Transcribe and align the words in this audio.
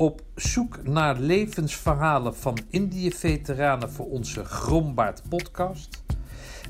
Op 0.00 0.22
zoek 0.34 0.86
naar 0.86 1.18
levensverhalen 1.18 2.36
van 2.36 2.58
Indië-veteranen 2.68 3.90
voor 3.90 4.06
onze 4.06 4.44
Grombaard 4.44 5.22
podcast 5.28 6.02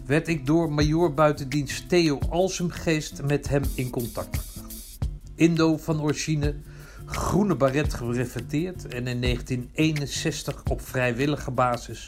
werd 0.07 0.29
ik 0.29 0.47
door 0.47 0.73
major 0.73 1.15
buitendienst 1.15 1.89
Theo 1.89 2.19
Alsemgeest 2.29 3.23
met 3.23 3.49
hem 3.49 3.63
in 3.75 3.91
contact 3.91 4.39
gebracht. 4.39 4.99
Indo 5.35 5.77
van 5.77 6.03
origine, 6.03 6.55
groene 7.07 7.55
baret 7.55 7.95
gereflecteerd 7.95 8.87
en 8.87 9.07
in 9.07 9.21
1961 9.21 10.63
op 10.65 10.81
vrijwillige 10.81 11.51
basis 11.51 12.07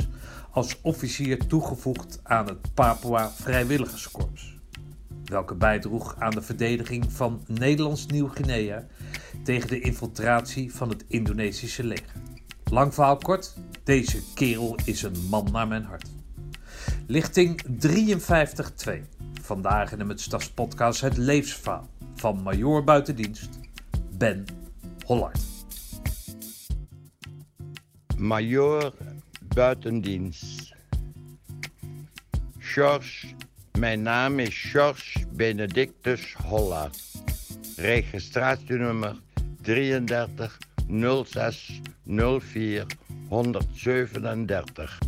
als 0.50 0.80
officier 0.80 1.46
toegevoegd 1.46 2.20
aan 2.22 2.46
het 2.46 2.74
Papua 2.74 3.30
Vrijwilligerskorps. 3.30 4.61
Welke 5.32 5.54
bijdroeg 5.54 6.16
aan 6.18 6.30
de 6.30 6.42
verdediging 6.42 7.12
van 7.12 7.44
Nederlands 7.46 8.06
Nieuw-Guinea 8.06 8.86
tegen 9.44 9.68
de 9.68 9.80
infiltratie 9.80 10.74
van 10.74 10.88
het 10.88 11.04
Indonesische 11.08 11.84
leger. 11.84 12.12
Lang 12.64 12.94
verhaal 12.94 13.16
kort, 13.16 13.56
deze 13.84 14.22
kerel 14.34 14.76
is 14.84 15.02
een 15.02 15.26
man 15.30 15.48
naar 15.52 15.68
mijn 15.68 15.84
hart. 15.84 16.08
Lichting 17.06 17.62
53-2. 17.64 19.00
Vandaag 19.42 19.92
in 19.92 19.98
de 19.98 20.04
Mutstas 20.04 20.50
podcast 20.50 21.00
het 21.00 21.16
levensverhaal 21.16 21.88
van 22.14 22.42
major 22.42 22.84
buitendienst 22.84 23.58
Ben 24.18 24.44
Hollard. 25.06 25.40
Major 28.16 28.92
buitendienst. 29.54 30.74
George, 32.58 33.26
mijn 33.82 34.02
naam 34.02 34.38
is 34.38 34.70
George 34.70 35.26
Benedictus 35.32 36.34
Hollard. 36.46 37.02
Registratienummer 37.76 39.20
33 39.60 40.58
06 41.24 41.80
04 42.40 42.86
137. 43.28 44.98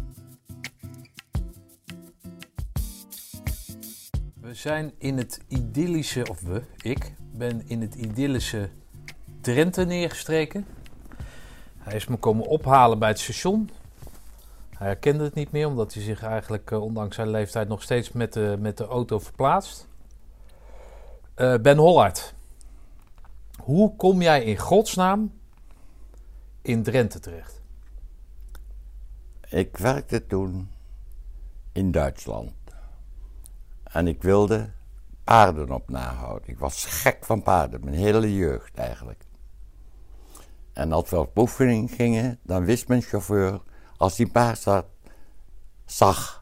We 4.40 4.54
zijn 4.54 4.92
in 4.98 5.16
het 5.16 5.40
idyllische, 5.48 6.26
of 6.30 6.40
we, 6.40 6.62
ik, 6.82 7.12
ben 7.32 7.62
in 7.66 7.80
het 7.80 7.94
idyllische 7.94 8.68
Drenthe 9.40 9.84
neergestreken. 9.84 10.66
Hij 11.78 11.96
is 11.96 12.06
me 12.06 12.16
komen 12.16 12.46
ophalen 12.46 12.98
bij 12.98 13.08
het 13.08 13.18
station. 13.18 13.70
Hij 14.74 14.86
herkende 14.86 15.24
het 15.24 15.34
niet 15.34 15.52
meer, 15.52 15.66
omdat 15.66 15.94
hij 15.94 16.02
zich 16.02 16.22
eigenlijk, 16.22 16.70
eh, 16.70 16.82
ondanks 16.82 17.16
zijn 17.16 17.30
leeftijd, 17.30 17.68
nog 17.68 17.82
steeds 17.82 18.12
met 18.12 18.32
de, 18.32 18.56
met 18.58 18.76
de 18.76 18.86
auto 18.86 19.18
verplaatst. 19.18 19.88
Eh, 21.34 21.54
ben 21.58 21.76
Hollard, 21.76 22.34
hoe 23.56 23.96
kom 23.96 24.22
jij 24.22 24.44
in 24.44 24.58
godsnaam 24.58 25.32
in 26.62 26.82
Drenthe 26.82 27.20
terecht? 27.20 27.62
Ik 29.48 29.76
werkte 29.76 30.26
toen 30.26 30.70
in 31.72 31.90
Duitsland. 31.90 32.52
En 33.82 34.06
ik 34.06 34.22
wilde 34.22 34.70
paarden 35.24 35.70
op 35.70 35.88
nahouden. 35.88 36.48
Ik 36.48 36.58
was 36.58 36.84
gek 36.84 37.24
van 37.24 37.42
paarden, 37.42 37.84
mijn 37.84 37.96
hele 37.96 38.34
jeugd 38.34 38.74
eigenlijk. 38.74 39.24
En 40.72 40.92
als 40.92 41.10
we 41.10 41.18
op 41.18 41.38
oefening 41.38 41.90
gingen, 41.90 42.38
dan 42.42 42.64
wist 42.64 42.88
mijn 42.88 43.02
chauffeur, 43.02 43.60
als 43.96 44.16
hij 44.16 44.26
paard 44.26 44.58
zat, 44.58 44.86
zag, 45.84 46.40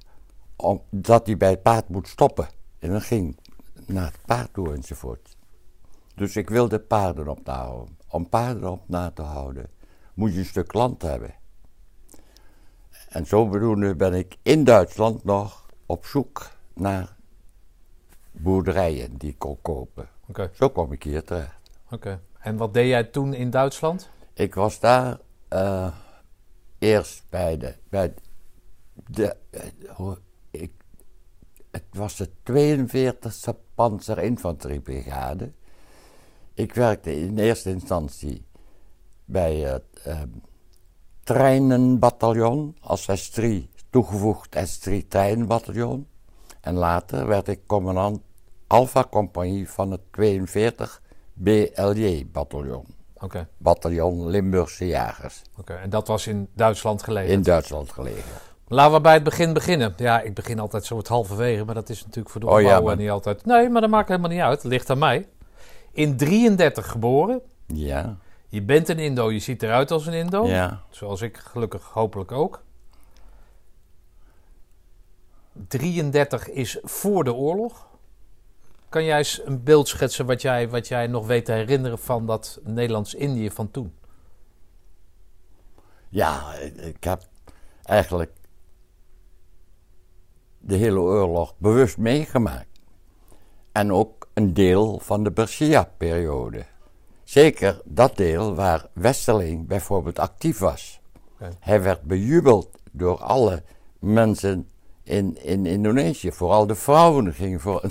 om, 0.56 0.82
dat 0.90 1.26
hij 1.26 1.36
bij 1.36 1.50
het 1.50 1.62
paard 1.62 1.88
moet 1.88 2.08
stoppen. 2.08 2.48
En 2.78 2.90
dan 2.90 3.00
ging 3.00 3.38
naar 3.86 4.06
het 4.06 4.18
paard 4.26 4.52
toe 4.52 4.74
enzovoort. 4.74 5.36
Dus 6.14 6.36
ik 6.36 6.50
wilde 6.50 6.80
paarden 6.80 7.28
op 7.28 7.44
nahouden. 7.44 7.96
Om 8.08 8.28
paarden 8.28 8.70
op 8.70 8.88
na 8.88 9.10
te 9.10 9.22
houden, 9.22 9.70
moet 10.14 10.32
je 10.32 10.38
een 10.38 10.44
stuk 10.44 10.72
land 10.72 11.02
hebben. 11.02 11.34
En 13.08 13.26
zodoende 13.26 13.94
ben 13.94 14.14
ik 14.14 14.36
in 14.42 14.64
Duitsland 14.64 15.24
nog 15.24 15.66
op 15.86 16.06
zoek 16.06 16.50
naar 16.74 17.16
boerderijen 18.30 19.16
die 19.16 19.30
ik 19.30 19.38
kon 19.38 19.58
kopen. 19.62 20.08
Oké. 20.28 20.50
Zo 20.54 20.68
kwam 20.68 20.92
ik 20.92 21.02
hier 21.02 21.24
terecht. 21.24 21.70
Oké. 21.90 22.20
En 22.38 22.56
wat 22.56 22.74
deed 22.74 22.88
jij 22.88 23.04
toen 23.04 23.34
in 23.34 23.50
Duitsland? 23.50 24.10
Ik 24.34 24.54
was 24.54 24.80
daar 24.80 25.18
eh, 25.48 25.86
eerst 26.82 27.22
bij 27.28 27.56
de. 27.56 27.74
Bij 27.88 28.14
de 29.08 29.36
eh, 29.50 30.12
ik, 30.50 30.72
het 31.70 31.84
was 31.92 32.16
de 32.16 32.28
42e 32.50 33.58
Panzerinfanteriebrigade. 33.74 35.52
Ik 36.54 36.74
werkte 36.74 37.20
in 37.20 37.38
eerste 37.38 37.70
instantie 37.70 38.44
bij 39.24 39.56
het 39.56 39.84
eh, 40.04 40.22
treinenbataljon 41.22 42.76
als 42.80 43.30
S3, 43.30 43.44
toegevoegd 43.90 44.56
S3 44.56 44.92
treinenbataljon. 45.08 46.06
En 46.60 46.74
later 46.74 47.26
werd 47.26 47.48
ik 47.48 47.60
commandant 47.66 48.20
Alpha 48.66 49.06
Compagnie 49.10 49.68
van 49.68 49.90
het 49.90 50.00
42 50.10 51.02
BLJ 51.32 52.26
bataljon. 52.32 52.86
Bataljon 53.56 54.26
Limburgse 54.28 54.86
Jagers. 54.86 55.42
Oké. 55.58 55.72
En 55.72 55.90
dat 55.90 56.06
was 56.08 56.26
in 56.26 56.48
Duitsland 56.54 57.02
gelegen? 57.02 57.32
In 57.32 57.42
Duitsland 57.42 57.92
gelegen. 57.92 58.22
Laten 58.68 58.92
we 58.94 59.00
bij 59.00 59.14
het 59.14 59.22
begin 59.22 59.52
beginnen. 59.52 59.92
Ja, 59.96 60.20
ik 60.20 60.34
begin 60.34 60.58
altijd 60.58 60.84
zo 60.84 60.96
het 60.96 61.08
halverwege, 61.08 61.64
maar 61.64 61.74
dat 61.74 61.88
is 61.88 62.00
natuurlijk 62.04 62.30
voor 62.30 62.40
de 62.40 62.46
Oh 62.46 62.60
ja, 62.60 62.66
opbouw 62.66 62.82
maar- 62.82 62.96
niet 62.96 63.10
altijd. 63.10 63.44
Nee, 63.44 63.68
maar 63.68 63.80
dat 63.80 63.90
maakt 63.90 64.08
helemaal 64.08 64.30
niet 64.30 64.40
uit. 64.40 64.62
Het 64.62 64.70
ligt 64.72 64.90
aan 64.90 64.98
mij. 64.98 65.28
In 65.92 66.16
33 66.16 66.88
geboren. 66.90 67.40
Ja, 67.66 68.16
Je 68.48 68.62
bent 68.62 68.88
een 68.88 68.98
Indo, 68.98 69.30
je 69.32 69.38
ziet 69.38 69.62
eruit 69.62 69.90
als 69.90 70.06
een 70.06 70.12
Indo. 70.12 70.46
ja. 70.46 70.82
Zoals 70.90 71.20
ik 71.20 71.36
gelukkig 71.36 71.82
hopelijk 71.84 72.32
ook. 72.32 72.62
33 75.68 76.48
is 76.50 76.78
voor 76.82 77.24
de 77.24 77.34
oorlog. 77.34 77.86
Kan 78.92 79.04
jij 79.04 79.18
eens 79.18 79.40
een 79.44 79.62
beeld 79.62 79.88
schetsen 79.88 80.26
wat 80.26 80.42
jij, 80.42 80.68
wat 80.68 80.88
jij 80.88 81.06
nog 81.06 81.26
weet 81.26 81.44
te 81.44 81.52
herinneren 81.52 81.98
van 81.98 82.26
dat 82.26 82.60
Nederlands-Indië 82.62 83.50
van 83.50 83.70
toen? 83.70 83.94
Ja, 86.08 86.54
ik- 86.54 87.04
heb 87.04 87.22
eigenlijk 87.82 88.32
de 90.58 90.76
hele 90.76 90.98
oorlog 90.98 91.54
bewust 91.58 91.98
meegemaakt. 91.98 92.80
En 93.72 93.92
ook 93.92 94.28
een 94.34 94.54
deel 94.54 94.98
van 94.98 95.24
de 95.24 95.30
Bersia-periode. 95.30 96.64
Zeker 97.24 97.80
dat 97.84 98.16
deel 98.16 98.54
waar 98.54 98.86
Westerling 98.92 99.66
bijvoorbeeld 99.66 100.18
actief 100.18 100.58
was. 100.58 101.00
Hij 101.60 101.82
werd 101.82 102.02
bejubeld 102.02 102.68
door 102.90 103.18
alle 103.22 103.62
mensen 103.98 104.68
in, 105.02 105.42
in 105.42 105.66
Indonesië. 105.66 106.32
Vooral 106.32 106.66
de 106.66 106.74
vrouwen 106.74 107.34
gingen 107.34 107.60
voor, 107.60 107.82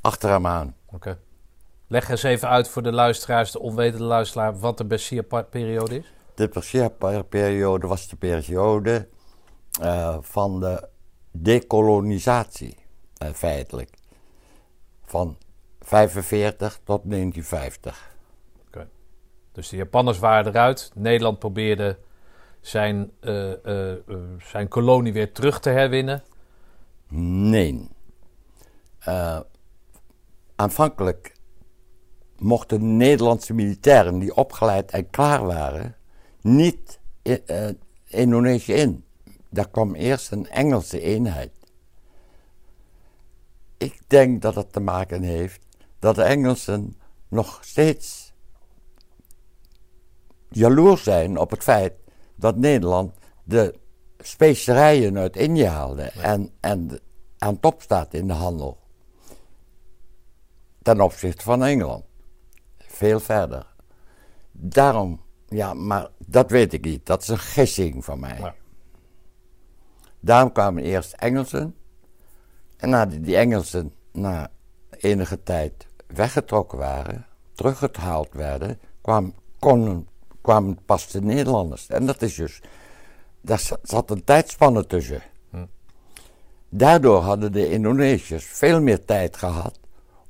achter 0.00 0.30
hem 0.30 0.46
aan. 0.46 0.74
Oké. 0.86 1.18
Leg 1.86 2.08
eens 2.08 2.22
even 2.22 2.48
uit 2.48 2.68
voor 2.68 2.82
de 2.82 2.92
luisteraars, 2.92 3.50
de 3.50 3.60
onwetende 3.60 4.04
luisteraar, 4.04 4.58
wat 4.58 4.78
de 4.78 4.84
Bessia-periode 4.84 5.98
is. 5.98 6.12
De 6.34 6.48
Persia-periode 6.48 7.86
was 7.86 8.08
de 8.08 8.16
periode 8.16 9.08
eh, 9.80 10.16
van 10.20 10.60
de 10.60 10.88
dekolonisatie, 11.30 12.76
eh, 13.16 13.28
feitelijk. 13.32 13.90
Van 15.04 15.36
45 15.80 16.80
tot 16.84 17.02
1950. 17.04 18.08
Dus 19.52 19.68
de 19.68 19.76
Japanners 19.76 20.18
waren 20.18 20.52
eruit. 20.52 20.90
Nederland 20.94 21.38
probeerde 21.38 21.98
zijn, 22.60 23.10
eh, 23.20 23.52
zijn 24.38 24.68
kolonie 24.68 25.12
weer 25.12 25.32
terug 25.32 25.60
te 25.60 25.70
herwinnen. 25.70 26.22
Nee. 27.08 27.88
Eh, 28.98 29.40
aanvankelijk 30.60 31.32
mochten 32.38 32.96
Nederlandse 32.96 33.54
militairen 33.54 34.18
die 34.18 34.34
opgeleid 34.34 34.90
en 34.90 35.10
klaar 35.10 35.46
waren, 35.46 35.96
niet 36.40 36.98
i- 37.28 37.32
eh, 37.46 37.68
Indonesië 38.06 38.72
in. 38.72 39.04
Daar 39.50 39.68
kwam 39.70 39.94
eerst 39.94 40.30
een 40.32 40.48
Engelse 40.48 41.00
eenheid. 41.00 41.52
Ik 43.76 44.00
denk 44.06 44.42
dat 44.42 44.54
het 44.54 44.72
te 44.72 44.80
maken 44.80 45.22
heeft 45.22 45.60
dat 45.98 46.14
de 46.14 46.22
Engelsen 46.22 46.96
nog 47.28 47.58
steeds 47.62 48.32
jaloers 50.48 51.02
zijn 51.02 51.38
op 51.38 51.50
het 51.50 51.62
feit 51.62 51.92
dat 52.36 52.56
Nederland 52.56 53.14
de 53.44 53.74
specerijen 54.18 55.18
uit 55.18 55.36
Indië 55.36 55.66
haalde 55.66 56.02
en, 56.02 56.50
en 56.60 57.00
aan 57.38 57.60
top 57.60 57.82
staat 57.82 58.14
in 58.14 58.26
de 58.26 58.32
handel. 58.32 58.78
Ten 60.82 61.00
opzichte 61.00 61.44
van 61.44 61.64
Engeland. 61.64 62.04
Veel 62.78 63.20
verder. 63.20 63.66
Daarom, 64.52 65.20
ja, 65.48 65.74
maar 65.74 66.08
dat 66.26 66.50
weet 66.50 66.72
ik 66.72 66.84
niet. 66.84 67.06
Dat 67.06 67.22
is 67.22 67.28
een 67.28 67.38
gissing 67.38 68.04
van 68.04 68.20
mij. 68.20 68.38
Ja. 68.38 68.54
Daarom 70.20 70.52
kwamen 70.52 70.82
eerst 70.82 71.12
Engelsen. 71.12 71.74
En 72.76 72.88
nadat 72.88 73.24
die 73.24 73.36
Engelsen 73.36 73.92
na 74.12 74.50
enige 74.90 75.42
tijd 75.42 75.86
weggetrokken 76.06 76.78
waren, 76.78 77.26
teruggehaald 77.54 78.32
werden, 78.32 78.78
kwam, 79.00 79.34
kon, 79.58 80.08
kwamen 80.40 80.78
pas 80.84 81.06
de 81.10 81.22
Nederlanders. 81.22 81.86
En 81.88 82.06
dat 82.06 82.22
is 82.22 82.34
dus, 82.34 82.60
daar 83.40 83.58
za- 83.58 83.78
zat 83.82 84.10
een 84.10 84.24
tijdspanne 84.24 84.86
tussen. 84.86 85.22
Hm. 85.50 85.66
Daardoor 86.68 87.20
hadden 87.20 87.52
de 87.52 87.70
Indonesiërs 87.70 88.44
veel 88.44 88.80
meer 88.80 89.04
tijd 89.04 89.36
gehad 89.36 89.78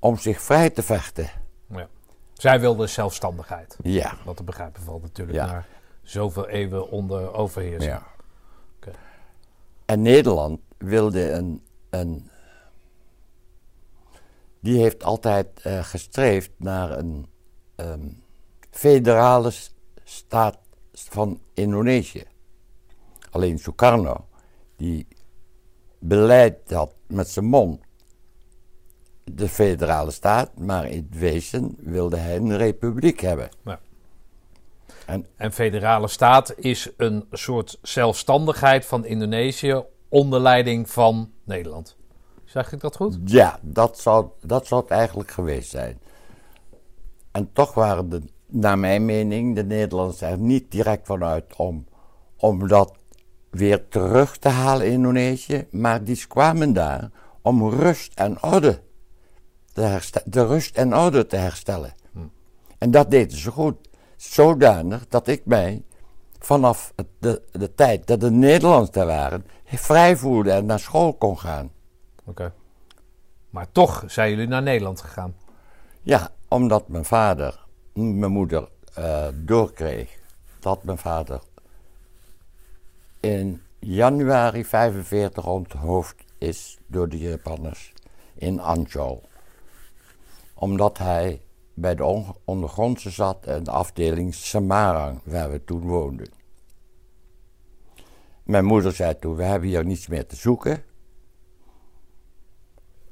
om 0.00 0.18
zich 0.18 0.40
vrij 0.40 0.70
te 0.70 0.82
vechten. 0.82 1.30
Ja. 1.66 1.88
Zij 2.32 2.60
wilden 2.60 2.88
zelfstandigheid. 2.88 3.76
Ja. 3.82 4.16
Wat 4.24 4.36
te 4.36 4.42
begrijpen 4.42 4.82
valt 4.82 5.02
natuurlijk 5.02 5.38
Ja. 5.38 5.46
na 5.46 5.64
zoveel 6.02 6.48
eeuwen 6.48 6.90
onder 6.90 7.32
overheersing. 7.34 7.92
ja. 7.92 8.08
En 9.84 10.02
Nederland 10.02 10.60
wilde 10.78 11.30
een, 11.30 11.62
een. 11.90 12.30
Die 14.60 14.78
heeft 14.80 15.02
altijd 15.04 15.60
eh, 15.62 15.84
gestreefd 15.84 16.50
naar 16.56 16.98
een 16.98 17.26
ehm, 17.74 18.08
federale 18.70 19.52
staat 20.04 20.58
van 20.92 21.40
Indonesië. 21.54 22.24
Alleen 23.30 23.58
Sukarno, 23.58 24.26
die 24.76 25.06
beleid 25.98 26.70
had 26.70 26.94
met 27.06 27.28
zijn 27.28 27.44
mond 27.46 27.80
de 29.34 29.48
federale 29.48 30.10
staat, 30.10 30.58
maar 30.58 30.88
in 30.88 31.08
het 31.10 31.18
wezen 31.18 31.74
wilde 31.78 32.16
hij 32.16 32.36
een 32.36 32.56
republiek 32.56 33.20
hebben. 33.20 33.48
En 35.36 35.52
federale 35.52 36.08
staat 36.08 36.54
is 36.56 36.90
een 36.96 37.24
soort 37.30 37.78
zelfstandigheid 37.82 38.86
van 38.86 39.04
Indonesië 39.04 39.82
onder 40.08 40.40
leiding 40.40 40.90
van 40.90 41.30
Nederland. 41.44 41.96
Zeg 42.44 42.72
ik 42.72 42.80
dat 42.80 42.96
goed? 42.96 43.18
Ja, 43.24 43.58
dat 43.62 43.98
zou, 43.98 44.26
dat 44.40 44.66
zou 44.66 44.80
het 44.82 44.90
eigenlijk 44.90 45.30
geweest 45.30 45.70
zijn. 45.70 45.98
En 47.32 47.52
toch 47.52 47.74
waren 47.74 48.08
de, 48.08 48.22
naar 48.46 48.78
mijn 48.78 49.04
mening, 49.04 49.54
de 49.54 49.64
Nederlanders 49.64 50.20
er 50.20 50.38
niet 50.38 50.70
direct 50.70 51.06
vanuit 51.06 51.56
om, 51.56 51.86
om 52.36 52.68
dat 52.68 52.92
weer 53.50 53.88
terug 53.88 54.36
te 54.36 54.48
halen 54.48 54.86
in 54.86 54.92
Indonesië. 54.92 55.66
Maar 55.70 56.04
die 56.04 56.26
kwamen 56.26 56.72
daar 56.72 57.10
om 57.42 57.68
rust 57.68 58.12
en 58.14 58.42
orde 58.42 58.80
te 59.80 60.22
de 60.24 60.46
rust 60.46 60.76
en 60.76 60.96
orde 60.96 61.26
te 61.26 61.36
herstellen. 61.36 61.94
En 62.78 62.90
dat 62.90 63.10
deden 63.10 63.38
ze 63.38 63.50
goed. 63.50 63.76
Zodanig 64.16 65.08
dat 65.08 65.26
ik 65.26 65.42
mij 65.44 65.82
vanaf 66.38 66.92
de, 67.18 67.42
de 67.52 67.74
tijd 67.74 68.06
dat 68.06 68.20
de 68.20 68.30
Nederlanders 68.30 68.90
daar 68.90 69.06
waren, 69.06 69.46
vrij 69.64 70.16
voelde 70.16 70.50
en 70.50 70.66
naar 70.66 70.78
school 70.78 71.14
kon 71.14 71.38
gaan. 71.38 71.70
Oké. 72.24 72.52
Maar 73.50 73.72
toch 73.72 74.04
zijn 74.06 74.30
jullie 74.30 74.48
naar 74.48 74.62
Nederland 74.62 75.00
gegaan. 75.00 75.34
Ja, 76.02 76.30
omdat 76.48 76.88
mijn 76.88 77.04
vader, 77.04 77.66
mijn 77.92 78.32
moeder 78.32 78.68
eh, 78.94 79.26
doorkreeg 79.34 80.18
dat 80.58 80.84
mijn 80.84 80.98
vader 80.98 81.40
in 83.20 83.62
januari 83.78 84.64
45 84.64 85.46
onthoofd 85.46 86.24
is 86.38 86.78
door 86.86 87.08
de 87.08 87.18
Japanners 87.18 87.92
in 88.34 88.60
Anjou. 88.60 89.18
Omdat 90.60 90.98
hij 90.98 91.42
bij 91.74 91.94
de 91.94 92.04
on- 92.04 92.34
ondergrondse 92.44 93.10
zat 93.10 93.46
in 93.46 93.64
de 93.64 93.70
afdeling 93.70 94.34
Samarang, 94.34 95.20
waar 95.24 95.50
we 95.50 95.64
toen 95.64 95.80
woonden. 95.80 96.28
Mijn 98.44 98.64
moeder 98.64 98.92
zei 98.92 99.18
toen, 99.18 99.36
we 99.36 99.42
hebben 99.42 99.68
hier 99.68 99.84
niets 99.84 100.06
meer 100.06 100.26
te 100.26 100.36
zoeken. 100.36 100.82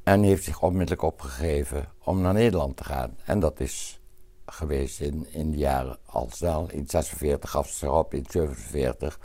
En 0.03 0.23
heeft 0.23 0.45
zich 0.45 0.63
onmiddellijk 0.63 1.03
opgegeven 1.03 1.93
om 2.05 2.21
naar 2.21 2.33
Nederland 2.33 2.77
te 2.77 2.85
gaan. 2.85 3.17
En 3.25 3.41
dat 3.41 3.61
is 3.61 4.01
geweest 4.47 5.01
in, 5.01 5.33
in 5.33 5.51
de 5.51 5.57
jaren 5.57 5.99
al 6.07 6.29
snel. 6.31 6.71
In 6.71 6.87
46 6.87 7.51
gaf 7.51 7.69
ze 7.69 7.87
erop, 7.87 8.15
in 8.15 8.25
47 8.29 9.19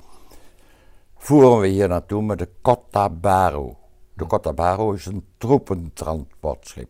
voeren 1.17 1.59
we 1.59 1.67
hier 1.67 1.87
naartoe 1.87 2.21
met 2.21 2.39
de 2.39 2.49
Kota 2.61 3.09
Baru. 3.09 3.73
De 4.13 4.25
Kota 4.25 4.53
Baru 4.53 4.93
is 4.93 5.05
een 5.05 5.27
troepentransportschip. 5.37 6.89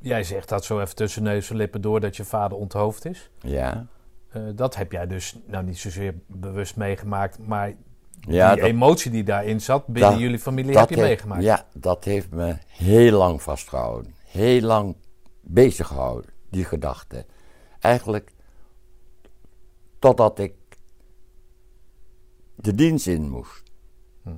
Jij 0.00 0.24
zegt 0.24 0.48
dat 0.48 0.64
zo 0.64 0.80
even 0.80 0.94
tussen 0.94 1.22
neus 1.22 1.50
en 1.50 1.56
lippen 1.56 1.80
door 1.80 2.00
dat 2.00 2.16
je 2.16 2.24
vader 2.24 2.58
onthoofd 2.58 3.04
is. 3.04 3.30
Ja, 3.40 3.86
Eh, 4.30 4.42
dat 4.54 4.76
heb 4.76 4.92
jij 4.92 5.06
dus 5.06 5.36
nou 5.46 5.64
niet 5.64 5.78
zozeer 5.78 6.14
bewust 6.26 6.76
meegemaakt, 6.76 7.38
maar 7.38 7.74
ja 8.20 8.54
die 8.54 8.62
emotie 8.62 9.10
die 9.10 9.24
daarin 9.24 9.60
zat 9.60 9.86
binnen 9.86 10.10
dat- 10.10 10.20
jullie 10.20 10.38
familie 10.38 10.78
heb 10.78 10.88
je 10.88 10.94
heeft- 10.94 11.06
meegemaakt. 11.08 11.42
Ja, 11.42 11.66
dat 11.74 12.04
heeft 12.04 12.30
me 12.30 12.56
heel 12.66 13.18
lang 13.18 13.42
vastgehouden. 13.42 14.14
Heel 14.24 14.60
lang 14.60 14.96
bezig 15.40 15.86
gehouden, 15.86 16.30
die 16.50 16.64
gedachte. 16.64 17.26
Eigenlijk 17.80 18.32
totdat 19.98 20.38
ik 20.38 20.54
de 22.54 22.74
dienst 22.74 23.06
in 23.06 23.28
moest. 23.30 23.62
Hm. 24.22 24.30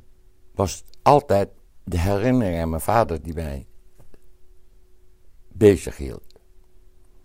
Was 0.55 0.75
het 0.75 0.85
altijd 1.03 1.49
de 1.85 1.99
herinnering 1.99 2.61
aan 2.61 2.69
mijn 2.71 2.81
vader 2.83 3.23
die 3.23 3.35
mij 3.35 3.67
bezig 5.63 5.97
hield. 5.97 6.41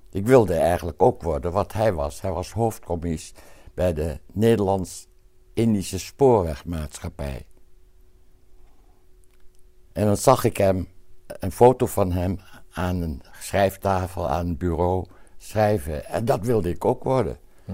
Ik 0.10 0.26
wilde 0.26 0.54
eigenlijk 0.54 1.02
ook 1.02 1.22
worden 1.22 1.52
wat 1.52 1.74
hij 1.74 1.94
was. 1.94 2.22
Hij 2.22 2.32
was 2.32 2.52
hoofdcommies 2.52 3.34
bij 3.74 3.94
de 3.94 4.20
Nederlands-Indische 4.34 6.00
Spoorwegmaatschappij. 6.00 7.46
En 9.92 10.06
dan 10.06 10.18
zag 10.18 10.44
ik 10.44 10.58
hem, 10.58 10.88
een 11.26 11.52
foto 11.52 11.86
van 11.86 12.12
hem 12.12 12.40
aan 12.70 13.02
een 13.02 13.22
schrijftafel, 13.40 14.30
aan 14.30 14.48
een 14.48 14.58
bureau 14.58 15.06
schrijven. 15.38 16.06
En 16.06 16.26
dat 16.26 16.46
wilde 16.46 16.70
ik 16.70 16.86
ook 16.86 17.04
worden. 17.04 17.40
Hm. 17.66 17.72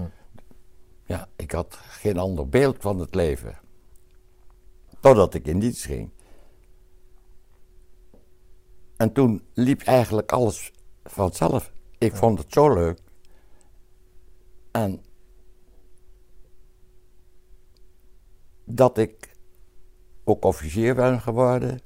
Ja, 1.04 1.28
ik 1.36 1.50
had 1.50 1.74
geen 1.74 2.18
ander 2.18 2.48
beeld 2.48 2.76
van 2.80 2.98
het 2.98 3.14
leven. 3.14 3.58
Totdat 5.00 5.34
ik 5.34 5.46
in 5.46 5.58
dienst 5.58 5.84
ging. 5.84 6.10
En 8.96 9.12
toen 9.12 9.42
liep 9.54 9.80
eigenlijk 9.82 10.32
alles 10.32 10.72
vanzelf. 11.04 11.72
Ik 11.98 12.16
vond 12.16 12.38
het 12.38 12.52
zo 12.52 12.74
leuk. 12.74 12.98
En 14.70 15.02
dat 18.64 18.98
ik 18.98 19.36
ook 20.24 20.44
officier 20.44 20.94
ben 20.94 21.20
geworden. 21.20 21.80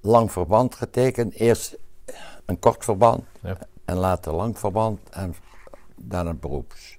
Lang 0.00 0.32
verband 0.32 0.74
getekend. 0.74 1.34
Eerst 1.34 1.76
een 2.44 2.58
kort 2.58 2.84
verband 2.84 3.24
Ja. 3.42 3.58
en 3.84 3.96
later 3.96 4.32
lang 4.34 4.58
verband 4.58 5.00
en 5.10 5.34
daarna 5.96 6.34
beroeps. 6.34 6.98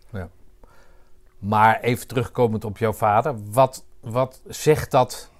Maar 1.40 1.80
even 1.80 2.08
terugkomend 2.08 2.66
op 2.66 2.78
jouw 2.78 2.94
vader, 2.94 3.52
wat, 3.52 3.86
wat 4.00 4.42
zegt 4.48 4.92
dat, 4.92 5.32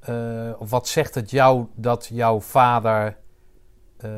eh, 0.00 0.50
of 0.58 0.70
wat 0.70 0.88
zegt 0.88 1.14
het 1.14 1.30
jou 1.30 1.66
dat 1.74 2.06
jouw 2.06 2.40
vader 2.40 3.16
eh, 3.96 4.10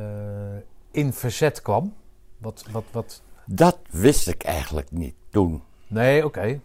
in 0.90 1.12
verzet 1.12 1.62
kwam? 1.62 1.94
Wat, 2.38 2.64
wat, 2.70 2.84
wat, 2.90 3.22
Dat 3.46 3.78
wist 3.90 4.28
ik 4.28 4.42
eigenlijk 4.42 4.90
niet 4.90 5.14
toen. 5.30 5.62
nee, 5.86 6.24
oké. 6.24 6.60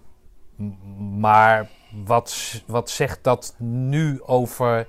Maar 1.19 1.69
wat, 2.05 2.61
wat 2.65 2.89
zegt 2.89 3.23
dat 3.23 3.55
nu 3.57 4.23
over. 4.23 4.87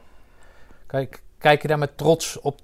Kijk, 0.86 1.22
kijk 1.38 1.62
je 1.62 1.68
daar 1.68 1.78
met 1.78 1.96
trots 1.96 2.40
op 2.40 2.60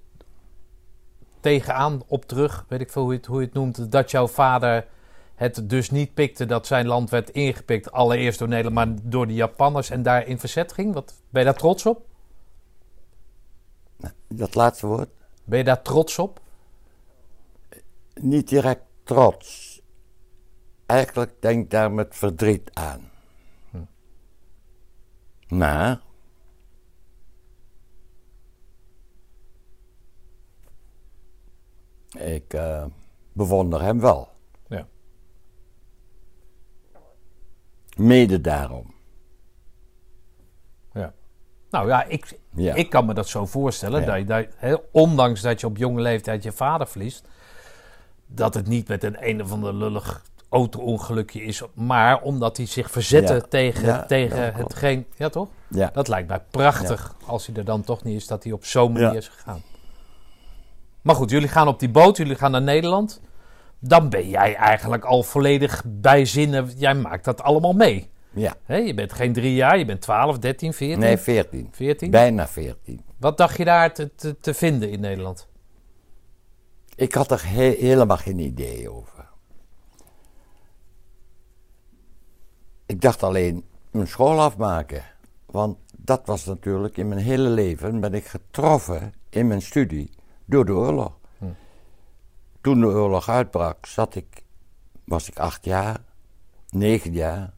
tegenaan 1.40 2.02
op 2.06 2.24
terug? 2.24 2.64
Weet 2.68 2.80
ik 2.80 2.90
veel 2.90 3.02
hoe 3.02 3.12
je 3.12 3.18
het, 3.18 3.26
hoe 3.26 3.40
je 3.40 3.44
het 3.44 3.54
noemt. 3.54 3.92
Dat 3.92 4.10
jouw 4.10 4.28
vader 4.28 4.86
het 5.34 5.70
dus 5.70 5.90
niet 5.90 6.14
pikte 6.14 6.46
dat 6.46 6.66
zijn 6.66 6.86
land 6.86 7.10
werd 7.10 7.30
ingepikt. 7.30 7.92
Allereerst 7.92 8.38
door 8.38 8.48
Nederland, 8.48 8.74
maar 8.74 8.96
door 9.02 9.26
de 9.26 9.34
Japanners 9.34 9.90
en 9.90 10.02
daar 10.02 10.26
in 10.26 10.38
verzet 10.38 10.72
ging. 10.72 10.94
Wat, 10.94 11.14
ben 11.30 11.42
je 11.42 11.48
daar 11.48 11.58
trots 11.58 11.86
op? 11.86 12.06
Dat 14.28 14.54
laatste 14.54 14.86
woord. 14.86 15.08
Ben 15.44 15.58
je 15.58 15.64
daar 15.64 15.82
trots 15.82 16.18
op? 16.18 16.40
Niet 18.14 18.48
direct 18.48 18.82
trots. 19.02 19.80
Eigenlijk 20.86 21.32
denk 21.40 21.64
ik 21.64 21.70
daar 21.70 21.92
met 21.92 22.16
verdriet 22.16 22.70
aan. 22.72 23.10
Maar. 25.48 26.02
Ik 32.18 32.52
eh, 32.52 32.84
bewonder 33.32 33.82
hem 33.82 34.00
wel. 34.00 34.28
Ja. 34.68 34.88
Mede 37.96 38.40
daarom. 38.40 38.92
Nou 41.70 41.88
ja, 41.88 42.04
ik, 42.04 42.38
Ja. 42.54 42.74
ik 42.74 42.90
kan 42.90 43.06
me 43.06 43.14
dat 43.14 43.28
zo 43.28 43.46
voorstellen. 43.46 44.00
Ja. 44.00 44.06
Dat 44.06 44.16
je, 44.18 44.48
dat, 44.70 44.80
ondanks 44.92 45.40
dat 45.40 45.60
je 45.60 45.66
op 45.66 45.76
jonge 45.76 46.00
leeftijd 46.00 46.42
je 46.42 46.52
vader 46.52 46.86
verliest. 46.86 47.28
Dat 48.26 48.54
het 48.54 48.66
niet 48.66 48.88
met 48.88 49.04
een 49.04 49.16
een 49.28 49.42
of 49.42 49.52
ander 49.52 49.74
lullig 49.74 50.22
auto-ongelukje 50.48 51.42
is. 51.42 51.62
Maar 51.74 52.22
omdat 52.22 52.56
hij 52.56 52.66
zich 52.66 52.90
verzette 52.90 53.32
Ja. 53.34 53.40
tegen, 53.40 53.84
Ja, 53.86 54.04
tegen 54.06 54.54
hetgeen... 54.54 55.06
Ja, 55.16 55.28
toch? 55.28 55.48
Ja. 55.68 55.90
Dat 55.92 56.08
lijkt 56.08 56.28
mij 56.28 56.40
prachtig. 56.50 57.14
Als 57.26 57.46
hij 57.46 57.56
er 57.56 57.64
dan 57.64 57.82
toch 57.82 58.02
niet 58.04 58.16
is, 58.16 58.26
dat 58.26 58.42
hij 58.44 58.52
op 58.52 58.64
zo'n 58.64 58.92
manier 58.92 59.10
Ja. 59.12 59.18
is 59.18 59.28
gegaan. 59.28 59.62
Maar 61.02 61.14
goed, 61.14 61.30
jullie 61.30 61.48
gaan 61.48 61.68
op 61.68 61.78
die 61.80 61.90
boot. 61.90 62.16
Jullie 62.16 62.36
gaan 62.36 62.50
naar 62.50 62.62
Nederland. 62.62 63.20
Dan 63.88 64.08
ben 64.08 64.28
jij 64.28 64.54
eigenlijk 64.54 65.04
al 65.04 65.22
volledig 65.22 65.82
bij 65.86 66.24
zinnen. 66.24 66.70
Jij 66.76 66.94
maakt 66.94 67.24
dat 67.24 67.42
allemaal 67.42 67.72
mee. 67.72 68.10
Ja. 68.30 68.56
Je 68.66 68.94
bent 68.94 69.12
geen 69.12 69.32
drie 69.32 69.54
jaar, 69.54 69.78
je 69.78 69.84
bent 69.84 70.00
12, 70.00 70.38
13, 70.38 70.72
14. 70.72 70.98
Nee, 70.98 71.16
14. 71.16 71.68
14. 71.72 72.10
Bijna 72.10 72.48
14. 72.48 73.00
Wat 73.18 73.36
dacht 73.36 73.56
je 73.56 73.64
daar 73.64 73.94
te, 73.94 74.14
te, 74.14 74.36
te 74.40 74.54
vinden 74.54 74.90
in 74.90 75.00
Nederland? 75.00 75.48
Ik 76.96 77.14
had 77.14 77.30
er 77.30 77.42
he- 77.48 77.76
helemaal 77.78 78.16
geen 78.16 78.38
idee 78.38 78.90
over. 78.90 79.28
Ik 82.86 83.00
dacht 83.00 83.22
alleen 83.22 83.64
mijn 83.90 84.06
school 84.06 84.40
afmaken. 84.40 85.02
Want 85.46 85.78
dat 85.96 86.22
was 86.24 86.44
natuurlijk 86.44 86.96
in 86.96 87.08
mijn 87.08 87.20
hele 87.20 87.48
leven 87.48 88.00
ben 88.00 88.14
ik 88.14 88.26
getroffen 88.26 89.14
in 89.30 89.46
mijn 89.46 89.62
studie 89.62 90.10
door 90.44 90.64
de 90.64 90.72
oorlog. 90.72 91.18
Toen 92.64 92.80
de 92.80 92.86
oorlog 92.86 93.28
uitbrak, 93.28 93.86
zat 93.86 94.14
ik, 94.14 94.42
was 95.04 95.28
ik 95.28 95.38
acht 95.38 95.64
jaar, 95.64 96.04
negen 96.70 97.12
jaar. 97.12 97.52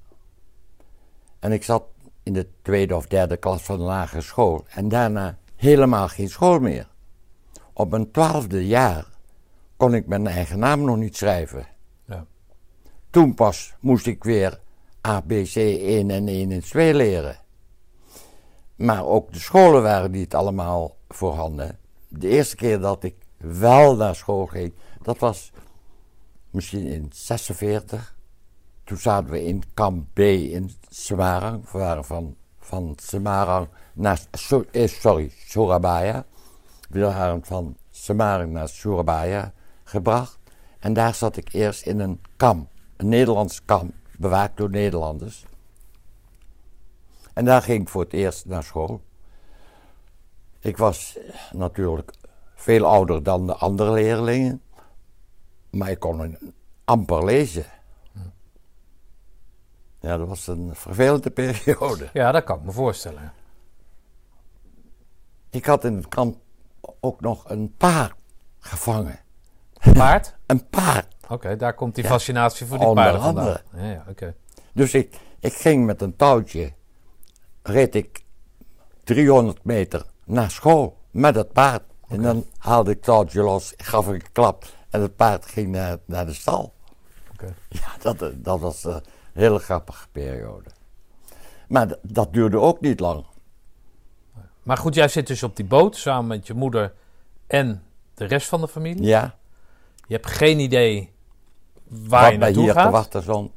En 1.38 1.52
ik 1.52 1.64
zat 1.64 1.84
in 2.22 2.32
de 2.32 2.48
tweede 2.62 2.96
of 2.96 3.06
derde 3.06 3.36
klas 3.36 3.62
van 3.62 3.78
de 3.78 3.84
lagere 3.84 4.20
school. 4.20 4.64
En 4.68 4.88
daarna 4.88 5.38
helemaal 5.56 6.08
geen 6.08 6.28
school 6.28 6.58
meer. 6.58 6.88
Op 7.72 7.90
mijn 7.90 8.10
twaalfde 8.10 8.66
jaar 8.66 9.06
kon 9.76 9.94
ik 9.94 10.06
mijn 10.06 10.26
eigen 10.26 10.58
naam 10.58 10.84
nog 10.84 10.96
niet 10.96 11.16
schrijven. 11.16 11.66
Ja. 12.04 12.26
Toen 13.10 13.34
pas 13.34 13.74
moest 13.80 14.06
ik 14.06 14.24
weer 14.24 14.60
ABC 15.00 15.54
1 15.54 16.10
en 16.10 16.28
1 16.28 16.50
en 16.50 16.60
2 16.60 16.94
leren. 16.94 17.36
Maar 18.76 19.04
ook 19.04 19.32
de 19.32 19.38
scholen 19.38 19.82
waren 19.82 20.10
niet 20.10 20.34
allemaal 20.34 20.96
voorhanden. 21.08 21.78
De 22.08 22.28
eerste 22.28 22.56
keer 22.56 22.80
dat 22.80 23.04
ik 23.04 23.25
wel 23.52 23.96
naar 23.96 24.14
school 24.14 24.46
ging, 24.46 24.72
dat 25.02 25.18
was 25.18 25.52
misschien 26.50 26.86
in 26.86 27.10
46. 27.12 28.16
Toen 28.84 28.98
zaten 28.98 29.30
we 29.30 29.44
in 29.44 29.62
kamp 29.74 30.06
B 30.12 30.18
in 30.18 30.70
Semarang. 30.88 31.70
We 31.70 31.78
waren 31.78 32.04
van, 32.04 32.36
van 32.58 32.92
Semarang 33.02 33.68
naar, 33.92 34.20
eh, 34.70 34.86
sorry, 34.86 35.30
Surabaya. 35.46 36.24
Waren 36.88 37.44
van 37.44 37.76
Semarang 37.90 38.52
naar 38.52 38.68
Surabaya 38.68 39.52
gebracht. 39.84 40.38
En 40.78 40.92
daar 40.92 41.14
zat 41.14 41.36
ik 41.36 41.52
eerst 41.52 41.86
in 41.86 42.00
een 42.00 42.20
kamp, 42.36 42.68
een 42.96 43.08
Nederlands 43.08 43.64
kamp, 43.64 43.94
bewaakt 44.18 44.56
door 44.56 44.70
Nederlanders. 44.70 45.44
En 47.32 47.44
daar 47.44 47.62
ging 47.62 47.82
ik 47.82 47.88
voor 47.88 48.02
het 48.02 48.12
eerst 48.12 48.46
naar 48.46 48.62
school. 48.62 49.00
Ik 50.60 50.76
was 50.76 51.18
natuurlijk 51.52 52.12
veel 52.66 52.86
ouder 52.86 53.22
dan 53.22 53.46
de 53.46 53.54
andere 53.54 53.92
leerlingen, 53.92 54.62
maar 55.70 55.90
ik 55.90 55.98
kon 55.98 56.20
een- 56.20 56.54
amper 56.84 57.24
lezen. 57.24 57.64
Ja, 60.00 60.16
dat 60.16 60.28
was 60.28 60.46
een 60.46 60.70
vervelende 60.74 61.30
periode. 61.30 62.08
Ja, 62.12 62.32
dat 62.32 62.44
kan 62.44 62.58
ik 62.58 62.64
me 62.64 62.72
voorstellen. 62.72 63.32
Ik 65.50 65.64
had 65.66 65.84
in 65.84 65.96
het 65.96 66.08
kamp 66.08 66.36
ook 67.00 67.20
nog 67.20 67.50
een 67.50 67.74
paard 67.76 68.14
gevangen. 68.58 69.18
Paard? 69.92 70.34
Een 70.46 70.68
paard. 70.68 71.16
Oké, 71.28 71.56
daar 71.56 71.74
komt 71.74 71.94
die 71.94 72.04
fascinatie 72.04 72.66
voor 72.66 72.78
die 72.78 72.92
paarden 72.92 73.20
vandaan. 73.22 73.44
andere. 73.44 73.62
Ja, 73.86 73.90
ja, 73.92 74.04
oké. 74.08 74.34
Dus 74.72 74.94
ik, 74.94 75.16
ik 75.40 75.52
ging 75.52 75.86
met 75.86 76.02
een 76.02 76.16
touwtje, 76.16 76.72
reed 77.62 77.94
ik 77.94 78.24
300 79.04 79.64
meter 79.64 80.06
naar 80.24 80.50
school 80.50 80.98
met 81.10 81.34
het 81.34 81.52
paard. 81.52 81.82
En 82.08 82.22
dan 82.22 82.44
haalde 82.58 82.90
ik 82.90 82.96
het 82.96 83.04
touwtje 83.04 83.42
los, 83.42 83.74
gaf 83.76 84.08
ik 84.08 84.22
een 84.22 84.32
klap 84.32 84.64
en 84.90 85.00
het 85.00 85.16
paard 85.16 85.46
ging 85.46 85.68
naar, 85.72 85.98
naar 86.04 86.26
de 86.26 86.34
stal. 86.34 86.72
Oké. 87.32 87.54
Ja, 87.68 87.88
dat, 88.02 88.22
eh, 88.22 88.28
dat 88.34 88.60
was 88.60 88.84
een 88.84 89.02
hele 89.32 89.58
grappige 89.58 90.06
periode. 90.12 90.70
Maar 91.68 91.94
dat 92.02 92.32
duurde 92.32 92.58
ook 92.58 92.80
niet 92.80 93.00
lang. 93.00 93.24
Maar 94.62 94.76
goed, 94.76 94.94
jij 94.94 95.08
zit 95.08 95.26
dus 95.26 95.42
op 95.42 95.56
die 95.56 95.64
boot 95.64 95.96
samen 95.96 96.26
met 96.26 96.46
je 96.46 96.54
moeder 96.54 96.92
en 97.46 97.82
de 98.14 98.24
rest 98.24 98.48
van 98.48 98.60
de 98.60 98.68
familie. 98.68 99.02
Ja, 99.04 99.36
Je 100.06 100.14
hebt 100.14 100.26
geen 100.30 100.58
idee 100.58 101.12
waar 101.88 102.20
wat 102.22 102.32
je 102.32 102.38
mij 102.38 102.46
naartoe 102.46 102.62
hier 102.62 102.72
te 102.72 102.78
gaat. 102.78 102.92
wachten 102.92 103.22
stond. 103.22 103.50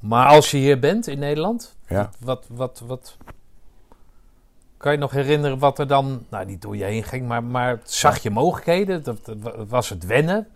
Maar 0.00 0.26
als 0.26 0.50
je 0.50 0.56
hier 0.56 0.78
bent 0.78 1.06
in 1.06 1.18
Nederland, 1.18 1.76
Ja. 1.88 2.10
wat, 2.20 2.46
wat, 2.48 2.82
wat... 2.86 3.16
Kan 4.80 4.92
je 4.92 4.98
nog 4.98 5.10
herinneren 5.10 5.58
wat 5.58 5.78
er 5.78 5.86
dan... 5.86 6.26
Nou, 6.30 6.46
niet 6.46 6.62
door 6.62 6.76
je 6.76 6.84
heen 6.84 7.04
ging, 7.04 7.28
maar, 7.28 7.44
maar 7.44 7.80
zag 7.84 8.18
je 8.18 8.30
mogelijkheden? 8.30 9.02
Dat, 9.02 9.18
was 9.68 9.88
het 9.88 10.06
wennen? 10.06 10.48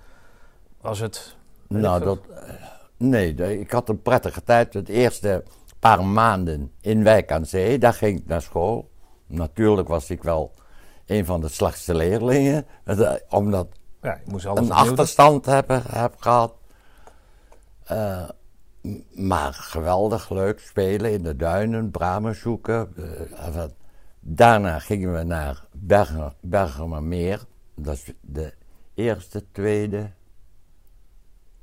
Was 0.81 0.99
het... 0.99 1.37
Nou, 1.69 1.99
ik 1.99 2.05
dat, 2.05 2.19
eh, 2.35 2.55
nee, 2.97 3.61
ik 3.61 3.71
had 3.71 3.89
een 3.89 4.03
prettige 4.03 4.43
tijd. 4.43 4.75
Het 4.75 4.89
eerste 4.89 5.45
paar 5.79 6.05
maanden 6.05 6.73
in 6.81 7.03
Wijk 7.03 7.33
aan 7.33 7.47
Zee, 7.47 7.79
daar 7.79 7.93
ging 7.93 8.19
ik 8.19 8.27
naar 8.27 8.43
school. 8.43 8.91
Natuurlijk 9.27 9.89
was 9.89 10.11
ik 10.11 10.23
wel 10.23 10.53
een 11.07 11.25
van 11.25 11.41
de 11.41 11.49
slechtste 11.49 11.95
leerlingen, 11.95 12.67
eh, 12.85 13.13
omdat 13.29 13.67
Ja, 14.03 14.21
je 14.25 14.31
moest 14.31 14.47
alles 14.47 14.69
een 14.69 14.75
achterstand 14.75 15.47
heb, 15.47 15.69
heb 15.89 16.15
gehad. 16.19 16.55
Eh, 17.85 18.29
maar 19.15 19.53
geweldig 19.53 20.31
leuk 20.31 20.61
spelen 20.61 21.13
in 21.13 21.23
de 21.23 21.37
duinen, 21.37 21.91
bramen 21.91 22.35
zoeken. 22.35 22.95
Daarna 24.27 24.79
gingen 24.79 25.13
we 25.15 25.23
naar 25.23 25.65
Bergermermeer. 26.41 27.41
Dat 27.75 27.95
is 27.95 28.13
de 28.21 28.55
eerste, 28.95 29.45
tweede, 29.53 30.11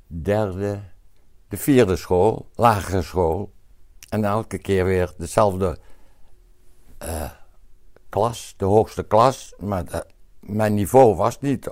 derde, 0.06 0.80
de 1.48 1.56
vierde 1.56 1.96
school, 1.96 2.48
lagere 2.54 3.02
school. 3.02 3.52
En 4.08 4.24
elke 4.24 4.58
keer 4.58 4.84
weer 4.84 5.14
dezelfde 5.18 5.78
eh, 6.98 7.30
klas, 8.08 8.54
de 8.56 8.64
hoogste 8.64 9.02
klas. 9.02 9.54
Maar 9.58 9.84
de- 9.84 10.06
mijn 10.40 10.74
niveau 10.74 11.16
was 11.16 11.40
niet 11.40 11.70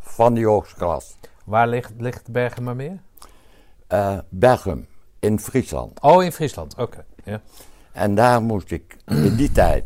van 0.00 0.34
die 0.34 0.46
hoogste 0.46 0.74
klas. 0.76 1.16
Waar 1.44 1.68
ligt, 1.68 1.92
ligt 1.98 2.30
Bergenmermeer? 2.30 3.02
Eh 3.86 4.18
Bergum 4.28 4.86
in 5.18 5.38
Friesland. 5.38 6.00
Oh, 6.00 6.22
in 6.22 6.32
Friesland. 6.32 6.74
Oké. 6.76 7.04
Ja. 7.24 7.40
En 7.92 8.14
daar 8.14 8.42
moest 8.42 8.70
ik 8.70 8.96
in 9.06 9.36
die 9.36 9.52
tijd 9.52 9.84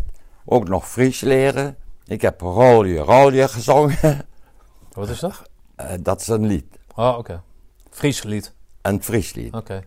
ook 0.50 0.68
nog 0.68 0.88
Fries 0.88 1.20
leren. 1.20 1.76
Ik 2.06 2.20
heb 2.20 2.40
Rolje, 2.40 2.98
Rolje 2.98 3.48
gezongen. 3.48 4.26
Wat 4.92 5.08
is 5.08 5.18
dat? 5.20 5.42
Eh, 5.76 5.92
dat 6.00 6.20
is 6.20 6.26
een 6.28 6.46
lied, 6.46 6.64
Oh, 6.94 7.14
oké. 7.18 7.42
Fries 7.90 8.22
lied. 8.22 8.54
een 8.82 9.02
Fries 9.02 9.32
lied. 9.34 9.54
Oké. 9.54 9.82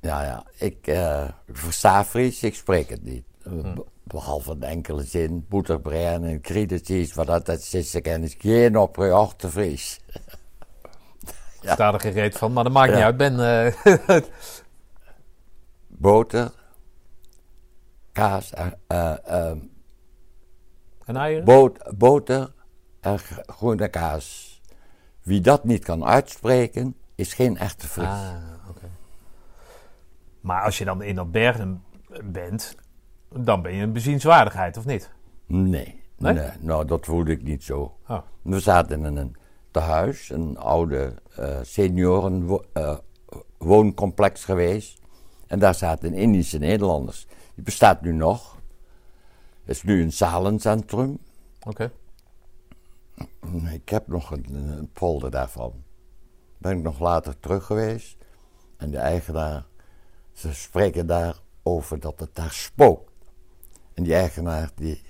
Ja, 0.00 0.22
ja, 0.24 0.44
ik, 0.58 0.86
eh, 0.86 1.24
ik 1.46 1.56
versta 1.56 2.04
Fries, 2.04 2.42
ik 2.42 2.54
spreek 2.54 2.88
het 2.88 3.02
niet. 3.02 3.24
Eh, 3.44 3.52
be- 3.74 3.84
Behalve 4.04 4.50
een 4.50 4.62
enkele 4.62 5.02
zin, 5.04 5.46
boeterbrein 5.48 6.24
en 6.24 6.40
kritisch, 6.40 7.14
wat 7.14 7.26
dat 7.26 7.46
dat 7.46 7.58
is, 7.72 7.94
ik 7.94 8.40
geen 8.40 8.76
op 8.78 8.96
te 9.36 9.50
Fries. 9.50 10.00
Ik 11.62 11.68
sta 11.70 11.92
er 11.92 12.00
geen 12.00 12.12
reet 12.12 12.38
van, 12.38 12.52
maar 12.52 12.64
dat 12.64 12.72
maakt 12.72 12.88
niet 12.90 12.98
Ja. 12.98 13.04
uit. 13.04 13.16
Ben, 13.16 13.38
Boter, 15.88 16.50
kaas, 18.12 18.52
en, 18.52 18.78
eh, 18.86 19.14
eh, 19.24 19.56
en 21.04 21.16
eieren? 21.16 21.44
boot, 21.44 21.98
boter 21.98 22.52
en 23.00 23.18
groene 23.46 23.88
kaas. 23.88 24.60
Wie 25.22 25.40
dat 25.40 25.64
niet 25.64 25.84
kan 25.84 26.04
uitspreken, 26.04 26.94
is 27.14 27.34
geen 27.34 27.56
echte 27.56 27.88
Fries. 27.88 28.06
Ah. 28.06 28.34
Maar 30.40 30.62
als 30.62 30.78
je 30.78 30.84
dan 30.84 31.02
in 31.02 31.14
dat 31.14 31.30
bergen 31.30 31.82
bent, 32.24 32.74
dan 33.28 33.62
ben 33.62 33.74
je 33.74 33.82
een 33.82 33.92
bezienswaardigheid, 33.92 34.76
of 34.76 34.84
niet? 34.84 35.10
Nee, 35.46 36.02
Nee? 36.18 36.32
nee? 36.32 36.48
nou 36.60 36.84
dat 36.84 37.04
voelde 37.04 37.32
ik 37.32 37.42
niet 37.42 37.64
zo. 37.64 37.96
Oh. 38.08 38.18
We 38.42 38.60
zaten 38.60 39.04
in 39.04 39.16
een 39.16 39.36
tehuis, 39.70 40.30
een 40.30 40.58
oude 40.58 41.14
eh 41.36 41.58
seniorenwooncomplex 41.62 44.44
geweest. 44.44 44.98
En 45.46 45.58
daar 45.58 45.74
zaten 45.74 46.14
Indische 46.14 46.58
Nederlanders. 46.58 47.26
Die 47.60 47.68
bestaat 47.68 48.02
nu 48.02 48.12
nog. 48.12 48.56
Het 49.64 49.76
is 49.76 49.82
nu 49.82 50.02
een 50.02 50.12
zalencentrum. 50.12 51.18
Oké. 51.66 51.92
Ik 53.72 53.88
heb 53.88 54.06
nog 54.06 54.30
een, 54.30 54.54
een 54.54 54.90
polder 54.92 55.30
daarvan. 55.30 55.82
Ben 56.58 56.76
ik 56.76 56.82
nog 56.82 56.98
later 56.98 57.38
terug 57.40 57.64
geweest. 57.64 58.16
En 58.76 58.90
de 58.90 58.98
eigenaar, 58.98 59.66
ze 60.32 60.54
spreken 60.54 61.06
daar 61.06 61.36
over 61.62 62.00
dat 62.00 62.20
het 62.20 62.34
daar 62.34 62.52
spookt. 62.52 63.12
En 63.94 64.02
die 64.02 64.14
eigenaar, 64.14 64.70
die, 64.74 65.02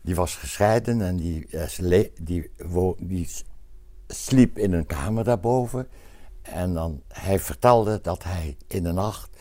die 0.00 0.14
was 0.14 0.36
gescheiden 0.36 1.00
en 1.00 1.16
die, 1.16 1.46
eh, 1.46 2.08
die, 2.20 2.50
die 2.98 3.26
s- 3.26 3.44
sliep 4.06 4.58
in 4.58 4.72
een 4.72 4.86
kamer 4.86 5.24
daarboven. 5.24 5.88
En 6.42 6.74
dan, 6.74 7.02
hij 7.08 7.38
vertelde 7.38 8.00
dat 8.00 8.22
hij 8.22 8.56
in 8.66 8.82
de 8.82 8.92
nacht 8.92 9.33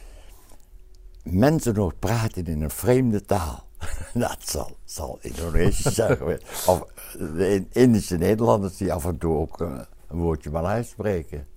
mensen 1.24 1.76
hoort 1.76 2.00
praten 2.00 2.46
in 2.46 2.62
een 2.62 2.70
vreemde 2.70 3.22
taal. 3.26 3.68
Dat 4.14 4.38
zal, 4.40 4.78
zal 4.84 5.18
Indonesisch 5.22 5.96
zijn 5.96 6.18
geweest. 6.18 6.68
Of 6.68 6.84
de 7.18 7.66
Indische 7.72 8.18
Nederlanders 8.18 8.78
die 8.78 8.94
af 8.94 9.06
en 9.06 9.18
toe 9.18 9.36
ook 9.38 9.62
eh, 9.62 9.80
een 10.08 10.20
woordje 10.20 10.50
Maleis 10.50 10.90
spreken. 10.90 11.48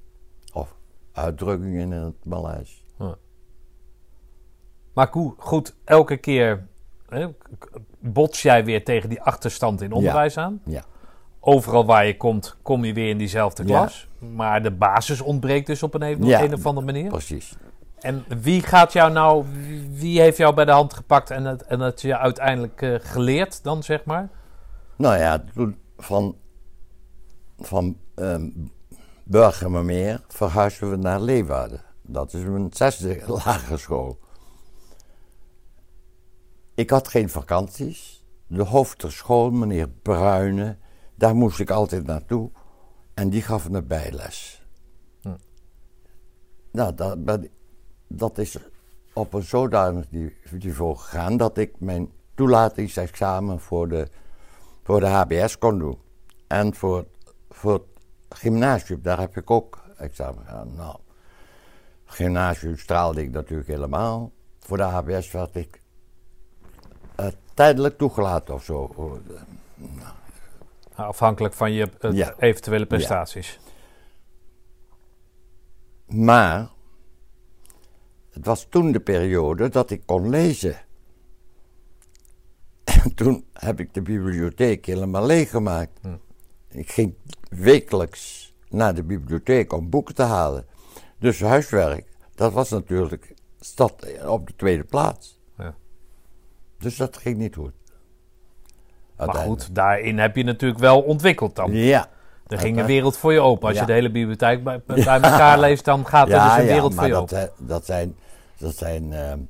Of 0.52 0.74
uitdrukkingen 1.12 1.80
in 1.80 1.92
het 1.92 2.24
Maleis. 2.24 2.84
Maar 4.94 5.08
hoe- 5.10 5.34
goed, 5.38 5.74
elke 5.84 6.16
keer 6.16 6.66
hè, 7.08 7.28
bots 7.98 8.42
jij 8.42 8.64
weer 8.64 8.84
tegen 8.84 9.08
die 9.08 9.22
achterstand 9.22 9.80
in 9.82 9.92
onderwijs 9.92 10.36
aan. 10.36 10.60
Ja. 10.64 10.84
Overal 11.40 11.86
waar 11.86 12.06
je 12.06 12.16
komt, 12.16 12.56
kom 12.62 12.84
je 12.84 12.92
weer 12.92 13.08
in 13.08 13.18
diezelfde 13.18 13.62
Ja. 13.66 13.68
klas. 13.78 14.08
Maar 14.34 14.62
de 14.62 14.70
basis 14.70 15.20
ontbreekt 15.20 15.66
dus 15.66 15.82
op 15.82 15.94
een, 15.94 16.24
Ja. 16.26 16.42
een 16.42 16.54
of 16.54 16.66
andere 16.66 16.86
manier. 16.86 17.08
Precies. 17.08 17.56
En 18.06 18.24
wie 18.40 18.62
gaat 18.62 18.92
jou 18.92 19.12
nou, 19.12 19.44
wie- 19.90 20.20
heeft 20.20 20.36
jou 20.36 20.54
bij 20.54 20.64
de 20.64 20.70
hand 20.70 20.94
gepakt 20.94 21.30
en 21.30 21.44
het, 21.44 21.62
en 21.62 21.80
het 21.80 22.00
je 22.00 22.18
uiteindelijk 22.18 22.82
eh, 22.82 22.94
geleerd 23.00 23.62
dan, 23.62 23.82
zeg 23.82 24.04
maar? 24.04 24.28
Nou 24.96 25.18
ja, 25.18 25.44
toen 25.54 25.78
van, 25.96 26.36
van 27.58 27.96
ehm 28.14 28.48
Burgermermeer 29.24 30.20
verhuisden 30.28 30.90
we 30.90 30.96
naar 30.96 31.20
Leeuwarden. 31.20 31.82
Dat 32.02 32.32
is 32.32 32.42
mijn 32.42 32.72
zesde 32.72 33.22
lagere 33.44 33.76
school. 33.76 34.18
Ik 36.74 36.90
had 36.90 37.08
geen 37.08 37.30
vakanties. 37.30 38.24
De 38.46 38.62
hoofd 38.62 39.00
der 39.00 39.12
school, 39.12 39.50
meneer 39.50 39.88
Bruyne, 39.88 40.76
daar 41.14 41.34
moest 41.36 41.60
ik 41.60 41.70
altijd 41.70 42.06
naartoe. 42.06 42.50
En 43.14 43.30
die 43.30 43.42
gaf 43.42 43.70
me 43.70 43.82
bijles. 43.82 44.62
Hm. 45.20 45.36
Nou, 46.72 46.94
dat, 46.94 47.40
dat 48.06 48.38
is 48.38 48.58
op 49.12 49.32
een 49.34 49.42
zodanig 49.42 50.04
niveau 50.50 50.96
gegaan 50.96 51.36
dat 51.36 51.58
ik 51.58 51.80
mijn 51.80 52.10
toelatingsexamen 52.34 53.60
voor 53.60 53.88
de, 53.88 54.08
voor 54.82 55.00
de 55.00 55.06
HBS 55.06 55.58
kon 55.58 55.78
doen. 55.78 55.98
En 56.46 56.74
voor, 56.74 57.06
voor 57.50 57.72
het 57.72 57.82
gymnasium, 58.38 59.02
daar 59.02 59.18
heb 59.20 59.36
ik 59.36 59.50
ook 59.50 59.82
examen 59.96 60.44
gedaan. 60.46 60.74
Nou, 60.74 60.96
gymnasium 62.04 62.78
straalde 62.78 63.22
ik 63.22 63.30
natuurlijk 63.30 63.68
helemaal. 63.68 64.30
Voor 64.60 64.76
de 64.76 64.82
HBS 64.82 65.30
werd 65.30 65.56
ik 65.56 65.80
eh, 67.16 67.26
tijdelijk 67.54 67.98
toegelaten 67.98 68.54
of 68.54 68.64
zo. 68.64 68.94
Afhankelijk 70.94 71.54
van 71.54 71.72
je 71.72 71.90
eh, 72.00 72.12
Ja. 72.12 72.34
eventuele 72.38 72.86
prestaties. 72.86 73.58
Maar 76.06 76.68
het 78.36 78.46
was 78.46 78.66
toen 78.68 78.92
de 78.92 79.00
periode 79.00 79.68
dat 79.68 79.90
ik 79.90 80.02
kon 80.06 80.28
lezen. 80.28 80.76
En 82.84 83.14
toen 83.14 83.44
heb 83.52 83.80
ik 83.80 83.94
de 83.94 84.02
bibliotheek 84.02 84.86
helemaal 84.86 85.26
leeggemaakt. 85.26 85.98
Hm. 86.02 86.08
Ik 86.68 86.90
ging 86.90 87.14
wekelijks 87.50 88.54
naar 88.68 88.94
de 88.94 89.02
bibliotheek 89.02 89.72
om 89.72 89.90
boeken 89.90 90.14
te 90.14 90.22
halen. 90.22 90.64
Dus 91.18 91.40
huiswerk, 91.40 92.06
dat 92.34 92.52
was 92.52 92.70
natuurlijk 92.70 93.34
stad 93.60 94.06
op 94.26 94.46
de 94.46 94.56
tweede 94.56 94.84
plaats. 94.84 95.40
Ja. 95.58 95.74
Dus 96.78 96.96
dat 96.96 97.16
ging 97.16 97.36
niet 97.38 97.54
goed. 97.54 97.72
Maar 99.16 99.34
goed, 99.34 99.74
daarin 99.74 100.18
heb 100.18 100.36
je 100.36 100.44
natuurlijk 100.44 100.80
wel 100.80 101.00
ontwikkeld 101.02 101.56
dan. 101.56 101.72
Ja. 101.72 102.08
Er 102.46 102.58
ging 102.58 102.78
een 102.78 102.86
wereld 102.86 103.16
voor 103.16 103.32
je 103.32 103.40
open. 103.40 103.66
Als 103.68 103.74
Ja. 103.76 103.80
je 103.80 103.86
de 103.86 103.92
hele 103.92 104.10
bibliotheek 104.10 104.64
bij, 104.64 104.82
bij 104.86 104.96
elkaar 105.04 105.58
leest, 105.60 105.84
dan 105.84 106.06
gaat 106.06 106.28
er 106.30 106.42
dus 106.42 106.56
een 106.56 106.66
wereld 106.66 106.94
voor 106.94 107.04
je 107.06 107.12
dat, 107.12 107.22
open. 107.22 107.38
eh, 107.42 107.48
dat 107.58 107.84
zijn, 107.84 108.16
dat 108.58 108.76
zijn 108.76 109.12
ehm 109.12 109.40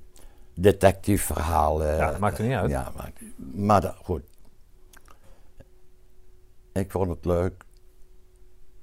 detectiveverhalen. 0.56 1.96
Ja, 1.96 2.10
dat 2.10 2.18
maakt 2.18 2.38
er 2.38 2.44
niet 2.44 2.54
uit. 2.54 2.70
Ja, 2.70 2.92
maakt, 2.96 3.20
maar 3.36 3.80
dat, 3.80 3.96
goed. 3.96 4.22
Ik 6.72 6.90
vond 6.90 7.10
het 7.10 7.24
leuk. 7.24 7.64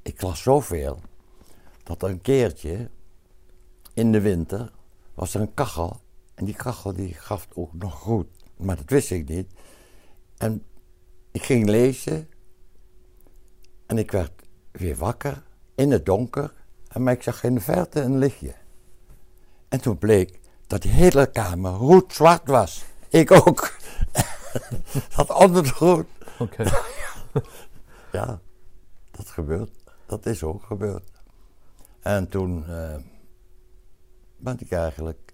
Ik 0.01 0.21
las 0.21 0.41
zoveel 0.41 0.99
dat 1.83 2.01
er 2.03 2.09
een 2.09 2.21
keertje 2.21 2.89
in 3.93 4.11
de 4.11 4.21
winter 4.21 4.71
was 5.13 5.33
er 5.33 5.41
een 5.41 5.53
kachel. 5.53 6.01
En 6.35 6.45
die 6.45 6.55
kachel 6.55 6.93
die 6.93 7.13
gaf 7.13 7.47
ook 7.53 7.73
nog 7.73 7.93
goed. 7.93 8.27
Maar 8.57 8.75
dat 8.75 8.89
wist 8.89 9.11
ik 9.11 9.27
niet. 9.27 9.53
En 10.37 10.65
ik 11.31 11.43
ging 11.43 11.69
lezen. 11.69 12.29
En 13.85 13.97
ik 13.97 14.11
werd 14.11 14.31
weer 14.71 14.95
wakker 14.95 15.43
in 15.75 15.91
het 15.91 16.05
donker. 16.05 16.53
En 16.87 17.03
maar 17.03 17.13
ik 17.13 17.23
zag 17.23 17.43
in 17.43 17.53
de 17.53 17.61
verte 17.61 18.01
een 18.01 18.17
lichtje. 18.17 18.53
En 19.73 19.81
toen 19.81 19.97
bleek 19.97 20.39
dat 20.67 20.81
die 20.81 20.91
hele 20.91 21.31
kamer 21.31 21.71
roetzwart 21.71 22.47
was. 22.47 22.83
Ik 23.09 23.31
ook. 23.31 23.77
dat 25.15 25.33
onder 25.33 25.63
de 25.63 25.73
roet. 25.77 26.05
Oké. 26.39 26.63
Ja, 28.11 28.39
dat 29.11 29.27
gebeurt. 29.27 29.71
Dat 30.05 30.25
is 30.25 30.43
ook 30.43 30.63
gebeurd. 30.63 31.11
En 31.99 32.29
toen 32.29 32.67
eh, 32.67 32.95
ben 34.37 34.59
ik 34.59 34.71
eigenlijk 34.71 35.33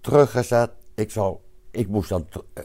teruggezet. 0.00 0.70
Ik, 0.94 1.10
zou, 1.10 1.38
ik 1.70 1.88
moest 1.88 2.08
dan. 2.08 2.28
eh, 2.52 2.64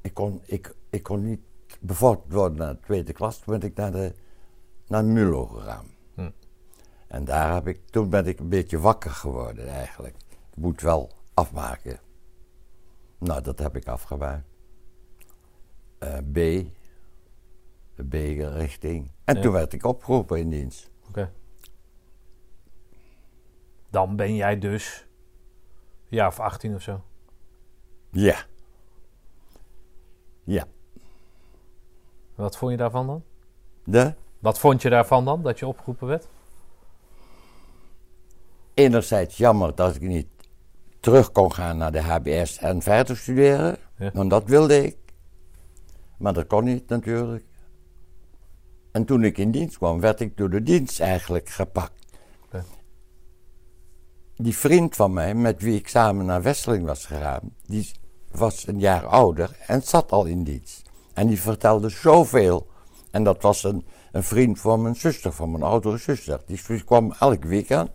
ik, 0.00 0.14
kon, 0.14 0.40
ik, 0.44 0.74
ik 0.90 1.02
kon 1.02 1.24
niet 1.24 1.40
bevorderd 1.80 2.32
worden 2.32 2.58
naar 2.58 2.74
de 2.74 2.80
tweede 2.80 3.12
klas. 3.12 3.38
Toen 3.38 3.58
ben 3.58 3.68
ik 3.68 3.76
naar, 3.76 3.92
de, 3.92 4.14
naar 4.86 5.04
Mulo 5.04 5.46
gegaan. 5.46 5.86
En 7.08 7.24
daar 7.24 7.54
heb 7.54 7.66
ik, 7.66 7.86
toen 7.90 8.10
ben 8.10 8.26
ik 8.26 8.38
een 8.38 8.48
beetje 8.48 8.78
wakker 8.78 9.10
geworden 9.10 9.68
eigenlijk. 9.68 10.16
Ik 10.50 10.56
moet 10.56 10.80
wel 10.80 11.10
afmaken. 11.34 12.00
Nou, 13.18 13.42
dat 13.42 13.58
heb 13.58 13.76
ik 13.76 13.86
afgemaakt. 13.88 14.46
Eh, 15.98 16.16
B, 16.18 16.34
de 17.94 18.04
B-richting. 18.08 19.10
En 19.24 19.34
Ja. 19.36 19.40
toen 19.42 19.52
werd 19.52 19.72
ik 19.72 19.84
opgeroepen 19.84 20.38
in 20.38 20.50
dienst. 20.50 20.90
Oké. 21.08 21.32
Dan 23.90 24.16
ben 24.16 24.34
jij 24.34 24.58
dus 24.58 25.06
jaar 26.08 26.26
of 26.28 26.40
18 26.40 26.74
of 26.74 26.82
zo. 26.82 27.04
Ja. 28.10 28.36
Ja. 30.44 30.64
Wat 32.34 32.56
vond 32.56 32.70
je 32.70 32.76
daarvan 32.76 33.06
dan? 33.06 33.22
De, 33.84 34.14
Wat 34.38 34.58
vond 34.58 34.82
je 34.82 34.90
daarvan 34.90 35.24
dan, 35.24 35.42
dat 35.42 35.58
je 35.58 35.66
opgeroepen 35.66 36.06
werd? 36.08 36.28
Enerzijds 38.78 39.36
jammer 39.36 39.74
dat 39.74 39.94
ik 39.94 40.00
niet 40.00 40.26
terug 41.00 41.32
kon 41.32 41.52
gaan 41.52 41.76
naar 41.76 41.92
de 41.92 42.00
HBS 42.00 42.58
en 42.58 42.82
verder 42.82 43.16
studeren. 43.16 43.76
Ja. 43.98 44.10
Want 44.14 44.30
dat 44.30 44.44
wilde 44.44 44.84
ik. 44.84 44.96
Maar 46.18 46.32
dat 46.32 46.46
kon 46.46 46.64
niet 46.64 46.88
natuurlijk. 46.88 47.44
En 48.92 49.04
toen 49.04 49.24
ik 49.24 49.38
in 49.38 49.50
dienst 49.50 49.76
kwam, 49.76 50.00
werd 50.00 50.20
ik 50.20 50.36
door 50.36 50.50
de 50.50 50.62
dienst 50.62 51.00
eigenlijk 51.00 51.48
gepakt. 51.48 52.06
Die 54.36 54.56
vriend 54.56 54.96
van 54.96 55.12
mij, 55.12 55.34
met 55.34 55.62
wie 55.62 55.78
ik 55.78 55.88
samen 55.88 56.26
naar 56.26 56.42
Wesseling 56.42 56.84
was 56.84 57.06
gegaan, 57.06 57.54
die 57.66 57.92
was 58.30 58.66
een 58.66 58.78
jaar 58.78 59.06
ouder 59.06 59.56
en 59.66 59.82
zat 59.82 60.12
al 60.12 60.24
in 60.24 60.44
dienst. 60.44 60.82
En 61.14 61.26
die 61.26 61.40
vertelde 61.40 61.88
zoveel. 61.88 62.66
En 63.10 63.24
dat 63.24 63.42
was 63.42 63.64
een, 63.64 63.86
een 64.12 64.22
vriend 64.22 64.60
van 64.60 64.82
mijn 64.82 64.96
zuster, 64.96 65.32
van 65.32 65.50
mijn 65.50 65.62
oudere 65.62 65.96
zuster. 65.96 66.40
Die 66.46 66.84
kwam 66.84 67.14
elk 67.18 67.44
weekend. 67.44 67.90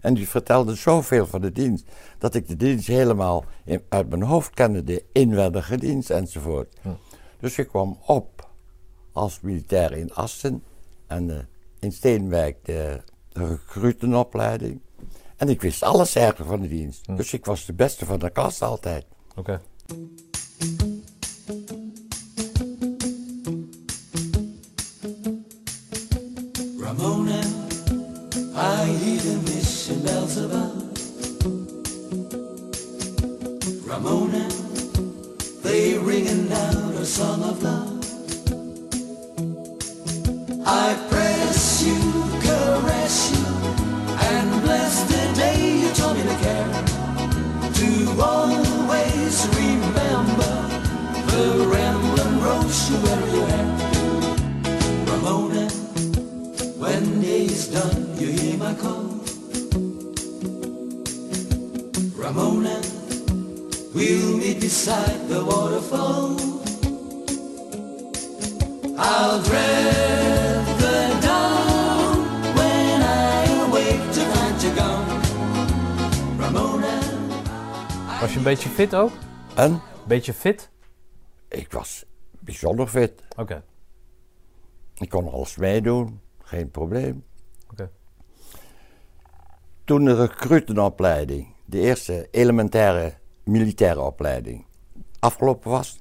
En 0.00 0.14
die 0.14 0.28
vertelde 0.28 0.74
zoveel 0.74 1.26
van 1.26 1.40
de 1.40 1.52
dienst, 1.52 1.84
dat 2.18 2.34
ik 2.34 2.48
de 2.48 2.56
dienst 2.56 2.86
helemaal 2.86 3.44
in- 3.64 3.82
uit 3.88 4.08
mijn 4.08 4.22
hoofd 4.22 4.54
kende, 4.54 4.84
de 4.84 5.04
inwendige 5.12 5.76
dienst 5.78 6.10
enzovoort. 6.10 6.76
Dus 7.40 7.58
ik 7.58 7.68
kwam 7.68 7.98
op 8.06 8.48
als 9.12 9.40
militair 9.40 9.92
in 9.92 10.14
Assen 10.14 10.62
en 11.06 11.30
eh, 11.30 11.36
in 11.78 11.92
Steenwijk 11.92 12.56
de, 12.64 13.00
de 13.28 13.46
recruitenopleiding. 13.46 14.80
En 15.36 15.48
ik 15.48 15.60
wist 15.60 15.82
alles 15.82 16.14
eigenlijk 16.14 16.50
van 16.50 16.60
de 16.60 16.68
dienst. 16.68 17.16
Dus 17.16 17.32
ik 17.32 17.44
was 17.44 17.64
de 17.66 17.72
beste 17.72 18.04
van 18.04 18.18
de 18.18 18.30
klas 18.30 18.62
altijd. 18.62 19.04
Oké. 19.36 19.60
Ramona, 33.84 34.48
they 35.62 35.98
ringing 35.98 36.52
out 36.52 36.94
a 36.94 37.04
song 37.04 37.42
of 37.42 37.60
love. 37.64 38.04
I 40.64 40.94
press 41.10 41.82
you, 41.84 41.98
caress 42.42 43.32
you, 43.32 43.44
and 44.28 44.62
bless 44.62 45.02
the 45.10 45.34
day 45.34 45.80
you 45.80 45.90
told 45.94 46.16
me 46.16 46.22
to 46.22 46.36
care. 46.46 46.70
To 47.80 47.90
always 48.22 49.48
remember 49.56 50.52
the 51.26 51.66
rambling 51.66 52.40
rose 52.40 52.88
beside 64.60 65.28
the 65.28 65.42
waterfall. 65.44 66.36
I'll 68.98 69.42
dread 69.42 70.66
the 70.78 71.18
dawn 71.26 72.16
when 72.54 73.02
I 73.02 73.44
awake 73.66 74.12
to 74.12 74.20
find 74.20 74.62
you 74.62 74.72
gone. 74.74 75.20
Ramona. 76.38 76.98
Was 78.20 78.32
je 78.32 78.38
een 78.38 78.44
beetje 78.44 78.68
fit 78.68 78.94
ook? 78.94 79.10
Een? 79.54 79.80
Beetje 80.06 80.32
fit? 80.32 80.70
Ik 81.48 81.72
was 81.72 82.04
bijzonder 82.38 82.86
fit. 82.86 83.12
Oké. 83.36 83.62
Ik 84.94 85.08
kon 85.08 85.32
alles 85.32 85.56
meedoen, 85.56 86.20
geen 86.42 86.70
probleem. 86.70 87.24
Oké. 87.62 87.72
Okay. 87.72 87.88
Toen 89.84 90.04
de 90.04 90.14
recruitenopleiding, 90.14 91.54
de 91.64 91.78
eerste 91.78 92.28
elementaire 92.30 93.19
militaire 93.50 94.00
opleiding, 94.00 94.64
afgelopen 95.18 95.70
was, 95.70 96.00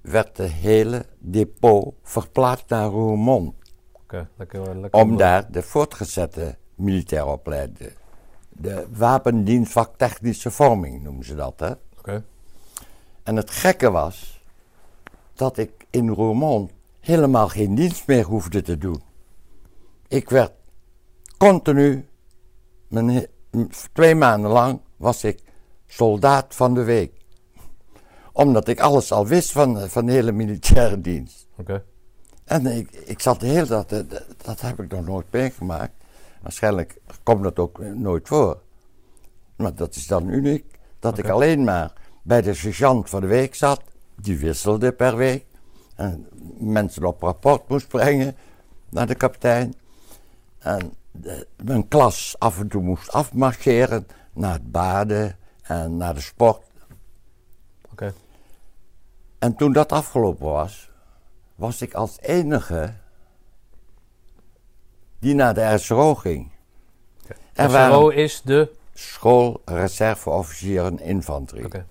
werd 0.00 0.36
de 0.36 0.42
hele 0.42 1.06
depot 1.18 1.94
verplaatst 2.02 2.68
naar 2.68 2.88
Roermond. 2.88 3.54
Oké, 3.92 4.28
lekker, 4.36 4.80
lekker. 4.80 5.00
Om 5.00 5.16
daar 5.16 5.52
de 5.52 5.62
voortgezette 5.62 6.56
militaire 6.74 7.30
opleiding, 7.30 7.92
de 8.48 8.86
wapendienstvak 8.90 9.96
technische 9.96 10.50
vorming 10.50 11.02
noemen 11.02 11.24
ze 11.24 11.34
dat, 11.34 11.60
hè. 11.60 11.70
Oké. 11.98 12.24
En 13.22 13.36
het 13.36 13.50
gekke 13.50 13.90
was 13.90 14.44
dat 15.34 15.58
ik 15.58 15.86
in 15.90 16.08
Roermond 16.08 16.70
helemaal 17.00 17.48
geen 17.48 17.74
dienst 17.74 18.06
meer 18.06 18.24
hoefde 18.24 18.62
te 18.62 18.78
doen. 18.78 19.02
Ik 20.08 20.30
werd 20.30 20.52
continu, 21.38 22.08
mijn, 22.88 23.26
twee 23.92 24.14
maanden 24.14 24.50
lang 24.50 24.80
was 24.96 25.24
ik 25.24 25.42
soldaat 25.86 26.54
van 26.54 26.74
de 26.74 26.82
week. 26.84 27.12
Omdat 28.32 28.68
ik 28.68 28.80
alles 28.80 29.12
al 29.12 29.26
wist 29.26 29.52
van, 29.52 29.88
van 29.88 30.06
de 30.06 30.12
hele 30.12 30.32
militaire 30.32 31.00
dienst. 31.00 31.46
Oké. 31.56 31.84
En 32.44 32.66
ik, 32.66 32.90
ik 32.90 33.20
zat 33.20 33.40
de 33.40 33.46
hele 33.46 33.84
tijd, 33.84 34.10
dat, 34.10 34.24
dat 34.42 34.60
heb 34.60 34.80
ik 34.80 34.90
nog 34.90 35.06
nooit 35.06 35.26
meegemaakt. 35.30 35.92
Waarschijnlijk 36.42 36.98
komt 37.22 37.42
dat 37.42 37.58
ook 37.58 37.78
nooit 37.78 38.28
voor. 38.28 38.60
Maar 39.56 39.74
dat 39.74 39.94
is 39.94 40.06
dan 40.06 40.28
uniek. 40.28 40.78
Dat 40.98 41.18
ik 41.18 41.28
alleen 41.28 41.64
maar 41.64 41.92
bij 42.22 42.42
de 42.42 42.54
sergeant 42.54 43.10
van 43.10 43.20
de 43.20 43.26
week 43.26 43.54
zat. 43.54 43.82
Die 44.20 44.38
wisselde 44.38 44.92
per 44.92 45.16
week. 45.16 45.44
En 45.94 46.26
mensen 46.58 47.04
op 47.04 47.22
rapport 47.22 47.68
moest 47.68 47.88
brengen 47.88 48.36
naar 48.88 49.06
de 49.06 49.14
kapitein. 49.14 49.74
En 50.58 50.94
de- 51.12 51.46
mijn 51.64 51.88
klas 51.88 52.36
af 52.38 52.58
en 52.60 52.68
toe 52.68 52.82
moest 52.82 53.12
afmarcheren 53.12 54.06
naar 54.32 54.52
het 54.52 54.70
baden 54.72 55.36
en 55.66 55.96
naar 55.96 56.14
de 56.14 56.20
sport. 56.20 56.62
Oké. 57.92 58.14
En 59.38 59.56
toen 59.56 59.72
dat 59.72 59.92
afgelopen 59.92 60.46
was, 60.46 60.90
was 61.54 61.82
ik 61.82 61.94
als 61.94 62.20
enige 62.20 62.94
die 65.18 65.34
naar 65.34 65.54
de 65.54 65.78
SRO 65.78 66.14
ging. 66.14 66.50
Er 67.52 67.70
SRO 67.70 68.08
is 68.08 68.42
de... 68.42 68.74
school 68.94 69.62
reserveofficieren 69.64 71.00
infanterie. 71.00 71.64
Oké. 71.64 71.86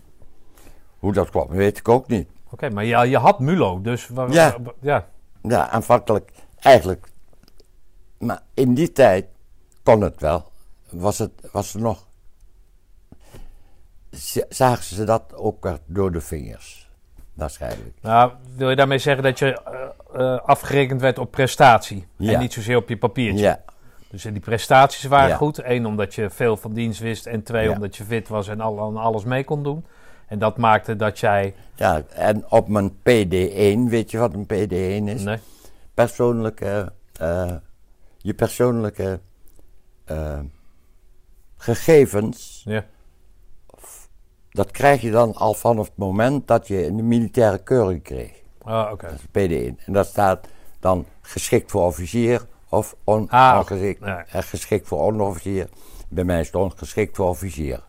Hoe 1.00 1.14
dat 1.14 1.30
kwam, 1.30 1.48
weet 1.48 1.78
ik 1.78 1.90
ook 1.90 2.08
niet. 2.08 2.30
Oké, 2.50 2.70
maar 2.70 2.86
ja, 2.86 3.02
je 3.02 3.18
had 3.18 3.40
MULO, 3.40 3.82
dus... 3.82 4.08
Waar, 4.08 4.32
Ja. 4.32 4.62
waar- 4.62 4.74
ja. 4.82 5.08
Ja, 5.42 5.70
aanvankelijk 5.70 6.32
eigenlijk. 6.60 7.08
Maar 8.18 8.42
in 8.54 8.74
die 8.74 8.92
tijd 8.92 9.26
kon 9.84 10.02
het 10.02 10.20
wel. 10.20 10.52
Was 10.90 11.18
het, 11.18 11.32
was 11.52 11.74
het 11.74 11.82
nog. 11.82 12.08
Zagen 14.50 14.84
ze 14.84 15.04
dat 15.04 15.34
ook 15.36 15.78
door 15.86 16.12
de 16.12 16.22
vingers. 16.22 16.90
Waarschijnlijk. 17.34 17.94
Nou, 18.02 18.32
wil 18.56 18.70
je 18.70 18.76
daarmee 18.76 18.98
zeggen 18.98 19.24
dat 19.24 19.40
je 19.40 19.62
eh, 19.62 20.34
eh, 20.34 20.40
afgerekend 20.42 21.02
werd 21.02 21.18
op 21.18 21.32
prestatie? 21.32 22.08
En 22.20 22.40
niet 22.40 22.54
zozeer 22.54 22.78
op 22.78 22.90
je 22.90 22.98
papiertje? 22.98 23.44
Ja, 23.44 23.62
Dus 24.10 24.24
die 24.24 24.40
prestaties 24.40 25.04
waren 25.04 25.30
Ja. 25.30 25.36
goed. 25.36 25.64
Eén, 25.64 25.86
omdat 25.86 26.16
je 26.16 26.30
veel 26.30 26.58
van 26.58 26.74
dienst 26.74 27.00
wist. 27.00 27.26
En 27.26 27.44
twee, 27.44 27.68
Ja. 27.68 27.72
omdat 27.74 27.96
je 27.96 28.04
fit 28.04 28.28
was 28.28 28.48
en 28.48 28.62
al, 28.62 28.82
aan 28.82 28.98
alles 28.98 29.24
mee 29.24 29.44
kon 29.44 29.64
doen. 29.64 29.86
En 30.28 30.40
dat 30.40 30.58
maakte 30.58 30.96
dat 30.96 31.20
jij... 31.20 31.54
ja, 31.76 32.02
en 32.10 32.52
op 32.52 32.68
mijn 32.68 32.92
PD1, 32.92 33.90
weet 33.90 34.12
je 34.12 34.18
wat 34.18 34.34
een 34.34 34.46
PD1 34.46 35.08
is? 35.16 35.24
Nee? 35.24 35.38
persoonlijke, 35.94 36.92
eh, 37.20 37.54
je 38.18 38.34
persoonlijke 38.34 39.20
gegevens, 41.58 42.62
Ja. 42.66 42.84
Dat 44.56 44.72
krijg 44.72 45.02
je 45.02 45.12
dan 45.12 45.34
al 45.36 45.54
vanaf 45.54 45.86
het 45.86 45.98
moment 45.98 46.48
dat 46.48 46.68
je 46.68 46.86
een 46.86 47.08
militaire 47.08 47.58
keuring 47.64 48.04
kreeg. 48.04 48.32
Ah, 48.62 48.92
oké. 48.92 49.08
Dat 49.08 49.16
is 49.20 49.26
PD1. 49.28 49.86
En 49.86 49.94
dat 49.94 50.08
staat 50.08 50.48
dan 50.80 51.06
geschikt 51.22 51.72
voor 51.72 51.82
officier 51.86 52.46
of 52.70 52.96
on, 53.04 53.30
Ah, 53.30 53.58
ongeschikt, 53.58 54.06
ja. 54.06 54.26
eh, 54.26 54.42
geschikt 54.42 54.88
voor 54.88 55.02
onderofficier. 55.02 55.70
Bij 56.10 56.24
mij 56.24 56.44
stond 56.44 56.78
geschikt 56.78 57.16
voor 57.16 57.28
officier. 57.30 57.84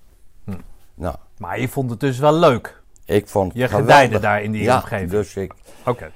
Hm. 0.45 0.55
Nou, 0.95 1.15
Maar 1.39 1.61
je 1.61 1.69
vond 1.69 1.91
het 1.91 2.01
dus 2.01 2.19
wel 2.19 2.33
leuk. 2.35 2.83
ik 3.05 3.29
vond 3.29 3.53
het 3.53 3.61
Je 3.63 3.69
geweldig. 3.69 3.95
gedijde 3.95 4.19
daar 4.19 4.43
in 4.43 4.53
die 4.53 4.63
ja, 4.63 4.75
omgeving. 4.77 5.11
Dus 5.11 5.37
ik, 5.37 5.53
Oké. 5.87 6.11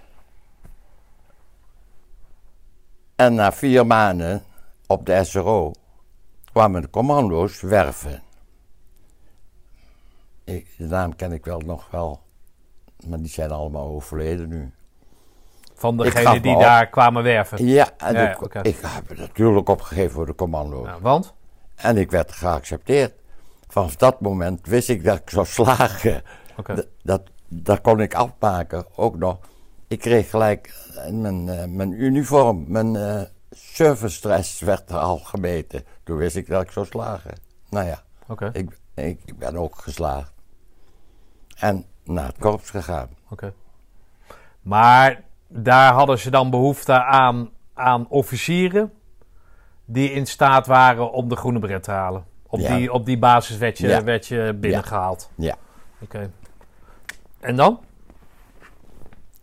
En 3.16 3.34
na 3.34 3.52
vier 3.52 3.86
maanden 3.86 4.42
op 4.86 5.06
de 5.06 5.24
SRO 5.24 5.72
kwamen 6.52 6.82
de 6.82 6.90
commando's 6.90 7.60
werven. 7.60 8.22
Ik, 10.50 10.74
de 10.76 10.86
naam 10.86 11.16
ken 11.16 11.32
ik 11.32 11.44
wel 11.44 11.58
nog 11.58 11.90
wel, 11.90 12.22
maar 13.06 13.18
die 13.18 13.28
zijn 13.28 13.50
allemaal 13.50 13.86
overleden 13.86 14.48
nu. 14.48 14.72
Van 15.74 16.04
Ik 16.04 16.04
gaf 16.04 16.12
degene 16.12 16.34
me 16.34 16.40
die 16.40 16.54
op. 16.54 16.60
daar 16.60 16.88
kwamen 16.88 17.22
werven. 17.22 17.66
Ja, 17.66 17.90
en 17.96 18.14
Ja, 18.14 18.38
ik, 18.62 18.76
heb 18.82 19.08
het 19.08 19.18
natuurlijk 19.18 19.68
opgegeven 19.68 20.10
voor 20.10 20.26
de 20.26 20.34
commando's. 20.34 20.86
Ja, 20.86 21.00
want? 21.00 21.34
En 21.74 21.96
ik 21.96 22.10
werd 22.10 22.32
geaccepteerd. 22.32 23.12
Vanaf 23.68 23.96
dat 23.96 24.20
moment 24.20 24.66
wist 24.66 24.88
ik 24.88 25.04
dat 25.04 25.18
ik 25.18 25.30
zou 25.30 25.46
slagen. 25.46 26.22
Dat, 26.64 26.86
dat, 27.02 27.22
dat 27.48 27.80
kon 27.80 28.00
ik 28.00 28.14
afmaken, 28.14 28.86
ook 28.96 29.16
nog. 29.16 29.38
Ik 29.88 29.98
kreeg 29.98 30.30
gelijk 30.30 30.74
eh, 30.96 31.12
mijn, 31.12 31.48
eh, 31.48 31.64
mijn 31.64 31.92
uniform, 31.92 32.64
mijn 32.68 32.96
eh 32.96 33.22
service 33.50 34.16
stress 34.16 34.60
werd 34.60 34.90
er 34.90 34.96
al 34.98 35.18
gemeten. 35.18 35.84
Toen 36.04 36.16
wist 36.16 36.36
ik 36.36 36.46
dat 36.46 36.62
ik 36.62 36.70
zou 36.70 36.86
slagen. 36.86 37.34
Nou 37.68 37.86
ja, 37.86 38.02
ik, 38.52 38.78
ik 38.94 39.38
ben 39.38 39.56
ook 39.56 39.78
geslaagd. 39.78 40.32
En 41.60 41.84
naar 42.04 42.26
het 42.26 42.38
korps 42.38 42.70
gegaan. 42.70 43.08
Oké. 43.30 43.52
Maar 44.62 45.22
daar 45.48 45.92
hadden 45.92 46.18
ze 46.18 46.30
dan 46.30 46.50
behoefte 46.50 47.02
aan, 47.04 47.50
aan 47.74 48.06
officieren 48.08 48.92
die 49.84 50.12
in 50.12 50.26
staat 50.26 50.66
waren 50.66 51.12
om 51.12 51.28
de 51.28 51.36
groene 51.36 51.58
beret 51.58 51.82
te 51.82 51.90
halen. 51.90 52.24
Op, 52.46 52.58
Ja. 52.60 52.76
die, 52.76 52.92
op 52.92 53.04
die 53.06 53.18
basis 53.18 53.56
werd 53.56 53.78
je, 53.78 53.88
Ja. 53.88 54.04
werd 54.04 54.26
je 54.26 54.56
binnengehaald. 54.60 55.30
Ja, 55.34 55.54
Oké. 56.02 56.30
En 57.40 57.56
dan? 57.56 57.80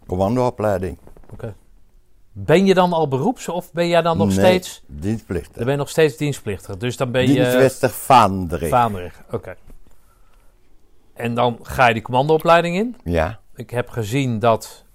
commandoopleiding. 0.08 0.97
Oké. 1.32 1.56
Ben 2.32 2.65
je 2.65 2.73
dan 2.73 2.93
al 2.93 3.08
beroeps 3.08 3.47
of 3.47 3.71
ben 3.73 3.88
jij 3.88 4.01
dan 4.01 4.17
nog 4.17 4.27
Nee, 4.27 4.38
steeds... 4.38 4.84
Dienstplichtig. 4.88 5.53
Dan 5.56 5.63
ben 5.63 5.73
je 5.73 5.80
nog 5.80 5.89
steeds 5.89 6.17
dienstplichtig. 6.17 6.77
Dus 6.77 6.97
dan 6.97 7.12
ben 7.12 7.21
je... 7.21 7.34
Dienstwester 7.34 7.89
Vaandrig. 7.89 8.69
Vaandrig. 8.69 9.23
Oké. 9.32 9.56
En 11.17 11.34
dan 11.36 11.60
ga 11.62 11.88
je 11.88 11.93
die 11.93 12.03
commandoopleiding 12.03 12.75
in. 12.75 12.95
Ja, 13.03 13.39
Ik 13.56 13.69
heb 13.69 13.89
gezien 13.89 14.39
dat. 14.39 14.86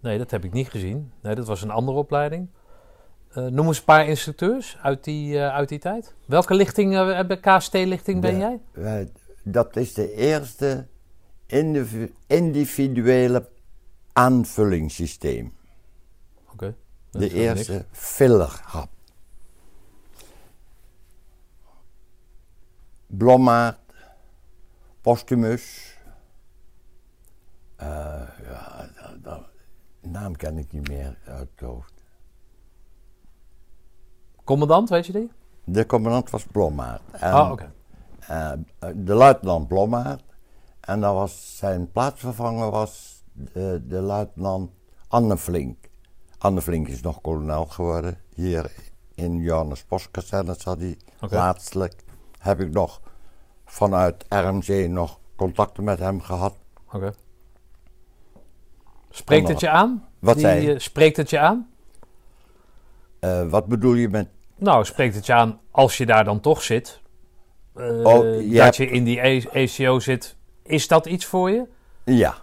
Nee, 0.00 0.18
dat 0.18 0.30
heb 0.30 0.44
ik 0.44 0.52
niet 0.52 0.68
gezien. 0.70 1.12
Nee, 1.22 1.34
dat 1.34 1.46
was 1.46 1.62
een 1.62 1.70
andere 1.70 1.98
opleiding. 1.98 2.48
Eh, 3.28 3.46
noem 3.46 3.66
eens 3.66 3.78
een 3.78 3.84
paar 3.84 4.06
instructeurs 4.06 4.78
uit 4.82 5.04
die, 5.04 5.38
eh, 5.38 5.48
uit 5.54 5.68
die 5.68 5.78
tijd. 5.78 6.14
Welke 6.26 6.54
lichting, 6.54 6.94
eh, 6.96 7.26
bij 7.26 7.40
KST-lichting 7.40 8.20
ben 8.20 8.38
jij? 8.38 8.60
dat 9.44 9.76
is 9.76 9.94
de 9.94 10.12
eerste 10.14 10.86
individu- 11.46 12.14
individuele 12.26 13.48
aanvullingssysteem. 14.12 15.52
Oké. 16.52 16.74
De 17.10 17.18
niks. 17.18 17.32
eerste 17.32 17.86
fillerhap. 17.92 18.88
Blommaert, 23.06 23.78
Postumus. 25.08 25.96
Eh, 27.76 27.86
ja, 28.48 28.88
dat, 29.22 29.40
naam 30.00 30.36
ken 30.36 30.58
ik 30.58 30.72
niet 30.72 30.88
meer 30.88 31.18
uit 31.24 31.48
het 31.50 31.60
hoofd. 31.60 31.92
Commandant, 34.44 34.88
weet 34.88 35.06
je 35.06 35.12
die? 35.12 35.30
De 35.64 35.86
commandant 35.86 36.30
was 36.30 36.44
Blommaert. 36.44 37.02
Ah, 37.20 37.50
oké. 37.50 37.72
eh, 38.18 38.52
de 38.94 39.14
luitenant 39.14 39.68
Blommaert. 39.68 40.22
En 40.80 41.00
dan 41.00 41.14
was 41.14 41.56
zijn 41.56 41.90
plaatsvervanger 41.92 42.70
was 42.70 43.24
de, 43.32 43.82
de 43.86 44.00
luitenant 44.00 44.70
Anne 45.08 45.36
Flink. 45.38 45.88
Anne 46.38 46.62
Flink 46.62 46.88
is 46.88 47.00
nog 47.00 47.20
kolonel 47.20 47.66
geworden. 47.66 48.18
Hier 48.34 48.72
in 49.14 49.36
Johannes 49.36 49.84
Postkazerne 49.84 50.54
zat 50.58 50.78
hij 50.78 50.98
laatstelijk. 51.20 52.04
Heb 52.38 52.60
ik 52.60 52.70
nog 52.70 53.00
vanuit 53.72 54.24
RMC 54.28 54.88
nog 54.88 55.18
contacten 55.36 55.84
met 55.84 55.98
hem 55.98 56.20
gehad. 56.20 56.54
Oké. 56.92 57.12
Spreekt 59.10 59.48
het 59.48 59.60
je 59.60 59.68
aan? 59.68 60.08
Wat 60.18 60.34
Die, 60.34 60.44
zei 60.44 60.62
je? 60.62 60.72
eh, 60.74 60.78
Spreekt 60.78 61.16
het 61.16 61.30
je 61.30 61.38
aan? 61.38 61.68
Eh, 63.20 63.48
wat 63.48 63.66
bedoel 63.66 63.94
je 63.94 64.08
met... 64.08 64.28
Nou, 64.56 64.84
spreekt 64.84 65.14
het 65.14 65.26
je 65.26 65.32
aan 65.32 65.60
als 65.70 65.96
je 65.96 66.06
daar 66.06 66.24
dan 66.24 66.40
toch 66.40 66.62
zit? 66.62 67.00
Oh, 67.74 68.40
je 68.40 68.48
dat 68.52 68.62
hebt- 68.62 68.76
je 68.76 68.86
in 68.86 69.04
die 69.04 69.22
ACO 69.52 69.98
zit. 70.00 70.36
Is 70.62 70.88
dat 70.88 71.06
iets 71.06 71.24
voor 71.24 71.50
je? 71.50 71.66
Ja, 72.04 72.34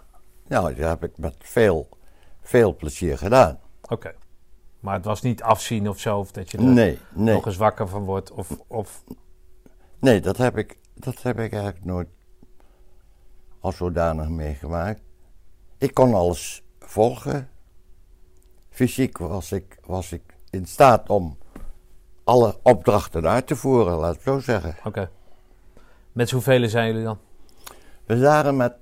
nou, 0.46 0.74
dat 0.74 0.88
heb 0.88 1.04
ik 1.04 1.18
met 1.18 1.34
veel, 1.38 1.88
veel 2.42 2.76
plezier 2.76 3.18
gedaan. 3.18 3.58
Oké. 3.88 4.14
Maar 4.80 4.94
het 4.94 5.04
was 5.04 5.22
niet 5.22 5.42
afzien 5.42 5.88
of 5.88 6.00
zo, 6.00 6.18
of 6.18 6.30
dat 6.32 6.50
je 6.50 6.58
er 6.58 6.64
Nee, 6.64 6.98
nee, 7.12 7.34
nog 7.34 7.46
eens 7.46 7.56
wakker 7.56 7.88
van 7.88 8.04
wordt. 8.04 8.30
Of, 8.32 8.48
of 8.66 9.02
nee 9.98 10.20
dat, 10.20 10.36
heb 10.36 10.56
ik, 10.58 10.76
dat 10.96 11.22
heb 11.22 11.38
ik 11.38 11.52
eigenlijk 11.52 11.84
nooit 11.84 12.08
als 13.60 13.76
zodanig 13.76 14.28
meegemaakt. 14.28 15.00
Ik 15.78 15.94
kon 15.94 16.14
alles 16.14 16.62
volgen. 16.78 17.48
Fysiek 18.70 19.18
was 19.18 19.52
ik, 19.52 19.78
was 19.84 20.12
ik 20.12 20.22
in 20.50 20.66
staat 20.66 21.08
om 21.08 21.38
alle 22.24 22.58
opdrachten 22.62 23.26
uit 23.28 23.46
te 23.46 23.56
voeren, 23.56 23.96
laat 23.96 24.14
ik 24.14 24.20
zo 24.20 24.38
zeggen. 24.38 24.76
oké. 24.84 25.10
Met 26.12 26.30
hoeveel 26.30 26.68
zijn 26.68 26.86
jullie 26.86 27.04
dan? 27.04 27.18
We 28.06 28.18
waren 28.18 28.56
met 28.56 28.74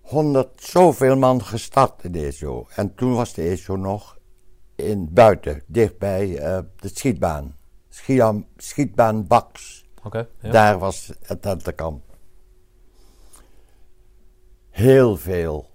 100 0.00 0.62
zoveel 0.62 1.16
man 1.16 1.44
gestart 1.44 2.04
in 2.04 2.12
de 2.12 2.26
ESO. 2.26 2.66
En 2.74 2.94
toen 2.94 3.14
was 3.14 3.34
de 3.34 3.42
ESO 3.42 3.76
nog 3.76 4.18
in 4.74 5.08
buiten, 5.12 5.62
dichtbij 5.66 6.38
eh, 6.38 6.58
de 6.76 6.88
schietbaan. 6.88 7.56
Schiam, 7.88 8.46
schietbaan 8.56 9.26
Baks. 9.26 9.87
Ja. 10.12 10.50
Daar 10.50 10.78
was 10.78 11.12
het 11.22 11.42
tentenkamp. 11.42 12.02
Heel 14.70 15.16
veel. 15.16 15.70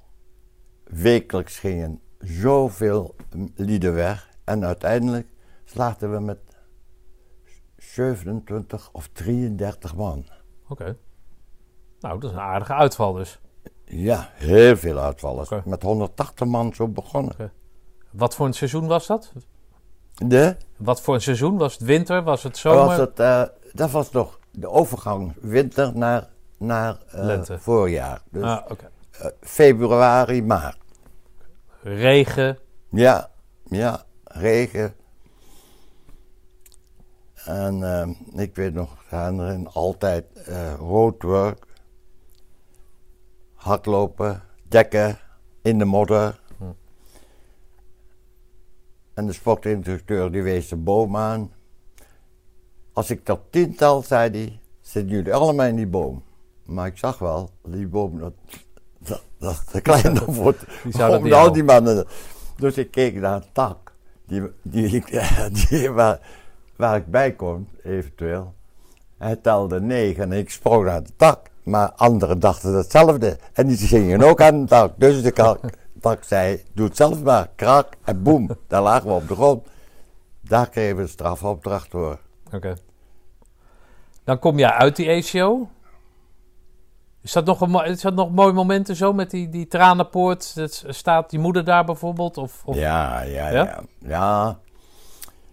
Wekelijks 0.84 1.60
gingen 1.60 2.02
zoveel 2.20 3.16
lieden 3.56 3.94
weg. 3.94 4.30
En 4.44 4.66
uiteindelijk 4.66 5.28
slaagden 5.66 6.12
we 6.12 6.20
met 6.20 6.40
27 7.78 8.90
of 8.92 9.08
33 9.08 9.96
man. 9.96 10.26
Oké. 10.68 10.98
Nou, 12.00 12.20
dat 12.20 12.30
is 12.30 12.36
een 12.36 12.44
aardige 12.44 12.74
uitval 12.74 13.14
dus. 13.14 13.40
Ja, 13.86 14.30
heel 14.34 14.78
veel 14.78 15.00
uitvallers. 15.00 15.50
Met 15.66 15.82
180 15.82 16.48
man 16.48 16.74
zo 16.74 16.88
begonnen. 16.88 17.52
Wat 18.12 18.36
voor 18.36 18.46
een 18.46 18.54
seizoen 18.54 18.88
was 18.88 19.08
dat? 19.08 19.34
De, 20.14 20.56
Wat 20.78 21.02
voor 21.02 21.14
een 21.14 21.22
seizoen? 21.22 21.58
Was 21.58 21.74
het 21.74 21.82
winter? 21.82 22.24
Was 22.24 22.44
het 22.44 22.58
zomer? 22.58 22.86
was 22.86 22.98
het, 22.98 23.20
eh, 23.20 23.44
dat 23.74 23.92
was 23.92 24.12
nog 24.12 24.40
de 24.52 24.70
overgang 24.70 25.34
winter 25.42 25.98
naar, 25.98 26.30
naar 26.58 26.98
eh, 27.12 27.24
Lente. 27.24 27.60
voorjaar. 27.60 28.22
Dus 28.32 28.44
Ah, 28.44 28.66
oké. 28.72 28.90
eh, 29.12 29.26
februari, 29.42 30.44
maart. 30.44 30.78
Regen. 31.82 32.58
Ja, 32.90 33.30
ja, 33.66 34.04
regen. 34.24 34.96
En 37.46 37.84
eh, 37.84 38.42
ik 38.42 38.56
weet 38.56 38.74
nog, 38.74 39.04
gaan 39.08 39.42
erin 39.42 39.68
altijd 39.68 40.26
eh 40.34 40.74
roadwork, 40.74 41.66
hardlopen, 43.54 44.42
dekken 44.68 45.18
in 45.62 45.78
de 45.78 45.86
modder. 45.86 46.40
Hm. 46.58 46.64
En 49.14 49.26
de 49.26 49.34
sportinstructeur 49.34 50.32
die 50.32 50.42
wees 50.44 50.68
de 50.68 50.76
boom 50.76 51.18
aan. 51.18 51.52
Als 52.94 53.10
ik 53.10 53.24
tot 53.24 53.40
tien 53.50 53.76
tel, 53.76 54.04
zei 54.04 54.30
hij, 54.30 54.60
zitten 54.82 55.16
jullie 55.16 55.34
allemaal 55.34 55.66
in 55.66 55.76
die 55.76 55.88
boom. 55.88 56.24
Maar 56.66 56.88
ik 56.88 56.98
zag 56.98 57.20
wel, 57.20 57.50
die 57.68 57.88
boom, 57.88 58.20
dat, 58.20 58.34
dat, 58.98 59.22
dat 59.40 59.64
te 59.72 59.82
klein 59.82 60.14
nog 60.14 60.36
wordt 60.44 60.66
dat 60.98 61.18
om 61.18 61.34
al 61.34 61.52
die 61.52 61.64
mannen. 61.64 62.06
Dus 62.58 62.78
ik 62.78 62.92
keek 62.92 63.16
naar 63.16 63.36
een 63.36 63.44
tak, 63.52 63.92
die, 64.26 64.42
die, 64.62 65.04
die, 65.52 65.90
waar, 65.90 66.20
waar 66.76 66.96
ik 66.96 67.06
bij 67.12 67.32
kon, 67.32 67.68
eventueel. 67.84 68.54
Hij 69.18 69.36
telde 69.36 69.82
negen 69.82 70.32
en 70.32 70.38
ik 70.38 70.50
sprong 70.50 70.86
naar 70.86 71.04
de 71.04 71.10
tak. 71.16 71.52
Maar 71.64 71.92
anderen 71.92 72.40
dachten 72.40 72.74
hetzelfde. 72.74 73.38
En 73.54 73.68
die 73.68 73.78
gingen 73.78 74.22
ook 74.22 74.42
aan 74.42 74.62
de 74.62 74.68
tak. 74.68 74.94
Dus 74.98 75.22
de 75.22 75.34
tak, 75.34 75.60
tak 76.02 76.24
zei, 76.24 76.64
doe 76.74 76.88
het 76.88 76.96
zelf 76.96 77.24
maar. 77.24 77.50
Krak 77.56 77.94
en 78.04 78.24
boem, 78.24 78.50
daar 78.68 78.82
lagen 78.82 79.08
we 79.08 79.14
op 79.14 79.28
de 79.28 79.36
grond. 79.36 79.68
Daar 80.42 80.70
kregen 80.70 80.96
we 80.96 81.02
een 81.02 81.08
strafopdracht 81.08 81.88
voor. 81.90 82.20
Oké. 82.56 82.74
Dan 84.24 84.40
kom 84.40 84.58
jij 84.60 84.70
uit 84.70 84.96
die 84.96 85.10
ACO. 85.10 85.70
Is 87.22 87.32
dat 87.32 87.46
nog 87.46 87.62
een, 87.62 87.70
mo- 87.70 87.82
is 87.82 88.02
dat 88.02 88.14
nog 88.14 88.32
mooie 88.32 88.54
momenten 88.54 88.96
zo 88.96 89.14
met 89.14 89.30
die, 89.30 89.50
die 89.50 89.68
tranenpoort? 89.68 90.56
Dat 90.56 90.84
staat 90.88 91.30
die 91.30 91.40
moeder 91.40 91.64
daar 91.64 91.86
bijvoorbeeld? 91.86 92.38
Of, 92.38 92.62
of... 92.66 92.76
Ja, 92.76 93.22
ja, 93.22 93.50
Ja? 93.50 93.64
ja, 93.64 93.84
ja. 94.00 94.60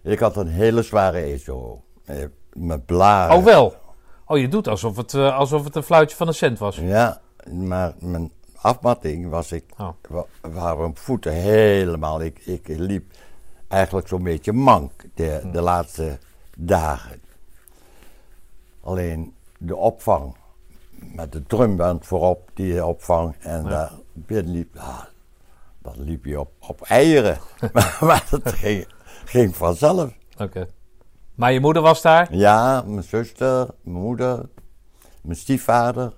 Ik 0.02 0.18
had 0.18 0.36
een 0.36 0.46
hele 0.48 0.82
zware 0.82 1.18
ESO. 1.18 1.82
eh, 2.04 2.24
Met 2.52 2.86
blaren. 2.86 3.36
Oh 3.36 3.44
wel. 3.44 3.74
Oh, 4.26 4.38
je 4.38 4.48
doet 4.48 4.68
alsof 4.68 4.96
het, 4.96 5.14
eh, 5.14 5.36
alsof 5.38 5.64
het 5.64 5.76
een 5.76 5.82
fluitje 5.82 6.16
van 6.16 6.26
een 6.28 6.34
cent 6.34 6.58
was. 6.58 6.76
Ja, 6.76 7.20
maar 7.52 7.94
mijn 7.98 8.32
afmatting 8.56 9.28
was 9.30 9.52
ik, 9.52 9.64
Oh. 9.78 9.88
wa- 10.08 10.26
waren 10.40 10.78
mijn 10.78 10.96
voeten 10.96 11.32
helemaal. 11.32 12.20
Ik, 12.22 12.38
ik 12.38 12.68
liep 12.68 13.12
eigenlijk 13.68 14.08
zo'n 14.08 14.22
beetje 14.22 14.52
mank 14.52 14.92
de, 15.14 15.48
de 15.52 15.60
laatste 15.60 16.18
dagen. 16.66 17.20
Alleen 18.80 19.34
de 19.58 19.76
opvang 19.76 20.36
met 20.90 21.32
de 21.32 21.42
drumband 21.42 22.06
voorop, 22.06 22.50
die 22.54 22.84
opvang, 22.86 23.34
en 23.38 23.64
daar 23.64 23.92
binnen 24.12 24.52
liep, 24.52 24.76
ah, 24.76 25.04
dan 25.78 26.00
liep 26.02 26.24
je 26.24 26.40
op, 26.40 26.52
op 26.58 26.80
eieren. 26.80 27.38
maar, 27.72 27.98
maar 28.00 28.26
dat 28.30 28.52
ging, 28.52 28.86
ging 29.24 29.56
vanzelf. 29.56 30.12
Oké. 30.38 30.68
Maar 31.34 31.52
je 31.52 31.60
moeder 31.60 31.82
was 31.82 32.02
daar? 32.02 32.34
Ja, 32.34 32.82
mijn 32.86 33.02
zuster, 33.02 33.68
mijn 33.82 33.96
moeder, 33.96 34.48
mijn 35.22 35.38
stiefvader. 35.38 36.12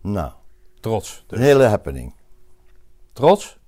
Nou, 0.00 0.32
Trots. 0.80 1.24
Dus. 1.26 1.38
een 1.38 1.44
hele 1.44 1.64
happening. 1.64 2.14
Trots? 3.12 3.58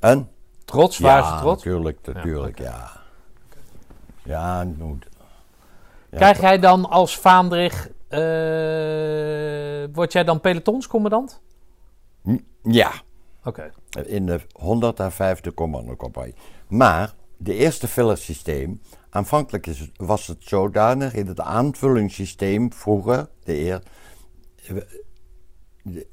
En? 0.00 0.30
Trots? 0.64 0.98
Waren 0.98 1.24
ze 1.24 1.42
trots? 1.42 1.64
natuurlijk, 1.64 2.06
natuurlijk, 2.06 2.58
ja. 2.58 2.64
Ja, 2.64 3.01
het 4.22 4.78
moet. 4.78 5.06
Ja, 6.10 6.16
Krijg 6.16 6.40
jij 6.40 6.58
dan 6.58 6.90
als 6.90 7.18
Vaandrig... 7.18 7.88
eh, 8.08 9.94
word 9.94 10.12
jij 10.12 10.24
dan 10.24 10.40
pelotonscommandant? 10.40 11.40
Ja, 12.62 12.92
Oké. 13.44 13.72
in 14.06 14.26
de 14.26 14.40
105e 14.40 15.54
commandocompagnie. 15.54 16.34
Maar 16.68 17.14
de 17.36 17.54
eerste 17.54 17.88
fillersysteem, 17.88 18.80
aanvankelijk 19.10 19.66
is 19.66 19.90
was 19.96 20.26
het 20.26 20.38
zodanig 20.44 21.14
in 21.14 21.26
het 21.26 21.40
aanvullingssysteem 21.40 22.72
vroeger, 22.72 23.28
de, 23.44 23.58
eer, 23.58 23.82
de 25.82 26.06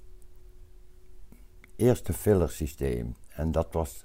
eerste 1.76 2.14
fillersysteem, 2.14 3.16
en 3.30 3.52
dat 3.52 3.68
was 3.72 4.04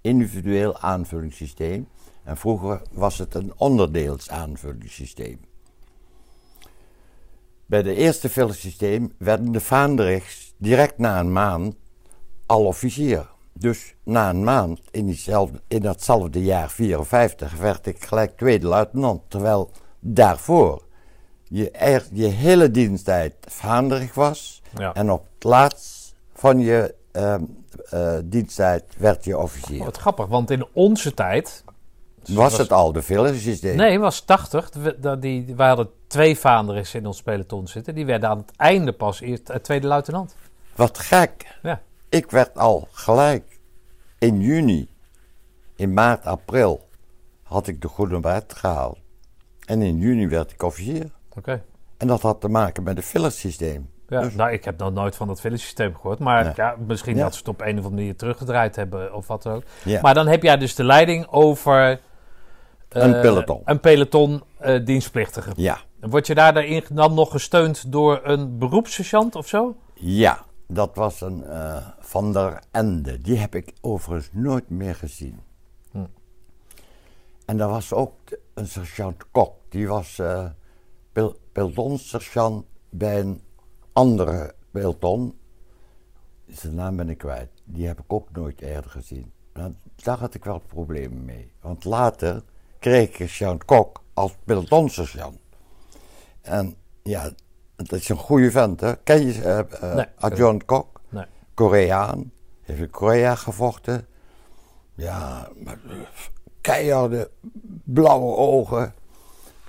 individueel 0.00 0.78
aanvullingssysteem, 0.78 1.88
en 2.24 2.36
vroeger 2.36 2.82
was 2.92 3.18
het 3.18 3.34
een 3.34 3.52
onderdeels 3.56 4.30
aanvullingssysteem. 4.30 5.40
Bij 7.66 7.82
de 7.82 7.94
eerste 7.94 8.28
fillersysteem 8.28 9.12
werden 9.18 9.52
de 9.52 9.60
vaandrigs 9.60 10.54
direct 10.56 10.98
na 10.98 11.20
een 11.20 11.32
maand 11.32 11.74
al 12.46 12.64
officier. 12.64 13.32
Dus 13.52 13.94
na 14.02 14.30
een 14.30 14.44
maand, 14.44 14.80
in, 14.90 15.06
diezelfde, 15.06 15.60
in 15.68 15.80
datzelfde 15.80 16.42
jaar 16.42 16.70
54, 16.70 17.56
werd 17.56 17.86
ik 17.86 18.04
gelijk 18.04 18.36
tweede 18.36 18.66
luitenant. 18.66 19.22
Terwijl 19.28 19.70
daarvoor 20.00 20.82
je, 21.42 22.02
je 22.12 22.26
hele 22.26 22.70
diensttijd 22.70 23.34
vaanderig 23.40 24.14
was. 24.14 24.62
Ja. 24.78 24.92
En 24.92 25.10
op 25.10 25.26
het 25.34 25.44
laatst 25.44 26.14
van 26.32 26.58
je 26.58 26.94
ehm, 27.12 27.44
eh, 27.90 28.16
diensttijd 28.24 28.84
werd 28.98 29.24
je 29.24 29.38
officier. 29.38 29.84
Wat 29.84 29.96
grappig, 29.96 30.26
want 30.26 30.50
in 30.50 30.66
onze 30.72 31.14
tijd... 31.14 31.64
was, 32.28 32.58
het 32.58 32.72
al 32.72 32.92
de 32.92 33.02
fillersysteem? 33.02 33.76
Nee, 33.76 33.92
het 33.92 34.00
was 34.00 34.20
80. 34.20 34.70
We, 34.72 34.96
dat 35.00 35.22
die, 35.22 35.54
wij 35.56 35.68
hadden 35.68 35.90
twee 36.06 36.38
Vaandrigs 36.38 36.94
in 36.94 37.06
ons 37.06 37.22
peloton 37.22 37.66
zitten. 37.66 37.94
Die 37.94 38.06
werden 38.06 38.28
aan 38.28 38.38
het 38.38 38.56
einde 38.56 38.92
pas 38.92 39.20
eerst 39.20 39.48
eh, 39.50 39.56
tweede 39.56 39.86
luitenant. 39.86 40.36
Wat 40.76 40.98
gek. 40.98 41.58
Ja. 41.62 41.80
Ik 42.08 42.30
werd 42.30 42.58
al 42.58 42.88
gelijk 42.92 43.60
in 44.18 44.40
juni, 44.40 44.88
in 45.76 45.92
maart, 45.92 46.24
april, 46.24 46.88
had 47.42 47.66
ik 47.66 47.82
de 47.82 47.88
Goede 47.88 48.20
Baard 48.20 48.52
gehaald. 48.54 48.98
En 49.66 49.82
in 49.82 49.98
juni 49.98 50.28
werd 50.28 50.50
ik 50.52 50.62
officier. 50.62 51.10
Oké. 51.36 51.62
En 51.96 52.06
dat 52.06 52.20
had 52.22 52.40
te 52.40 52.48
maken 52.48 52.82
met 52.82 52.96
het 52.96 53.06
fillersysteem. 53.06 53.90
Ja, 54.08 54.20
Dus- 54.20 54.34
nou, 54.34 54.52
ik 54.52 54.64
heb 54.64 54.78
nog 54.78 54.92
nooit 54.92 55.16
van 55.16 55.26
dat 55.26 55.40
fillersysteem 55.40 55.94
gehoord. 55.94 56.18
Maar 56.18 56.44
Nee. 56.44 56.52
ja, 56.56 56.76
misschien 56.86 57.16
Ja. 57.16 57.22
dat 57.22 57.32
ze 57.32 57.38
het 57.38 57.48
op 57.48 57.60
een 57.60 57.66
of 57.66 57.74
andere 57.76 57.94
manier 57.94 58.16
teruggedraaid 58.16 58.76
hebben 58.76 59.14
of 59.14 59.26
wat 59.26 59.42
dan 59.42 59.54
ook. 59.54 59.62
Ja. 59.84 60.00
Maar 60.00 60.14
dan 60.14 60.26
heb 60.26 60.42
jij 60.42 60.56
dus 60.56 60.74
de 60.74 60.84
leiding 60.84 61.26
over... 61.30 62.00
eh, 62.94 63.02
Een 63.02 63.20
peloton. 63.20 63.60
Een 63.64 63.80
peloton 63.80 64.42
eh 64.58 64.84
dienstplichtige. 64.84 65.52
Ja, 65.56 65.78
Word 66.00 66.26
je 66.26 66.34
daar 66.34 66.54
daarin 66.54 66.84
dan 66.92 67.14
nog 67.14 67.30
gesteund 67.30 67.92
door 67.92 68.20
een 68.22 68.58
beroepssergeant 68.58 69.34
of 69.36 69.48
zo? 69.48 69.76
ja, 69.94 70.44
dat 70.66 70.94
was 70.94 71.20
een 71.20 71.44
eh, 71.44 71.88
Van 71.98 72.32
der 72.32 72.62
Ende. 72.70 73.18
Die 73.20 73.36
heb 73.36 73.54
ik 73.54 73.72
overigens 73.80 74.30
nooit 74.32 74.70
meer 74.70 74.94
gezien. 74.94 75.40
Hm. 75.90 76.04
En 77.46 77.56
daar 77.56 77.68
was 77.68 77.92
ook 77.92 78.14
een 78.54 78.66
sergeant 78.66 79.30
Kok. 79.30 79.54
Die 79.68 79.88
was 79.88 80.18
eh, 80.18 80.46
pil, 81.12 81.36
pelotonssergeant 81.52 82.64
bij 82.90 83.20
een 83.20 83.42
andere 83.92 84.54
peloton. 84.70 85.38
Zijn 86.46 86.74
naam 86.74 86.96
ben 86.96 87.08
ik 87.08 87.18
kwijt. 87.18 87.50
Die 87.64 87.86
heb 87.86 87.98
ik 87.98 88.12
ook 88.12 88.28
nooit 88.32 88.60
eerder 88.60 88.90
gezien. 88.90 89.32
Nou, 89.52 89.74
daar 89.96 90.18
had 90.18 90.34
ik 90.34 90.44
wel 90.44 90.58
problemen 90.58 91.24
mee. 91.24 91.52
Want 91.60 91.84
later 91.84 92.42
kreeg 92.84 93.18
ik 93.18 93.30
Jean 93.30 93.64
Kok 93.64 94.02
als 94.14 94.32
pelotonssergeant. 94.44 95.38
En 96.40 96.76
ja, 97.02 97.30
dat 97.76 97.92
is 97.92 98.08
een 98.08 98.16
goede 98.16 98.50
vent, 98.50 98.80
hè? 98.80 98.96
Ken 98.96 99.26
je 99.26 99.66
Nee. 99.94 100.06
Adjutant 100.18 100.64
Kok? 100.64 101.00
Nee. 101.08 101.24
Koreaan. 101.54 102.32
Heeft 102.62 102.80
in 102.80 102.90
Korea 102.90 103.34
gevochten. 103.34 104.06
Ja, 104.94 105.48
maar, 105.56 105.78
eh, 105.88 105.96
keiharde 106.60 107.30
blauwe 107.84 108.36
ogen. 108.36 108.94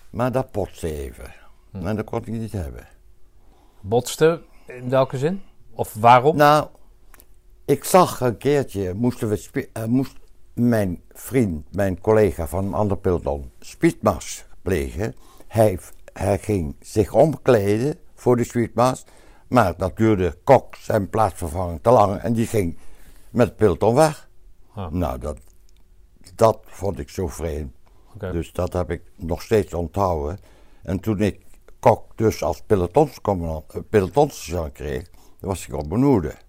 Maar 0.10 0.32
dat 0.32 0.52
potste 0.52 0.94
even. 0.94 1.34
Hm. 1.72 1.88
En 1.88 1.96
dat 1.96 2.06
kon 2.06 2.20
ik 2.20 2.28
niet 2.28 2.52
hebben. 2.52 2.88
Botste, 3.82 4.42
in 4.66 4.90
welke 4.90 5.18
zin? 5.18 5.42
Of 5.74 5.94
waarom? 5.94 6.36
Nou, 6.36 6.68
ik 7.66 7.84
zag 7.84 8.22
een 8.22 8.38
keertje, 8.38 8.94
moesten 8.94 9.28
we 9.28 9.70
eh, 9.74 9.86
moest 9.86 10.16
mijn 10.56 11.02
vriend, 11.12 11.76
mijn 11.76 12.02
collega 12.02 12.48
van 12.48 12.66
een 12.66 12.74
ander 12.74 12.98
peloton, 12.98 13.52
speedmars 13.60 14.46
plegen. 14.62 15.16
Hij, 15.48 15.80
hij 16.14 16.40
ging 16.40 16.76
zich 16.80 17.14
omkleden 17.14 17.96
voor 18.14 18.38
de 18.38 18.44
speedmars, 18.44 19.04
maar 19.48 19.78
dat 19.78 19.98
duurde 19.98 20.38
Kok 20.44 20.76
zijn 20.76 21.10
plaatsvervanging 21.10 21.80
te 21.82 21.90
lang 21.90 22.18
en 22.18 22.34
die 22.34 22.48
ging 22.48 22.78
met 23.30 23.48
het 23.48 23.56
peloton 23.56 23.96
weg. 23.96 24.30
Ah. 24.74 24.92
Nou, 24.92 25.20
dat, 25.20 25.38
dat 26.36 26.60
vond 26.66 27.00
ik 27.00 27.10
zo 27.10 27.28
vreemd. 27.28 27.74
Dus 28.18 28.52
dat 28.52 28.74
heb 28.74 28.92
ik 28.92 29.02
nog 29.16 29.42
steeds 29.42 29.74
onthouden. 29.74 30.40
En 30.84 31.00
toen 31.00 31.22
ik 31.22 31.44
Kok 31.80 32.18
dus 32.18 32.44
als 32.44 32.62
pelotonscommandant, 32.62 33.74
eh, 33.74 33.82
pelotonssergeant 33.90 34.72
kreeg, 34.72 35.10
was 35.40 35.68
ik 35.68 35.74
op. 35.74 35.92
Oké. 35.92 36.45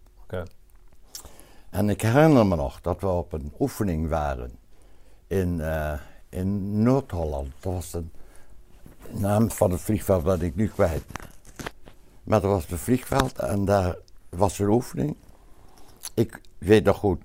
En 1.76 1.88
ik 1.88 2.02
herinner 2.02 2.46
me 2.46 2.56
nog 2.56 2.80
dat 2.80 3.00
we 3.00 3.06
op 3.06 3.32
een 3.32 3.52
oefening 3.58 4.08
waren 4.08 4.58
in, 5.26 5.60
eh, 5.60 5.92
in 6.28 6.82
Noord-Holland. 6.82 7.52
Dat 7.60 7.72
was 7.72 7.90
de 7.90 8.04
naam 9.10 9.50
van 9.50 9.70
het 9.70 9.80
vliegveld 9.80 10.24
dat 10.24 10.40
ik 10.40 10.56
nu 10.56 10.68
kwijt. 10.68 11.04
Maar 12.22 12.40
dat 12.40 12.50
was 12.50 12.66
het 12.66 12.80
vliegveld 12.80 13.38
en 13.38 13.64
daar 13.64 13.96
was 14.28 14.58
een 14.58 14.68
oefening. 14.68 15.16
Ik 16.14 16.40
weet 16.58 16.84
nog 16.84 16.96
goed 16.96 17.22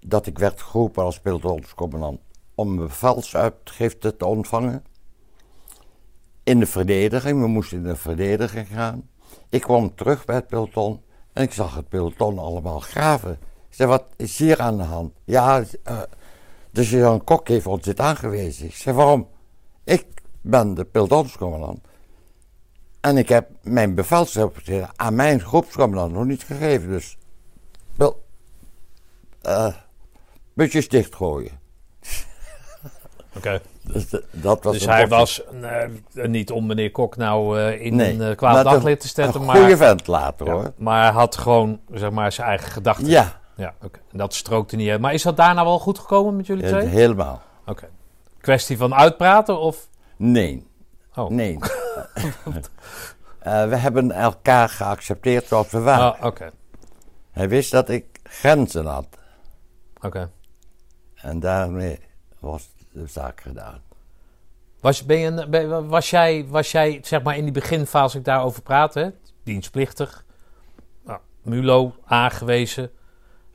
dat 0.00 0.26
ik 0.26 0.38
werd 0.38 0.62
geroepen 0.62 1.04
als 1.04 1.20
pelotonscommandant 1.20 2.20
om 2.54 2.68
een 2.68 2.86
bevelsuitgifte 2.86 4.16
te 4.16 4.26
ontvangen. 4.26 4.84
In 6.42 6.58
de 6.58 6.66
verdediging, 6.66 7.40
we 7.40 7.46
moesten 7.46 7.76
in 7.78 7.84
de 7.84 7.96
verdediging 7.96 8.68
gaan. 8.68 9.08
Ik 9.48 9.60
kwam 9.60 9.94
terug 9.94 10.24
bij 10.24 10.34
het 10.34 10.46
peloton 10.46 11.00
en 11.32 11.42
ik 11.42 11.52
zag 11.52 11.74
het 11.74 11.88
peloton 11.88 12.38
allemaal 12.38 12.80
graven. 12.80 13.38
Ik 13.74 13.80
zei, 13.80 13.92
wat 13.92 14.04
is 14.16 14.38
hier 14.38 14.60
aan 14.60 14.76
de 14.76 14.82
hand? 14.82 15.12
Ja, 15.24 15.62
eh 15.82 16.00
de 16.70 16.84
sergeant 16.84 17.24
Kok 17.24 17.48
heeft 17.48 17.66
ons 17.66 17.82
dit 17.82 18.00
aangewezen. 18.00 18.66
Ik 18.66 18.74
zei, 18.74 18.96
waarom? 18.96 19.28
Ik 19.84 20.06
ben 20.40 20.74
de 20.74 20.84
pelotonscommandant. 20.84 21.80
En 23.00 23.16
ik 23.16 23.28
heb 23.28 23.48
mijn 23.62 23.94
bevelsrapporteren 23.94 24.88
aan 24.96 25.14
mijn 25.14 25.40
groepscommandant 25.40 26.12
nog 26.12 26.24
niet 26.24 26.42
gegeven. 26.42 26.88
Dus, 26.88 27.16
wel, 27.96 28.24
eh 29.42 29.74
butjes 30.52 30.88
dichtgooien. 30.88 31.60
Oké. 33.36 33.60
Dus, 33.82 34.06
dat 34.30 34.64
was 34.64 34.72
Dus 34.72 34.86
hij 34.86 35.08
was 35.08 35.44
eh, 35.44 36.26
niet 36.26 36.50
om 36.50 36.66
meneer 36.66 36.90
Kok 36.90 37.16
nou 37.16 37.60
in 37.60 37.96
Nee, 37.96 38.12
een 38.12 38.20
uh, 38.20 38.26
maar 38.26 38.34
kwaad 38.34 38.64
daglicht 38.64 39.00
te 39.00 39.08
zetten, 39.08 39.40
Een 39.40 39.46
maar, 39.46 39.56
goede 39.56 39.76
vent 39.76 40.06
later 40.06 40.46
ja, 40.46 40.52
hoor. 40.52 40.72
maar 40.76 41.02
hij 41.02 41.12
had 41.12 41.36
gewoon 41.36 41.80
zeg 41.92 42.10
maar, 42.10 42.32
zijn 42.32 42.48
eigen 42.48 42.70
gedachten. 42.70 43.06
Ja, 43.06 43.42
Ja, 43.56 43.74
oké. 43.82 44.00
Dat 44.12 44.34
strookte 44.34 44.76
niet. 44.76 44.90
uit. 44.90 45.00
Maar 45.00 45.12
is 45.14 45.22
dat 45.22 45.36
daarna 45.36 45.64
wel 45.64 45.78
goed 45.78 45.98
gekomen 45.98 46.36
met 46.36 46.46
jullie 46.46 46.66
twee? 46.66 46.86
helemaal. 46.86 47.42
Oké. 47.66 47.88
Kwestie 48.40 48.76
van 48.76 48.94
uitpraten 48.94 49.58
of... 49.58 49.88
Nee, 50.16 50.66
Oh, 51.14 51.30
nee. 51.30 51.58
Eh, 53.38 53.68
we 53.68 53.76
hebben 53.76 54.10
elkaar 54.10 54.68
geaccepteerd 54.68 55.46
zoals 55.46 55.70
we 55.70 55.80
waren. 55.80 56.18
Ah, 56.18 56.24
oké. 56.24 56.50
Hij 57.30 57.48
wist 57.48 57.70
dat 57.70 57.88
ik 57.88 58.04
grenzen 58.22 58.86
had. 58.86 59.06
Oké. 60.00 60.30
En 61.14 61.40
daarmee 61.40 62.00
was 62.38 62.68
de 62.92 63.06
zaak 63.06 63.40
gedaan. 63.40 63.82
Was, 64.80 65.04
ben 65.04 65.18
je, 65.18 65.48
ben- 65.48 65.88
was, 65.88 66.10
jij, 66.10 66.46
was 66.48 66.72
jij, 66.72 67.00
zeg 67.02 67.22
maar 67.22 67.36
in 67.36 67.42
die 67.42 67.52
beginfase, 67.52 68.02
als 68.02 68.14
ik 68.14 68.24
daarover 68.24 68.62
praat, 68.62 68.94
hè, 68.94 69.08
dienstplichtig, 69.42 70.24
nou, 71.04 71.18
MULO 71.42 71.94
aangewezen, 72.04 72.90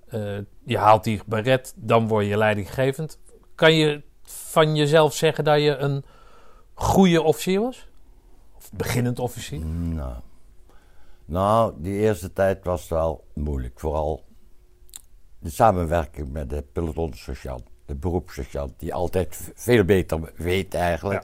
eh, 0.10 0.38
je 0.64 0.78
haalt 0.78 1.04
die 1.04 1.22
beret, 1.26 1.74
dan 1.76 2.08
word 2.08 2.26
je 2.26 2.38
leidinggevend. 2.38 3.20
Kan 3.56 3.74
je 3.74 4.02
van 4.24 4.76
jezelf 4.76 5.14
zeggen 5.14 5.44
dat 5.44 5.62
je 5.62 5.76
een 5.78 6.04
goede 6.74 7.22
officier 7.22 7.60
was? 7.62 7.88
Of 8.58 8.72
beginnend 8.74 9.20
officier? 9.20 9.66
Nou, 9.66 10.14
nou, 11.26 11.74
die 11.78 11.94
eerste 12.00 12.34
tijd 12.34 12.64
was 12.64 12.88
wel 12.88 13.24
moeilijk. 13.34 13.80
Vooral 13.80 14.24
de 15.40 15.50
samenwerking 15.50 16.32
met 16.32 16.50
de 16.50 16.64
pelotonssergeant, 16.74 17.64
de 17.86 17.96
beroepssergeant, 17.96 18.74
die 18.80 18.94
altijd 18.94 19.52
veel 19.56 19.84
beter 19.84 20.32
weet 20.36 20.74
eigenlijk. 20.74 21.24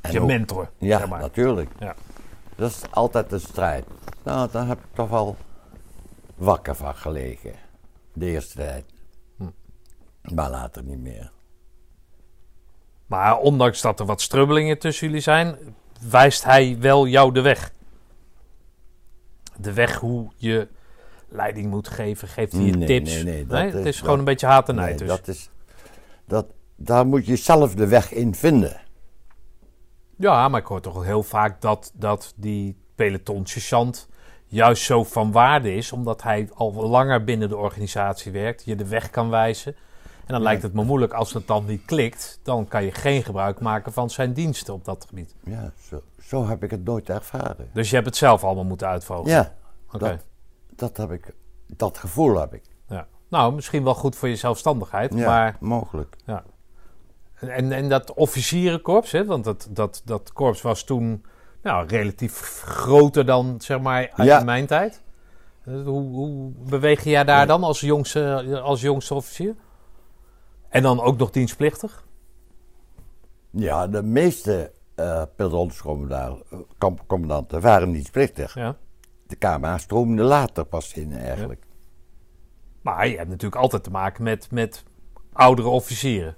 En 0.00 0.12
Je 0.12 0.20
ook- 0.20 0.26
mentor, 0.26 0.70
Ja, 0.78 0.98
zeg 0.98 1.08
maar. 1.08 1.20
natuurlijk. 1.20 1.70
Ja. 1.78 1.94
Dat 2.56 2.70
is 2.70 2.82
altijd 2.90 3.32
een 3.32 3.40
strijd. 3.40 3.84
Nou, 4.22 4.48
daar 4.50 4.66
heb 4.66 4.78
ik 4.78 4.94
toch 4.94 5.08
wel 5.08 5.36
wakker 6.36 6.74
van 6.74 6.94
gelegen. 6.94 7.52
De 8.12 8.26
eerste 8.26 8.56
tijd. 8.56 8.84
Hm. 9.36 9.44
Maar 10.34 10.50
later 10.50 10.82
niet 10.82 10.98
meer. 11.00 11.30
Maar 13.06 13.38
ondanks 13.38 13.80
dat 13.80 14.00
er 14.00 14.06
wat 14.06 14.20
strubbelingen 14.20 14.78
tussen 14.78 15.06
jullie 15.06 15.22
zijn, 15.22 15.56
wijst 16.10 16.44
hij 16.44 16.76
wel 16.80 17.06
jou 17.06 17.32
de 17.32 17.40
weg. 17.40 17.72
De 19.56 19.72
weg 19.72 19.96
hoe 19.98 20.30
je 20.36 20.68
leiding 21.28 21.70
moet 21.70 21.88
geven, 21.88 22.28
geeft 22.28 22.52
hij 22.52 22.62
je 22.62 22.72
Nee, 22.72 22.86
tips. 22.86 23.14
nee, 23.14 23.24
nee, 23.24 23.46
dat 23.46 23.58
het 23.58 23.74
is- 23.74 23.84
dat- 23.84 23.94
gewoon 23.96 24.18
een 24.18 24.24
beetje 24.24 24.46
haat 24.46 24.68
en 24.68 24.74
Nee, 24.74 24.94
dus. 24.96 25.08
dat 25.08 25.28
is, 25.28 25.50
dat, 26.26 26.46
daar 26.76 27.06
moet 27.06 27.26
je 27.26 27.36
zelf 27.36 27.74
de 27.74 27.86
weg 27.86 28.12
in 28.12 28.34
vinden. 28.34 28.80
Ja, 30.16 30.48
maar 30.48 30.60
ik 30.60 30.66
hoor 30.66 30.80
toch 30.80 31.04
heel 31.04 31.22
vaak 31.22 31.60
dat, 31.60 31.92
dat 31.94 32.32
die 32.36 32.76
pelotonsergeant 32.94 34.08
juist 34.50 34.82
zo 34.82 35.04
van 35.04 35.32
waarde 35.32 35.74
is, 35.74 35.92
omdat 35.92 36.22
hij 36.22 36.48
al 36.54 36.72
langer 36.72 37.24
binnen 37.24 37.48
de 37.48 37.56
organisatie 37.56 38.32
werkt, 38.32 38.64
je 38.64 38.76
de 38.76 38.88
weg 38.88 39.10
kan 39.10 39.30
wijzen. 39.30 39.74
En 40.04 40.36
dan 40.36 40.38
Ja. 40.38 40.44
lijkt 40.44 40.62
het 40.62 40.72
me 40.74 40.84
moeilijk 40.84 41.12
als 41.12 41.32
het 41.32 41.46
dan 41.46 41.64
niet 41.64 41.84
klikt, 41.84 42.40
dan 42.42 42.68
kan 42.68 42.84
je 42.84 42.92
geen 42.92 43.22
gebruik 43.22 43.60
maken 43.60 43.92
van 43.92 44.10
zijn 44.10 44.32
diensten 44.32 44.74
op 44.74 44.84
dat 44.84 45.04
gebied. 45.08 45.34
Ja, 45.44 45.72
zo, 45.88 46.02
zo 46.22 46.46
heb 46.46 46.62
ik 46.62 46.70
het 46.70 46.84
nooit 46.84 47.08
ervaren. 47.10 47.68
Dus 47.72 47.88
je 47.88 47.94
hebt 47.94 48.06
het 48.06 48.16
zelf 48.16 48.44
allemaal 48.44 48.64
moeten 48.64 48.88
uitvogelen. 48.88 49.32
Ja, 49.32 49.54
Oké. 49.86 49.98
dat, 49.98 50.24
dat 50.76 50.96
heb 50.96 51.10
ik, 51.12 51.34
dat 51.66 51.98
gevoel 51.98 52.40
heb 52.40 52.54
ik. 52.54 52.62
Ja. 52.88 53.06
Nou, 53.28 53.54
misschien 53.54 53.84
wel 53.84 53.94
goed 53.94 54.16
voor 54.16 54.28
je 54.28 54.36
zelfstandigheid, 54.36 55.14
Ja, 55.14 55.26
maar 55.26 55.56
mogelijk. 55.60 56.16
En, 57.34 57.72
en 57.72 57.88
dat 57.88 58.14
officierenkorps, 58.14 59.12
hè, 59.12 59.24
want 59.24 59.44
dat, 59.44 59.68
dat, 59.70 60.02
dat 60.04 60.32
korps 60.32 60.62
was 60.62 60.84
toen 60.84 61.24
nou, 61.62 61.86
relatief 61.86 62.62
groter 62.64 63.26
dan 63.26 63.60
zeg 63.60 63.80
maar 63.80 64.10
uit 64.14 64.28
Ja. 64.28 64.42
mijn 64.44 64.66
tijd. 64.66 65.02
Eh, 65.64 65.74
Hoe, 65.84 66.02
hoe 66.14 66.52
beweeg 66.68 67.04
je 67.04 67.24
daar 67.24 67.46
dan 67.46 67.62
als 67.64 67.80
jongste, 67.80 68.60
als 68.62 68.80
jongste 68.80 69.14
officier? 69.14 69.54
En 70.68 70.82
dan 70.82 71.00
ook 71.00 71.18
nog 71.18 71.30
dienstplichtig? 71.30 72.04
Ja, 73.50 73.86
de 73.88 74.02
meeste 74.02 74.72
uh, 74.96 75.22
pelotonscommandanten 75.36 77.60
waren 77.60 77.90
niet 77.90 78.10
plichtig. 78.10 78.54
Ja. 78.54 78.76
De 79.26 79.36
KMA 79.36 79.78
stroomde 79.78 80.22
later 80.22 80.64
pas 80.64 80.92
in 80.92 81.12
eigenlijk. 81.12 81.62
Maar 82.82 83.08
je 83.08 83.16
hebt 83.16 83.28
natuurlijk 83.28 83.62
altijd 83.62 83.84
te 83.84 83.90
maken 83.90 84.24
met, 84.24 84.50
met 84.50 84.84
oudere 85.32 85.68
officieren. 85.68 86.36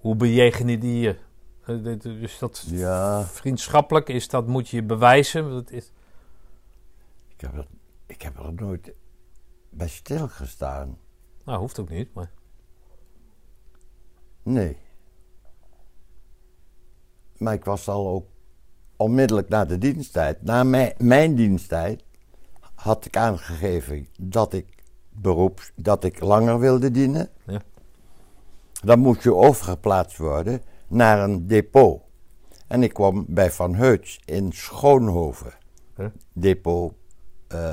Hoe 0.00 0.16
bejegenen 0.16 0.80
die 0.80 1.00
je? 1.00 1.16
Eh, 1.66 2.00
Dus 2.00 2.38
dat 2.38 2.64
Ja, 2.66 3.24
vriendschappelijk 3.24 4.08
is, 4.08 4.28
dat 4.28 4.46
moet 4.46 4.68
je 4.68 4.82
bewijzen. 4.82 5.50
Dat 5.50 5.70
is, 5.70 5.92
ik 7.28 7.40
heb, 7.40 7.54
er, 7.56 7.66
ik 8.06 8.22
heb 8.22 8.38
er 8.38 8.52
nooit 8.52 8.92
bij 9.70 9.88
stilgestaan. 9.88 10.98
nou, 11.44 11.58
hoeft 11.58 11.78
ook 11.78 11.90
niet, 11.90 12.14
maar... 12.14 12.30
Nee. 14.42 14.76
Maar 17.36 17.54
ik 17.54 17.64
was 17.64 17.88
al 17.88 18.08
ook 18.08 18.26
onmiddellijk 18.96 19.48
na 19.48 19.64
de 19.64 19.78
diensttijd, 19.78 20.42
na 20.42 20.64
mijn, 20.64 20.92
mijn 20.98 21.34
diensttijd, 21.34 22.04
had 22.74 23.04
ik 23.04 23.16
aangegeven 23.16 24.08
dat 24.20 24.52
ik 24.52 24.66
beroeps, 25.10 25.72
dat 25.76 26.04
ik 26.04 26.20
langer 26.20 26.58
wilde 26.58 26.90
dienen. 26.90 27.28
Ja. 27.46 27.60
Dan 28.84 28.98
moet 28.98 29.22
je 29.22 29.34
overgeplaatst 29.34 30.16
worden 30.16 30.62
naar 30.88 31.22
een 31.22 31.46
depot. 31.46 32.02
En 32.66 32.82
ik 32.82 32.92
kwam 32.92 33.24
bij 33.28 33.50
Van 33.50 33.74
Heuts 33.74 34.20
in 34.24 34.52
Schoonhoven. 34.52 35.52
Huh? 35.96 36.06
Depot 36.32 36.92
eh, 37.48 37.72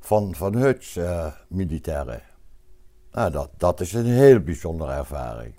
van 0.00 0.34
Van 0.34 0.54
Heuts 0.56 0.96
eh, 0.96 1.26
militairen. 1.48 2.22
Nou, 3.12 3.30
dat, 3.30 3.50
dat 3.56 3.80
is 3.80 3.92
een 3.92 4.04
heel 4.06 4.40
bijzondere 4.40 4.92
ervaring. 4.92 5.54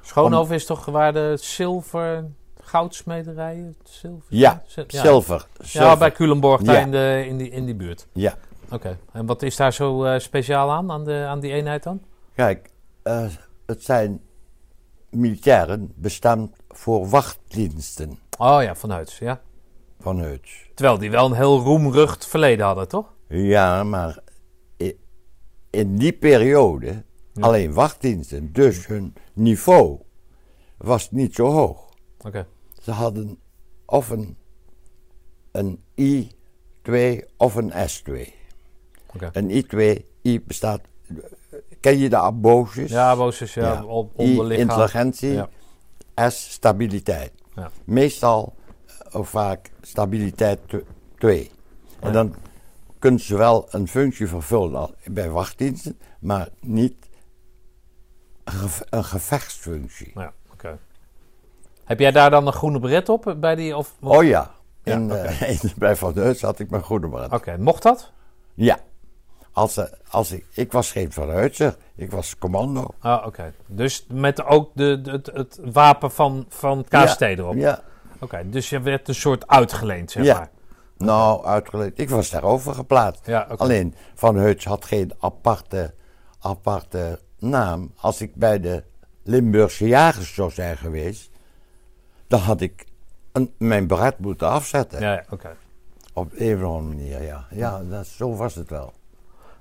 Schoonhoven 0.00 0.54
is 0.54 0.66
toch 0.66 0.84
waar 0.84 1.12
de 1.12 1.36
zilver, 1.40 2.24
goudsmederijen? 2.60 3.76
Zilver? 3.84 4.26
Ja, 4.28 4.62
Zil- 4.66 4.84
zilver. 4.86 5.46
Ja, 5.62 5.96
bij 5.96 6.12
Culemborg, 6.12 6.62
daar 6.62 6.74
Ja. 6.74 6.80
in, 6.80 6.90
de, 6.90 7.24
in, 7.28 7.36
die, 7.36 7.50
in 7.50 7.64
die 7.64 7.74
buurt. 7.74 8.06
Ja, 8.12 8.34
Oké, 8.70 8.98
en 9.12 9.26
wat 9.26 9.42
is 9.42 9.56
daar 9.56 9.72
zo 9.72 10.04
eh, 10.04 10.18
speciaal 10.18 10.70
aan, 10.72 10.90
aan, 10.90 11.04
de, 11.04 11.24
aan 11.28 11.40
die 11.40 11.52
eenheid 11.52 11.82
dan? 11.82 12.02
kijk, 12.34 12.70
het 13.66 13.82
zijn 13.82 14.20
militairen 15.14 15.92
bestemd 15.96 16.56
voor 16.68 17.08
wachtdiensten 17.08 18.18
Oh 18.38 18.62
ja, 18.62 18.74
vanuit, 18.74 19.12
ja. 19.12 19.40
van 20.00 20.18
Heuts. 20.18 20.70
Terwijl 20.74 20.98
die 20.98 21.10
wel 21.10 21.26
een 21.26 21.36
heel 21.36 21.58
roemrucht 21.58 22.26
verleden 22.26 22.66
hadden, 22.66 22.88
toch? 22.88 23.14
Ja, 23.28 23.84
maar 23.84 24.22
in 25.74 25.96
die 25.96 26.12
periode 26.12 27.04
alleen 27.40 27.72
wachtdiensten. 27.72 28.52
Dus 28.52 28.86
hun 28.86 29.14
niveau 29.32 30.00
was 30.76 31.10
niet 31.10 31.34
zo 31.34 31.46
hoog. 31.46 31.88
Oké. 32.26 32.46
Ze 32.82 32.90
hadden 32.90 33.38
of 33.86 34.10
een, 34.10 34.36
een 35.52 35.78
I2 36.00 37.26
of 37.36 37.54
een 37.54 37.72
S2. 37.72 38.12
Oké. 39.14 39.30
Een 39.32 39.64
I2, 39.64 40.04
I 40.22 40.40
bestaat... 40.40 40.80
Ken 41.84 41.98
je 41.98 42.08
de 42.08 42.16
aboses? 42.16 42.90
Ja, 42.90 43.16
Bozus, 43.16 43.54
ja, 43.54 43.62
Ja. 43.62 44.04
I, 44.24 44.40
intelligentie. 44.58 45.32
Ja. 46.14 46.28
S, 46.30 46.52
stabiliteit. 46.52 47.32
Ja. 47.54 47.70
Meestal, 47.84 48.54
eh, 48.86 49.20
of 49.20 49.28
vaak, 49.28 49.70
stabiliteit 49.80 50.60
2. 51.18 51.50
En 52.00 52.12
dan 52.12 52.34
kunnen 52.98 53.20
ze 53.20 53.36
wel 53.36 53.66
een 53.70 53.88
functie 53.88 54.28
vervullen 54.28 54.90
bij 55.04 55.30
wachtdiensten, 55.30 55.98
maar 56.20 56.48
niet 56.60 56.94
een, 58.44 58.52
geve- 58.52 58.86
een 58.90 59.04
gevechtsfunctie. 59.04 60.10
Ja, 60.14 60.32
oké. 60.52 60.78
Heb 61.84 61.98
jij 61.98 62.10
daar 62.10 62.30
dan 62.30 62.46
een 62.46 62.52
groene 62.52 62.78
beret 62.78 63.08
op 63.08 63.26
eh, 63.26 63.34
bij 63.34 63.54
die? 63.54 63.76
Of, 63.76 63.94
Oh 64.00 64.24
ja, 64.24 64.50
eh, 64.82 64.94
in- 65.62 65.72
bij 65.76 65.96
Van 65.96 66.12
Heus 66.14 66.42
had 66.42 66.58
ik 66.58 66.70
mijn 66.70 66.82
goede 66.82 67.08
bret. 67.08 67.32
Oké, 67.32 67.56
mocht 67.58 67.82
dat? 67.82 68.12
Ja, 68.54 68.78
als, 69.54 69.76
eh, 69.76 69.84
als 70.08 70.32
ik, 70.32 70.46
ik 70.54 70.72
was 70.72 70.92
geen 70.92 71.12
Van 71.12 71.28
Heutser, 71.28 71.76
ik 71.96 72.10
was 72.10 72.38
commando. 72.38 72.86
Ah, 72.98 73.26
oké. 73.26 73.52
Dus 73.66 74.06
met 74.12 74.44
ook 74.44 74.70
de, 74.74 75.00
de- 75.00 75.10
het, 75.10 75.26
het 75.26 75.58
wapen 75.72 76.10
van, 76.10 76.46
van 76.48 76.84
KST 76.88 77.18
ja, 77.20 77.28
erop? 77.28 77.54
Ja, 77.54 77.82
Oké, 78.20 78.48
dus 78.50 78.70
je 78.70 78.80
werd 78.80 79.08
een 79.08 79.14
soort 79.14 79.46
uitgeleend, 79.48 80.10
zeg 80.10 80.24
Ja. 80.24 80.34
maar. 80.38 80.50
nou 80.96 81.44
uitgeleid. 81.44 81.98
Ik 81.98 82.10
was 82.10 82.30
daarover 82.30 82.74
geplaatst. 82.74 83.26
Ja. 83.26 83.40
Alleen 83.56 83.94
Van 84.14 84.36
Heuts 84.36 84.64
had 84.64 84.84
geen 84.84 85.12
aparte, 85.18 85.94
aparte 86.40 87.20
naam. 87.38 87.92
Als 88.00 88.20
ik 88.20 88.34
bij 88.34 88.60
de 88.60 88.82
Limburgse 89.22 89.86
jagers 89.86 90.34
zou 90.34 90.50
zijn 90.50 90.76
geweest, 90.76 91.30
dan 92.26 92.40
had 92.40 92.60
ik 92.60 92.84
een, 93.32 93.52
mijn 93.58 93.86
beret 93.86 94.18
moeten 94.18 94.48
afzetten. 94.48 95.00
Ja, 95.00 95.12
ja, 95.12 95.24
oké. 95.30 95.56
Op 96.12 96.32
een 96.36 96.54
of 96.56 96.62
andere 96.62 96.94
manier, 96.96 97.22
ja. 97.22 97.46
Ja, 97.50 97.82
dat, 97.82 98.06
zo 98.06 98.34
was 98.36 98.54
het 98.54 98.70
wel. 98.70 98.92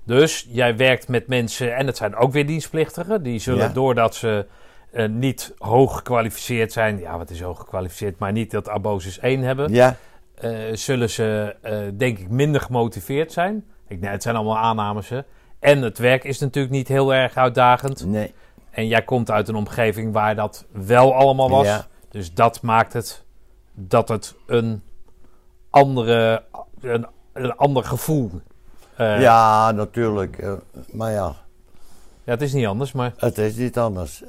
Dus 0.06 0.46
jij 0.50 0.78
werkt 0.78 1.08
met 1.08 1.28
mensen, 1.28 1.76
en 1.76 1.88
het 1.88 1.98
zijn 1.98 2.16
ook 2.16 2.32
weer 2.32 2.46
dienstplichtigen, 2.48 3.24
die 3.24 3.40
zullen 3.40 3.68
Ja. 3.68 3.74
doordat 3.74 4.16
ze 4.16 4.46
eh, 4.92 5.08
niet 5.10 5.54
hoog 5.58 5.96
gekwalificeerd 5.96 6.72
zijn, 6.72 7.00
ja, 7.00 7.18
wat 7.18 7.30
is 7.30 7.42
hoog 7.42 7.60
gekwalificeerd, 7.60 8.20
maar 8.20 8.32
niet 8.32 8.52
dat 8.52 8.70
Abosis 8.70 9.20
1 9.20 9.42
hebben, 9.42 9.72
Ja, 9.74 9.96
eh, 10.36 10.52
zullen 10.74 11.10
ze 11.10 11.56
eh, 11.62 11.78
denk 11.98 12.20
ik 12.20 12.30
minder 12.30 12.62
gemotiveerd 12.62 13.32
zijn. 13.32 13.66
Ik, 13.88 14.00
nee, 14.00 14.10
het 14.10 14.24
zijn 14.24 14.36
allemaal 14.36 14.58
aannames. 14.58 15.10
Hè. 15.10 15.22
En 15.60 15.82
het 15.82 15.98
werk 15.98 16.24
is 16.24 16.40
natuurlijk 16.40 16.74
niet 16.74 16.88
heel 16.88 17.14
erg 17.14 17.36
uitdagend. 17.36 18.06
nee. 18.06 18.34
En 18.72 18.88
jij 18.88 19.02
komt 19.02 19.32
uit 19.32 19.48
een 19.48 19.56
omgeving 19.56 20.14
waar 20.14 20.36
dat 20.36 20.66
wel 20.72 21.14
allemaal 21.16 21.50
was. 21.50 21.66
Ja. 21.66 21.86
Dus 22.10 22.34
dat 22.34 22.62
maakt 22.62 22.94
het 22.94 23.24
dat 23.74 24.08
het 24.10 24.36
een, 24.48 24.84
andere, 25.70 26.44
een, 26.82 27.06
een 27.34 27.56
ander 27.56 27.84
gevoel. 27.84 28.32
Eh, 28.98 29.22
ja, 29.22 29.72
natuurlijk. 29.72 30.38
eh, 30.38 30.54
maar 30.92 31.12
ja, 31.12 31.36
ja, 32.24 32.32
het 32.32 32.42
is 32.42 32.54
niet 32.54 32.66
anders, 32.66 32.92
maar, 32.92 33.14
het 33.18 33.38
is 33.38 33.56
niet 33.56 33.78
anders. 33.78 34.24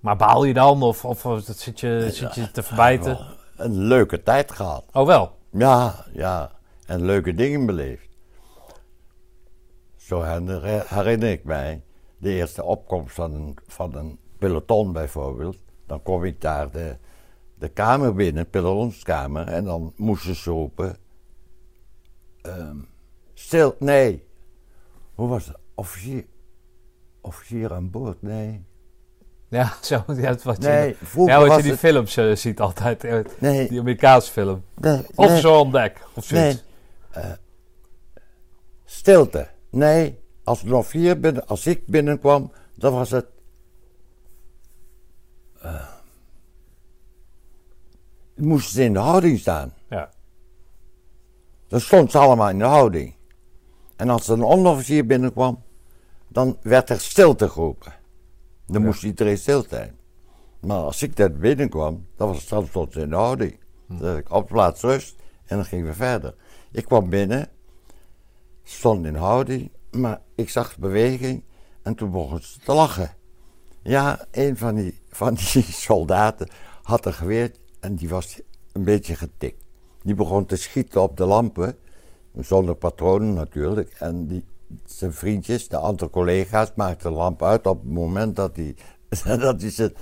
maar 0.00 0.16
baal 0.16 0.44
je 0.44 0.54
dan? 0.54 0.82
Of, 0.82 1.04
of, 1.04 1.26
zit, 1.44 1.80
je, 1.80 2.10
zit 2.10 2.34
je 2.34 2.50
te 2.50 2.62
verbijten? 2.62 3.18
Een 3.56 3.78
leuke 3.78 4.22
tijd 4.22 4.52
gehad. 4.52 4.84
Oh, 4.92 5.06
wel. 5.06 5.36
Ja, 5.50 6.04
ja. 6.12 6.50
En 6.86 7.04
leuke 7.04 7.34
dingen 7.34 7.66
beleefd. 7.66 8.08
Zo 9.96 10.22
herinner, 10.22 11.30
ik 11.30 11.44
mij 11.44 11.82
de 12.18 12.30
eerste 12.30 12.64
opkomst 12.64 13.14
van 13.14 13.34
een, 13.34 13.56
van 13.66 13.94
een 13.94 14.18
peloton 14.38 14.92
bijvoorbeeld. 14.92 15.56
Dan 15.86 16.02
kom 16.02 16.24
ik 16.24 16.40
daar 16.40 16.70
de, 16.70 16.96
de 17.54 17.68
kamer 17.68 18.14
binnen, 18.14 18.50
pelotonskamer, 18.50 19.46
en 19.46 19.64
dan 19.64 19.92
moesten 19.96 20.34
ze 20.34 20.50
roepen... 20.50 20.96
ehm, 22.42 22.76
stil, 23.38 23.76
nee. 23.78 24.26
Hoe 25.14 25.28
was 25.28 25.46
het? 25.46 25.56
Officier, 25.74 26.24
officier 27.20 27.72
aan 27.72 27.90
boord, 27.90 28.22
nee. 28.22 28.64
Ja, 29.48 29.72
zo. 29.82 30.04
Ja, 30.06 30.12
het 30.14 30.42
wat 30.42 30.58
Nee, 30.58 30.88
je, 30.88 30.94
vroeger 31.02 31.34
ja, 31.34 31.38
wat 31.40 31.48
was 31.48 31.56
je 31.56 31.62
die 31.62 31.70
het- 31.70 31.80
films 31.80 32.16
eh, 32.16 32.34
ziet 32.34 32.60
altijd. 32.60 33.04
eh, 33.04 33.18
Nee, 33.38 33.68
die 33.68 33.80
Amerikaanse 33.80 34.32
film. 34.32 34.62
nee, 34.74 35.02
Of 35.14 35.28
nee. 35.28 35.40
zo 35.40 35.58
on 35.60 35.72
deck. 35.72 36.06
Of 36.14 36.24
zoiets. 36.24 36.62
Nee. 37.14 37.24
Eh, 37.24 37.32
stilte. 38.84 39.48
Nee, 39.70 40.18
als 40.44 40.62
er 40.62 40.68
nog 40.68 40.86
vier 40.86 41.20
binnen, 41.20 41.46
als 41.46 41.66
ik 41.66 41.86
binnenkwam, 41.86 42.52
dan 42.74 42.92
was 42.92 43.10
het. 43.10 43.26
moesten 48.34 48.72
ze 48.72 48.84
in 48.84 48.92
de 48.92 48.98
houding 48.98 49.38
staan. 49.38 49.74
Ja. 49.88 50.10
Dan 51.68 51.80
stond 51.80 52.10
ze 52.10 52.18
allemaal 52.18 52.48
in 52.48 52.58
de 52.58 52.64
houding. 52.64 53.14
En 53.98 54.08
als 54.08 54.28
er 54.28 54.34
een 54.34 54.42
onderofficier 54.42 55.06
binnenkwam, 55.06 55.62
dan 56.28 56.56
werd 56.62 56.90
er 56.90 57.00
stilte 57.00 57.48
geroepen. 57.48 57.94
Dan 58.66 58.84
moest 58.84 59.02
iedereen 59.02 59.38
stil 59.38 59.64
zijn. 59.68 59.96
Maar 60.60 60.76
als 60.76 61.02
ik 61.02 61.16
daar 61.16 61.32
binnenkwam, 61.32 62.06
dan, 62.16 62.28
was, 62.28 62.40
stond 62.42 62.92
ze 62.92 63.00
in 63.00 63.08
de 63.08 63.16
houding. 63.16 63.58
Dan 63.88 63.98
zei 63.98 64.18
ik 64.18 64.32
op 64.32 64.48
de 64.48 64.54
plaats 64.54 64.82
rust 64.82 65.16
en 65.44 65.56
dan 65.56 65.64
gingen 65.64 65.86
we 65.86 65.94
verder. 65.94 66.34
Ik 66.72 66.84
kwam 66.84 67.10
binnen, 67.10 67.48
stond 68.62 69.06
in 69.06 69.14
houding, 69.14 69.70
maar 69.90 70.20
ik 70.34 70.50
zag 70.50 70.78
beweging 70.78 71.42
en 71.82 71.94
toen 71.94 72.10
begon 72.10 72.40
ze 72.40 72.58
te 72.58 72.72
lachen. 72.72 73.10
Ja, 73.82 74.26
een 74.30 74.56
van 74.56 74.74
die, 74.74 75.00
van 75.10 75.34
die 75.34 75.62
soldaten 75.86 76.48
had 76.82 77.06
een 77.06 77.14
geweer 77.14 77.52
en 77.80 77.94
die 77.94 78.08
was 78.08 78.40
een 78.72 78.84
beetje 78.84 79.14
getikt. 79.14 79.64
Die 80.02 80.14
begon 80.14 80.46
te 80.46 80.56
schieten 80.56 81.02
op 81.02 81.16
de 81.16 81.24
lampen, 81.24 81.78
zonder 82.40 82.74
patronen 82.74 83.34
natuurlijk. 83.34 83.96
En 83.98 84.26
die, 84.26 84.44
zijn 84.84 85.12
vriendjes, 85.12 85.68
de 85.68 85.76
andere 85.76 86.10
collega's, 86.10 86.72
maakten 86.74 87.10
de 87.10 87.16
lamp 87.16 87.42
uit 87.42 87.66
op 87.66 87.80
het 87.82 87.92
moment 87.92 88.36
dat 88.36 88.56
hij, 88.56 88.74
dat 89.38 89.60
hij 89.60 89.70
ze 89.70 89.92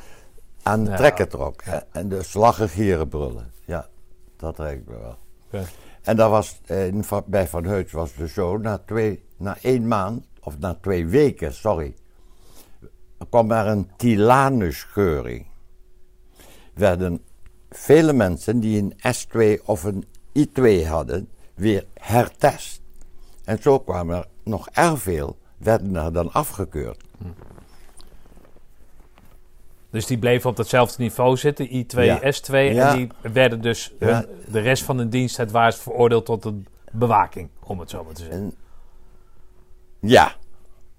aan 0.62 0.84
de 0.84 0.90
Ja. 0.90 0.96
trekken 0.96 1.28
trok. 1.28 1.62
En 1.92 2.08
dus 2.08 2.34
lachen, 2.34 2.68
gieren, 2.68 3.08
brullen. 3.08 3.52
Ja, 3.64 3.88
dat 4.36 4.58
lijkt 4.58 4.88
me 4.88 4.98
wel. 4.98 5.16
En 6.02 6.16
dat 6.16 6.30
was, 6.30 6.60
in 6.66 7.04
bij 7.26 7.48
Van 7.48 7.64
Heuts 7.64 7.92
was 7.92 8.08
het 8.08 8.18
dus 8.18 8.32
zo, 8.32 8.56
na, 8.58 8.78
twee, 8.78 9.22
na 9.36 9.56
één 9.62 9.88
maand, 9.88 10.26
of 10.40 10.58
na 10.58 10.74
twee 10.80 11.06
weken, 11.06 11.54
sorry, 11.54 11.94
kwam 13.28 13.50
er 13.50 13.66
een 13.66 13.90
tilanusgeuring. 13.96 15.46
Werden 16.74 17.20
vele 17.70 18.12
mensen 18.12 18.60
die 18.60 18.82
een 18.82 18.94
S2 19.16 19.64
of 19.64 19.84
een 19.84 20.04
I2 20.38 20.86
hadden, 20.86 21.28
weer 21.56 21.84
hertest. 22.00 22.80
En 23.44 23.62
zo 23.62 23.78
kwamen 23.78 24.16
er 24.16 24.26
nog 24.44 24.68
erg 24.72 24.98
veel, 25.02 25.38
werden 25.56 25.96
er 25.96 26.12
dan 26.12 26.32
afgekeurd. 26.32 27.04
Dus 29.90 30.06
die 30.06 30.18
bleven 30.18 30.50
op 30.50 30.56
datzelfde 30.56 31.02
niveau 31.02 31.36
zitten, 31.36 31.66
I2, 31.68 32.00
Ja. 32.04 32.18
S2. 32.20 32.52
Ja. 32.74 32.90
En 32.90 32.96
die 32.96 33.32
werden 33.32 33.60
dus 33.60 33.92
hun- 33.98 34.08
Ja. 34.08 34.24
de 34.48 34.60
rest 34.60 34.82
van 34.82 34.96
de 34.96 35.08
dienst 35.08 35.36
het 35.36 35.50
waard 35.50 35.74
veroordeeld 35.76 36.24
tot 36.24 36.44
een 36.44 36.66
bewaking, 36.92 37.48
om 37.64 37.80
het 37.80 37.90
zo 37.90 38.04
maar 38.04 38.14
te 38.14 38.22
zeggen. 38.22 38.38
En, 38.40 38.54
ja, 40.00 40.34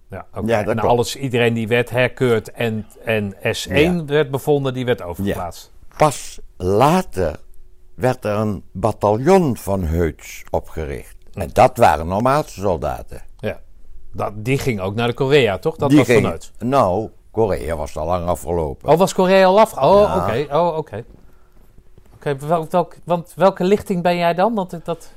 Ja, 0.10 0.26
dat 0.64 0.68
en 0.68 0.80
alles, 0.80 1.16
iedereen 1.16 1.53
die 1.53 1.68
werd 1.68 1.89
herkeurd 1.89 2.51
en, 2.51 2.86
en 3.05 3.34
S1 3.36 3.70
Ja. 3.95 4.05
werd 4.05 4.32
bevonden, 4.32 4.74
die 4.74 4.86
werd 4.86 5.01
overgeplaatst. 5.01 5.72
Pas 5.97 6.39
later 6.58 7.39
werd 7.98 8.26
er 8.26 8.36
een 8.38 8.64
bataljon 8.72 9.58
van 9.58 9.84
Heuts 9.84 10.43
opgericht. 10.50 11.16
En 11.34 11.50
dat 11.54 11.78
waren 11.78 12.08
normaalse 12.08 12.60
soldaten. 12.60 13.22
Ja. 13.39 13.60
Dat, 14.14 14.32
die 14.36 14.58
ging 14.58 14.80
ook 14.80 14.95
naar 14.95 15.08
de 15.08 15.14
Korea, 15.14 15.58
toch? 15.58 15.76
Dat 15.76 15.89
Die 15.89 15.98
was 15.98 16.08
gingen- 16.08 16.22
vanuit. 16.24 16.52
Nou, 16.60 17.10
Korea 17.32 17.76
was 17.76 17.98
al 17.98 18.06
lang 18.06 18.28
afgelopen. 18.28 18.89
Oh, 18.89 18.98
was 18.98 19.14
Korea 19.14 19.45
al 19.45 19.60
af? 19.60 19.78
Oh, 19.78 20.02
Ja. 20.02 20.18
oké. 20.18 20.56
Oh, 20.58 20.78
oké. 20.78 21.04
Oké, 22.16 22.36
welk, 22.38 22.72
welk, 22.72 22.95
want 23.04 23.34
welke 23.36 23.64
lichting 23.64 24.04
ben 24.04 24.18
jij 24.18 24.34
dan? 24.34 24.56
Dat, 24.56 24.76
dat... 24.84 25.12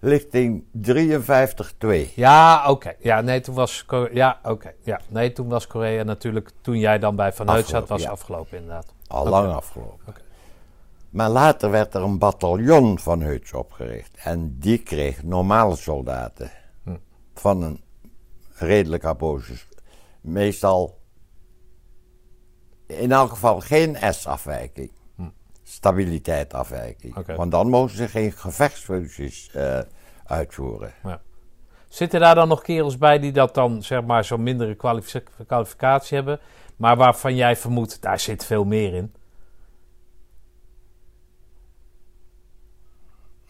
Lichting 0.00 0.64
53-2. 0.72 2.12
Ja, 2.14 2.70
oké. 2.70 2.94
Ja, 2.98 3.20
nee, 3.20 3.40
toen 3.40 3.54
was 3.54 3.84
Korea, 3.84 4.10
ja, 4.12 4.50
oké. 4.50 4.72
Ja, 4.80 5.00
nee, 5.08 5.32
toen 5.32 5.48
was 5.48 5.66
Korea 5.66 6.02
natuurlijk, 6.02 6.50
toen 6.60 6.78
jij 6.78 6.98
dan 6.98 7.16
bij 7.16 7.32
Van 7.32 7.48
Heut 7.48 7.58
zat, 7.66 7.72
Afgelopen, 7.82 7.94
was 7.94 8.02
ja. 8.02 8.10
afgelopen 8.10 8.58
inderdaad. 8.58 8.86
Al 9.06 9.28
lang 9.28 9.52
afgelopen. 9.54 10.14
Maar 11.16 11.30
later 11.30 11.70
werd 11.70 11.94
er 11.94 12.02
een 12.02 12.18
bataljon 12.18 12.98
van 12.98 13.20
Heuts 13.20 13.52
opgericht. 13.52 14.16
En 14.16 14.58
die 14.58 14.78
kreeg 14.78 15.22
normale 15.22 15.76
soldaten. 15.76 16.50
Hm. 16.84 16.96
Van 17.34 17.62
een 17.62 17.80
redelijk 18.54 19.04
abortus. 19.04 19.68
Meestal, 20.20 20.98
in 22.86 23.12
elk 23.12 23.30
geval 23.30 23.60
geen 23.60 23.96
S-afwijking. 24.14 24.92
Hm. 25.14 25.28
Stabiliteitafwijking. 25.62 27.16
Oké. 27.16 27.36
Want 27.36 27.50
dan 27.50 27.68
mogen 27.68 27.96
ze 27.96 28.08
geen 28.08 28.32
gevechtsfuncties 28.32 29.50
eh, 29.50 29.80
uitvoeren. 30.24 30.92
Zitten 31.88 32.20
daar 32.20 32.34
dan 32.34 32.48
nog 32.48 32.62
kerels 32.62 32.98
bij 32.98 33.18
die 33.18 33.32
dat 33.32 33.54
dan, 33.54 33.82
zeg 33.82 34.04
maar, 34.04 34.24
zo'n 34.24 34.42
mindere 34.42 34.74
kwalific- 34.74 35.30
kwalificatie 35.46 36.16
hebben, 36.16 36.40
maar 36.76 36.96
waarvan 36.96 37.34
jij 37.34 37.56
vermoedt, 37.56 38.02
daar 38.02 38.20
zit 38.20 38.44
veel 38.44 38.64
meer 38.64 38.94
in? 38.94 39.14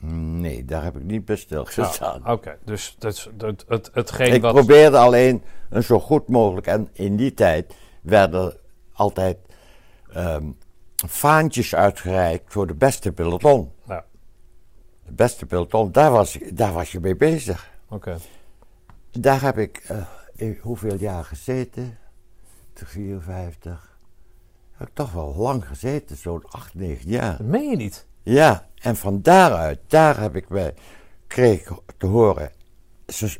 Nee, 0.00 0.64
daar 0.64 0.82
heb 0.84 0.96
ik 0.96 1.02
niet 1.02 1.24
bij 1.24 1.36
stilgestaan. 1.36 2.30
Oké, 2.30 2.58
dus 2.64 2.96
het, 2.98 3.28
het, 3.38 3.64
het, 3.68 3.90
hetgeen 3.92 4.32
Ik 4.34 4.42
wat... 4.42 4.54
probeerde 4.54 4.98
alleen 4.98 5.42
een 5.70 5.82
zo 5.82 6.00
goed 6.00 6.28
mogelijk. 6.28 6.66
En 6.66 6.88
in 6.92 7.16
die 7.16 7.34
tijd 7.34 7.74
werden 8.02 8.56
altijd 8.92 9.38
ehm, 10.12 10.50
vaantjes 11.06 11.74
uitgereikt 11.74 12.52
voor 12.52 12.66
de 12.66 12.74
beste 12.74 13.12
peloton. 13.12 13.70
Ja, 13.86 14.04
De 15.06 15.12
beste 15.12 15.46
peloton, 15.46 15.92
daar 15.92 16.10
was, 16.10 16.36
ik- 16.36 16.56
daar 16.56 16.72
was 16.72 16.92
je 16.92 17.00
mee 17.00 17.16
bezig. 17.16 17.70
oké. 17.88 18.16
Daar 19.10 19.42
heb 19.42 19.58
ik 19.58 19.84
eh, 20.36 20.60
hoeveel 20.62 20.94
jaar 20.96 21.24
gezeten? 21.24 21.98
54. 22.74 23.98
Heb 24.72 24.88
ik 24.88 24.94
toch 24.94 25.12
wel 25.12 25.34
lang 25.36 25.66
gezeten, 25.68 26.16
zo'n 26.16 26.44
8, 26.48 26.74
9 26.74 27.08
jaar. 27.10 27.36
Dat 27.36 27.46
meen 27.46 27.70
je 27.70 27.76
niet. 27.76 28.06
Ja, 28.28 28.66
en 28.74 28.96
van 28.96 29.22
daaruit, 29.22 29.78
daar 29.86 30.20
heb 30.20 30.36
ik 30.36 30.48
bij, 30.48 30.74
kreeg 31.26 31.60
ik 31.70 31.72
te 31.98 32.06
horen. 32.06 32.50
ze- 33.06 33.38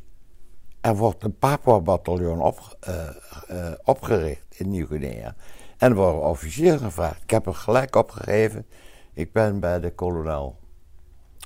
er 0.81 0.97
wordt 0.97 1.25
een 1.25 1.39
Papua-bataljon 1.39 2.41
op, 2.41 2.77
eh, 2.81 3.09
eh, 3.49 3.73
opgericht 3.85 4.45
in 4.51 4.71
Nieuw-Guinea. 4.71 5.35
En 5.79 5.91
er 5.91 5.97
worden 5.97 6.23
officieren 6.23 6.79
gevraagd. 6.79 7.23
Ik 7.23 7.31
heb 7.31 7.47
er 7.47 7.55
gelijk 7.55 7.97
opgegeven. 7.97 8.67
Ik 9.13 9.33
ben 9.33 9.61
bij 9.61 9.81
de 9.81 9.91
kolonel. 9.95 10.59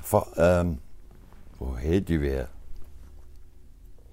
Van, 0.03 0.25
ehm, 0.35 0.73
hoe 1.57 1.79
heet 1.79 2.07
die 2.07 2.19
weer? 2.19 2.49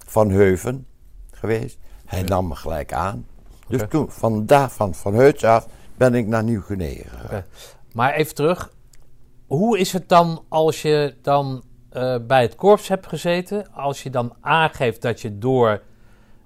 Van 0.06 0.30
Heuven 0.30 0.88
geweest. 1.32 1.78
Hij 2.06 2.22
nam 2.24 2.48
me 2.48 2.56
gelijk 2.56 2.94
aan. 2.94 3.26
Dus 3.68 3.82
toen, 3.90 4.12
van 4.12 4.46
daar, 4.46 4.70
van, 4.70 4.96
van 4.96 5.14
Heuts 5.14 5.44
af, 5.44 5.68
ben 5.98 6.14
ik 6.16 6.28
naar 6.28 6.44
Nieuw-Guinea 6.44 7.04
gegaan. 7.08 7.44
Maar 7.94 8.14
even 8.14 8.36
terug. 8.36 8.72
Hoe 9.48 9.80
is 9.80 9.94
het 9.94 10.10
dan 10.10 10.44
als 10.50 10.82
je 10.82 11.16
dan 11.22 11.64
eh, 11.90 12.16
bij 12.28 12.42
het 12.42 12.56
korps 12.56 12.88
hebt 12.88 13.08
gezeten? 13.08 13.74
Als 13.74 14.04
je 14.04 14.10
dan 14.10 14.34
aangeeft 14.42 15.02
dat 15.02 15.22
je 15.22 15.38
door 15.38 15.82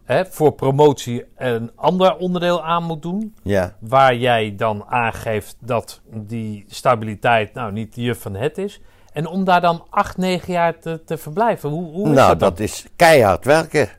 hè, 0.04 0.26
voor 0.26 0.52
promotie 0.54 1.26
een 1.38 1.72
ander 1.76 2.16
onderdeel 2.18 2.64
aan 2.64 2.84
moet 2.84 3.02
doen. 3.02 3.36
Ja. 3.44 3.76
Waar 3.80 4.16
jij 4.16 4.56
dan 4.56 4.84
aangeeft 4.88 5.56
dat 5.60 6.02
die 6.14 6.66
stabiliteit 6.68 7.54
nou 7.54 7.72
niet 7.72 7.96
de 7.96 8.02
juf 8.02 8.22
van 8.22 8.36
het 8.36 8.58
is. 8.58 8.82
En 9.14 9.28
om 9.28 9.44
daar 9.44 9.62
dan 9.62 9.84
acht, 9.90 10.18
negen 10.18 10.54
jaar 10.54 10.80
te, 10.80 11.04
te 11.06 11.18
verblijven. 11.18 11.70
Hoe, 11.70 11.92
hoe 11.94 12.10
is 12.10 12.16
nou, 12.16 12.30
dat 12.30 12.40
dan? 12.40 12.50
dat 12.50 12.60
is 12.60 12.86
keihard 12.96 13.46
werken. 13.46 13.90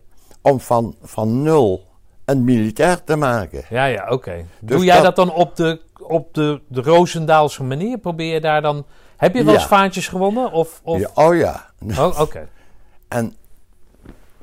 Om 0.42 0.60
van, 0.60 0.94
van 1.02 1.42
nul 1.42 1.84
een 2.24 2.44
militair 2.44 3.04
te 3.04 3.16
maken. 3.16 3.64
Ja, 3.70 3.84
ja, 3.84 4.08
oké. 4.08 4.44
Dus 4.60 4.76
Doe 4.76 4.84
jij 4.84 4.94
dat- 4.94 5.04
dat 5.04 5.16
dan 5.16 5.32
op 5.34 5.56
de, 5.56 5.80
op 6.12 6.34
de, 6.34 6.60
de 6.68 6.80
Roosendaalse 6.82 7.62
manier? 7.62 7.98
Probeer 7.98 8.32
je 8.34 8.40
daar 8.40 8.62
dan... 8.62 8.86
Heb 9.16 9.34
je 9.34 9.44
wel 9.44 9.52
eens 9.54 9.62
Ja. 9.62 9.68
vaantjes 9.68 10.08
gewonnen? 10.08 10.52
Of, 10.52 10.80
of... 10.84 10.98
Ja, 10.98 11.10
oh 11.14 11.36
ja. 11.36 11.70
Oh, 11.98 12.20
oké. 12.20 12.48
En, 13.08 13.36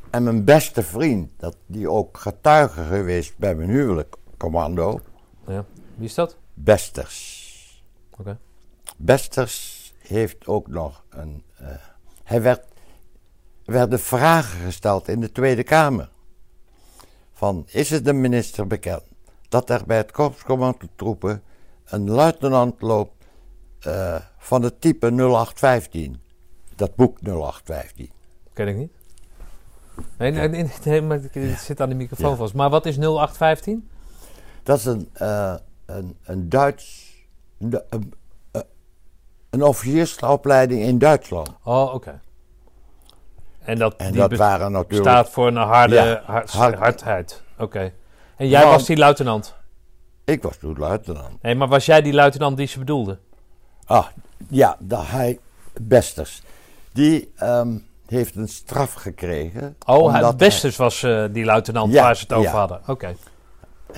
en 0.09 0.23
mijn 0.23 0.43
beste 0.43 0.83
vriend, 0.83 1.29
dat, 1.37 1.55
die 1.65 1.89
ook 1.89 2.17
getuige 2.17 2.83
geweest 2.83 3.37
bij 3.37 3.55
mijn 3.55 3.69
huwelijk, 3.69 4.15
commando, 4.37 4.99
Ja. 5.47 5.65
Wie 5.95 6.07
is 6.07 6.13
dat? 6.13 6.37
Besters. 6.53 7.83
Oké. 8.19 8.37
Besters 8.97 9.93
heeft 9.97 10.47
ook 10.47 10.67
nog 10.67 11.03
een. 11.09 11.43
eh, 11.57 11.67
hij 12.23 12.41
werd, 12.41 12.63
werden 13.65 13.99
vragen 13.99 14.59
gesteld 14.59 15.07
in 15.07 15.19
de 15.19 15.31
Tweede 15.31 15.63
Kamer. 15.63 16.09
Van 17.33 17.65
is 17.67 17.89
het 17.89 18.05
de 18.05 18.13
minister 18.13 18.67
bekend 18.67 19.03
dat 19.49 19.69
er 19.69 19.81
bij 19.85 19.97
het 19.97 20.11
korpscommandotroepen 20.11 21.43
een 21.89 22.09
luitenant 22.09 22.81
loopt 22.81 23.25
eh, 23.79 24.15
van 24.37 24.61
het 24.63 24.81
type 24.81 25.07
0815? 25.11 26.21
Dat 26.75 26.95
boek 26.95 27.17
0815. 27.21 28.11
Ken 28.53 28.67
ik 28.67 28.75
niet. 28.75 28.91
Nee, 30.17 30.31
nee, 30.31 30.47
nee, 30.47 30.69
nee, 30.83 31.01
maar 31.01 31.23
ik 31.23 31.33
het 31.33 31.59
zit 31.59 31.81
aan 31.81 31.89
de 31.89 31.95
microfoon 31.95 32.29
Ja. 32.29 32.35
vast. 32.35 32.53
Maar 32.53 32.69
wat 32.69 32.85
is 32.85 32.97
0815? 32.97 33.89
Dat 34.63 34.77
is 34.77 34.85
een, 34.85 35.09
eh, 35.13 35.55
een, 35.85 36.17
een 36.23 36.49
Duits. 36.49 37.07
Een, 37.59 37.81
een, 37.89 38.13
een 39.49 39.63
officiersopleiding 39.63 40.81
in 40.81 40.97
Duitsland. 40.97 41.49
Oh, 41.63 41.93
oké. 41.93 42.21
En 43.59 43.77
dat, 43.77 43.95
En 43.95 44.11
die 44.11 44.21
dat 44.21 44.33
waren 44.37 44.71
natuurlijk. 44.71 45.09
staat 45.09 45.29
voor 45.29 45.47
een 45.47 45.55
harde 45.55 45.95
Ja, 45.95 46.21
hard- 46.25 46.51
hard- 46.51 46.75
hardheid. 46.77 47.41
Oké. 47.57 47.91
En 48.35 48.47
jij 48.47 48.59
Nou, 48.61 48.71
was 48.73 48.85
die 48.85 48.97
luitenant? 48.97 49.55
Ik 50.29 50.43
was 50.43 50.57
toen 50.57 50.77
luitenant. 50.77 51.41
Nee, 51.41 51.55
maar 51.55 51.67
was 51.67 51.85
jij 51.85 52.01
die 52.01 52.13
luitenant 52.13 52.57
die 52.57 52.67
ze 52.67 52.79
bedoelde? 52.79 53.19
Ah, 53.85 54.07
ja, 54.49 54.77
dat 54.79 55.07
hij. 55.07 55.39
Besters. 55.81 56.41
Die 56.93 57.31
ehm, 57.35 57.77
heeft 58.05 58.35
een 58.35 58.47
straf 58.47 58.93
gekregen. 58.93 59.75
Oh, 59.85 60.11
hij, 60.13 60.35
Besters 60.35 60.75
was 60.77 61.03
eh, 61.03 61.25
die 61.31 61.45
luitenant 61.45 61.93
Ja, 61.93 62.03
waar 62.03 62.15
ze 62.15 62.21
het 62.21 62.33
over 62.33 62.51
ja. 62.51 62.57
hadden. 62.57 62.81
Oké. 62.87 63.05
hij- 63.05 63.15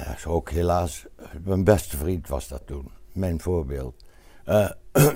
Ja, 0.06 0.16
is 0.16 0.26
ook 0.26 0.50
helaas. 0.50 1.06
Mijn 1.44 1.64
beste 1.64 1.98
vriend 1.98 2.28
was 2.28 2.48
dat 2.48 2.62
toen. 2.66 2.92
Mijn 3.14 3.42
voorbeeld. 3.42 4.04
Eh, 4.46 4.70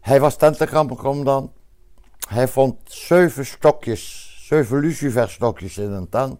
hij 0.00 0.20
was 0.20 0.36
tentenkampercommandant. 0.36 1.50
Hij 2.28 2.48
vond 2.48 2.76
zeven 2.84 3.46
stokjes, 3.46 4.34
zeven 4.48 4.78
luciferstokjes 4.80 5.78
in 5.78 5.90
een 5.90 6.08
tent. 6.08 6.38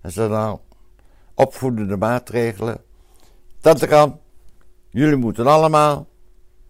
Hij 0.00 0.10
zei 0.10 0.28
nou, 0.28 0.58
opvoedende 1.34 1.96
maatregelen. 1.96 2.80
Tentenkamp, 3.60 4.20
jullie 4.90 5.16
moeten 5.16 5.46
allemaal 5.46 6.06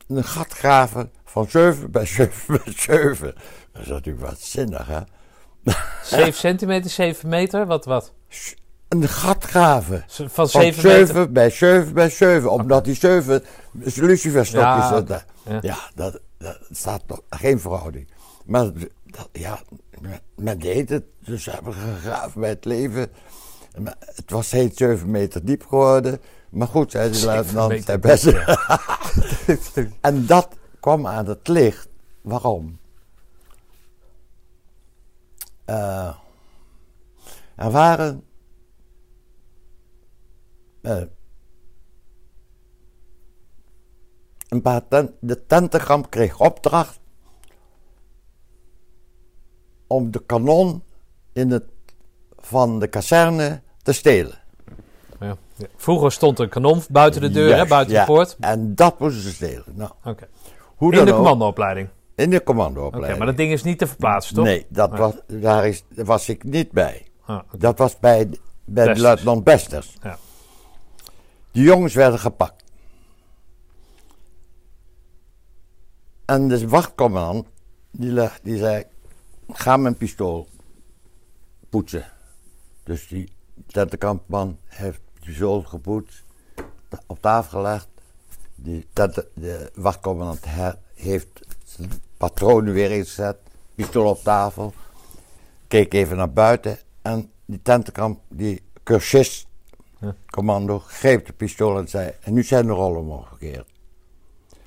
een 0.09 0.25
gat 0.25 0.53
graven 0.53 1.11
van 1.25 1.47
7 1.51 1.91
bij 1.91 2.07
7 2.07 2.33
bij 2.65 2.73
7. 2.77 3.35
Dat 3.73 3.83
is 3.83 3.89
natuurlijk 3.89 4.27
wat 4.27 4.41
zinnig, 4.41 4.87
hè? 4.87 5.01
7 6.05 6.35
centimeter, 6.35 6.91
7 6.91 7.29
meter? 7.29 7.67
Wat, 7.67 7.85
wat? 7.85 8.13
Een 8.89 9.09
gat 9.09 9.45
graven. 9.45 10.05
Van 10.09 10.31
Van 10.31 10.49
7 10.49 10.89
meter? 10.89 11.07
7 11.07 11.33
bij 11.33 11.51
7 11.51 11.93
bij 11.95 12.11
7. 12.11 12.51
Omdat 12.51 12.85
die 12.85 12.95
7 12.95 13.43
luciferstokjes 13.95 14.89
Ja, 14.89 14.97
zitten. 14.97 15.25
oké. 15.45 15.53
Ja. 15.53 15.59
Ja, 15.63 15.91
dat, 15.95 16.21
dat 16.39 16.59
staat 16.71 17.03
nog 17.07 17.21
geen 17.31 17.61
verhouding. 17.61 18.09
Maar 18.45 18.71
dat, 19.05 19.29
ja, 19.33 19.61
men- 20.37 20.59
deed 20.59 20.89
het. 20.89 21.05
Dus 21.19 21.43
ze 21.43 21.51
hebben 21.51 21.75
gegraven 21.75 22.41
bij 22.41 22.51
het 22.51 22.65
leven. 22.65 23.11
Het 23.99 24.31
was 24.31 24.47
steeds 24.47 24.77
7 24.77 25.11
meter 25.11 25.45
diep 25.45 25.67
geworden. 25.67 26.21
Maar 26.51 26.69
goed, 26.69 26.91
zei 26.91 27.09
de 27.09 27.15
Zeven 27.15 27.33
luitenant, 27.35 27.85
zijn 27.85 28.01
best. 28.01 28.25
diep, 28.25 29.89
En 30.01 30.27
dat 30.27 30.49
kwam 30.81 31.07
aan 31.07 31.27
het 31.27 31.49
licht. 31.49 31.89
Waarom? 32.23 32.79
Eh, 35.65 36.15
er 37.57 37.71
waren. 37.71 38.25
eh, 40.83 41.03
een 44.49 44.63
paar 44.63 44.89
ten, 44.89 45.15
de 45.21 45.47
tentenkamp 45.47 46.11
kreeg 46.11 46.41
opdracht. 46.41 47.01
om 49.87 50.11
de 50.11 50.23
kanon 50.27 50.83
in 51.33 51.51
het, 51.51 51.65
van 52.43 52.79
de 52.79 52.87
kazerne 52.87 53.61
te 53.83 53.93
stelen. 53.93 54.39
Ja. 55.21 55.37
Vroeger 55.77 56.13
stond 56.13 56.39
een 56.39 56.49
kanon 56.49 56.83
buiten 56.91 57.21
de 57.21 57.31
deur, 57.31 57.57
hè, 57.57 57.67
buiten 57.67 57.95
ja. 57.95 58.01
de 58.01 58.07
poort. 58.07 58.37
En 58.41 58.75
dat 58.75 58.99
moesten 58.99 59.23
ze 59.23 59.33
stelen. 59.33 59.65
Nou, 59.75 59.91
Oké. 60.05 60.29
hoe 60.77 60.93
In 60.95 61.05
de 61.05 61.11
ook, 61.11 61.17
commandoopleiding. 61.17 61.89
In 62.15 62.31
de 62.31 62.37
Oké, 62.37 62.45
commandoopleiding. 62.45 63.19
maar 63.19 63.27
dat 63.27 63.37
ding 63.37 63.53
is 63.53 63.63
niet 63.63 63.79
te 63.79 63.87
verplaatsen, 63.87 64.35
toch? 64.35 64.45
Nee, 64.45 64.67
dat 64.69 64.91
Nee. 64.91 65.01
Was, 65.01 65.15
daar, 65.27 65.67
is, 65.69 65.85
was 65.95 66.29
ik 66.29 66.45
niet 66.45 66.71
bij. 66.73 67.07
Ah, 67.25 67.37
oké. 67.37 67.59
Dat 67.59 67.79
was 67.79 67.99
bij, 67.99 68.29
bij 68.65 68.95
de 68.95 69.01
luitenant 69.01 69.45
Besters. 69.45 69.97
Ja. 70.03 70.19
Die 71.53 71.63
jongens 71.65 71.95
werden 71.95 72.19
gepakt. 72.19 72.65
En 76.25 76.49
de 76.49 76.69
wachtcommandant, 76.69 77.47
die, 77.91 78.11
leg- 78.13 78.41
die 78.43 78.59
zei, 78.59 78.85
ga 79.53 79.77
mijn 79.77 79.97
pistool 79.97 80.49
poetsen. 81.71 82.05
Dus 82.83 83.09
die 83.09 83.33
tentenkampman 83.67 84.59
heeft 84.65 85.01
het 85.15 85.25
pistool 85.25 85.63
gepoetst, 85.63 86.23
op 87.07 87.21
tafel 87.21 87.59
gelegd. 87.59 87.89
Die 88.55 88.87
tenten- 88.93 89.29
de 89.35 89.71
wachtcommandant 89.75 90.45
heeft 90.95 91.41
zijn 91.65 91.91
patronen 92.17 92.73
weer 92.73 92.91
ingezet, 92.91 93.37
pistool 93.75 94.11
op 94.11 94.23
tafel. 94.23 94.73
Keek 95.69 95.93
even 95.95 96.17
naar 96.17 96.33
buiten 96.33 96.79
en 97.03 97.31
die 97.45 97.63
tentenkamp, 97.63 98.21
die 98.29 98.63
cursist, 98.83 99.47
commando, 100.31 100.79
greep 100.79 101.27
de 101.27 101.33
pistool 101.33 101.79
en 101.79 101.89
zei, 101.89 102.13
en 102.21 102.33
nu 102.33 102.43
zijn 102.43 102.67
de 102.67 102.73
rollen 102.73 103.05
omgekeerd. 103.05 103.69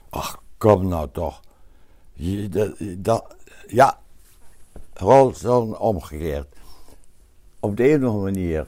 Ach, 0.10 0.42
kom 0.58 0.88
nou 0.88 1.10
toch. 1.12 1.42
Je- 2.14 2.98
dat- 3.02 3.36
ja, 3.68 4.00
rol 4.94 5.34
zijn 5.36 5.78
omgekeerd. 5.78 6.55
Op 7.66 7.78
de 7.78 7.84
ene 7.84 8.12
manier 8.12 8.68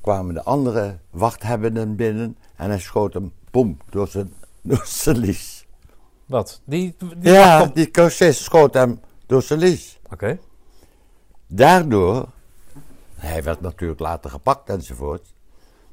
kwamen 0.00 0.34
de 0.34 0.42
andere 0.42 0.98
wachthebbenden 1.10 1.96
binnen 1.96 2.36
en 2.56 2.68
hij 2.68 2.78
schoot 2.78 3.14
hem, 3.14 3.32
boem, 3.50 3.78
door 3.90 4.08
zijn, 4.08 4.32
door 4.62 4.82
zijn 4.86 5.16
lies. 5.16 5.66
Wat? 6.26 6.60
Die, 6.64 6.94
die 6.98 7.32
Ja, 7.32 7.62
op- 7.62 7.74
die 7.74 7.90
cursist 7.90 8.42
schoot 8.42 8.74
hem 8.74 9.00
door 9.26 9.42
zijn 9.42 9.58
lies. 9.58 9.98
Oké. 10.10 10.38
Daardoor, 11.46 12.28
hij 13.14 13.42
werd 13.42 13.60
natuurlijk 13.60 14.00
later 14.00 14.30
gepakt 14.30 14.68
enzovoort. 14.68 15.32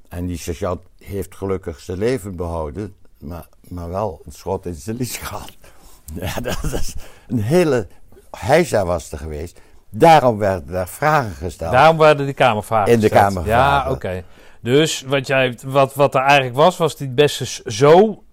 En 0.08 0.26
die 0.26 0.38
sergeant 0.38 0.82
heeft 0.98 1.36
gelukkig 1.36 1.80
zijn 1.80 1.98
leven 1.98 2.36
behouden, 2.36 2.96
maar, 3.18 3.48
maar 3.68 3.90
wel 3.90 4.22
een 4.26 4.32
schot 4.32 4.66
in 4.66 4.74
zijn 4.76 4.96
lies 4.96 5.18
gehad. 5.18 5.52
Ja, 6.14 6.40
dat 6.40 6.64
is 6.64 6.96
een 7.28 7.42
hele 7.42 7.88
heisa 8.32 8.86
was 8.86 9.12
er 9.12 9.18
geweest. 9.18 9.60
Daarom 9.92 10.38
werden 10.38 10.76
er 10.76 10.88
vragen 10.88 11.32
gesteld. 11.32 11.72
Daarom 11.72 11.98
werden 11.98 12.26
die 12.26 12.36
kamervragen 12.36 12.94
In 12.94 13.00
de 13.00 13.10
gesteld. 13.10 13.34
kamervragen. 13.34 13.90
Ja, 13.90 13.92
oké. 13.92 14.24
Dus 14.62 15.04
wat, 15.08 15.28
jij, 15.28 15.58
wat, 15.66 15.94
wat 15.94 16.16
er 16.16 16.22
eigenlijk 16.22 16.56
was, 16.56 16.78
was 16.78 16.96
die 16.96 17.10
best 17.10 17.62
zo 17.66 18.24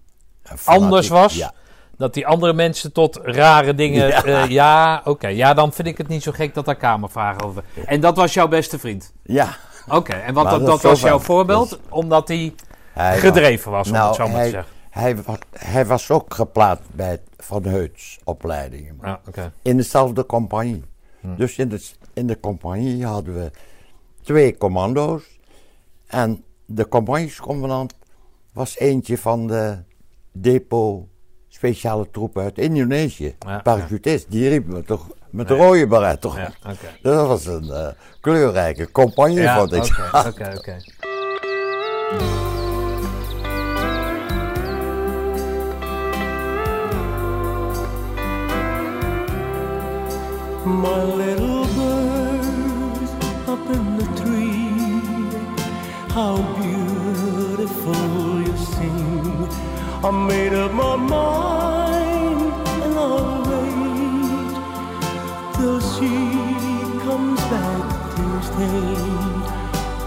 fanatiek, 0.43 0.67
anders 0.67 1.07
was. 1.07 1.35
Ja, 1.35 1.51
dat 1.97 2.13
die 2.13 2.27
andere 2.27 2.53
mensen 2.53 2.91
tot 2.91 3.19
rare 3.23 3.75
dingen... 3.75 4.07
Ja. 4.07 4.21
Ja, 4.25 4.43
ja 4.43 5.01
oké. 5.05 5.27
Ja, 5.27 5.53
dan 5.53 5.73
vind 5.73 5.87
ik 5.87 5.97
het 5.97 6.07
niet 6.07 6.23
zo 6.23 6.31
gek 6.31 6.53
dat 6.53 6.65
daar 6.65 6.75
kamervragen 6.75 7.43
over... 7.43 7.63
En 7.85 7.99
dat 7.99 8.15
was 8.15 8.33
jouw 8.33 8.47
beste 8.47 8.79
vriend? 8.79 9.13
ja. 9.23 9.55
Oké, 9.91 10.13
en 10.13 10.33
wat, 10.33 10.43
Maar 10.43 10.59
dat, 10.59 10.65
dat 10.65 10.81
was 10.81 11.01
jouw 11.01 11.19
voorbeeld? 11.19 11.79
Omdat 11.89 12.27
hij 12.27 12.53
Hij 12.93 13.17
gedreven 13.19 13.71
was, 13.71 13.87
om 13.87 13.93
nou, 13.93 14.07
het 14.07 14.15
zo 14.15 14.27
maar 14.27 14.35
hij, 14.35 14.45
te 14.45 14.49
zeggen. 14.51 14.71
Hij, 14.89 15.15
was, 15.23 15.37
hij 15.57 15.85
was 15.85 16.11
ook 16.11 16.33
geplaatst 16.33 16.83
bij 16.91 17.19
Van 17.37 17.63
Heuts 17.65 18.19
opleidingen. 18.23 18.97
Ja, 19.01 19.19
oké. 19.27 19.51
In 19.61 19.77
dezelfde 19.77 20.25
compagnie. 20.25 20.83
Hm. 21.21 21.35
Dus 21.35 21.57
in 21.57 21.69
de, 21.69 21.89
in 22.13 22.27
de 22.27 22.39
compagnie 22.39 23.05
hadden 23.05 23.33
we 23.33 23.51
twee 24.21 24.57
commando's. 24.57 25.23
En 26.07 26.43
de 26.65 26.87
compagniescommandant 26.87 27.93
was 28.53 28.77
eentje 28.77 29.17
van 29.17 29.47
de 29.47 29.77
depot 30.31 31.07
speciale 31.47 32.09
troepen 32.11 32.43
uit 32.43 32.57
Indonesië. 32.57 33.35
Ja, 33.39 33.59
Parachutist, 33.59 34.31
die 34.31 34.49
riep 34.49 34.65
me 34.67 34.83
toch 34.83 35.07
met 35.29 35.47
de 35.47 35.53
Ja. 35.55 35.63
rode 35.63 35.87
baret 35.87 36.21
toch. 36.21 36.37
Ja, 36.37 36.51
oké. 36.63 36.87
Dat 37.01 37.27
was 37.27 37.45
een 37.45 37.69
eh, 37.71 37.87
kleurrijke 38.21 38.91
compagnie, 38.91 39.47
vond 39.49 39.73
ik. 39.73 39.83
oké, 40.13 40.27
oké, 40.29 40.55
oké. 40.57 40.77
My 50.69 51.03
little 51.03 51.65
bird 51.75 53.09
up 53.47 53.69
in 53.69 53.97
the 53.97 54.05
tree, 54.21 54.69
how 56.13 56.35
beautiful 56.61 58.41
you 58.45 58.55
sing. 58.55 59.47
I 60.03 60.11
made 60.11 60.53
up 60.53 60.71
my 60.71 60.95
mind 60.95 62.53
and 62.83 62.93
I'll 62.97 63.41
wait 63.49 64.53
till 65.55 65.79
she 65.81 66.13
comes 67.03 67.41
back 67.53 67.85
to 68.15 68.23
stay. 68.49 68.95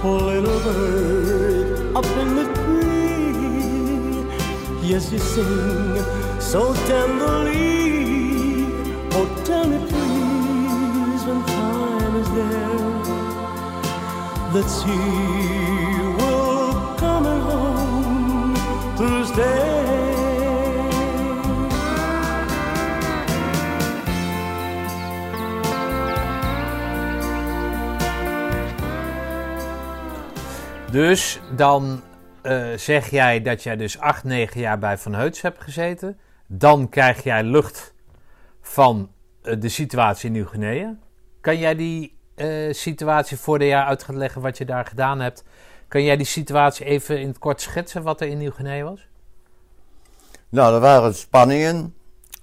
Oh, 0.05 0.17
little 0.31 0.61
bird 0.61 1.97
up 1.97 2.11
in 2.23 2.29
the 2.37 2.47
tree, 2.61 4.25
yes, 4.89 5.05
you 5.13 5.19
sing 5.19 6.41
so 6.41 6.73
tenderly. 6.87 7.83
Oh, 9.15 9.27
tell 9.45 9.67
me 9.69 9.92
there 12.35 13.03
that 14.53 14.69
she 14.69 14.99
will 16.19 16.97
come 16.97 17.25
home 17.25 18.55
to 18.97 19.25
stay. 19.25 19.93
Dus 30.93 31.41
dan 31.57 32.03
eh, 32.43 32.67
zeg 32.77 33.11
jij 33.11 33.43
dat 33.43 33.63
jij 33.63 33.77
dus 33.77 33.99
acht, 33.99 34.25
negen 34.25 34.61
jaar 34.61 34.79
bij 34.79 34.99
Van 34.99 35.15
Heuts 35.15 35.41
hebt 35.41 35.63
gezeten. 35.63 36.19
Dan 36.47 36.89
krijg 36.89 37.23
jij 37.23 37.43
lucht 37.43 37.95
van 38.61 39.11
eh, 39.43 39.61
de 39.61 39.69
situatie 39.69 40.27
in 40.27 40.33
Nieuw-Guinea. 40.33 40.97
Kan 41.41 41.59
jij 41.59 41.75
die 41.75 42.19
eh, 42.35 42.73
situatie 42.73 43.37
voordat 43.37 43.69
jij 43.69 43.83
uit 43.83 44.03
gaat 44.03 44.17
leggen 44.17 44.43
wat 44.43 44.59
je 44.59 44.65
daar 44.65 44.87
gedaan 44.87 45.21
hebt... 45.21 45.45
Kan 45.93 46.03
jij 46.03 46.17
die 46.17 46.27
situatie 46.27 46.87
even 46.87 47.21
in 47.21 47.29
het 47.29 47.39
kort 47.39 47.61
schetsen 47.61 48.03
wat 48.03 48.21
er 48.21 48.29
in 48.29 48.39
Nieuw-Guinea 48.39 48.85
was? 48.85 49.07
Nou, 50.49 50.75
er 50.75 50.81
waren 50.81 51.15
spanningen. 51.15 51.95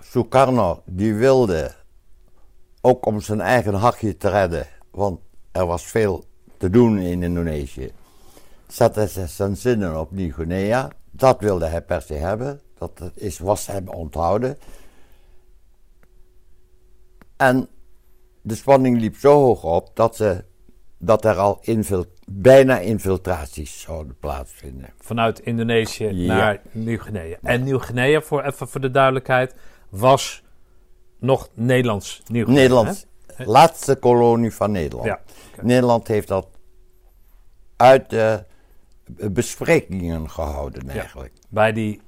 Sukarno, 0.01 0.81
die 0.85 1.13
wilde 1.13 1.75
ook 2.81 3.05
om 3.05 3.21
zijn 3.21 3.41
eigen 3.41 3.73
hakje 3.73 4.17
te 4.17 4.29
redden, 4.29 4.67
want 4.91 5.19
er 5.51 5.65
was 5.65 5.83
veel 5.83 6.23
te 6.57 6.69
doen 6.69 6.97
in 6.97 7.23
Indonesië. 7.23 7.91
Zette 8.67 8.99
hij 8.99 9.27
zijn 9.27 9.57
zinnen 9.57 9.99
op 9.99 10.11
Nieuw-Guinea. 10.11 10.89
Dat 11.11 11.39
wilde 11.39 11.65
hij 11.65 11.81
per 11.81 12.01
se 12.01 12.13
hebben. 12.13 12.61
Dat 12.77 13.11
is, 13.13 13.39
was 13.39 13.67
hem 13.67 13.87
onthouden. 13.87 14.57
En 17.37 17.67
de 18.49 18.55
spanning 18.55 18.99
liep 18.99 19.15
zo 19.17 19.33
hoog 19.33 19.63
op 19.63 19.89
dat, 19.93 20.15
ze, 20.15 20.43
dat 20.97 21.25
er 21.25 21.35
al 21.35 21.61
bijna 22.25 22.79
infiltraties 22.79 23.81
zouden 23.81 24.17
plaatsvinden. 24.19 24.89
Vanuit 24.99 25.39
Indonesië 25.39 26.05
Ja. 26.05 26.35
naar 26.35 26.61
Nieuw-Guinea. 26.71 27.37
En 27.41 27.63
Nieuw-Guinea, 27.63 28.21
voor, 28.21 28.43
even 28.43 28.67
voor 28.67 28.81
de 28.81 28.91
duidelijkheid, 28.91 29.55
was 29.89 30.43
nog 31.19 31.49
Nederlands 31.53 32.21
Nieuw-Guinea. 32.27 32.61
Nederland, 32.61 33.07
laatste 33.37 33.95
kolonie 33.95 34.53
van 34.53 34.73
hè? 34.73 34.79
Nederland. 34.79 35.07
Ja. 35.07 35.21
Nederland 35.61 36.07
heeft 36.07 36.27
dat 36.27 36.47
uit 37.75 38.09
de 38.09 38.45
besprekingen 39.31 40.29
gehouden 40.29 40.89
eigenlijk. 40.89 41.33
bij 41.49 41.71
die 41.73 42.01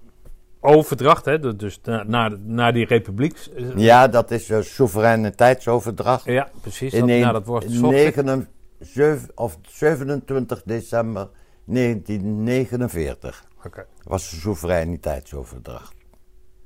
overdracht, 0.61 1.25
hè, 1.25 1.39
du- 1.39 1.55
dus 1.55 1.79
na- 1.83 2.03
naar, 2.03 2.39
naar 2.39 2.73
die 2.73 2.85
republiek. 2.85 3.37
eh, 3.55 3.75
Ja, 3.75 4.07
dat 4.07 4.31
is 4.31 4.49
een 4.49 4.63
soevereiniteitsoverdracht. 4.63 6.25
Ja, 6.25 6.49
precies. 6.61 6.93
In 6.93 6.99
Dat, 6.99 7.09
een- 7.09 7.19
nou, 7.19 7.33
dat 7.33 7.45
wordt 7.45 7.65
gezocht. 7.65 7.91
9 7.93 8.47
zeven- 8.79 9.31
of 9.35 9.57
27 9.69 10.61
december 10.65 11.29
1949 11.65 13.43
Oké. 13.65 13.85
was 14.03 14.29
de 14.29 14.35
soevereiniteitsoverdracht. 14.35 15.93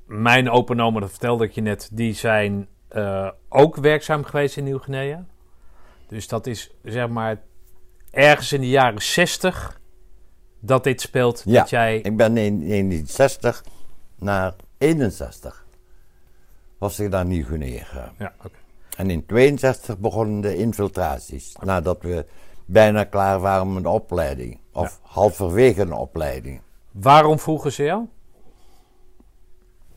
Mijn 0.06 0.50
open 0.50 0.80
oma, 0.80 1.00
dat 1.00 1.10
vertelde 1.10 1.44
ik 1.44 1.50
je 1.52 1.60
net, 1.60 1.88
die 1.92 2.14
zijn 2.14 2.68
eh, 2.88 3.30
ook 3.48 3.76
werkzaam 3.76 4.24
geweest 4.24 4.56
in 4.56 4.64
Nieuw-Guinea. 4.64 5.24
Dus 6.08 6.28
dat 6.28 6.46
is 6.46 6.70
zeg 6.82 7.08
maar 7.08 7.40
ergens 8.10 8.52
in 8.52 8.60
de 8.60 8.68
jaren 8.68 9.02
60 9.02 9.80
dat 10.60 10.84
dit 10.84 11.00
speelt. 11.00 11.42
Ja, 11.44 11.60
Dat 11.60 11.70
jij, 11.70 11.96
ik 11.98 12.16
ben 12.16 12.36
in 12.36 12.58
1960 12.58 13.64
naar 14.18 14.54
61 14.78 15.66
was 16.78 16.98
ik 17.00 17.10
naar 17.10 17.24
Nieuw-Guinea 17.26 18.12
ja, 18.18 18.32
oké. 18.44 18.56
En 18.96 19.10
in 19.10 19.26
62 19.26 19.98
begonnen 19.98 20.40
de 20.40 20.56
infiltraties. 20.56 21.56
Nadat 21.60 22.02
we 22.02 22.26
bijna 22.66 23.04
klaar 23.04 23.40
waren 23.40 23.72
met 23.74 23.82
de 23.82 23.88
opleiding. 23.88 24.58
Of 24.72 25.00
halverwege 25.02 25.80
een 25.82 25.92
opleiding. 25.92 26.60
Waarom 26.90 27.38
vroegen 27.38 27.72
ze 27.72 27.82
jou? 27.82 28.04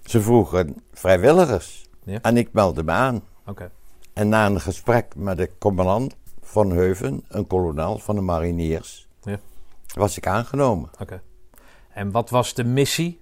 Ze 0.03 0.21
vroegen 0.21 0.75
vrijwilligers. 0.91 1.85
Ja. 2.03 2.21
En 2.21 2.37
ik 2.37 2.53
meldde 2.53 2.83
me 2.83 2.91
aan. 2.91 3.21
Oké. 3.45 3.71
En 4.13 4.29
na 4.29 4.45
een 4.45 4.61
gesprek 4.61 5.15
met 5.15 5.37
de 5.37 5.51
commandant 5.59 6.15
van 6.41 6.71
Heuven, 6.71 7.23
een 7.27 7.47
kolonel 7.47 7.97
van 7.97 8.15
de 8.15 8.21
mariniers, 8.21 9.07
Ja. 9.21 9.39
was 9.95 10.17
ik 10.17 10.27
aangenomen. 10.27 10.89
oké. 10.99 11.21
En 11.89 12.11
wat 12.11 12.29
was 12.29 12.53
de 12.53 12.63
missie? 12.63 13.19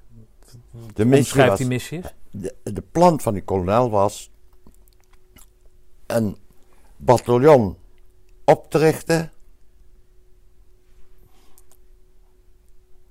De 0.93 1.05
missie 1.05 1.41
was 1.45 1.57
die 1.57 1.67
missie 1.67 2.01
de, 2.31 2.55
de 2.63 2.81
plan 2.81 3.19
van 3.19 3.33
die 3.33 3.43
kolonel 3.43 3.89
was 3.89 4.31
een 6.07 6.37
bataljon 6.97 7.77
op 8.45 8.69
te 8.69 8.77
richten. 8.77 9.31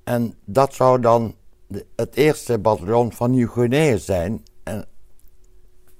En 0.05 0.34
dat 0.45 0.74
zou 0.74 1.01
dan 1.01 1.34
de- 1.66 1.87
het 1.97 2.14
eerste 2.14 2.59
bataljon 2.59 3.12
van 3.12 3.30
Nieuw-Guinea 3.30 3.97
zijn. 3.97 4.45
En 4.62 4.87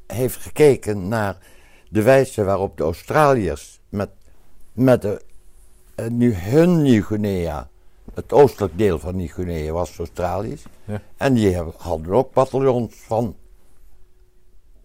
heeft 0.07 0.37
gekeken 0.37 1.09
naar 1.09 1.39
de 1.91 2.03
wijze 2.03 2.45
waarop 2.45 2.77
de 2.77 2.83
Australiërs 2.83 3.81
met, 3.89 4.11
met 4.73 5.03
de, 5.03 5.23
eh, 5.95 6.07
nu 6.07 6.35
hun 6.35 6.83
Nieuw-Guinea, 6.83 7.71
het 8.17 8.33
oostelijk 8.33 8.79
deel 8.79 8.99
van 8.99 9.17
Nieuw-Guinea 9.17 9.73
was 9.73 9.99
Australisch. 9.99 10.63
Ja. 10.85 11.01
En 11.17 11.35
die 11.35 11.55
hebben- 11.55 11.75
hadden 11.77 12.13
ook 12.15 12.33
bataljons 12.33 12.95
van 12.95 13.37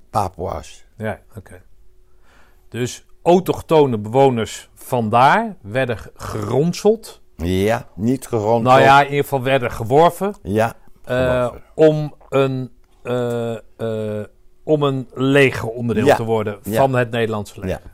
Papua's. 0.10 0.86
Ja, 0.98 1.20
oké. 1.38 1.62
Dus 2.70 3.06
autochtone 3.24 3.98
bewoners 3.98 4.70
vandaar 4.74 5.56
werden 5.62 5.98
ge- 5.98 6.12
geronseld. 6.16 7.22
Ja, 7.36 7.88
niet 7.96 8.28
gerond. 8.28 8.64
Nou 8.64 8.82
ja, 8.82 9.00
in 9.02 9.06
ieder 9.10 9.24
geval 9.24 9.44
werden 9.44 9.72
geworven. 9.72 10.36
Ja, 10.44 10.74
eh, 11.04 11.52
om, 11.76 12.14
een, 12.30 12.72
eh, 13.04 13.56
eh, 13.78 14.26
om 14.64 14.84
een 14.84 15.08
legeronderdeel 15.14 16.06
Ja, 16.06 16.16
te 16.16 16.24
worden 16.24 16.60
ja. 16.64 16.78
van 16.82 16.94
het 16.96 17.12
Nederlandse 17.12 17.60
leger. 17.60 17.82
ja. 17.84 17.90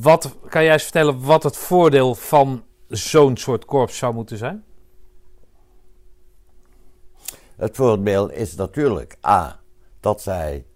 Wat, 0.00 0.36
kan 0.48 0.62
jij 0.64 0.72
eens 0.72 0.82
vertellen 0.82 1.24
wat 1.24 1.42
het 1.42 1.56
voordeel 1.56 2.14
van 2.14 2.62
zo'n 2.92 3.36
soort 3.36 3.64
korps 3.64 3.98
zou 3.98 4.14
moeten 4.14 4.38
zijn? 4.38 4.64
Het 7.56 7.76
voordeel 7.76 8.30
is 8.30 8.54
natuurlijk 8.54 9.16
A, 9.26 9.60
dat 10.00 10.22
zij 10.22 10.66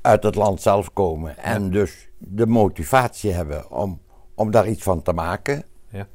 uit 0.00 0.22
het 0.22 0.34
land 0.34 0.62
zelf 0.62 0.92
komen 0.92 1.36
en 1.36 1.70
dus 1.70 2.08
de 2.18 2.46
motivatie 2.46 3.32
hebben 3.32 3.70
om, 3.70 4.00
om 4.34 4.50
daar 4.50 4.68
iets 4.68 4.82
van 4.82 5.02
te 5.02 5.12
maken. 5.12 5.64
Ja. 5.90 6.08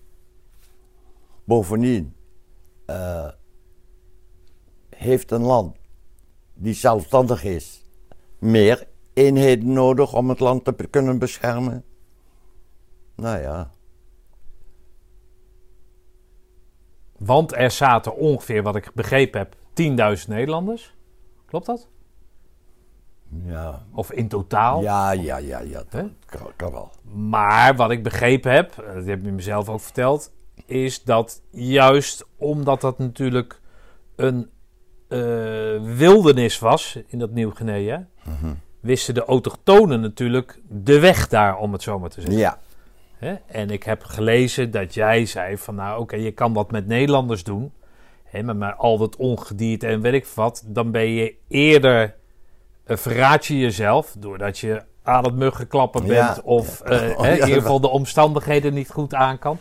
Bovendien 1.44 2.16
eh, 2.86 3.30
heeft 4.90 5.32
een 5.32 5.44
land 5.44 5.78
die 6.54 6.74
zelfstandig 6.74 7.44
is 7.44 7.84
meer 8.40 8.88
eenheden 9.14 9.74
nodig 9.74 10.14
om 10.14 10.30
het 10.30 10.40
land 10.40 10.64
te 10.66 10.88
kunnen 10.90 11.20
beschermen. 11.20 11.86
Nou 13.16 13.42
ja, 13.42 13.72
Want 17.18 17.56
er 17.56 17.72
zaten 17.72 18.16
ongeveer, 18.16 18.64
wat 18.64 18.76
ik 18.76 18.92
begrepen 18.94 19.40
heb, 19.40 19.56
10.000 20.20 20.28
Nederlanders. 20.28 20.96
Klopt 21.46 21.66
dat? 21.66 21.88
ja, 23.46 23.86
Of 23.92 24.12
in 24.12 24.28
totaal? 24.28 24.82
ja, 24.82 25.12
ja, 25.12 25.38
ja, 25.38 25.60
ja 25.60 25.78
dat 25.78 25.86
Hè? 25.92 26.04
kan, 26.26 26.52
kan 26.56 26.72
wel. 26.72 26.92
Maar 27.14 27.76
wat 27.76 27.92
ik 27.92 28.04
begrepen 28.04 28.52
heb, 28.52 28.78
eh, 28.78 28.94
dat 28.94 29.06
heb 29.06 29.24
je 29.26 29.32
mezelf 29.32 29.70
ook 29.70 29.80
verteld, 29.82 30.32
is 30.66 31.04
dat 31.04 31.42
juist 31.52 32.26
omdat 32.38 32.82
dat 32.82 32.98
natuurlijk 32.98 33.62
een 34.16 34.50
eh, 35.08 35.20
wildernis 35.98 36.60
was 36.60 37.00
in 37.08 37.20
dat 37.20 37.32
Nieuw-Guinea, 37.32 38.08
wisten 38.80 39.14
de 39.14 39.26
autochtonen 39.26 40.02
natuurlijk 40.02 40.62
de 40.70 41.00
weg 41.00 41.28
daar, 41.28 41.58
om 41.58 41.74
het 41.74 41.82
zo 41.82 42.00
maar 42.00 42.10
te 42.10 42.22
zeggen. 42.22 42.40
Ja, 42.40 42.60
Hè? 43.24 43.34
En 43.48 43.70
ik 43.70 43.84
heb 43.84 44.04
gelezen 44.04 44.72
dat 44.72 44.94
jij 44.94 45.26
zei 45.26 45.58
van 45.58 45.76
nou 45.76 46.02
oké, 46.02 46.16
je 46.16 46.32
kan 46.32 46.54
dat 46.54 46.72
met 46.72 46.88
Nederlanders 46.88 47.44
doen. 47.44 47.72
Hè, 48.24 48.44
maar 48.44 48.56
met 48.56 48.78
al 48.78 48.98
dat 48.98 49.16
ongedierte 49.16 49.88
en 49.88 50.02
weet 50.02 50.14
ik 50.14 50.26
wat. 50.26 50.64
Dan 50.66 50.92
ben 50.92 51.10
je 51.10 51.36
eerder, 51.48 52.16
eh, 52.86 52.98
verraad 52.98 53.46
je 53.46 53.60
jezelf 53.60 54.16
doordat 54.20 54.58
je 54.60 54.82
aan 55.04 55.24
het 55.24 55.36
muggenklappen 55.36 56.06
Ja. 56.06 56.26
bent. 56.28 56.42
Of 56.46 56.82
eh, 56.82 57.00
hè, 57.00 57.06
ja, 57.08 57.42
in 57.42 57.48
ieder 57.48 57.62
geval 57.62 57.80
de 57.82 57.90
omstandigheden 57.90 58.74
niet 58.74 58.90
goed 58.90 59.14
aan 59.14 59.40
kan. 59.40 59.58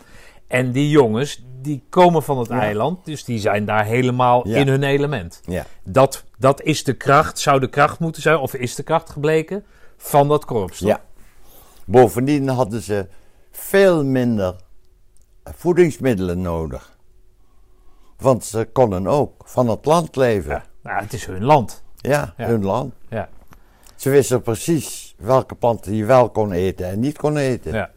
En 0.47 0.71
die 0.71 0.89
jongens, 0.89 1.43
die 1.61 1.83
komen 1.89 2.23
van 2.23 2.37
het 2.37 2.49
eiland. 2.49 3.05
Dus 3.05 3.23
die 3.23 3.39
zijn 3.39 3.65
daar 3.65 3.85
helemaal 3.85 4.43
in 4.43 4.67
hun 4.67 4.83
element. 4.83 5.41
ja. 5.45 5.65
Dat, 5.83 6.23
dat 6.37 6.61
is 6.61 6.83
de 6.83 6.93
kracht, 6.93 7.39
zou 7.39 7.59
de 7.59 7.69
kracht 7.69 7.99
moeten 7.99 8.21
zijn, 8.21 8.37
of 8.37 8.53
is 8.53 8.75
de 8.75 8.83
kracht 8.83 9.09
gebleken 9.09 9.65
van 9.97 10.27
dat 10.27 10.45
korps. 10.45 10.79
Ja. 10.79 11.01
Bovendien 11.85 12.47
hadden 12.47 12.81
ze 12.81 13.07
veel 13.57 14.03
minder 14.05 14.55
voedingsmiddelen 15.43 16.41
nodig. 16.41 16.97
Want 18.17 18.43
ze 18.45 18.69
konden 18.73 19.07
ook 19.07 19.41
van 19.45 19.69
het 19.69 19.85
land 19.85 20.15
leven. 20.15 20.51
Ja. 20.51 20.63
Nou, 20.83 21.01
het 21.01 21.13
is 21.13 21.25
hun 21.25 21.43
land. 21.43 21.83
Ja, 21.95 22.33
Ja. 22.37 22.45
hun 22.47 22.63
land. 22.63 22.93
Ja. 23.09 23.29
Ze 23.95 24.09
wisten 24.09 24.41
precies 24.41 25.15
welke 25.17 25.55
planten 25.55 25.95
je 25.95 26.05
wel 26.05 26.29
kon 26.29 26.51
eten 26.51 26.85
en 26.87 26.99
niet 26.99 27.17
kon 27.17 27.37
eten. 27.37 27.73
Ja. 27.73 27.91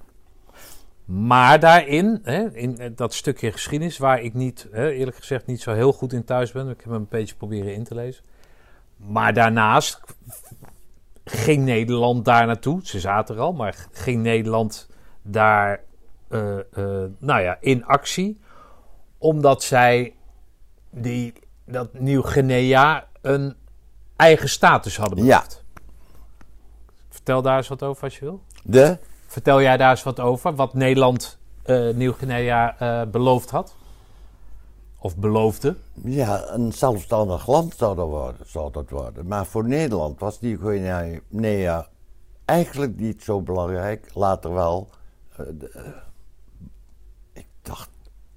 Maar 1.05 1.61
daarin, 1.61 2.21
hè, 2.23 2.53
in 2.57 2.79
eh, 2.79 2.91
dat 2.95 3.15
stukje 3.15 3.53
geschiedenis, 3.53 3.99
waar 3.99 4.21
ik 4.21 4.35
niet, 4.35 4.69
hè, 4.71 4.91
eerlijk 4.91 5.17
gezegd, 5.17 5.47
niet 5.47 5.61
zo 5.61 5.73
heel 5.73 5.93
goed 5.93 6.13
in 6.13 6.25
thuis 6.25 6.53
ben. 6.53 6.69
Ik 6.69 6.77
heb 6.81 6.85
hem 6.85 6.95
een 6.95 7.07
beetje 7.09 7.35
proberen 7.35 7.75
in 7.75 7.85
te 7.85 7.95
lezen. 7.95 8.25
Maar 8.97 9.35
daarnaast 9.35 10.01
ging 11.25 11.65
Nederland 11.65 12.25
daar 12.25 12.47
naartoe. 12.47 12.81
Ze 12.83 13.01
zaten 13.01 13.35
er 13.35 13.41
al, 13.41 13.53
maar 13.53 13.87
ging 13.93 14.23
Nederland 14.23 14.89
daar 15.27 15.81
eh, 16.29 16.59
eh, 16.59 17.11
nou 17.19 17.41
ja, 17.43 17.57
in 17.61 17.85
actie. 17.85 18.41
Omdat 19.19 19.63
zij 19.63 20.15
die, 20.91 21.33
dat 21.65 21.93
Nieuw-Guinea 21.93 23.07
een 23.21 23.57
eigen 24.17 24.49
status 24.49 24.97
hadden 24.97 25.25
Ja. 25.25 25.25
beloofd. 25.39 25.65
Vertel 27.09 27.43
daar 27.43 27.57
eens 27.57 27.69
wat 27.69 27.83
over 27.83 28.03
als 28.05 28.19
je 28.19 28.25
wil. 28.25 28.43
De, 28.63 28.99
Vertel 29.27 29.63
jij 29.63 29.77
daar 29.77 29.91
eens 29.91 30.03
wat 30.03 30.21
over? 30.21 30.55
Wat 30.55 30.75
Nederland 30.75 31.39
eh 31.63 31.89
Nieuw-Guinea 31.95 33.07
beloofd 33.11 33.51
had? 33.51 33.75
Of 34.99 35.17
beloofde? 35.17 35.77
ja, 36.05 36.49
een 36.49 36.73
zelfstandig 36.73 37.47
land 37.47 37.75
zou 37.77 37.97
dat, 37.97 38.07
worden, 38.09 38.47
zou 38.47 38.73
dat 38.73 38.91
worden. 38.91 39.27
Maar 39.27 39.47
voor 39.47 39.69
Nederland 39.69 40.21
was 40.21 40.39
die 40.39 40.59
Guinea 40.59 41.87
eigenlijk 42.45 42.97
niet 42.97 43.23
zo 43.23 43.41
belangrijk. 43.41 44.11
Later 44.15 44.53
wel. 44.53 44.89
Eh, 45.37 45.45
de- 45.59 45.71
eh, 45.75 45.83
ik 47.33 47.47
dacht 47.63 47.89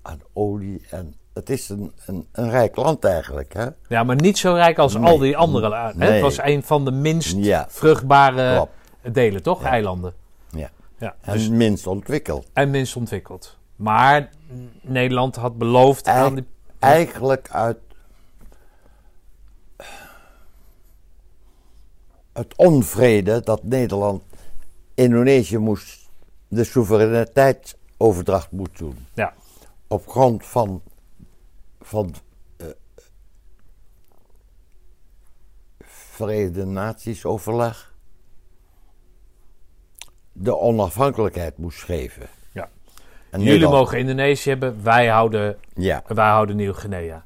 aan 0.02 0.20
olie 0.34 0.82
en 0.90 1.16
het 1.34 1.50
is 1.50 1.70
een, 1.70 1.92
een, 2.06 2.28
een 2.32 2.50
rijk 2.50 2.76
land 2.76 3.04
eigenlijk. 3.06 3.54
Hè? 3.54 3.68
Ja, 3.88 4.04
maar 4.04 4.16
niet 4.16 4.38
zo 4.38 4.54
rijk 4.54 4.78
als 4.78 4.94
Nee. 4.94 5.04
al 5.04 5.18
die 5.18 5.38
andere. 5.38 5.70
la- 5.70 5.88
Hè? 5.88 5.98
Nee. 5.98 6.12
Het 6.12 6.22
was 6.22 6.38
een 6.42 6.64
van 6.64 6.86
de 6.86 6.92
minst 6.92 7.36
Ja. 7.38 7.66
vruchtbare 7.70 8.56
Klopt. 8.56 9.16
delen, 9.16 9.44
toch? 9.44 9.62
Ja. 9.62 9.70
Eilanden. 9.70 10.14
Ja. 10.50 10.70
Ja, 10.98 11.16
En 11.22 11.34
dus, 11.34 11.50
minst 11.50 11.88
ontwikkeld. 11.88 12.48
en 12.54 12.70
minst 12.70 12.96
ontwikkeld. 12.96 13.58
Maar 13.76 14.30
Nederland 14.82 15.36
had 15.36 15.58
beloofd 15.58 16.08
aan 16.08 16.36
die... 16.36 16.48
Eigenlijk 16.80 17.50
uit 17.52 17.78
het 22.34 22.56
onvrede 22.56 23.42
dat 23.44 23.64
Nederland 23.64 24.24
Indonesië 24.94 25.58
moest 25.58 25.99
de 26.50 26.64
soevereiniteitsoverdracht 26.64 28.52
moet 28.52 28.78
doen. 28.78 29.06
Ja, 29.14 29.34
Op 29.88 30.08
grond 30.08 30.46
van, 30.46 30.82
van 31.82 32.14
eh, 32.58 32.66
Verenigde 35.80 36.66
Naties 36.66 37.26
overleg 37.26 37.94
de 40.32 40.58
onafhankelijkheid 40.58 41.58
moest 41.58 41.84
geven. 41.84 42.28
ja. 42.52 42.70
En 43.32 43.40
Jullie 43.40 43.54
Nederland- 43.54 43.74
mogen 43.84 43.98
Indonesië 44.00 44.50
hebben, 44.50 44.84
wij 44.84 45.08
houden, 45.08 45.58
Ja. 45.74 46.04
wij 46.08 46.28
houden 46.30 46.56
Nieuw-Guinea. 46.56 47.26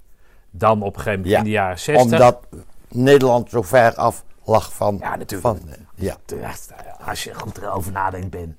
Dan 0.51 0.81
op 0.81 0.95
een 0.95 1.01
gegeven 1.01 1.11
moment 1.19 1.29
Ja, 1.31 1.37
in 1.37 1.43
de 1.43 1.49
jaren 1.49 1.79
60. 1.79 2.03
Omdat 2.03 2.47
Nederland 2.89 3.49
zo 3.49 3.61
ver 3.61 3.95
af 3.95 4.23
lag 4.45 4.73
van. 4.73 4.97
Ja, 4.99 5.15
natuurlijk. 5.15 5.41
Van, 5.59 5.69
ja. 5.95 6.17
Als 7.05 7.23
je 7.23 7.33
goed 7.33 7.57
erover 7.57 7.91
nadenkt, 7.91 8.29
Ben. 8.29 8.57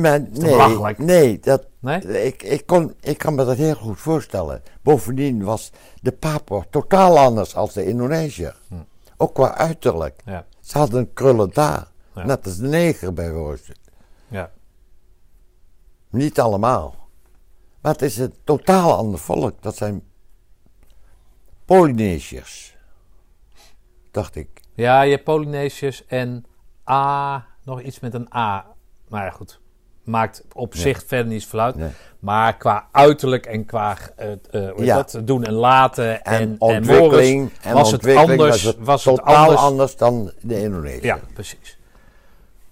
Maar 0.00 0.20
nee, 0.30 0.94
nee, 0.98 1.38
dat, 1.40 1.66
Nee? 1.84 2.24
Ik, 2.24 2.42
ik, 2.42 2.66
kon, 2.66 2.94
ik 3.00 3.18
kan 3.18 3.34
me 3.34 3.44
dat 3.44 3.56
heel 3.56 3.74
goed 3.74 4.00
voorstellen. 4.00 4.62
Bovendien 4.82 5.44
was 5.44 5.72
de 6.00 6.12
Papua 6.12 6.64
totaal 6.70 7.18
anders 7.18 7.54
als 7.54 7.72
de 7.72 7.84
Indonesiër. 7.84 8.56
Ook 9.16 9.34
qua 9.34 9.54
uiterlijk. 9.54 10.20
Hm. 10.24 10.30
Ja, 10.30 10.46
Ze 10.60 10.78
hadden 10.78 11.00
een 11.00 11.12
krullen 11.12 11.50
daar. 11.52 11.86
Ja. 12.14 12.24
Net 12.24 12.44
als 12.44 12.56
de 12.56 12.66
neger 12.66 13.12
bijvoorbeeld. 13.12 13.66
ja. 14.28 14.50
Niet 16.10 16.40
allemaal. 16.40 16.94
Maar 17.80 17.92
het 17.92 18.02
is 18.02 18.16
een 18.16 18.34
totaal 18.44 18.96
ander 18.96 19.18
volk. 19.18 19.62
Dat 19.62 19.76
zijn 19.76 20.02
Polynesiërs. 21.64 22.76
Dacht 24.10 24.34
ik. 24.34 24.60
Ja, 24.74 25.02
je 25.02 25.10
hebt 25.10 25.24
Polynesiërs 25.24 26.06
en 26.06 26.44
A, 26.90 27.46
nog 27.64 27.80
iets 27.80 28.00
met 28.00 28.14
een 28.14 28.34
A. 28.34 28.66
Maar 29.08 29.24
ja, 29.24 29.30
goed. 29.30 29.60
Maakt 30.04 30.42
op 30.52 30.74
zich 30.76 31.02
verder 31.06 31.32
niet 31.32 31.46
veel 31.46 31.60
uit. 31.60 31.74
Nee. 31.76 31.88
Maar 32.18 32.56
qua 32.56 32.86
uiterlijk 32.92 33.46
en 33.46 33.64
qua 33.66 33.96
heet 34.16 34.48
Ja. 34.76 34.96
dat, 34.96 35.18
doen 35.24 35.44
en 35.44 35.52
laten 35.52 36.24
En, 36.24 36.32
en, 36.34 36.40
en 36.42 36.56
ontwikkeling, 36.58 37.40
Morris, 37.40 37.58
en 37.62 37.74
was 37.74 37.90
het 37.90 38.16
anders. 38.16 38.38
was 38.50 38.62
het 38.62 38.76
was 38.80 39.02
totaal 39.02 39.34
anders. 39.36 39.60
anders. 39.60 39.96
dan 39.96 40.32
de 40.40 40.58
Indonesië. 40.60 41.06
Ja, 41.06 41.18
precies. 41.34 41.78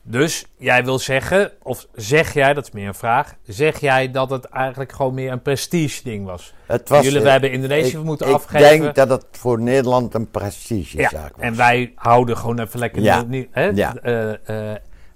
Dus 0.05 0.45
jij 0.57 0.85
wil 0.85 0.99
zeggen, 0.99 1.53
of 1.63 1.87
zeg 1.95 2.35
jij, 2.35 2.55
dat 2.55 2.65
is 2.67 2.71
meer 2.71 2.87
een 2.89 2.95
vraag, 2.95 3.35
zeg 3.47 3.81
jij 3.81 4.11
dat 4.11 4.31
het 4.31 4.45
eigenlijk 4.45 4.93
gewoon 4.93 5.15
meer 5.15 5.33
een 5.33 5.43
prestige 5.43 6.03
ding 6.05 6.25
was? 6.27 6.55
Het 6.67 6.89
was, 6.89 7.03
Jullie, 7.03 7.17
eh, 7.19 7.23
wij 7.23 7.33
hebben 7.33 7.53
Indonesië 7.53 7.97
ik, 7.97 8.03
moeten 8.03 8.27
ik 8.29 8.35
afgeven. 8.35 8.81
denk 8.81 8.95
dat 8.95 9.09
het 9.09 9.27
voor 9.31 9.61
Nederland 9.61 10.15
een 10.15 10.31
prestigezaak 10.31 11.11
Ja, 11.13 11.21
was. 11.23 11.31
en 11.39 11.57
wij 11.57 11.93
houden 11.95 12.37
gewoon 12.37 12.59
even 12.59 12.79
lekker 12.79 13.03
Ja. 13.03 13.25
hè? 13.51 13.65
Ja. 13.65 13.95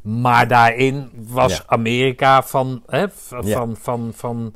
Maar 0.07 0.49
daarin 0.49 1.11
was 1.15 1.57
Ja. 1.57 1.63
Amerika 1.67 2.43
van, 2.43 2.83
hè, 2.87 3.01
Ja. 3.01 3.11
van, 3.41 3.77
van, 3.77 4.13
van 4.15 4.55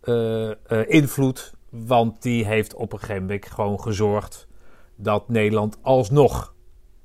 eh, 0.00 0.50
eh, 0.50 0.56
invloed. 0.86 1.54
Want 1.70 2.22
die 2.22 2.46
heeft 2.46 2.74
op 2.74 2.92
een 2.92 2.98
gegeven 2.98 3.22
moment 3.22 3.46
gewoon 3.46 3.80
gezorgd 3.80 4.46
dat 4.96 5.28
Nederland 5.28 5.76
alsnog 5.82 6.54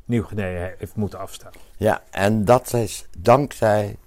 Nieuw-Guinea 0.06 0.74
heeft 0.78 0.96
moeten 0.96 1.20
afstaan. 1.20 1.52
Ja, 1.78 2.04
en 2.12 2.46
dat 2.46 2.74
is 2.74 3.08
dankzij 3.18 3.98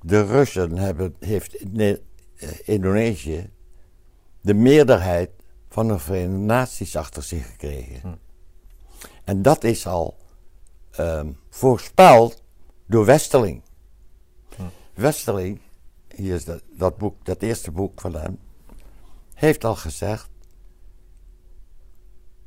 de 0.00 0.24
Russen 0.26 0.76
hebben, 0.78 1.14
heeft 1.18 1.56
eh, 1.76 1.96
Indonesië 2.64 3.50
de 4.40 4.54
meerderheid 4.54 5.30
van 5.68 5.88
de 5.88 5.98
Verenigde 5.98 6.36
Naties 6.38 6.96
achter 6.96 7.22
zich 7.22 7.50
gekregen. 7.50 8.00
Hm. 8.00 8.14
En 9.24 9.42
dat 9.42 9.64
is 9.64 9.86
al 9.86 10.16
ehm, 10.90 11.28
voorspeld 11.50 12.42
door 12.88 13.04
Westerling. 13.04 13.62
Hm. 14.56 14.62
Westerling, 14.94 15.60
hier 16.14 16.34
is 16.34 16.44
dat, 16.44 16.62
dat 16.70 16.96
boek, 16.96 17.24
dat 17.24 17.42
eerste 17.42 17.70
boek 17.70 18.00
van 18.00 18.14
hem, 18.14 18.38
heeft 19.34 19.64
al 19.64 19.76
gezegd, 19.76 20.28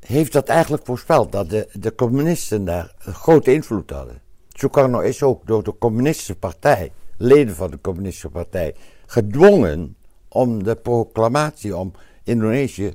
heeft 0.00 0.32
dat 0.32 0.48
eigenlijk 0.48 0.84
voorspeld, 0.86 1.32
dat 1.32 1.50
de, 1.50 1.68
de 1.72 1.94
communisten 1.94 2.64
daar 2.64 2.94
een 2.98 3.14
grote 3.14 3.52
invloed 3.52 3.90
hadden. 3.90 4.20
Sukarno 4.48 5.00
is 5.00 5.22
ook 5.22 5.46
door 5.46 5.62
de 5.62 5.78
communistische 5.78 6.36
partij, 6.36 6.92
leden 7.16 7.54
van 7.54 7.70
de 7.70 7.80
communistische 7.80 8.30
partij, 8.30 8.74
gedwongen 9.06 9.96
om 10.28 10.62
de 10.62 10.76
proclamatie 10.76 11.76
om 11.76 11.92
Indonesië 12.22 12.94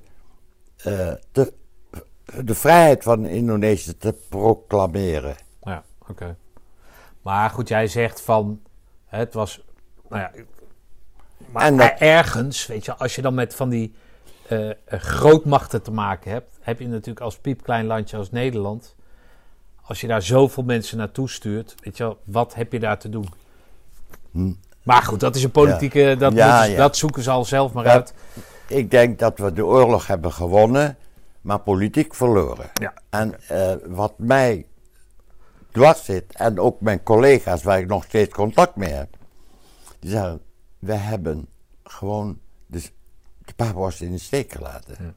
eh, 0.78 1.14
de 2.44 2.56
vrijheid 2.56 3.04
van 3.04 3.26
Indonesië 3.26 3.98
te 3.98 4.16
proclameren. 4.30 5.36
Ja, 5.62 5.84
oké. 6.08 6.38
Maar 7.28 7.50
goed, 7.50 7.68
jij 7.68 7.88
zegt 7.88 8.22
van, 8.22 8.62
het 9.06 9.34
was, 9.34 9.62
nou 10.10 10.22
ja, 10.22 10.32
maar 11.52 11.66
En 11.66 11.78
dat- 11.78 11.94
ergens, 12.00 12.68
weet 12.68 12.86
je, 12.86 12.96
als 12.96 13.16
je 13.16 13.22
dan 13.22 13.34
met 13.34 13.56
van 13.56 13.70
die 13.70 13.94
eh, 14.48 14.70
eh, 14.70 14.76
grootmachten 14.88 15.82
te 15.82 15.92
maken 15.92 16.32
hebt, 16.32 16.58
heb 16.62 16.80
je 16.80 16.88
natuurlijk 16.88 17.20
als 17.20 17.38
piepklein 17.38 17.86
landje 17.86 18.18
als 18.18 18.32
Nederland, 18.32 18.96
als 19.82 20.02
je 20.02 20.08
daar 20.08 20.22
zoveel 20.22 20.64
mensen 20.64 20.98
naartoe 20.98 21.30
stuurt, 21.30 21.76
weet 21.84 21.98
je 21.98 22.04
wel, 22.04 22.18
wat 22.24 22.54
heb 22.54 22.72
je 22.72 22.80
daar 22.80 23.00
te 23.00 23.10
doen? 23.10 23.28
Hm. 24.32 24.52
Maar 24.84 25.02
goed, 25.04 25.20
dat 25.20 25.36
is 25.36 25.44
een 25.44 25.52
politieke, 25.52 26.16
dat, 26.20 26.34
Ja, 26.34 26.94
zoeken 26.94 27.24
ze 27.24 27.30
al 27.30 27.46
zelf 27.46 27.74
maar 27.74 27.88
uit. 27.88 28.14
Ik 28.68 28.92
denk 28.92 29.20
dat 29.20 29.38
we 29.38 29.54
de 29.54 29.66
oorlog 29.66 30.08
hebben 30.08 30.32
gewonnen, 30.32 30.98
maar 31.42 31.60
politiek 31.60 32.16
verloren. 32.16 32.70
Ja. 32.74 32.94
En 33.10 33.48
eh, 33.48 33.74
wat 33.86 34.14
mij 34.18 34.66
dwars 35.78 36.06
zit, 36.06 36.36
en 36.36 36.60
ook 36.60 36.82
mijn 36.82 37.04
collega's 37.04 37.64
waar 37.64 37.80
ik 37.80 37.88
nog 37.88 38.04
steeds 38.04 38.34
contact 38.34 38.76
mee 38.76 38.90
heb, 38.94 39.18
die 40.00 40.10
zeggen: 40.10 40.42
we 40.80 40.94
hebben 40.94 41.48
gewoon 41.84 42.40
de, 42.66 42.82
de 43.46 43.54
Papua's 43.56 44.02
in 44.02 44.12
de 44.12 44.18
steek 44.18 44.52
gelaten. 44.52 45.16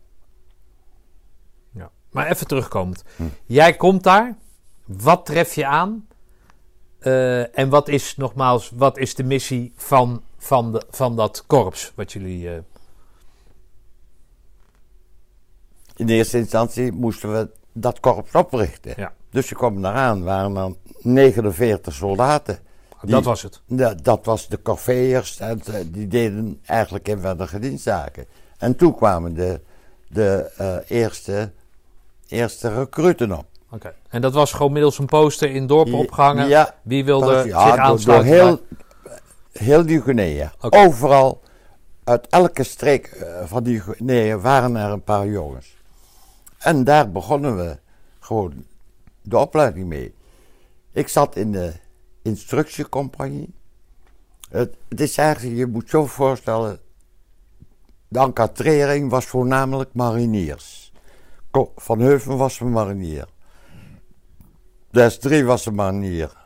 Ja. 1.72 1.90
Maar 2.10 2.26
even 2.30 2.46
terugkomend. 2.46 3.04
Hm. 3.16 3.22
Jij 3.46 3.76
komt 3.76 4.02
daar. 4.02 4.36
Wat 4.84 5.26
tref 5.26 5.54
je 5.54 5.66
aan? 5.66 6.08
Eh, 6.98 7.58
en 7.58 7.68
wat 7.68 7.88
is 7.88 8.16
nogmaals, 8.16 8.70
wat 8.74 8.98
is 8.98 9.14
de 9.14 9.24
missie 9.24 9.72
van, 9.76 10.22
van, 10.38 10.72
de, 10.72 10.82
van 10.90 11.16
dat 11.16 11.46
korps 11.46 11.92
wat 11.94 12.12
jullie. 12.12 12.54
eh, 12.54 12.62
In 15.96 16.08
eerste 16.08 16.38
instantie 16.38 16.92
moesten 16.92 17.32
we 17.32 17.50
dat 17.72 18.00
korps 18.00 18.34
oprichten. 18.34 18.92
Ja. 18.96 19.12
Dus 19.30 19.48
je 19.48 19.54
kwam 19.54 19.84
eraan, 19.84 20.22
waren 20.24 20.56
er 20.56 20.72
49 21.02 21.94
soldaten. 21.94 22.58
Die- 23.02 23.10
dat 23.10 23.24
was 23.24 23.42
het. 23.42 23.60
Ja, 23.66 23.94
dat 23.94 24.24
was 24.24 24.48
de 24.48 24.62
corveeërs 24.62 25.38
en 25.38 25.60
die 25.86 26.06
deden 26.08 26.60
eigenlijk 26.66 27.08
inwendige 27.08 27.58
dienstzaken. 27.58 28.24
En 28.58 28.76
toen 28.76 28.94
kwamen 28.96 29.34
de, 29.34 29.60
de 30.08 30.50
eh, 30.56 30.76
eerste, 30.98 31.50
eerste 32.28 32.74
recruten 32.74 33.32
op. 33.38 33.44
Oké. 33.70 33.94
En 34.08 34.20
dat 34.20 34.34
was 34.34 34.52
gewoon 34.52 34.72
middels 34.72 34.98
een 34.98 35.06
poster 35.06 35.50
in 35.50 35.66
dorpen 35.66 35.94
opgehangen. 35.94 36.48
Ja, 36.48 36.74
Wie 36.82 37.04
wilde 37.04 37.26
dat- 37.32 37.42
zich 37.42 37.50
ja, 37.52 37.66
door, 37.66 37.76
door 37.76 37.84
aansluiten? 37.84 38.28
heel, 38.32 38.60
heel 39.52 39.86
die 39.86 40.00
Guinea. 40.02 40.52
Overal, 40.60 41.40
uit 42.04 42.26
elke 42.28 42.62
streek 42.62 43.06
eh, 43.06 43.42
van 43.44 43.62
die 43.62 43.80
Guinea 43.80 44.38
waren 44.38 44.76
er 44.76 44.90
een 44.90 45.02
paar 45.04 45.26
jongens. 45.26 45.76
En 46.58 46.84
daar 46.84 47.10
begonnen 47.10 47.56
we 47.56 47.78
gewoon 48.20 48.64
de 49.22 49.38
opleiding 49.38 49.86
mee. 49.86 50.14
Ik 50.92 51.08
zat 51.08 51.36
in 51.36 51.52
de 51.52 51.72
instructiecompagnie. 52.22 53.54
Het, 54.50 54.76
het 54.88 55.00
is 55.00 55.16
eigenlijk, 55.18 55.56
je 55.56 55.66
moet 55.66 55.88
zo 55.88 56.06
voorstellen, 56.06 56.80
de 58.08 58.18
encadrering 58.18 59.10
was 59.10 59.26
voornamelijk 59.26 59.94
mariniers. 59.94 60.92
Van 61.76 62.00
Heuven 62.00 62.36
was 62.36 62.60
een 62.60 62.70
marinier. 62.70 63.28
Des 64.90 65.18
3 65.18 65.44
was 65.44 65.66
een 65.66 65.74
marinier. 65.74 66.36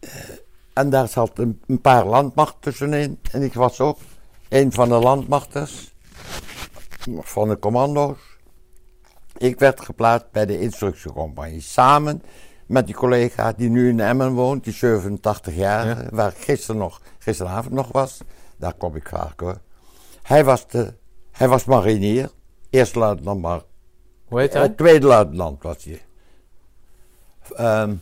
Eh, 0.00 0.10
En 0.72 0.90
daar 0.90 1.08
zat 1.08 1.38
een, 1.38 1.62
een 1.66 1.80
paar 1.80 2.06
landmacht 2.06 2.56
tussenin. 2.60 3.18
En 3.30 3.42
ik 3.42 3.54
was 3.54 3.80
ook 3.80 3.98
een 4.48 4.72
van 4.72 4.88
de 4.88 4.94
landmachters. 4.94 5.94
Van 7.20 7.48
de 7.48 7.58
commando's. 7.58 8.18
Ik 9.38 9.58
werd 9.58 9.80
geplaatst 9.80 10.30
bij 10.30 10.46
de 10.46 10.60
instructiecompagnie. 10.60 11.60
Samen 11.60 12.22
met 12.66 12.86
die 12.86 12.94
collega 12.94 13.52
die 13.52 13.68
nu 13.68 13.88
in 13.88 14.00
Emmen 14.00 14.32
woont, 14.32 14.64
die 14.64 14.72
87 14.72 15.54
jaar, 15.54 15.86
Ja. 15.86 16.08
waar 16.10 16.30
ik 16.30 16.36
gisteren 16.38 16.76
nog, 16.80 17.00
gisteravond 17.18 17.74
nog 17.74 17.92
was. 17.92 18.18
Daar 18.56 18.74
kom 18.74 18.96
ik 18.96 19.08
vaak 19.08 19.40
hoor. 19.40 19.60
Hij 20.22 20.44
was, 20.44 20.68
de, 20.68 20.94
hij 21.32 21.48
was 21.48 21.64
marinier. 21.64 22.30
Eerste 22.70 22.98
luitenant, 22.98 23.40
maar 23.40 23.60
Hoe 24.28 24.40
heet 24.40 24.54
eh, 24.54 24.60
hij? 24.60 24.68
tweede 24.68 25.06
luitenant 25.06 25.62
was 25.62 25.84
hij. 25.84 26.02
Ehm, 27.54 27.94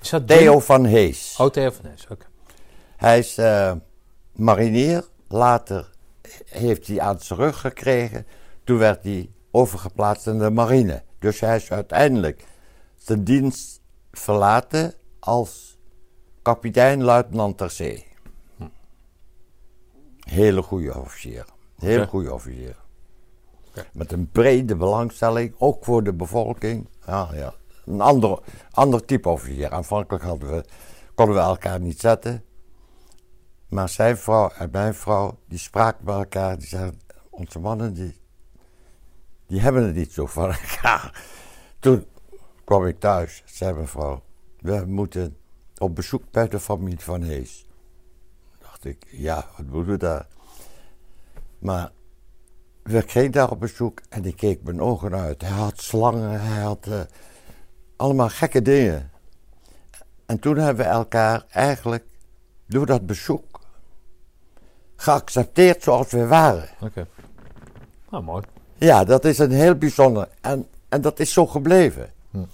Is 0.00 0.10
dat 0.10 0.26
Theo 0.26 0.58
van 0.60 0.84
Hees. 0.84 1.34
Oh, 1.38 1.46
Theo 1.50 1.70
van 1.70 1.84
Hees. 1.84 2.06
Oké. 2.10 2.26
Hij 2.96 3.18
is 3.18 3.38
eh, 3.38 3.72
marinier. 4.32 5.04
Later 5.28 5.90
heeft 6.46 6.86
hij 6.86 7.00
aan 7.00 7.20
zijn 7.20 7.38
rug 7.38 7.60
gekregen. 7.60 8.26
Toen 8.64 8.78
werd 8.78 9.04
hij 9.04 9.30
overgeplaatst 9.56 10.26
in 10.26 10.38
de 10.38 10.50
marine. 10.50 11.02
Dus 11.18 11.40
hij 11.40 11.56
is 11.56 11.72
uiteindelijk 11.72 12.44
zijn 12.96 13.24
dienst 13.24 13.80
verlaten 14.12 14.94
als 15.18 15.78
kapitein-luitenant 16.42 17.58
ter 17.58 17.70
zee. 17.70 18.06
Hele 20.18 20.62
goede 20.62 20.98
officier. 20.98 21.44
Hele 21.76 22.06
goede 22.06 22.32
officier. 22.32 22.76
Met 23.92 24.12
een 24.12 24.30
brede 24.30 24.76
belangstelling, 24.76 25.54
ook 25.58 25.84
voor 25.84 26.02
de 26.02 26.12
bevolking. 26.12 26.88
Ja, 27.06 27.28
ja. 27.34 27.54
Een 27.84 28.00
ander, 28.00 28.38
ander 28.70 29.04
type 29.04 29.28
officier. 29.28 29.70
Aanvankelijk 29.70 30.24
hadden 30.24 30.50
we, 30.50 30.64
konden 31.14 31.34
we 31.34 31.40
elkaar 31.40 31.80
niet 31.80 32.00
zetten. 32.00 32.44
Maar 33.68 33.88
zijn 33.88 34.16
vrouw 34.16 34.48
en 34.48 34.68
mijn 34.72 34.94
vrouw, 34.94 35.38
die 35.48 35.58
spraken 35.58 36.04
bij 36.04 36.14
elkaar. 36.14 36.58
Die 36.58 36.68
zeiden, 36.68 37.00
onze 37.30 37.58
mannen, 37.58 37.94
die, 37.94 38.20
die 39.46 39.60
hebben 39.60 39.84
het 39.84 39.94
niet 39.94 40.12
zo 40.12 40.26
van 40.26 40.52
elkaar. 40.52 41.22
Toen 41.78 42.06
kwam 42.64 42.86
ik 42.86 43.00
thuis, 43.00 43.42
zei 43.44 43.72
mijn 43.72 43.88
vrouw, 43.88 44.22
we 44.60 44.84
moeten 44.86 45.36
op 45.78 45.94
bezoek 45.94 46.30
bij 46.30 46.48
de 46.48 46.60
familie 46.60 47.00
van 47.00 47.22
Hees. 47.22 47.66
dacht 48.58 48.84
ik, 48.84 49.06
ja, 49.10 49.46
wat 49.56 49.66
moeten 49.66 49.92
we 49.92 49.98
daar? 49.98 50.26
Maar 51.58 51.90
we 52.82 53.02
gingen 53.06 53.30
daar 53.30 53.50
op 53.50 53.60
bezoek 53.60 54.00
en 54.08 54.24
ik 54.24 54.36
keek 54.36 54.62
mijn 54.62 54.80
ogen 54.80 55.14
uit. 55.14 55.40
Hij 55.40 55.50
had 55.50 55.80
slangen, 55.80 56.40
hij 56.40 56.62
had 56.62 56.86
eh, 56.86 57.00
allemaal 57.96 58.28
gekke 58.28 58.62
dingen. 58.62 59.10
En 60.26 60.38
toen 60.38 60.56
hebben 60.56 60.84
we 60.84 60.90
elkaar 60.90 61.44
eigenlijk 61.48 62.04
door 62.66 62.86
dat 62.86 63.06
bezoek 63.06 63.60
geaccepteerd 64.96 65.82
zoals 65.82 66.10
we 66.10 66.26
waren. 66.26 66.68
Oké. 66.80 67.06
Nou, 68.10 68.24
mooi. 68.24 68.44
Ja, 68.78 69.04
dat 69.04 69.24
is 69.24 69.38
een 69.38 69.50
heel 69.50 69.74
bijzonder. 69.74 70.28
En, 70.40 70.66
en 70.88 71.00
dat 71.00 71.20
is 71.20 71.32
zo 71.32 71.46
gebleven. 71.46 72.12
Hm. 72.30 72.44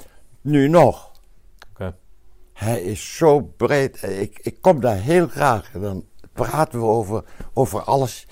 Nu 0.40 0.68
nog. 0.68 1.10
Hij 2.52 2.82
is 2.82 3.16
zo 3.16 3.40
breed. 3.40 4.02
Ik, 4.02 4.38
ik 4.42 4.60
kom 4.60 4.80
daar 4.80 4.96
heel 4.96 5.28
graag. 5.28 5.74
En 5.74 5.80
dan 5.80 6.04
praten 6.32 6.78
we 6.78 6.84
over, 6.84 7.24
over 7.52 7.82
alles. 7.82 8.26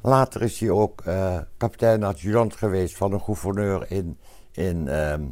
Later 0.00 0.42
is 0.42 0.60
hij 0.60 0.70
ook 0.70 1.00
eh, 1.00 1.38
kapitein-adjudant 1.56 2.56
geweest 2.56 2.96
van 2.96 3.12
een 3.12 3.20
gouverneur 3.20 3.90
in, 3.90 4.18
in, 4.52 4.88
ehm, 4.88 5.24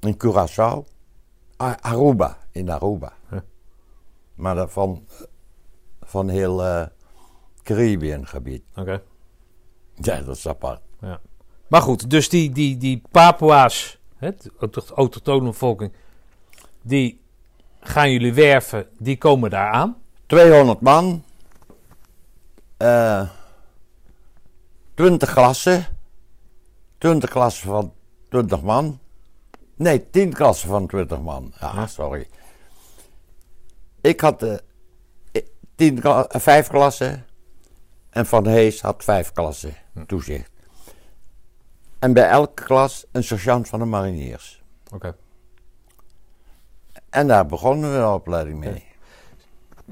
in 0.00 0.16
Curaçao. 0.24 0.84
Aruba, 1.56 2.38
in 2.52 2.70
Aruba. 2.70 3.12
Maar 4.34 4.54
dat 4.54 4.72
van, 4.72 5.06
van 6.00 6.28
heel 6.28 6.64
eh 6.64 6.86
Caribbean 7.62 8.26
gebied. 8.26 8.62
Oké. 8.76 9.02
Ja, 9.94 10.20
dat 10.20 10.36
is 10.36 10.48
apart. 10.48 10.80
Ja. 11.00 11.20
Maar 11.68 11.82
goed, 11.82 12.10
dus 12.10 12.28
die, 12.28 12.50
die, 12.52 12.76
die 12.76 13.02
Papua's, 13.10 13.98
hè, 14.16 14.30
de 14.36 14.50
auto- 14.58 14.94
autochtone 14.94 15.44
bevolking, 15.44 15.92
die 16.82 17.20
gaan 17.80 18.10
jullie 18.12 18.34
werven, 18.34 18.86
die 18.98 19.18
komen 19.18 19.50
daar 19.50 19.72
aan. 19.72 19.96
200 20.26 20.80
man. 20.80 21.24
eh 22.76 23.28
20 24.94 25.32
klassen. 25.32 25.86
20 26.98 27.30
klassen 27.30 27.68
van 27.68 27.92
20 28.28 28.62
man. 28.62 28.98
Nee, 29.76 30.10
10 30.10 30.32
klassen 30.32 30.68
van 30.68 30.86
20 30.86 31.20
man. 31.20 31.52
Ja, 31.60 31.86
sorry. 31.86 32.28
Ik 34.00 34.20
had 34.20 34.62
10 35.76 36.00
kla- 36.00 36.26
eh, 36.28 36.40
5 36.40 36.68
klassen. 36.68 37.24
En 38.10 38.26
Van 38.26 38.46
Hees 38.46 38.80
had 38.80 39.04
5 39.04 39.32
klassen 39.32 39.74
toezicht. 40.06 40.50
En 42.00 42.12
bij 42.12 42.28
elke 42.28 42.64
klas 42.64 43.04
een 43.12 43.24
sergeant 43.24 43.68
van 43.68 43.78
de 43.78 43.84
mariniers. 43.84 44.62
Oké. 44.94 45.14
En 47.10 47.26
daar 47.26 47.46
begonnen 47.46 47.92
we 47.92 47.98
de 47.98 48.08
opleiding 48.08 48.58
mee. 48.58 48.84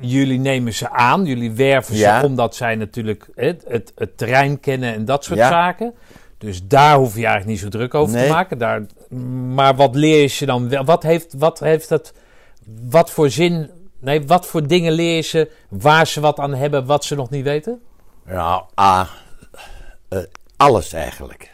Jullie 0.01 0.39
nemen 0.39 0.75
ze 0.75 0.91
aan, 0.91 1.25
jullie 1.25 1.53
werven 1.53 1.97
ze 1.97 2.21
omdat 2.25 2.55
zij 2.57 2.75
natuurlijk 2.75 3.29
het, 3.35 3.65
het, 3.69 3.93
het 3.95 4.17
terrein 4.17 4.61
kennen 4.61 4.95
en 4.95 5.05
dat 5.05 5.25
soort 5.25 5.39
Ja. 5.39 5.49
zaken. 5.49 5.95
Dus 6.39 6.67
daar 6.67 6.97
hoef 6.97 7.15
je 7.15 7.27
eigenlijk 7.27 7.47
niet 7.47 7.59
zo 7.59 7.69
druk 7.69 7.95
over 7.95 8.19
te 8.19 8.29
maken. 8.29 8.59
Daar, 8.59 8.87
maar 9.55 9.75
wat 9.77 9.95
leer 9.95 10.21
je 10.21 10.27
ze 10.27 10.47
dan 10.47 10.69
wel? 10.69 10.85
Wat 10.85 11.03
heeft, 11.03 11.35
wat 11.35 11.61
heeft 11.61 11.89
dat, 11.89 12.13
wat 12.89 13.11
voor 13.11 13.31
zin, 13.31 13.71
nee, 14.01 14.27
wat 14.27 14.47
voor 14.47 14.67
dingen 14.67 14.93
leer 14.93 15.15
je 15.17 15.23
ze 15.23 15.51
waar 15.69 16.07
ze 16.07 16.21
wat 16.21 16.39
aan 16.39 16.55
hebben, 16.55 16.87
wat 16.87 17.05
ze 17.05 17.15
nog 17.15 17.31
niet 17.31 17.45
weten? 17.45 17.81
Nou, 18.25 18.63
ah, 18.75 19.09
eh, 20.09 20.19
alles 20.57 20.93
eigenlijk. 20.93 21.51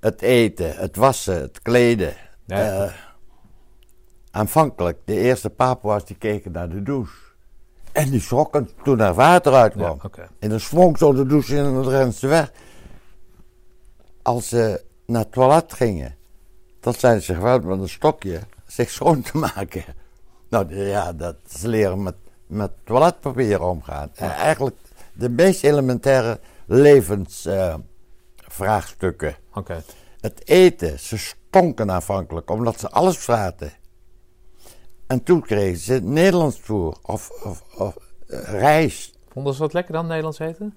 Het 0.00 0.22
eten, 0.22 0.76
het 0.76 0.96
wassen, 0.96 1.40
het 1.40 1.62
kleden. 1.62 2.14
Ja. 2.46 2.84
Eh, 2.84 2.92
aanvankelijk, 4.30 4.98
de 5.04 5.14
eerste 5.14 5.50
Papua's 5.50 6.04
die 6.04 6.16
keken 6.16 6.52
naar 6.52 6.68
de 6.68 6.82
douche. 6.82 7.16
En 7.92 8.10
die 8.10 8.20
schrokken 8.20 8.70
toen 8.82 9.00
er 9.00 9.14
water 9.14 9.52
Ja, 9.52 9.60
uitkwam. 9.60 9.98
oké. 10.02 10.28
En 10.38 10.48
dan 10.48 10.60
sprong 10.60 10.98
zo 10.98 11.12
de 11.12 11.26
douche 11.26 11.56
in 11.56 11.64
en 11.64 11.74
dan 11.74 11.88
renden 11.88 12.12
ze 12.14 12.26
weg. 12.26 12.52
Als 14.22 14.48
ze 14.48 14.82
naar 15.06 15.22
het 15.22 15.32
toilet 15.32 15.72
gingen, 15.72 16.16
dan 16.80 16.94
zijn 16.94 17.22
ze 17.22 17.34
gewend 17.34 17.64
met 17.64 17.78
een 17.80 17.88
stokje 17.88 18.40
zich 18.66 18.90
schoon 18.90 19.22
te 19.22 19.36
maken. 19.38 19.84
Nou 20.48 20.74
ja, 20.76 21.12
dat 21.12 21.36
ze 21.48 21.68
leren 21.68 22.02
met, 22.02 22.14
met 22.46 22.70
toiletpapier 22.84 23.62
omgaan. 23.62 24.10
En 24.14 24.30
eigenlijk 24.30 24.76
de 25.12 25.28
meest 25.28 25.64
elementaire 25.64 26.40
levensvraagstukken. 28.58 29.36
Oké. 29.54 29.82
Het 30.20 30.48
eten, 30.48 30.98
ze 30.98 31.18
stonken 31.18 31.90
aanvankelijk 31.90 32.50
omdat 32.50 32.80
ze 32.80 32.90
alles 32.90 33.18
vraten. 33.18 33.72
En 35.06 35.22
toen 35.22 35.40
kregen 35.42 35.78
ze 35.78 36.00
Nederlands 36.02 36.58
voer 36.60 36.96
of, 37.02 37.30
of, 37.44 37.62
of 37.76 37.96
eh, 38.26 38.38
rijst. 38.42 39.18
Vonden 39.32 39.54
ze 39.54 39.60
wat 39.60 39.72
lekker 39.72 39.92
dan, 39.92 40.06
Nederlands 40.06 40.38
eten? 40.38 40.76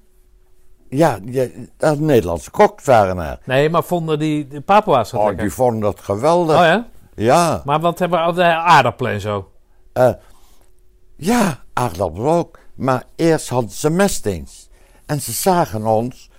Ja, 0.89 1.19
die, 1.19 1.69
dat 1.77 1.99
Nederlandse 1.99 2.51
koks 2.51 2.83
waren 2.85 3.17
er. 3.17 3.39
Nee, 3.45 3.69
maar 3.69 3.83
vonden 3.83 4.19
die, 4.19 4.47
de 4.47 4.61
Papua's 4.61 5.09
dat 5.11 5.19
Oh, 5.19 5.25
lekker? 5.25 5.43
die 5.43 5.53
vonden 5.53 5.81
dat 5.81 5.99
geweldig. 5.99 6.55
Oh 6.55 6.61
ja? 6.63 6.87
Ja, 7.15 7.61
Maar 7.65 7.79
wat 7.79 7.99
hebben 7.99 8.25
we 8.25 8.33
de 8.33 8.43
aardappelen 8.43 9.11
en 9.11 9.21
zo? 9.21 9.51
eh, 9.93 10.13
ja, 11.15 11.63
aardappelen 11.73 12.31
ook. 12.31 12.59
Maar 12.75 13.03
eerst 13.15 13.49
hadden 13.49 13.71
ze 13.71 13.89
mestings. 13.89 14.69
En 15.05 15.21
ze 15.21 15.31
zagen 15.31 15.85
ons 15.85 16.29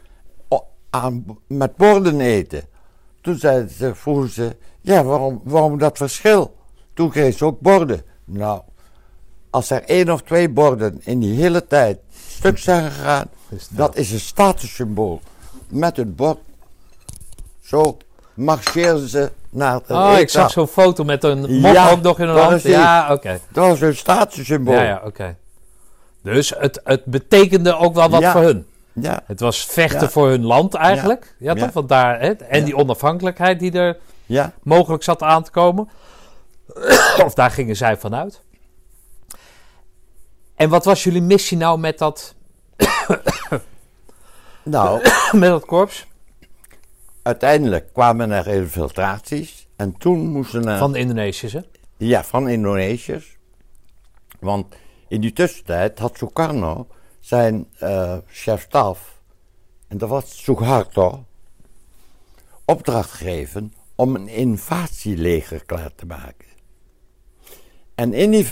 aan, 0.92 1.24
met 1.46 1.76
borden 1.76 2.20
eten. 2.20 2.62
Toen 3.20 3.38
zeiden 3.38 3.70
ze, 3.70 3.94
vroegen 3.94 4.30
ze, 4.30 4.56
ja, 4.80 5.04
waarom, 5.04 5.40
waarom 5.44 5.78
dat 5.78 5.96
verschil? 5.96 6.56
Toen 6.94 7.10
kregen 7.10 7.38
ze 7.38 7.44
ook 7.44 7.60
borden. 7.60 8.02
Nou, 8.24 8.60
als 9.50 9.70
er 9.70 9.82
één 9.82 10.10
of 10.10 10.22
twee 10.22 10.48
borden 10.48 11.00
in 11.04 11.18
die 11.20 11.40
hele 11.40 11.66
tijd 11.66 11.98
stuk 12.28 12.58
zijn 12.58 12.90
gegaan, 12.90 13.26
Is 13.48 13.68
dat 13.70 13.96
is 13.96 14.12
een 14.12 14.20
statussymbool. 14.20 15.20
Met 15.68 15.96
het 15.96 16.16
bord, 16.16 16.38
zo 17.60 17.96
marcheerden 18.34 19.08
ze 19.08 19.30
naar 19.50 19.74
het 19.74 19.90
Oh, 19.90 20.14
ik 20.18 20.28
zag 20.28 20.50
zo'n 20.50 20.66
foto 20.66 21.04
met 21.04 21.24
een 21.24 21.60
Ja, 21.60 21.90
ook 21.90 22.02
nog 22.02 22.18
in 22.18 22.28
een 22.28 22.36
hand. 22.36 22.62
Ja, 22.62 23.12
oké. 23.12 23.40
Dat 23.48 23.68
was 23.68 23.80
een 23.80 23.96
statussymbool. 23.96 24.74
Ja, 24.74 24.82
ja, 24.82 25.02
oké. 25.04 25.36
Dus 26.22 26.52
het, 26.58 26.80
het 26.84 27.04
betekende 27.04 27.76
ook 27.76 27.94
wel 27.94 28.08
wat 28.08 28.20
Ja. 28.20 28.32
voor 28.32 28.40
hun. 28.42 28.66
Ja, 28.92 29.22
Het 29.26 29.40
was 29.40 29.64
vechten 29.66 30.00
Ja. 30.00 30.08
voor 30.10 30.28
hun 30.28 30.44
land 30.44 30.74
eigenlijk. 30.74 31.34
Ja, 31.38 31.54
Ja. 31.54 31.64
toch? 31.64 31.72
Want 31.72 31.88
daar, 31.88 32.20
hè? 32.20 32.30
En 32.30 32.64
die 32.64 32.76
onafhankelijkheid 32.76 33.58
die 33.60 33.72
er 33.72 33.98
mogelijk 34.62 35.02
zat 35.02 35.22
aan 35.22 35.42
te 35.42 35.50
komen. 35.50 35.88
of 37.26 37.34
daar 37.34 37.50
gingen 37.50 37.76
zij 37.76 37.96
vanuit. 37.96 38.42
En 40.54 40.68
wat 40.68 40.84
was 40.84 41.04
jullie 41.04 41.22
missie 41.22 41.56
nou 41.56 41.78
met 41.78 41.98
dat, 41.98 42.34
Nou, 44.64 45.02
met 45.32 45.48
dat 45.50 45.64
korps? 45.64 46.06
uiteindelijk 47.22 47.92
kwamen 47.92 48.30
er 48.30 48.46
infiltraties. 48.46 49.66
En 49.76 49.96
toen 49.98 50.26
moesten 50.26 50.68
er... 50.68 50.78
Van 50.78 50.92
de 50.92 50.98
Indonesiërs, 50.98 51.52
hè? 51.52 51.60
Ja, 51.96 52.24
van 52.24 52.48
Indonesiërs. 52.48 53.36
Want 54.40 54.74
in 55.08 55.20
die 55.20 55.32
tussentijd 55.32 55.98
had 55.98 56.16
Sukarno 56.16 56.86
zijn 57.22 57.66
eh 57.78 58.16
chef-staf, 58.26 59.20
en 59.88 59.98
dat 59.98 60.08
was 60.08 60.42
Suharto, 60.42 61.24
opdracht 62.64 63.10
gegeven 63.10 63.74
om 63.94 64.14
een 64.14 64.28
invasieleger 64.28 65.64
klaar 65.64 65.94
te 65.94 66.06
maken. 66.06 66.48
En 67.94 68.12
in, 68.12 68.30
die, 68.30 68.48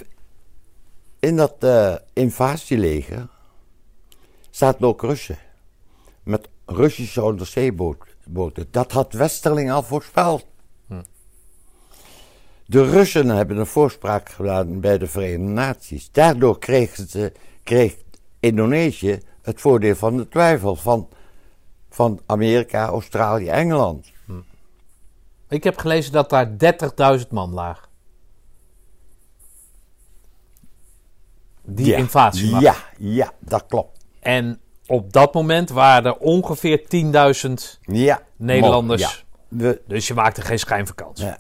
in 1.19 1.37
dat 1.37 1.55
eh, 1.59 1.95
invasieleger 2.13 3.29
zaten 4.51 4.87
ook 4.87 5.03
Russen. 5.03 5.39
Met 6.23 6.49
Russische 6.67 7.23
onderzeeboten. 7.23 8.67
Dat 8.71 8.93
had 8.93 9.13
Westerling 9.13 9.71
al 9.73 9.83
voorspeld. 9.83 10.47
De 12.67 12.91
Russen 12.91 13.29
hebben 13.29 13.57
een 13.57 13.67
voorspraak 13.67 14.29
gedaan 14.29 14.81
bij 14.81 14.99
de 14.99 15.07
Verenigde 15.07 15.53
Naties. 15.53 16.11
Daardoor 16.13 16.59
kregen 16.59 17.09
ze, 17.09 17.33
kreeg 17.63 17.97
Indonesië 18.41 19.21
het 19.43 19.61
voordeel 19.61 19.95
van 19.95 20.17
de 20.17 20.29
twijfel 20.29 20.77
van, 20.77 21.09
van 21.91 22.21
Amerika, 22.27 22.87
Australië, 22.87 23.49
Engeland. 23.49 24.11
Ik 25.49 25.65
heb 25.65 25.79
gelezen 25.79 26.13
dat 26.13 26.31
daar 26.31 26.51
30.000 27.21 27.29
man 27.31 27.53
lagen. 27.53 27.89
Die 31.65 31.87
ja, 31.87 31.97
invasie 31.97 32.59
Ja, 32.61 32.75
ja, 32.99 33.33
dat 33.39 33.67
klopt. 33.67 34.05
En 34.21 34.61
op 34.87 35.13
dat 35.13 35.35
moment 35.35 35.71
waren 35.71 36.05
er 36.13 36.17
ongeveer 36.19 36.83
10.000 36.89 37.79
Ja, 37.83 38.23
Nederlanders. 38.37 39.03
Ja. 39.03 39.11
We- 39.49 39.83
Dus 39.87 40.07
je 40.09 40.15
maakte 40.15 40.41
geen 40.43 40.59
schijnvakantie. 40.59 41.25
ja, 41.25 41.39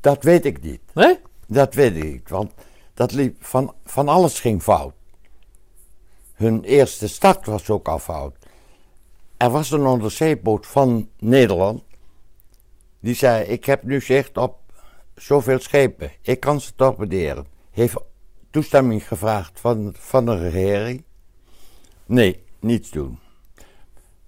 dat 0.00 0.22
weet 0.22 0.44
ik 0.44 0.62
niet. 0.62 0.80
Nee? 0.94 1.18
Dat 1.46 1.74
weet 1.74 1.96
ik 1.96 2.04
niet, 2.04 2.28
want 2.28 2.52
dat 2.94 3.12
liep 3.12 3.44
van, 3.44 3.74
van 3.84 4.08
alles 4.08 4.40
ging 4.40 4.62
fout. 4.62 4.92
Hun 6.38 6.62
eerste 6.62 7.08
start 7.08 7.46
was 7.46 7.70
ook 7.70 7.88
al 7.88 7.98
fout. 7.98 8.36
Er 9.36 9.50
was 9.50 9.70
een 9.70 9.86
onderzeeboot 9.86 10.66
van 10.66 11.08
Nederland. 11.18 11.82
Die 13.00 13.14
zei: 13.14 13.44
Ik 13.44 13.64
heb 13.64 13.82
nu 13.82 14.00
zicht 14.00 14.36
op 14.36 14.56
zoveel 15.14 15.58
schepen. 15.58 16.12
Ik 16.22 16.40
kan 16.40 16.60
ze 16.60 16.74
torpederen. 16.74 17.46
Heeft 17.70 17.96
toestemming 18.50 19.08
gevraagd 19.08 19.60
van, 19.60 19.94
van 19.96 20.24
de 20.24 20.38
regering. 20.38 21.04
Nee, 22.06 22.42
niets 22.60 22.90
doen. 22.90 23.18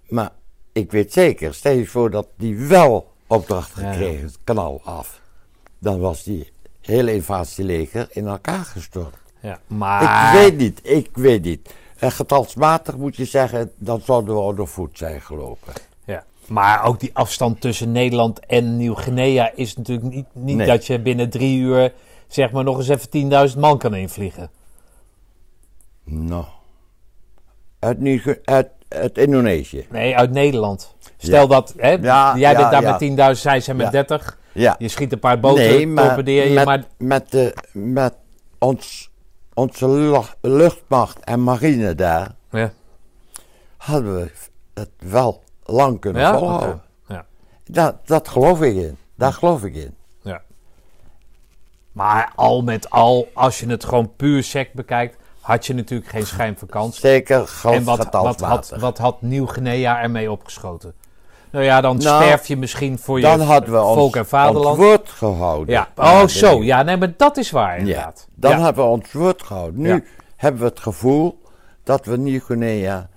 Maar 0.09 0.33
ik 0.73 0.91
weet 0.91 1.13
zeker, 1.13 1.55
stel 1.55 1.73
je 1.73 1.87
voor 1.87 2.11
dat 2.11 2.29
die 2.37 2.57
wel 2.57 3.13
opdracht 3.27 3.77
ja. 3.77 3.93
gekregen, 3.93 4.25
het 4.25 4.39
kanaal 4.45 4.81
af. 4.85 5.21
Dan 5.79 6.01
was 6.01 6.23
die 6.23 6.53
hele 6.81 7.15
invasieleger 7.15 8.09
in 8.11 8.27
elkaar 8.27 8.65
gestort. 8.65 9.17
Ja, 9.41 9.61
maar... 9.67 10.35
Ik 10.35 10.41
weet 10.41 10.57
niet, 10.57 10.81
ik 10.83 11.09
weet 11.13 11.43
niet. 11.43 11.75
En 12.01 12.12
getalsmatig 12.12 12.96
moet 12.96 13.16
je 13.16 13.24
zeggen, 13.24 13.72
dan 13.76 14.01
zouden 14.05 14.34
we 14.34 14.40
onder 14.40 14.68
voet 14.68 14.98
zijn 14.98 15.20
gelopen. 15.20 15.72
Ja. 16.05 16.24
Maar 16.46 16.84
ook 16.84 17.01
die 17.01 17.11
afstand 17.12 17.61
tussen 17.61 17.92
Nederland 17.92 18.46
en 18.46 18.76
Nieuw-Guinea 18.76 19.51
is 19.55 19.76
natuurlijk 19.76 20.14
niet, 20.14 20.26
niet 20.32 20.57
Nee. 20.57 20.66
dat 20.66 20.86
je 20.86 21.01
binnen 21.01 21.30
drie 21.30 21.59
uur 21.61 21.92
zeg 22.28 22.51
maar 22.51 22.64
nog 22.64 22.76
eens 22.78 22.88
even 22.88 23.51
10.000 23.53 23.59
man 23.59 23.78
kan 23.78 23.94
invliegen. 23.94 24.51
Nou. 26.05 26.44
Uit, 27.78 27.98
uit, 28.44 28.68
uit 28.88 29.18
Indonesië. 29.18 29.86
Nee, 29.90 30.16
uit 30.16 30.30
Nederland. 30.30 30.94
Stel 31.16 31.40
Ja. 31.42 31.46
dat, 31.46 31.74
hè, 31.76 31.90
Ja, 31.90 32.36
jij 32.36 32.53
ja, 32.53 32.59
bent 32.59 32.70
daar 32.70 32.82
met 32.82 32.98
10.000, 33.36 33.40
zij 33.42 33.61
zijn 33.61 33.76
met 33.76 33.86
Ja. 33.86 33.92
30. 33.92 34.38
Ja. 34.53 34.74
Je 34.78 34.88
schiet 34.88 35.12
een 35.12 35.18
paar 35.18 35.40
boten, 35.40 35.62
nee, 35.64 35.86
maar, 35.86 36.07
torpedeer 36.07 36.48
je, 36.48 36.55
met, 36.55 36.64
maar 36.64 36.84
met, 36.98 37.30
de, 37.30 37.55
met 37.72 38.14
ons, 38.59 39.10
onze 39.61 39.89
lu- 39.89 40.25
luchtmacht 40.41 41.25
en 41.25 41.43
marine 41.43 41.95
daar 41.95 42.35
ja. 42.51 42.73
hadden 43.77 44.15
we 44.17 44.31
het 44.75 44.91
wel 44.99 45.43
lang 45.65 46.01
kunnen 46.01 46.23
Ja? 46.23 46.39
volhouden. 46.39 46.83
Ja. 47.07 47.27
Dat, 47.65 48.07
dat 48.07 48.29
geloof 48.29 48.63
ik 48.63 48.75
in. 48.77 48.97
Daar 49.15 49.33
geloof 49.33 49.65
ik 49.65 49.75
in. 49.75 49.95
Ja. 50.23 50.43
Maar 51.93 52.33
al 52.35 52.63
met 52.63 52.91
al, 52.91 53.29
als 53.35 53.61
je 53.61 53.67
het 53.67 53.85
gewoon 53.85 54.17
puur 54.17 54.43
sec 54.43 54.73
bekijkt, 54.73 55.17
had 55.41 55.67
je 55.67 55.75
natuurlijk 55.75 56.11
geen 56.11 56.27
schijn 56.27 56.59
van 56.59 56.69
kans. 56.69 57.01
Zeker 57.01 57.61
En 57.63 57.85
wat, 57.85 58.09
wat, 58.11 58.41
had, 58.41 58.73
wat 58.79 58.99
had 58.99 59.23
Nieuw-Guinea 59.23 60.03
ermee 60.03 60.31
opgeschoten? 60.31 60.95
Nou 61.53 61.64
ja, 61.64 61.80
dan 61.80 61.96
Nou, 61.98 62.22
sterf 62.22 62.46
je 62.46 62.57
misschien 62.57 62.98
voor 62.98 63.16
je 63.16 63.24
Dan 63.24 63.40
hadden 63.40 63.70
we 63.72 63.78
volk 63.78 63.96
ons, 63.98 64.14
en 64.14 64.26
vaderland. 64.26 64.66
ons 64.66 64.86
woord 64.86 65.09
gehouden. 65.09 65.74
Ja, 65.74 65.88
oh 65.96 66.26
zo, 66.26 66.62
ja, 66.62 66.82
nee, 66.82 66.96
maar 66.96 67.16
dat 67.16 67.36
is 67.36 67.51
waar 67.51 67.72
Ja, 67.72 67.78
inderdaad. 67.78 68.28
dan 68.34 68.51
ja. 68.59 68.64
hebben 68.64 68.84
we 68.84 68.90
ons 68.90 69.12
woord 69.12 69.42
gehouden. 69.42 69.80
Nu 69.80 70.05
hebben 70.36 70.61
we 70.61 70.66
het 70.68 70.80
gevoel 70.80 71.42
dat 71.84 72.05
we 72.07 72.16
Nieuw-Guinea 72.16 73.09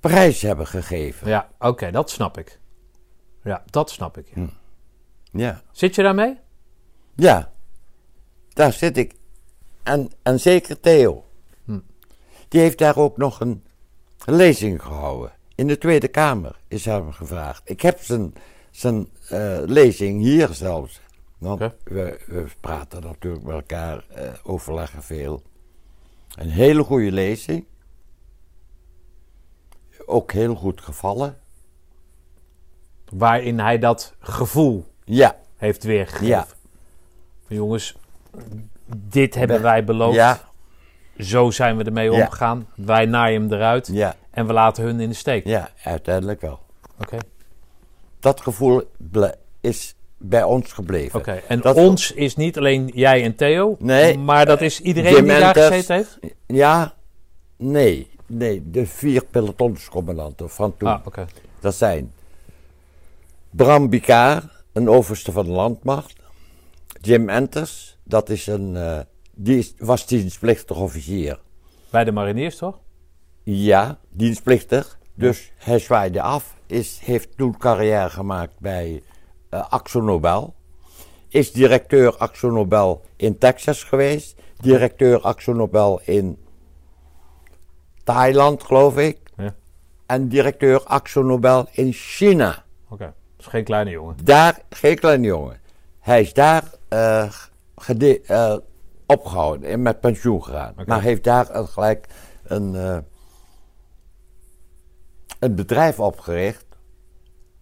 prijs 0.00 0.42
hebben 0.42 0.66
gegeven. 0.66 1.28
Ja, 1.28 1.48
oké, 1.58 1.90
dat 1.90 2.10
snap 2.10 2.38
ik. 2.38 2.60
Ja, 3.44 3.62
dat 3.70 3.90
snap 3.90 4.18
ik. 4.18 4.26
ja. 4.28 4.34
Hm. 4.34 4.46
Ja, 5.38 5.60
Zit 5.72 5.94
je 5.94 6.02
daarmee? 6.02 6.38
ja. 7.14 7.50
daar 8.52 8.72
zit 8.72 8.96
ik. 8.96 9.14
En, 9.82 10.10
en 10.22 10.40
zeker 10.40 10.80
Theo. 10.80 11.24
Hm. 11.64 11.78
Die 12.48 12.60
heeft 12.60 12.78
daar 12.78 12.96
ook 12.96 13.16
nog 13.16 13.40
een 13.40 13.64
lezing 14.24 14.82
gehouden. 14.82 15.32
In 15.54 15.66
de 15.66 15.78
Tweede 15.78 16.08
Kamer 16.08 16.56
is 16.68 16.84
hem 16.84 17.12
gevraagd. 17.12 17.62
Ik 17.64 17.80
heb 17.80 18.00
zijn, 18.00 18.34
zijn 18.70 19.08
eh, 19.28 19.58
lezing 19.64 20.20
hier 20.20 20.48
zelfs. 20.54 21.00
Want 21.38 21.58
we, 21.84 22.20
we 22.26 22.44
praten 22.60 23.02
natuurlijk 23.02 23.44
met 23.44 23.54
elkaar, 23.54 24.04
eh, 24.08 24.28
overleggen 24.42 25.02
veel. 25.02 25.42
Een 26.34 26.48
hele 26.50 26.82
goede 26.84 27.12
lezing. 27.12 27.64
Ook 30.06 30.32
heel 30.32 30.54
goed 30.54 30.80
gevallen. 30.80 31.38
Waarin 33.04 33.58
hij 33.58 33.78
dat 33.78 34.14
gevoel 34.18 34.86
Ja, 35.04 35.36
heeft 35.56 35.84
weergegeven. 35.84 36.26
Ja. 36.26 36.46
Jongens, 37.46 37.96
dit 38.96 39.34
hebben 39.34 39.62
wij 39.62 39.84
beloofd. 39.84 40.14
ja, 40.14 40.40
Zo 41.18 41.50
zijn 41.50 41.76
we 41.76 41.84
ermee 41.84 42.10
Ja. 42.10 42.20
omgegaan. 42.22 42.66
Wij 42.76 43.04
naaien 43.04 43.42
hem 43.42 43.52
eruit. 43.52 43.88
ja, 43.92 44.16
En 44.30 44.46
we 44.46 44.52
laten 44.52 44.84
hun 44.84 45.00
in 45.00 45.08
de 45.08 45.14
steek. 45.14 45.46
ja, 45.46 45.70
uiteindelijk 45.84 46.40
wel. 46.40 46.58
Oké. 47.00 47.16
Dat 48.20 48.40
gevoel 48.40 48.82
is 49.60 49.94
bij 50.18 50.42
ons 50.42 50.72
gebleven. 50.72 51.18
Oké. 51.18 51.40
En 51.48 51.60
Dat- 51.60 51.76
ons 51.76 52.12
is 52.12 52.36
niet 52.36 52.58
alleen 52.58 52.90
jij 52.94 53.22
en 53.24 53.34
Theo. 53.36 53.76
Nee, 53.78 54.18
Maar 54.18 54.46
dat 54.46 54.60
is 54.60 54.80
iedereen 54.80 55.14
die 55.24 55.38
daar 55.38 55.54
gezeten 55.56 55.94
heeft? 55.96 56.18
Ja, 56.46 56.94
nee, 57.56 58.10
nee, 58.26 58.62
de 58.70 58.86
vier 58.86 59.24
pelotonscommandanten 59.24 60.50
van 60.50 60.76
toen. 60.76 60.88
Ah, 60.88 61.06
oké. 61.06 61.26
Dat 61.60 61.74
zijn 61.74 62.12
Bram 63.50 63.88
Bikaar, 63.88 64.42
een 64.72 64.88
overste 64.88 65.32
van 65.32 65.44
de 65.44 65.50
landmacht. 65.50 66.12
Jim 67.00 67.28
Enters, 67.28 67.96
dat 68.02 68.28
is 68.28 68.46
een, 68.46 68.76
eh, 68.76 68.98
die 69.34 69.74
was 69.78 70.06
dienstplichtig 70.06 70.76
officier. 70.76 71.40
Bij 71.90 72.04
de 72.04 72.12
mariniers, 72.12 72.56
toch? 72.56 72.78
Ja, 73.42 73.98
dienstplichtig. 74.10 74.98
Dus 75.14 75.52
hij 75.56 75.78
zwaaide 75.78 76.22
af. 76.22 76.54
Is, 76.66 76.98
heeft 77.02 77.36
toen 77.36 77.58
carrière 77.58 78.10
gemaakt 78.10 78.58
bij 78.58 79.02
eh 79.48 79.68
Axo 79.68 80.00
Nobel. 80.00 80.54
Is 81.28 81.52
directeur 81.52 82.16
Axo 82.16 82.50
Nobel 82.50 83.02
in 83.16 83.38
Texas 83.38 83.84
geweest. 83.84 84.36
Directeur 84.60 85.20
Axo 85.20 85.52
Nobel 85.52 86.00
in 86.04 86.38
Thailand, 88.04 88.62
geloof 88.62 88.96
ik. 88.96 89.18
Ja. 89.36 89.54
En 90.06 90.28
directeur 90.28 90.82
Axo 90.84 91.22
Nobel 91.22 91.68
in 91.72 91.92
China. 91.92 92.64
Oké. 92.88 93.14
Is 93.38 93.46
geen 93.46 93.64
kleine 93.64 93.90
jongen. 93.90 94.16
Daar, 94.24 94.58
geen 94.70 94.98
kleine 94.98 95.26
jongen. 95.26 95.60
Hij 96.00 96.20
is 96.20 96.32
daar 96.32 96.64
eh, 96.88 97.32
opgehouden 99.14 99.68
en 99.68 99.82
met 99.82 100.00
pensioen 100.00 100.44
gegaan. 100.44 100.74
Maar 100.86 101.02
heeft 101.02 101.24
daar 101.24 101.46
gelijk 101.46 102.06
een, 102.44 102.74
eh, 102.74 102.98
een 105.38 105.54
bedrijf 105.54 106.00
opgericht. 106.00 106.64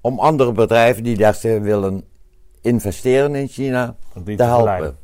Om 0.01 0.19
andere 0.19 0.53
bedrijven 0.53 1.03
die 1.03 1.17
daar 1.17 1.39
willen 1.43 2.05
investeren 2.61 3.35
in 3.35 3.49
China 3.49 3.97
te 4.25 4.35
te 4.37 4.43
helpen. 4.43 4.97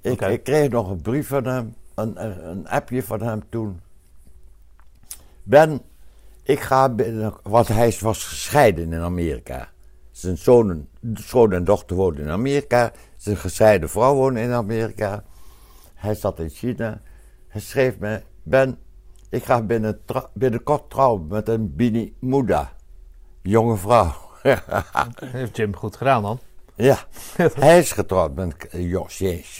Ik, 0.00 0.42
kreeg 0.42 0.68
nog 0.68 0.90
een 0.90 1.00
brief 1.00 1.28
van 1.28 1.46
hem, 1.46 1.74
een, 1.94 2.24
een, 2.24 2.48
een 2.48 2.68
appje 2.68 3.02
van 3.02 3.22
hem 3.22 3.42
toen. 3.48 3.80
Ben, 5.42 5.80
ik 6.42 6.60
ga 6.60 6.88
binnen, 6.88 7.34
want 7.42 7.68
hij 7.68 7.96
was 8.00 8.24
gescheiden 8.24 8.92
in 8.92 9.00
Amerika. 9.00 9.68
Zijn 10.10 10.38
zoon, 10.38 10.88
zoon 11.14 11.52
en 11.52 11.64
dochter 11.64 11.96
woonden 11.96 12.24
in 12.24 12.30
Amerika. 12.30 12.92
Zijn 13.16 13.36
gescheiden 13.36 13.88
vrouw 13.88 14.14
woonde 14.14 14.40
in 14.40 14.52
Amerika. 14.52 15.24
Hij 16.04 16.14
zat 16.14 16.38
in 16.38 16.48
China. 16.48 17.00
Hij 17.48 17.60
schreef 17.60 17.98
me, 17.98 18.22
Ben, 18.42 18.78
ik 19.30 19.44
ga 19.44 19.62
binnen, 19.62 20.00
binnenkort 20.32 20.90
trouwen 20.90 21.26
met 21.26 21.48
een 21.48 21.74
Bini 21.74 22.14
Muda. 22.18 22.72
Jonge 23.42 23.76
vrouw. 23.76 24.12
Heeft 25.24 25.56
Jim 25.56 25.76
goed 25.76 25.96
gedaan 25.96 26.22
dan? 26.22 26.38
Ja, 26.74 26.98
hij 27.54 27.78
is 27.78 27.92
getrouwd 27.92 28.34
met, 28.34 28.68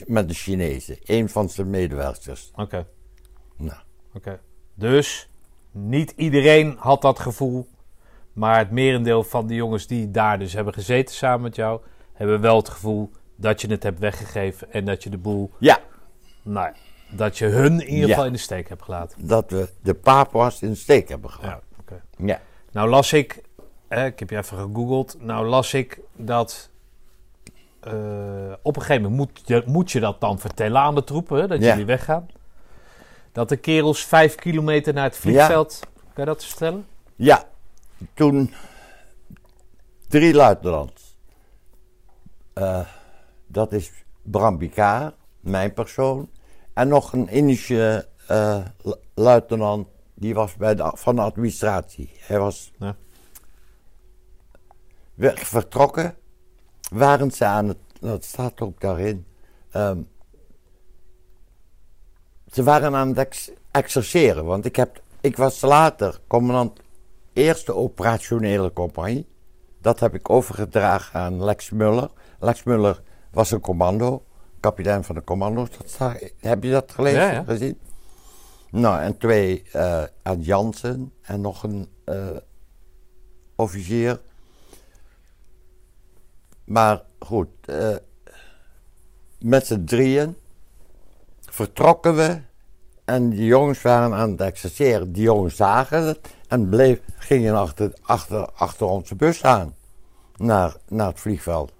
met 0.06 0.28
de 0.28 0.34
Chinezen, 0.34 0.98
een 1.04 1.28
van 1.28 1.48
zijn 1.48 1.70
medewerkers. 1.70 2.50
Oké. 2.54 2.86
Nou, 3.56 3.78
Oké. 4.14 4.40
Dus 4.74 5.30
niet 5.70 6.12
iedereen 6.16 6.76
had 6.78 7.02
dat 7.02 7.18
gevoel. 7.18 7.68
Maar 8.32 8.58
het 8.58 8.70
merendeel 8.70 9.24
van 9.24 9.46
de 9.46 9.54
jongens 9.54 9.86
die 9.86 10.10
daar 10.10 10.38
dus 10.38 10.52
hebben 10.52 10.74
gezeten 10.74 11.14
samen 11.14 11.40
met 11.40 11.56
jou, 11.56 11.80
hebben 12.12 12.40
wel 12.40 12.56
het 12.56 12.68
gevoel 12.68 13.10
dat 13.36 13.60
je 13.60 13.68
het 13.68 13.82
hebt 13.82 13.98
weggegeven 13.98 14.72
en 14.72 14.84
dat 14.84 15.02
je 15.02 15.10
de 15.10 15.18
boel, 15.18 15.50
ja, 15.58 15.80
ja, 16.44 16.72
dat 17.10 17.38
je 17.38 17.46
hun 17.46 17.72
in 17.80 17.88
ieder 17.88 18.00
Ja. 18.08 18.14
geval 18.14 18.24
in 18.26 18.32
de 18.32 18.38
steek 18.38 18.68
hebt 18.68 18.82
gelaten. 18.82 19.26
dat 19.26 19.50
we 19.50 19.68
de 19.82 19.94
papa's 19.94 20.62
in 20.62 20.68
de 20.70 20.74
steek 20.74 21.08
hebben 21.08 21.30
gehad. 21.30 21.62
Ja. 21.88 21.96
Ja. 22.16 22.40
Nou 22.72 22.88
las 22.88 23.12
ik, 23.12 23.42
eh, 23.88 24.04
ik 24.06 24.18
heb 24.18 24.30
je 24.30 24.36
even 24.36 24.56
gegoogeld, 24.56 25.16
nou 25.20 25.46
las 25.46 25.74
ik 25.74 26.00
dat 26.12 26.70
eh, 27.80 27.92
op 28.62 28.76
een 28.76 28.82
gegeven 28.82 29.02
moment 29.10 29.20
moet 29.36 29.40
je, 29.48 29.62
moet 29.66 29.92
je 29.92 30.00
dat 30.00 30.20
dan 30.20 30.38
vertellen 30.38 30.80
aan 30.80 30.94
de 30.94 31.04
troepen, 31.04 31.40
hè, 31.40 31.46
dat 31.46 31.60
Ja. 31.60 31.68
jullie 31.68 31.84
weggaan. 31.84 32.26
Dat 33.32 33.48
de 33.48 33.56
kerels 33.56 34.04
vijf 34.04 34.34
kilometer 34.34 34.94
naar 34.94 35.04
het 35.04 35.16
vliegveld, 35.16 35.80
kan 35.94 36.12
je 36.14 36.24
dat 36.24 36.44
vertellen? 36.44 36.86
Ja, 37.16 37.44
toen 38.14 38.54
drie 40.08 40.34
luitenants. 40.34 41.16
Eh, 42.52 42.80
dat 43.46 43.72
is 43.72 43.90
Bram 44.22 44.58
Bikaar, 44.58 45.12
mijn 45.40 45.72
persoon. 45.72 46.28
En 46.74 46.88
nog 46.88 47.12
een 47.12 47.28
Indische 47.28 48.08
eh, 48.26 48.64
lu- 48.82 48.94
luitenant, 49.14 49.88
die 50.14 50.34
was 50.34 50.56
bij 50.56 50.74
de, 50.74 50.92
van 50.94 51.14
de 51.16 51.22
administratie. 51.22 52.10
Hij 52.18 52.38
was 52.38 52.72
Ja. 52.78 52.96
weg 55.14 55.38
vertrokken. 55.46 56.14
Waren 56.90 57.30
ze 57.30 57.44
aan 57.44 57.68
het, 57.68 57.76
dat 58.00 58.24
staat 58.24 58.60
ook 58.60 58.80
daarin. 58.80 59.26
ehm, 59.70 59.98
ze 62.52 62.62
waren 62.62 62.94
aan 62.94 63.08
het 63.08 63.18
ex- 63.18 63.50
exerceren, 63.70 64.44
want 64.44 64.64
ik, 64.64 64.76
heb, 64.76 65.02
ik 65.20 65.36
was 65.36 65.60
later 65.60 66.20
commandant 66.26 66.80
eerste 67.32 67.74
operationele 67.74 68.72
compagnie. 68.72 69.26
Dat 69.80 70.00
heb 70.00 70.14
ik 70.14 70.30
overgedragen 70.30 71.20
aan 71.20 71.44
Lex 71.44 71.70
Muller. 71.70 72.10
Lex 72.38 72.62
Muller 72.62 73.02
was 73.30 73.50
een 73.50 73.60
commando, 73.60 74.22
kapitein 74.64 75.04
van 75.04 75.14
de 75.14 75.24
commando's. 75.24 75.68
Dat 75.98 76.14
heb 76.38 76.62
je 76.62 76.70
dat 76.70 76.92
gelezen, 76.92 77.20
Ja, 77.20 77.30
ja. 77.30 77.44
gezien? 77.44 77.78
Nou, 78.70 79.00
en 79.00 79.18
twee 79.18 79.64
aan 80.22 80.40
Jansen 80.40 81.12
en 81.22 81.40
nog 81.40 81.62
een 81.62 81.88
eh, 82.04 82.36
officier. 83.56 84.20
Maar 86.64 87.02
goed, 87.18 87.48
eh, 87.64 87.96
met 89.38 89.66
z'n 89.66 89.84
drieën 89.84 90.36
vertrokken 91.40 92.16
we 92.16 92.40
en 93.04 93.30
die 93.30 93.44
jongens 93.44 93.82
waren 93.82 94.14
aan 94.14 94.30
het 94.30 94.40
exerceren. 94.40 95.12
Die 95.12 95.22
jongens 95.22 95.56
zagen 95.56 96.06
het 96.06 96.20
en 96.48 96.68
bleef, 96.68 97.00
gingen 97.16 97.54
achter, 97.54 97.92
achter, 98.02 98.50
achter 98.54 98.86
onze 98.86 99.14
bus 99.14 99.44
aan 99.44 99.74
naar, 100.36 100.76
naar 100.88 101.06
het 101.06 101.20
vliegveld. 101.20 101.72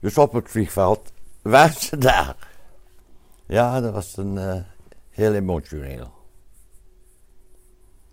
Dus 0.00 0.18
op 0.18 0.32
het 0.32 0.50
vliegveld 0.50 1.12
waren 1.50 1.80
ze 1.80 1.98
daar. 1.98 2.34
Ja, 3.46 3.80
dat 3.80 3.92
was 3.92 4.16
een, 4.16 4.38
eh, 4.38 4.54
heel 5.10 5.34
emotioneel. 5.34 6.14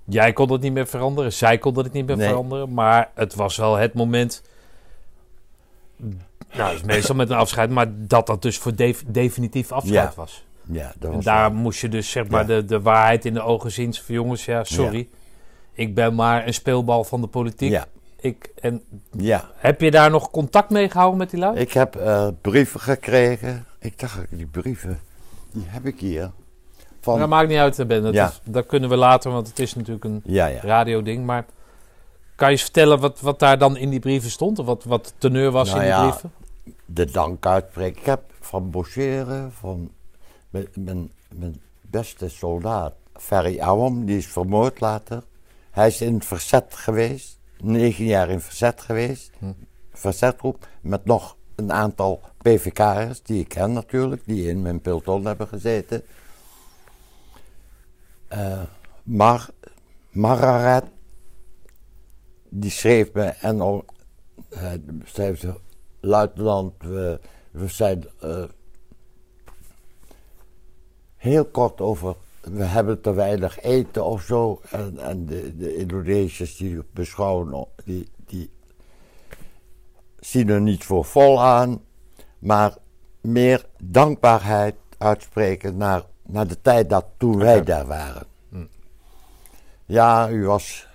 Jij 0.06 0.34
kon 0.34 0.52
het 0.52 0.62
niet 0.62 0.74
meer 0.74 0.88
veranderen, 0.88 1.34
zij 1.34 1.58
kon 1.58 1.78
het 1.78 1.94
niet 1.94 2.06
meer 2.06 2.18
Nee. 2.18 2.28
veranderen. 2.28 2.74
Maar 2.74 3.12
het 3.16 3.36
was 3.36 3.58
wel 3.58 3.76
het 3.76 3.94
moment. 3.94 4.42
Nou, 6.54 6.76
is 6.76 6.84
meestal 6.84 7.16
met 7.16 7.30
een 7.30 7.38
afscheid, 7.38 7.70
maar 7.70 7.88
dat 8.08 8.28
dat 8.28 8.42
dus 8.42 8.58
voor 8.58 8.76
def- 8.76 9.04
definitief 9.08 9.72
afscheid 9.72 9.96
Ja, 10.10 10.14
was. 10.16 10.46
Ja, 10.72 10.94
dat 11.00 11.12
En 11.14 11.20
daar 11.20 11.52
wel- 11.52 11.60
moest 11.62 11.82
je 11.82 11.90
dus 11.90 12.12
zeg 12.12 12.28
maar 12.28 12.42
Ja. 12.42 12.48
de, 12.48 12.66
de 12.66 12.82
waarheid 12.82 13.26
in 13.26 13.34
de 13.34 13.42
ogen 13.42 13.72
zien. 13.72 13.94
Van 13.94 14.16
jongens, 14.16 14.46
ja, 14.46 14.64
sorry. 14.64 15.10
Ik 15.74 15.96
ben 15.96 16.16
maar 16.16 16.48
een 16.48 16.54
speelbal 16.54 17.04
van 17.04 17.22
de 17.22 17.28
politiek. 17.28 17.72
Ik, 18.24 18.52
en 18.62 18.84
ja. 19.18 19.50
heb 19.56 19.82
je 19.82 19.92
daar 19.92 20.10
nog 20.10 20.32
contact 20.32 20.70
mee 20.70 20.90
gehouden 20.90 21.18
met 21.20 21.30
die 21.30 21.40
lui? 21.40 21.58
Ik 21.60 21.72
heb 21.74 21.96
eh, 21.96 22.28
brieven 22.42 22.80
gekregen. 22.80 23.66
Ik 23.80 24.00
dacht, 24.00 24.20
die 24.30 24.46
brieven, 24.46 25.00
die 25.52 25.64
heb 25.68 25.86
ik 25.86 26.00
hier. 26.00 26.32
Van, 27.02 27.20
Dat 27.20 27.30
maakt 27.30 27.48
niet 27.50 27.58
uit, 27.58 27.88
Ben. 27.88 28.04
Dat, 28.04 28.14
Ja. 28.14 28.28
is- 28.28 28.42
dat 28.44 28.66
kunnen 28.66 28.90
we 28.90 28.96
later, 28.96 29.32
want 29.32 29.48
het 29.48 29.60
is 29.60 29.76
natuurlijk 29.76 30.06
een 30.06 30.22
ja, 30.26 30.46
ja. 30.46 30.62
radioding. 30.62 31.26
Maar 31.26 31.46
kan 32.36 32.48
je 32.48 32.54
eens 32.54 32.64
vertellen 32.64 33.00
wat, 33.00 33.20
wat 33.22 33.40
daar 33.40 33.58
dan 33.58 33.78
in 33.78 33.90
die 33.90 34.00
brieven 34.00 34.30
stond? 34.32 34.60
Of 34.60 34.66
wat, 34.66 34.84
wat 34.84 35.06
de 35.06 35.12
teneur 35.18 35.52
was 35.52 35.68
Nou 35.70 35.80
in 35.82 35.86
die 35.86 35.94
ja, 35.96 36.08
brieven? 36.10 36.32
de 36.86 37.06
dank 37.12 37.46
uitspreken. 37.46 38.00
Ik 38.00 38.06
heb 38.06 38.22
van 38.40 38.70
Boucheren, 38.72 39.52
van 39.52 39.92
mijn, 40.50 40.68
mijn, 40.76 41.12
mijn 41.36 41.62
beste 41.82 42.30
soldaat, 42.30 42.94
Ferry 43.14 43.60
Awam, 43.60 44.06
die 44.06 44.18
is 44.18 44.28
vermoord 44.28 44.80
later. 44.80 45.24
Hij 45.72 45.88
is 45.88 46.02
in 46.02 46.14
het 46.14 46.26
verzet 46.26 46.66
geweest, 46.76 47.38
negen 47.64 48.06
jaar 48.06 48.30
in 48.30 48.40
verzet 48.40 48.82
geweest, 48.82 49.32
Hm. 49.40 49.52
verzetgroep, 49.92 50.68
met 50.82 51.06
nog 51.06 51.38
een 51.56 51.72
aantal 51.72 52.22
PVK'ers, 52.42 53.22
die 53.22 53.40
ik 53.40 53.48
ken 53.48 53.74
natuurlijk, 53.74 54.22
die 54.26 54.50
in 54.50 54.62
mijn 54.62 54.82
peloton 54.82 55.26
hebben 55.26 55.48
gezeten. 55.48 56.04
Eh 58.28 58.62
Mar, 59.04 59.50
Mararet, 60.10 60.84
die 62.50 62.72
schreef 62.72 63.14
me 63.14 63.24
en 63.24 63.62
al, 63.62 63.86
eh, 64.50 64.72
zei 65.06 65.36
ze, 65.36 65.54
luitenant, 66.00 66.74
we, 66.80 67.20
we 67.52 67.68
zijn 67.68 68.04
eh, 68.20 68.44
heel 71.16 71.46
kort 71.46 71.82
over, 71.82 72.16
we 72.52 72.64
hebben 72.64 73.02
te 73.02 73.14
weinig 73.14 73.62
eten 73.62 74.06
of 74.06 74.22
zo. 74.22 74.62
En, 74.72 74.98
en 74.98 75.26
de, 75.26 75.58
de 75.58 75.76
Indonesiërs 75.76 76.58
die 76.58 76.84
beschouwen, 76.92 77.68
die, 77.86 78.08
die 78.26 78.50
zien 80.20 80.50
er 80.50 80.62
niet 80.62 80.84
voor 80.84 81.06
vol 81.06 81.42
aan, 81.42 81.82
maar 82.40 82.76
meer 83.22 83.66
dankbaarheid 83.84 84.76
uitspreken 84.98 85.78
naar, 85.78 86.04
naar 86.24 86.48
de 86.48 86.62
tijd 86.62 86.90
dat 86.90 87.06
toen 87.18 87.38
wij 87.38 87.64
daar 87.64 87.86
waren. 87.86 88.28
Ja, 89.86 90.30
u 90.30 90.46
was 90.46 90.88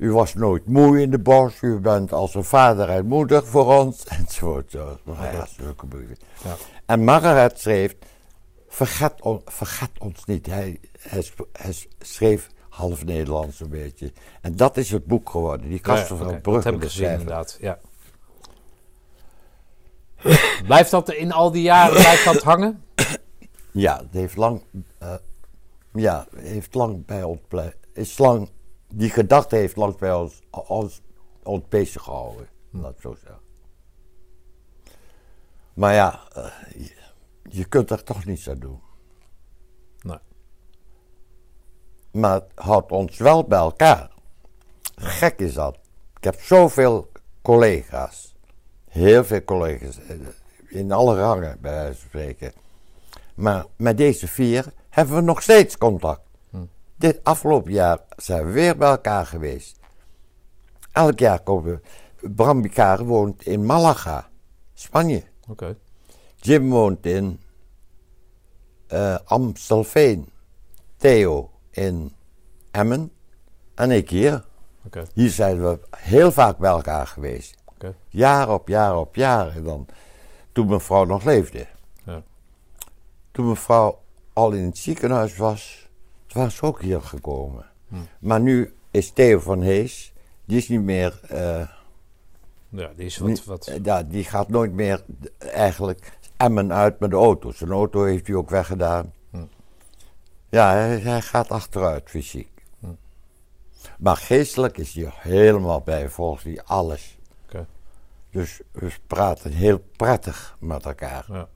u 0.00 0.12
was 0.12 0.34
nooit 0.34 0.66
moe 0.66 1.00
in 1.00 1.10
de 1.10 1.18
bos. 1.18 1.60
U 1.60 1.78
bent 1.78 2.12
als 2.12 2.34
een 2.34 2.44
vader 2.44 2.88
en 2.88 3.06
moeder 3.06 3.46
voor 3.46 3.78
ons. 3.78 4.04
Enzovoort. 4.18 4.70
Zo. 4.70 4.98
Ja. 6.42 6.56
En 6.86 7.04
Margaret 7.04 7.60
schreef: 7.60 7.96
verget, 8.70 9.20
on- 9.22 9.42
verget 9.44 9.90
ons 9.98 10.24
niet. 10.24 10.46
Hij, 10.46 10.80
hij, 10.98 11.22
sp- 11.22 11.48
hij 11.52 11.74
schreef 11.98 12.48
half 12.68 13.04
Nederlands 13.04 13.60
een 13.60 13.68
beetje. 13.68 14.12
En 14.40 14.56
dat 14.56 14.76
is 14.76 14.90
het 14.90 15.06
boek 15.06 15.30
geworden. 15.30 15.68
Die 15.68 15.80
Kasten 15.80 16.16
Ja, 16.16 16.22
van 16.22 16.32
oké, 16.32 16.40
Brugge. 16.40 16.62
Dat 16.62 16.72
heb 16.72 16.82
ik 16.82 16.88
gezien, 16.88 17.10
inderdaad. 17.10 17.58
Ja. 17.60 17.78
blijft 20.66 20.90
dat 20.90 21.10
in 21.12 21.32
al 21.32 21.50
die 21.50 21.62
jaren 21.62 22.00
blijft 22.00 22.24
dat 22.24 22.42
hangen? 22.42 22.82
Ja, 23.72 23.96
het 23.96 24.12
heeft 24.12 24.36
lang, 24.36 24.62
eh, 24.98 25.14
ja, 25.92 26.26
heeft 26.36 26.74
lang 26.74 27.06
bij 27.06 27.22
ons 27.22 27.40
is 27.92 28.18
lang, 28.18 28.50
die 28.88 29.10
gedachte 29.10 29.56
heeft 29.56 29.76
lang 29.76 29.98
bij 29.98 30.14
ons, 30.14 30.40
ons, 30.50 31.00
ons 31.42 31.62
bezig 31.68 32.02
gehouden. 32.02 32.48
Laat 32.70 32.94
ik 32.94 33.00
zo 33.00 33.14
zeggen. 33.20 33.40
Maar 35.74 35.94
ja, 35.94 36.20
eh, 36.34 36.44
je, 37.50 37.64
kunt 37.64 37.90
er 37.90 38.02
toch 38.04 38.24
niets 38.24 38.48
aan 38.50 38.58
doen. 38.58 38.80
Nee. 40.00 40.18
Maar 42.12 42.34
het 42.34 42.44
houdt 42.54 42.92
ons 42.92 43.16
wel 43.16 43.44
bij 43.44 43.58
elkaar. 43.58 44.10
Gek 44.96 45.38
is 45.40 45.54
dat. 45.54 45.78
Ik 46.16 46.24
heb 46.24 46.40
zoveel 46.40 47.10
collega's. 47.42 48.34
Heel 48.88 49.24
veel 49.24 49.44
collega's. 49.44 49.98
eh, 49.98 50.16
In 50.68 50.92
alle 50.92 51.16
rangen, 51.20 51.58
bij 51.60 51.72
wijze 51.72 51.98
van 52.00 52.08
spreken. 52.08 52.52
Maar 53.34 53.64
met 53.76 53.96
deze 53.96 54.28
vier 54.28 54.72
hebben 54.88 55.14
we 55.14 55.20
nog 55.20 55.42
steeds 55.42 55.78
contact. 55.78 56.20
Dit 56.96 57.20
afgelopen 57.22 57.72
jaar 57.72 57.98
zijn 58.16 58.46
we 58.46 58.52
weer 58.52 58.76
bij 58.76 58.88
elkaar 58.88 59.26
geweest. 59.26 59.78
Elk 60.92 61.18
jaar 61.18 61.40
komen 61.42 61.80
we. 62.20 62.28
Bram 62.28 62.62
woont 63.06 63.42
in 63.42 63.66
Malaga, 63.66 64.28
Spanje. 64.74 65.22
Oké. 65.48 65.76
Jim 66.40 66.70
woont 66.70 67.06
in 67.06 67.40
eh, 68.86 69.18
Amstelveen. 69.24 70.28
Theo 70.96 71.50
in 71.70 72.12
Emmen. 72.70 73.12
En 73.74 73.90
ik 73.90 74.10
hier. 74.10 74.44
Hier 75.14 75.30
zijn 75.30 75.62
we 75.62 75.78
heel 75.96 76.32
vaak 76.32 76.58
bij 76.58 76.70
elkaar 76.70 77.06
geweest. 77.06 77.58
Jaar 78.08 78.52
op 78.52 78.68
jaar 78.68 78.96
op 78.96 79.14
jaar. 79.14 79.56
En 79.56 79.64
dan, 79.64 79.86
toen 80.52 80.66
mijn 80.66 80.80
vrouw 80.80 81.04
nog 81.04 81.24
leefde. 81.24 81.66
Ja. 82.04 82.22
Toen 83.30 83.44
mijn 83.44 83.56
vrouw 83.56 84.00
al 84.32 84.52
in 84.52 84.64
het 84.64 84.78
ziekenhuis 84.78 85.36
was, 85.36 85.88
was 86.28 86.56
ze 86.56 86.62
ook 86.62 86.80
hier 86.80 87.00
gekomen. 87.00 87.66
Hm. 87.88 87.96
Maar 88.18 88.40
nu 88.40 88.74
is 88.90 89.10
Theo 89.10 89.38
van 89.38 89.62
Hees, 89.62 90.12
die 90.44 90.56
is 90.56 90.68
niet 90.68 90.82
meer, 90.82 91.20
eh, 91.28 91.68
Ja, 92.68 92.92
die 92.96 93.06
is 93.06 93.18
wat... 93.18 93.44
wat 93.44 93.70
ja, 93.82 94.02
die 94.02 94.24
gaat 94.24 94.48
nooit 94.48 94.72
meer 94.72 95.04
eigenlijk 95.38 96.18
Emmen 96.40 96.72
uit 96.72 97.00
met 97.00 97.10
de 97.10 97.16
auto. 97.16 97.52
Zijn 97.52 97.70
auto 97.70 98.04
heeft 98.04 98.26
hij 98.26 98.36
ook 98.36 98.50
weggedaan. 98.50 99.12
Hm. 99.30 99.44
Ja, 100.48 100.70
hij, 100.72 100.98
hij 100.98 101.20
gaat 101.20 101.48
achteruit 101.48 102.10
fysiek. 102.10 102.64
Hm. 102.78 102.86
Maar 103.98 104.16
geestelijk 104.16 104.78
is 104.78 104.94
hij 104.94 105.10
helemaal 105.12 105.80
bij, 105.80 106.08
volgens 106.08 106.44
hij 106.44 106.62
alles. 106.64 107.18
Dus 108.30 108.60
we 108.72 108.92
praten 109.06 109.52
heel 109.52 109.78
prettig 109.96 110.56
met 110.60 110.84
elkaar. 110.84 111.24
Ja. 111.28 111.48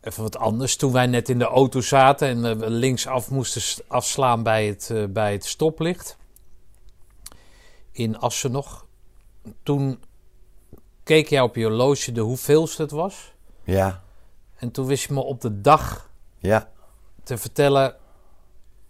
Even 0.00 0.22
wat 0.22 0.36
anders. 0.36 0.76
Toen 0.76 0.92
wij 0.92 1.06
net 1.06 1.28
in 1.28 1.38
de 1.38 1.44
auto 1.44 1.80
zaten 1.80 2.28
en 2.28 2.44
eh, 2.44 2.56
we 2.56 2.70
linksaf 2.70 3.30
moesten 3.30 3.84
afslaan 3.88 4.42
bij 4.42 4.66
het, 4.66 4.90
eh, 4.90 5.04
bij 5.08 5.32
het 5.32 5.44
stoplicht. 5.44 6.16
In 7.92 8.18
Assen 8.18 8.50
nog. 8.50 8.86
Toen 9.62 10.02
keek 11.04 11.28
jij 11.28 11.40
op 11.40 11.54
je 11.56 11.64
horloge 11.64 12.12
de 12.12 12.20
hoeveelste 12.20 12.82
het 12.82 12.90
was. 12.90 13.34
Ja, 13.62 14.02
En 14.56 14.70
toen 14.70 14.86
wist 14.86 15.06
je 15.08 15.12
me 15.14 15.20
op 15.20 15.40
de 15.40 15.60
dag 15.60 16.10
ja, 16.38 16.70
te 17.22 17.36
vertellen 17.38 17.96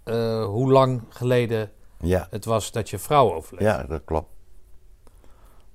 eh, 0.05 0.45
hoe 0.45 0.73
lang 0.73 1.03
geleden 1.09 1.73
ja, 2.01 2.27
het 2.31 2.45
was 2.45 2.73
dat 2.73 2.91
je 2.91 2.99
vrouw 2.99 3.33
overleed. 3.35 3.63
ja, 3.65 3.83
dat 3.83 4.03
klopt. 4.05 4.29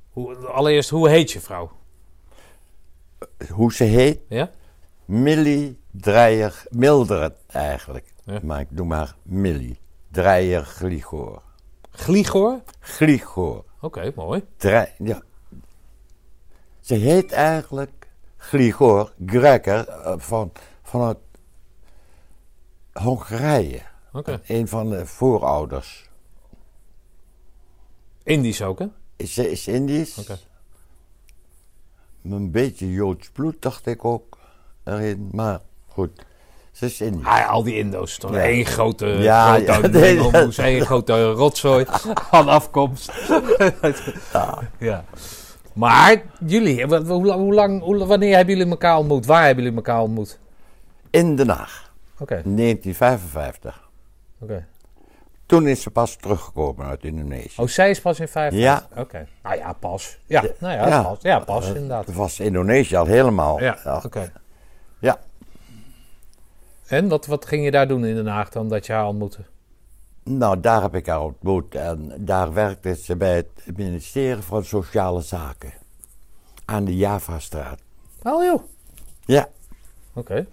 Hoe, 0.09 0.35
allereerst, 0.35 0.89
hoe 0.89 1.09
heet 1.09 1.31
je 1.31 1.39
vrouw? 1.39 1.71
Hoe 3.49 3.73
ze 3.73 3.83
heet? 3.83 4.19
Ja? 4.29 4.49
Millie 5.05 5.79
Dreyer, 5.91 6.63
Mildred 6.69 7.33
eigenlijk. 7.47 8.13
Ja. 8.23 8.39
Maar 8.43 8.59
ik 8.59 8.67
doe 8.69 8.85
maar 8.85 9.15
Millie 9.23 9.79
Dreyer 10.11 10.65
Gligoor. 10.65 11.41
Gligor? 11.91 12.61
Gligoor. 12.79 13.63
Oké, 13.81 14.11
mooi. 14.15 14.45
Ja. 14.97 15.21
Ze 16.89 16.95
heet 16.95 17.31
eigenlijk 17.31 18.07
Gligoor 18.37 19.13
Greker 19.25 19.87
eh, 19.87 20.13
van, 20.17 20.51
vanuit 20.83 21.17
Hongarije. 22.93 23.81
Oké. 24.13 24.41
Een 24.47 24.67
van 24.67 24.89
de 24.89 25.05
voorouders. 25.05 26.09
Indisch 28.23 28.61
ook, 28.61 28.79
hè? 28.79 28.85
Is, 29.15 29.33
ze 29.33 29.51
is 29.51 29.67
Indisch. 29.67 30.17
Oké. 30.17 30.37
Een 32.23 32.51
beetje 32.51 32.91
Joods 32.91 33.29
bloed 33.29 33.61
dacht 33.61 33.85
ik 33.85 34.05
ook 34.05 34.37
erin. 34.83 35.29
Maar 35.31 35.59
goed, 35.87 36.25
ze 36.71 36.85
is 36.85 37.01
Indisch. 37.01 37.25
Ah, 37.25 37.49
al 37.49 37.63
die 37.63 37.77
Indo's, 37.77 38.17
toch? 38.17 38.31
Ja. 38.31 38.47
Eén 38.47 38.65
grote, 38.65 39.05
Ja, 39.05 39.59
grote 39.59 39.99
ja, 39.99 40.63
één 40.63 40.85
grote 40.85 41.31
rotzooi 41.31 41.85
van 42.31 42.47
afkomst. 42.47 43.11
ja. 44.79 45.05
Maar 45.79 46.21
jullie, 46.45 46.85
hoe, 46.85 47.25
lang- 47.25 47.31
hoe 47.41 47.53
lang, 47.53 47.81
hoe, 47.81 48.05
wanneer 48.05 48.35
hebben 48.35 48.55
jullie 48.57 48.71
elkaar 48.71 48.97
ontmoet? 48.97 49.25
Waar 49.25 49.45
hebben 49.45 49.63
jullie 49.63 49.77
elkaar 49.77 50.01
ontmoet? 50.01 50.39
In 51.09 51.35
Den 51.35 51.49
Haag, 51.49 51.93
Oké, 52.19 52.41
1955. 52.45 53.89
oké. 54.39 54.65
Toen 55.45 55.67
is 55.67 55.81
ze 55.81 55.89
pas 55.91 56.15
teruggekomen 56.15 56.85
uit 56.85 57.03
Indonesië. 57.03 57.61
Oh, 57.61 57.67
zij 57.67 57.89
is 57.89 58.01
pas 58.01 58.19
in 58.19 58.27
vijf 58.27 58.53
Ja. 58.53 58.87
Oké. 58.95 59.27
Nou 59.43 59.55
ja, 59.57 59.73
pas. 59.73 60.19
Ja, 60.25 60.41
nou 60.59 60.73
ja, 60.73 60.87
Ja. 60.87 61.01
pas. 61.03 61.17
Ja, 61.21 61.39
pas, 61.39 61.63
Eh, 61.69 61.73
inderdaad. 61.75 62.05
Het 62.05 62.15
was 62.15 62.39
Indonesië 62.39 62.95
al 62.95 63.05
helemaal. 63.05 63.61
Ja, 63.61 63.77
ja. 63.83 64.01
oké. 64.05 64.31
Ja. 64.99 65.19
En 66.87 67.07
wat, 67.07 67.25
wat 67.25 67.45
ging 67.45 67.63
je 67.63 67.71
daar 67.71 67.87
doen 67.87 68.05
in 68.05 68.15
Den 68.15 68.27
Haag 68.27 68.49
dan 68.49 68.69
dat 68.69 68.85
je 68.85 68.93
haar 68.93 69.07
ontmoette? 69.07 69.39
Nou, 70.23 70.59
daar 70.59 70.81
heb 70.81 70.95
ik 70.95 71.05
haar 71.05 71.21
ontmoet 71.21 71.75
en 71.75 72.11
daar 72.17 72.53
werkte 72.53 72.95
ze 72.95 73.15
bij 73.15 73.35
het 73.35 73.77
ministerie 73.77 74.43
van 74.43 74.63
Sociale 74.63 75.21
Zaken. 75.21 75.73
Aan 76.65 76.85
de 76.85 76.95
Javastraat. 76.95 77.79
Oh 78.23 78.43
joh, 78.43 78.61
Ja, 79.25 79.47
oké. 80.13 80.45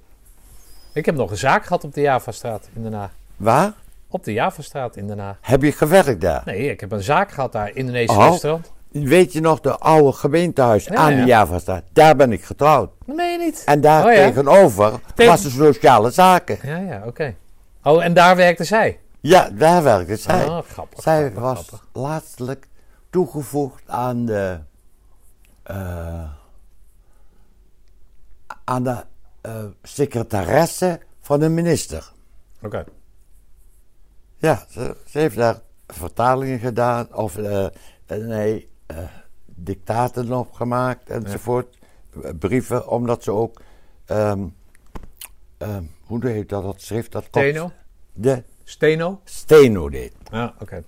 Ik 0.92 1.06
heb 1.06 1.14
nog 1.14 1.30
een 1.30 1.36
zaak 1.36 1.62
gehad 1.66 1.84
op 1.84 1.94
de 1.94 2.00
Javastraat 2.00 2.68
in 2.74 2.82
Den 2.82 2.92
Haag. 2.92 3.10
waar? 3.36 3.72
Op 4.08 4.24
de 4.24 4.32
Javastraat 4.32 4.96
in 4.96 5.06
Den 5.06 5.18
Haag. 5.18 5.36
Heb 5.40 5.62
je 5.62 5.72
gewerkt 5.72 6.20
daar? 6.20 6.42
Nee, 6.44 6.70
ik 6.70 6.80
heb 6.80 6.92
een 6.92 7.02
zaak 7.02 7.30
gehad 7.32 7.52
daar, 7.52 7.70
Indonesisch 7.76 8.16
Oh. 8.16 8.28
restaurant. 8.30 8.72
Weet 8.90 9.32
je 9.32 9.40
nog, 9.40 9.60
de 9.60 9.78
oude 9.78 10.12
gemeentehuis 10.12 10.84
Ja, 10.84 10.94
aan 10.94 11.14
ja. 11.14 11.20
de 11.20 11.26
Javastraat? 11.26 11.82
Daar 11.92 12.16
ben 12.16 12.32
ik 12.32 12.44
getrouwd. 12.44 12.90
Meen 13.06 13.32
je 13.32 13.38
niet. 13.44 13.62
En 13.66 13.80
daar 13.80 14.04
Oh, 14.06 14.12
ja? 14.12 14.26
tegenover 14.28 15.00
Tegen- 15.14 15.32
was 15.32 15.42
de 15.42 15.50
Sociale 15.50 16.10
Zaken. 16.10 16.58
Ja, 16.62 16.76
ja, 16.78 17.02
oké. 17.06 17.34
Oh, 17.82 18.04
en 18.04 18.14
daar 18.14 18.36
werkte 18.36 18.64
zij? 18.64 18.98
Ja, 19.20 19.50
daar 19.50 19.82
werkte 19.82 20.16
zij. 20.16 20.44
Oh, 20.48 20.58
grappig. 20.62 21.02
Zij 21.02 21.20
grappig, 21.20 21.40
was 21.42 21.66
grappig. 21.66 21.88
laatstelijk 21.92 22.68
toegevoegd 23.10 23.88
aan 23.88 24.24
de. 24.24 24.60
eh, 25.62 26.30
aan 28.64 28.82
de 28.82 29.04
eh, 29.40 29.64
secretaresse 29.82 31.00
van 31.20 31.40
de 31.40 31.48
minister. 31.48 32.12
Oké. 32.62 32.84
Ja, 34.36 34.64
ze, 34.68 34.96
ze 35.06 35.18
heeft 35.18 35.36
daar 35.36 35.60
vertalingen 35.86 36.58
gedaan, 36.58 37.14
of 37.14 37.36
eh, 37.36 37.66
nee, 38.06 38.70
eh, 38.86 38.98
dictaten 39.44 40.32
opgemaakt 40.32 41.10
enzovoort. 41.10 41.78
Brieven, 42.38 42.88
omdat 42.88 43.22
ze 43.22 43.30
ook. 43.32 43.60
ehm, 44.04 44.46
ehm, 45.58 45.84
hoe 46.06 46.26
heet 46.26 46.48
dat? 46.48 46.62
Dat 46.62 46.80
schrift 46.80 47.12
dat 47.12 47.24
Steno? 47.24 47.70
De 48.12 48.42
Steno? 48.68 49.20
steno 49.24 49.88
deed. 49.88 50.12
Ja, 50.30 50.54
oké. 50.60 50.84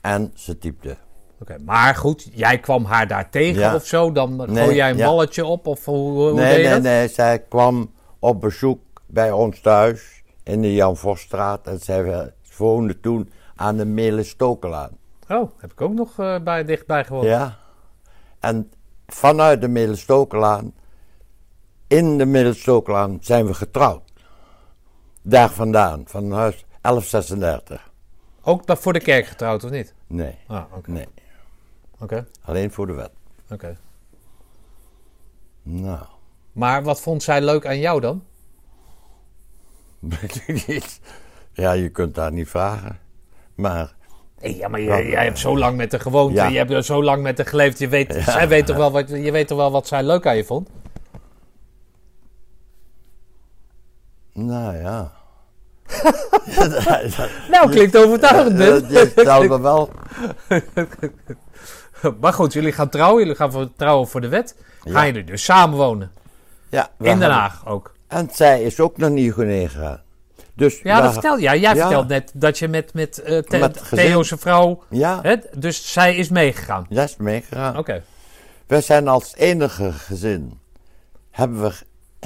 En 0.00 0.30
ze 0.34 0.58
typte. 0.58 0.96
Oké, 1.40 1.56
Maar 1.64 1.94
goed, 1.94 2.28
jij 2.32 2.58
kwam 2.58 2.84
haar 2.84 3.06
daar 3.06 3.30
tegen 3.30 3.60
Ja. 3.60 3.74
of 3.74 3.86
zo? 3.86 4.12
Dan 4.12 4.36
Nee, 4.36 4.64
gooi 4.64 4.76
jij 4.76 4.90
een 4.90 4.96
ja. 4.96 5.06
balletje 5.06 5.44
op? 5.44 5.66
Of 5.66 5.84
hoe, 5.84 6.10
hoe 6.10 6.32
nee, 6.32 6.54
deed 6.54 6.64
nee, 6.64 6.72
dat? 6.72 6.82
nee. 6.82 7.08
Zij 7.08 7.38
kwam 7.38 7.92
op 8.18 8.40
bezoek 8.40 8.80
bij 9.06 9.32
ons 9.32 9.60
thuis 9.60 10.22
in 10.42 10.62
de 10.62 10.74
Jan 10.74 10.96
Vosstraat. 10.96 11.66
En 11.66 11.80
zij 11.80 12.32
woonde 12.56 13.00
toen 13.00 13.30
aan 13.54 13.76
de 13.76 13.84
Melenstokelaan. 13.84 14.90
Oh, 15.28 15.50
heb 15.58 15.72
ik 15.72 15.80
ook 15.80 15.92
nog 15.92 16.18
eh, 16.18 16.38
bij, 16.40 16.64
dichtbij 16.64 17.04
gewoond. 17.04 17.26
Ja. 17.26 17.56
En 18.40 18.70
vanuit 19.06 19.60
de 19.60 19.68
Melenstokelaan, 19.68 20.74
in 21.86 22.18
de 22.18 22.26
Melenstokelaan, 22.26 23.18
zijn 23.20 23.46
we 23.46 23.54
getrouwd. 23.54 24.02
Daar 25.22 25.50
vandaan, 25.50 26.02
van 26.06 26.32
huis 26.32 26.65
1136. 26.86 27.90
Ook 28.42 28.66
bij- 28.66 28.76
voor 28.76 28.92
de 28.92 29.00
kerk 29.00 29.26
getrouwd, 29.26 29.64
of 29.64 29.70
niet? 29.70 29.94
Nee, 30.06 30.38
Ah, 30.46 30.64
oké. 30.76 30.90
nee. 30.90 31.06
Oké, 31.98 32.26
Alleen 32.42 32.72
voor 32.72 32.86
de 32.86 32.92
wet. 32.92 33.10
oké. 33.50 33.76
Nou, 35.62 36.04
Maar 36.52 36.82
wat 36.82 37.00
vond 37.00 37.22
zij 37.22 37.40
leuk 37.40 37.66
aan 37.66 37.78
jou 37.78 38.00
dan? 38.00 38.24
weet 40.20 40.42
ik 40.46 40.66
niet. 40.66 41.00
Ja, 41.52 41.72
je 41.72 41.88
kunt 41.88 42.14
daar 42.14 42.32
niet 42.32 42.48
vragen. 42.48 42.98
Maar 43.54 43.94
Nee, 44.40 44.56
ja, 44.56 44.68
maar 44.68 44.80
jij, 44.80 45.06
jij 45.08 45.24
hebt 45.24 45.38
zo 45.38 45.58
lang 45.58 45.76
met. 45.76 45.92
Ja. 45.92 46.44
en 46.46 46.52
Je 46.52 46.58
hebt 46.58 46.84
zo 46.84 47.02
lang 47.02 47.22
met 47.22 47.38
haar 47.38 47.46
geleefd. 47.46 47.78
Je 47.78 47.88
weet, 47.88 48.14
zij 48.24 48.48
weet 48.48 48.66
toch 48.66 48.76
wel 48.76 48.90
wat, 48.92 49.08
je 49.08 49.30
weet 49.30 49.48
toch 49.48 49.58
wel 49.58 49.70
wat 49.70 49.86
zij 49.86 50.02
leuk 50.02 50.26
aan 50.26 50.36
je 50.36 50.44
vond? 50.44 50.68
Nou 54.32 54.76
ja. 54.76 55.12
Nou, 57.50 57.70
klinkt 57.70 57.96
overtuigend, 57.96 58.60
Eh, 58.60 58.66
Ben. 58.66 58.88
Je 58.92 59.12
trouwde 59.14 59.60
wel. 59.60 59.90
Maar 62.20 62.32
goed, 62.32 62.52
jullie 62.52 62.72
gaan 62.72 62.88
trouwen. 62.88 63.20
Jullie 63.22 63.36
gaan 63.36 63.52
voor, 63.52 63.68
trouwen 63.76 64.08
voor 64.08 64.20
de 64.20 64.28
wet. 64.28 64.56
Gaan 64.84 65.06
jullie 65.06 65.24
dus 65.24 65.44
samenwonen. 65.44 66.10
Ja, 66.68 66.88
we 66.98 67.08
In 67.08 67.18
Den 67.18 67.30
Haag 67.30 67.66
ook. 67.66 67.94
En 68.08 68.28
zij 68.32 68.62
is 68.62 68.80
ook 68.80 68.96
naar 68.96 69.10
Nieuw-Guinea 69.10 69.68
gegaan. 69.68 70.00
Dus 70.54 70.80
Ja, 70.82 70.96
we- 70.96 71.02
dat 71.02 71.12
vertel 71.12 71.36
Ja, 71.38 71.54
jij 71.54 71.74
Ja. 71.74 71.80
vertelt 71.80 72.08
net 72.08 72.30
dat 72.34 72.58
je 72.58 72.68
met, 72.68 72.94
met, 72.94 73.18
eh, 73.18 73.38
The- 73.38 73.58
Met 73.58 73.80
gezin. 73.80 74.06
Theo 74.06 74.22
zijn 74.22 74.40
vrouw... 74.40 74.82
Ja, 74.90 75.18
Hè, 75.22 75.34
dus 75.58 75.92
zij 75.92 76.16
is 76.16 76.28
meegegaan. 76.28 76.86
jij 76.88 77.04
is 77.04 77.16
meegegaan. 77.16 77.78
Oké. 77.78 78.02
Wij 78.66 78.80
zijn 78.80 79.08
als 79.08 79.34
enige 79.36 79.92
gezin. 79.92 80.58
Hebben 81.30 81.60
we, 81.62 81.72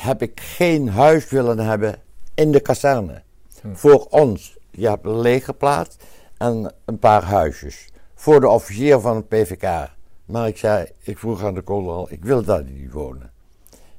heb 0.01 0.23
ik 0.23 0.41
geen 0.41 0.89
huis 0.89 1.28
willen 1.28 1.59
hebben 1.59 1.95
in 2.35 2.53
de 2.53 2.61
kazerne. 2.61 3.23
Hm. 3.62 3.74
Voor 3.74 4.07
ons. 4.11 4.59
Je 4.70 4.89
hebt 4.89 5.05
een 5.07 5.20
lege 5.20 5.53
plaats 5.53 5.97
en 6.39 6.74
een 6.85 6.99
paar 6.99 7.23
huisjes. 7.24 7.89
Voor 8.15 8.41
de 8.41 8.49
officier 8.49 9.01
van 9.01 9.16
het 9.16 9.28
PVK. 9.28 9.91
Maar 10.24 10.49
ik 10.49 10.57
zei, 10.59 10.87
ik 11.01 11.19
vroeg 11.19 11.45
aan 11.45 11.55
de 11.55 11.61
kolonel, 11.62 12.07
ik 12.12 12.24
wil 12.24 12.43
daar 12.45 12.65
niet 12.65 12.93
wonen. 12.93 13.31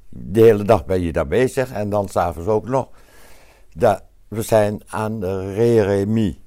De 0.09 0.41
hele 0.41 0.63
dag 0.63 0.85
ben 0.85 1.01
je 1.01 1.11
daar 1.11 1.27
bezig 1.27 1.71
en 1.71 1.89
dan 1.89 2.07
s'avonds 2.07 2.49
ook 2.49 2.67
nog. 2.67 2.87
Da- 3.73 4.01
we 4.27 4.41
zijn 4.41 4.81
aan 4.87 5.19
de 5.19 5.53
Reremie 5.53 6.41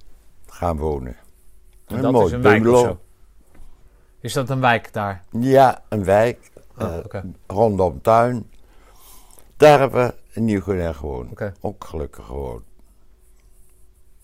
gaan 0.47 0.77
wonen. 0.77 1.17
En 1.87 2.01
dat 2.03 2.27
is 2.27 2.33
een 2.33 2.43
wijk 2.43 2.57
of 2.57 2.63
bungalow. 2.63 2.85
zo. 2.87 2.99
Is 4.21 4.33
dat 4.33 4.51
een 4.51 4.61
wijk 4.61 4.93
daar? 4.93 5.25
Ja, 5.31 5.83
een 5.89 6.05
wijk. 6.05 6.51
Ah, 6.77 6.97
eh, 7.11 7.23
rondom 7.47 8.01
tuin. 8.03 8.51
Daar 9.57 9.79
hebben 9.79 10.07
we 10.07 10.15
in 10.33 10.45
Nieuw-Guinea 10.45 10.93
gewoond. 10.93 11.31
Ook 11.61 11.85
gelukkig 11.85 12.25
gewoond. 12.27 12.63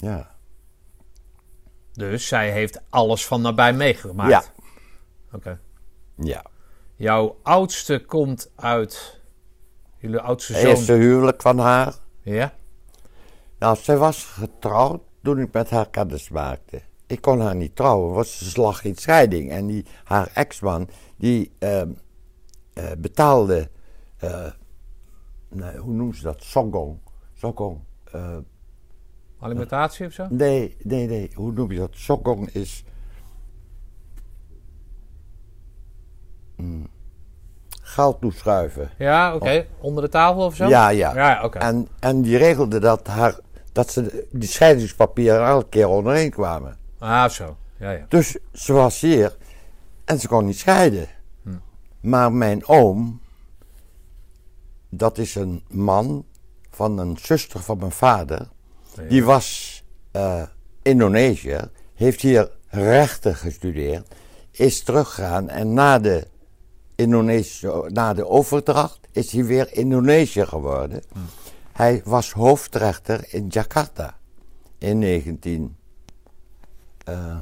Ja. 0.00 0.30
Dus 1.92 2.26
zij 2.26 2.50
heeft 2.50 2.80
alles 2.88 3.26
van 3.26 3.40
nabij 3.40 3.72
meegemaakt. 3.72 4.30
Ja. 4.30 4.42
Oké. 5.32 5.60
Ja. 6.16 6.44
Jouw 6.96 7.38
oudste 7.42 8.04
komt 8.06 8.50
uit... 8.56 9.20
Jullie 9.98 10.20
oudste 10.20 10.52
zoon... 10.52 10.66
Eerste 10.70 10.92
huwelijk 10.92 11.42
van 11.42 11.58
haar. 11.58 11.94
Ja? 12.22 12.54
Nou, 13.58 13.76
zij 13.76 13.96
was 13.96 14.24
getrouwd 14.24 15.02
toen 15.22 15.38
ik 15.38 15.52
met 15.52 15.70
haar 15.70 15.88
kennis 15.88 16.28
maakte. 16.28 16.82
Ik 17.06 17.20
kon 17.20 17.40
haar 17.40 17.54
niet 17.56 17.76
trouwen, 17.76 18.14
want 18.14 18.26
ze 18.26 18.60
lag 18.60 18.84
in 18.84 18.96
scheiding. 18.96 19.50
En 19.50 19.66
die, 19.66 19.86
haar 20.04 20.30
ex-man, 20.34 20.88
die 21.16 21.52
ehm, 21.58 21.90
eh, 22.72 22.90
betaalde, 22.98 23.70
eh, 24.16 24.50
nee, 25.48 25.76
hoe 25.76 25.92
noemen 25.92 26.16
ze 26.16 26.22
dat? 26.22 26.42
Sogong. 26.42 26.98
Sogong. 27.34 27.80
Alimentatie 29.40 30.06
of 30.06 30.12
zo? 30.12 30.26
nee, 30.30 30.76
nee, 30.82 31.06
nee, 31.06 31.30
hoe 31.34 31.52
noem 31.52 31.72
je 31.72 31.78
dat? 31.78 31.90
Sogong 31.92 32.48
is... 32.48 32.84
Mm, 36.56 36.88
geld 37.82 38.20
toeschuiven. 38.20 38.90
Ja, 38.98 39.34
oké. 39.34 39.66
Onder 39.80 40.02
de 40.02 40.08
tafel 40.08 40.44
of 40.44 40.56
zo? 40.56 40.68
Ja, 40.68 40.88
ja. 40.88 41.14
Ja, 41.14 41.44
oké. 41.44 41.58
En, 41.58 41.88
en 42.00 42.22
die 42.22 42.36
regelde 42.36 42.78
dat, 42.78 43.06
haar, 43.06 43.38
dat 43.72 43.90
ze 43.90 44.26
die 44.30 44.48
scheidingspapieren 44.48 45.46
elke 45.46 45.68
keer 45.68 45.88
onderheen 45.88 46.30
kwamen. 46.30 46.76
Ah, 46.98 47.28
zo. 47.28 47.56
Ja, 47.76 47.90
ja. 47.90 48.04
Dus 48.08 48.38
ze 48.52 48.72
was 48.72 49.00
hier 49.00 49.36
en 50.04 50.18
ze 50.18 50.28
kon 50.28 50.44
niet 50.44 50.58
scheiden. 50.58 51.08
Hm. 51.42 51.50
Maar 52.00 52.32
mijn 52.32 52.66
oom, 52.66 53.20
dat 54.88 55.18
is 55.18 55.34
een 55.34 55.62
man 55.68 56.24
van 56.70 56.98
een 56.98 57.16
zuster 57.22 57.60
van 57.60 57.78
mijn 57.78 57.90
vader, 57.90 58.48
die 59.08 59.24
was 59.24 59.78
eh 60.10 60.42
Indonesië, 60.82 61.60
heeft 61.94 62.20
hier 62.20 62.50
rechten 62.68 63.34
gestudeerd, 63.34 64.14
is 64.50 64.82
teruggegaan 64.82 65.48
en 65.48 65.74
na 65.74 65.98
de, 65.98 66.26
Indonesische, 66.94 67.90
na 67.92 68.14
de 68.14 68.26
overdracht 68.28 68.98
is 69.12 69.32
hij 69.32 69.44
weer 69.44 69.72
Indonesië 69.72 70.46
geworden. 70.46 71.02
Hm. 71.12 71.18
Hij 71.72 72.00
was 72.04 72.32
hoofdrechter 72.32 73.24
in 73.28 73.46
Jakarta 73.48 74.16
in 74.78 74.98
19. 74.98 75.76
eh, 77.04 77.38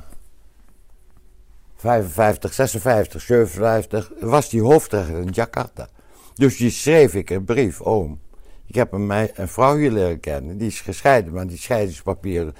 55, 1.77 2.55
56, 2.55 3.21
57 3.23 4.11
was 4.21 4.49
die 4.49 4.63
hoofdrechter 4.63 5.17
in 5.17 5.31
Jakarta. 5.31 5.89
Dus 6.35 6.57
die 6.57 6.71
schreef 6.71 7.15
ik 7.15 7.31
een 7.31 7.45
brief, 7.45 7.81
oom. 7.81 8.21
Ik 8.69 8.75
heb 8.75 8.93
een, 8.93 9.07
mei- 9.07 9.31
een 9.35 9.49
vrouw 9.49 9.77
hier 9.77 9.91
leren 9.91 10.21
kennen, 10.21 10.59
die 10.59 10.67
is 10.67 10.81
gescheiden, 10.81 11.33
maar 11.33 11.47
die 11.47 11.59
scheidingspapieren, 11.59 12.55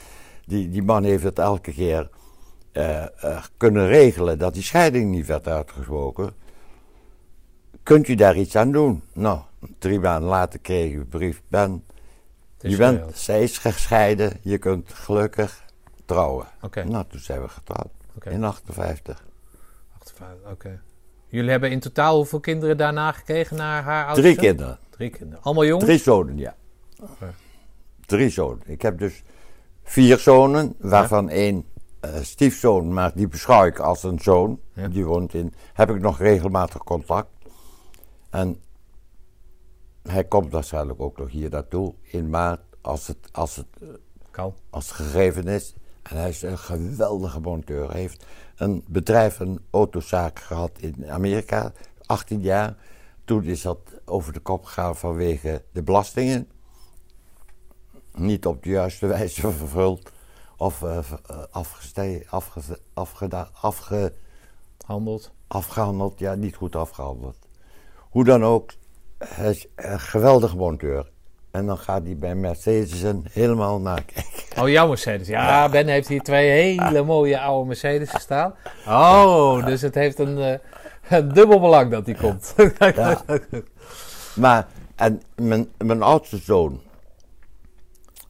die, 0.47 0.69
die 0.71 0.83
man 0.83 1.05
heeft 1.05 1.23
het 1.23 1.39
elke 1.39 1.73
keer 1.73 2.11
eh, 2.73 3.45
kunnen 3.57 3.87
regelen 3.87 4.39
dat 4.39 4.55
die 4.55 4.63
scheiding 4.63 5.11
niet 5.11 5.27
werd 5.27 5.49
uitgesproken. 5.49 6.33
Kunt 7.83 8.09
u 8.09 8.15
daar 8.15 8.37
iets 8.37 8.57
aan 8.57 8.73
doen? 8.73 9.03
Nou, 9.13 9.41
drie 9.79 10.01
maanden 10.01 10.29
later 10.29 10.59
kreeg 10.59 10.93
ik 10.93 10.97
een 10.97 11.09
brief, 11.09 11.43
Ben, 11.49 11.85
je 12.59 12.77
bent, 12.77 13.29
is 13.29 13.59
gescheiden, 13.59 14.33
je 14.43 14.59
kunt 14.59 14.93
gelukkig 14.93 15.65
trouwen. 16.05 16.47
Nou, 16.85 17.05
toen 17.09 17.21
zijn 17.21 17.43
we 17.43 17.49
getrouwd. 17.49 17.91
In 18.25 18.45
58. 18.45 19.25
58, 19.99 20.51
Oké. 20.51 20.81
Jullie 21.27 21.51
hebben 21.51 21.71
in 21.71 21.81
totaal 21.81 22.17
hoeveel 22.17 22.41
kinderen 22.41 22.77
daarna 22.77 23.13
gekregen 23.13 23.57
naar 23.57 23.83
haar 23.83 24.07
oudste 24.07 24.23
Drie 24.23 24.37
kinderen. 24.37 24.79
Drie 24.99 25.11
kinderen. 25.11 25.43
Allemaal 25.43 25.65
jongens? 25.65 25.85
Drie 25.85 25.99
zonen, 25.99 26.39
ja. 26.39 26.57
drie 28.07 28.31
zonen. 28.31 28.63
Ik 28.67 28.83
heb 28.83 28.99
dus 28.99 29.23
vier 29.83 30.19
zonen, 30.19 30.75
waarvan 30.79 31.29
één 31.29 31.65
eh, 32.01 32.21
stiefzoon, 32.21 32.93
maar 32.93 33.13
die 33.15 33.29
beschouw 33.29 33.65
ik 33.65 33.79
als 33.79 34.03
een 34.03 34.19
zoon. 34.19 34.61
Ja. 34.73 34.89
Die 34.89 35.05
woont 35.05 35.35
in, 35.35 35.55
heb 35.73 35.91
ik 35.91 36.01
nog 36.01 36.19
regelmatig 36.19 36.85
contact. 36.85 37.29
En 38.31 38.61
hij 40.03 40.25
komt 40.25 40.53
waarschijnlijk 40.53 41.01
ook 41.01 41.19
nog 41.19 41.31
hier 41.31 41.51
naartoe 41.51 41.95
in 42.03 42.31
maart, 42.31 42.61
als 42.81 43.07
het, 43.07 43.29
als 43.33 43.57
het 43.57 43.67
Kan. 44.31 44.55
als 44.71 44.89
het 44.89 44.97
gegeven 44.97 45.47
is. 45.47 45.75
En 46.03 46.17
hij 46.17 46.29
is 46.29 46.43
een 46.43 46.59
geweldige 46.59 47.41
monteur. 47.41 47.91
Hij 47.91 48.01
heeft 48.01 48.25
een 48.57 48.85
bedrijf, 48.89 49.41
een 49.41 49.61
autozaak 49.71 50.39
gehad 50.39 50.71
in 50.79 51.11
Amerika, 51.11 51.73
18 52.07 52.41
jaar. 52.41 52.77
Toen 53.25 53.45
is 53.45 53.63
dat 53.63 53.79
over 54.09 54.33
de 54.33 54.41
kop 54.41 54.65
gegaan 54.65 54.97
vanwege 54.97 55.63
de 55.73 55.83
belastingen. 55.83 56.49
Niet 58.15 58.47
op 58.47 58.63
de 58.63 58.71
juiste 58.71 59.07
wijze 59.07 59.41
vervuld 59.53 60.13
of 60.57 60.83
eh, 60.83 60.99
afgeste- 61.51 62.25
afge- 62.29 62.79
afgeda- 62.95 63.49
afge- 63.61 64.13
afgehandeld. 65.47 66.19
Ja, 66.19 66.35
niet 66.35 66.55
goed 66.57 66.77
afgehandeld. 66.77 67.37
Hoe 67.99 68.25
dan 68.25 68.45
ook, 68.45 68.71
hij 69.19 69.51
is 69.51 69.67
een 69.75 70.01
geweldige 70.01 70.57
monteur. 70.57 71.11
En 71.51 71.67
dan 71.67 71.79
gaat 71.79 72.03
hij 72.05 72.17
bij 72.19 72.35
Mercedes 72.35 73.05
helemaal 73.31 73.81
nakijken. 73.81 74.63
Oh, 74.63 74.69
jouw 74.69 74.89
Mercedes. 74.89 75.29
Ja, 75.29 75.69
Ben 75.69 75.87
heeft 75.87 76.09
hier 76.09 76.21
twee 76.23 76.51
hele 76.51 77.03
mooie 77.03 77.41
oude 77.41 77.67
Mercedes 77.67 78.11
staan. 78.21 78.55
Oh, 78.87 79.65
dus 79.67 79.81
het 79.81 79.95
heeft 79.95 80.19
een, 80.19 80.39
eh, 80.39 80.51
een 80.51 80.61
dubbel 81.09 81.61
belang 81.61 81.91
dat 81.91 82.05
die 82.05 82.17
komt. 82.17 82.55
Ja. 82.79 83.25
Maar, 84.35 84.67
en 84.95 85.23
mijn, 85.37 85.69
mijn 85.79 86.03
oudste 86.03 86.37
zoon, 86.37 86.81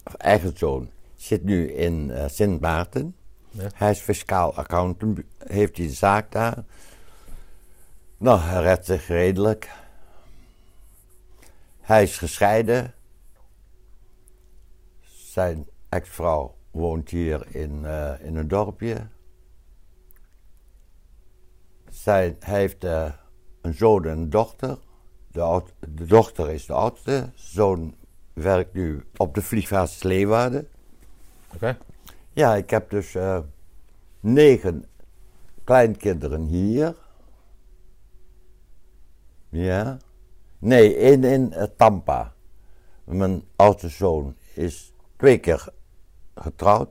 of 0.05 0.15
eigen 0.15 0.59
zoon, 0.59 0.91
zit 1.17 1.45
nu 1.45 1.73
in 1.73 2.11
eh, 2.11 2.29
Sint 2.29 2.61
Maarten. 2.61 3.17
Ja. 3.51 3.71
Hij 3.75 3.91
is 3.91 4.01
fiscaal 4.01 4.55
accountant, 4.55 5.21
heeft 5.39 5.77
hij 5.77 5.87
een 5.87 5.93
zaak 5.93 6.33
daar. 6.33 6.65
Nou, 8.17 8.41
hij 8.41 8.63
redt 8.63 8.87
zich 8.87 9.07
redelijk. 9.07 9.71
Hij 11.81 12.03
is 12.03 12.19
gescheiden. 12.19 12.95
Zijn 15.01 15.67
ex-vrouw 15.89 16.55
woont 16.71 17.11
hier 17.11 17.47
in, 17.55 17.85
eh, 17.85 18.13
in 18.21 18.37
een 18.37 18.49
dorpje. 18.49 19.07
Hij 22.05 22.37
heeft 22.41 22.85
eh, 22.85 23.13
een 23.61 23.75
zoon 23.75 24.05
en 24.05 24.19
een 24.19 24.31
dochter. 24.31 24.79
De, 25.33 25.41
oud- 25.41 25.73
de 25.79 26.05
dochter 26.05 26.51
is 26.51 26.67
de 26.67 26.73
oudste. 26.73 27.31
Zoon 27.35 27.95
werkt 28.33 28.75
nu 28.75 29.05
op 29.17 29.35
de 29.35 29.43
vliegbasis 29.43 30.03
Leeuwarden. 30.03 30.69
Oké. 31.55 31.79
Ja, 32.33 32.55
ik 32.57 32.71
heb 32.71 32.91
dus 32.91 33.15
eh, 33.15 33.39
negen 34.21 34.85
kleinkinderen 35.65 36.45
hier. 36.45 36.95
Ja. 39.49 39.99
Nee, 40.59 40.97
één 40.97 41.25
in 41.25 41.53
eh, 41.53 41.67
Tampa. 41.77 42.35
Mijn 43.05 43.43
oudste 43.57 43.89
zoon 43.89 44.37
is 44.55 44.93
twee 45.17 45.39
keer 45.39 45.69
getrouwd 46.35 46.91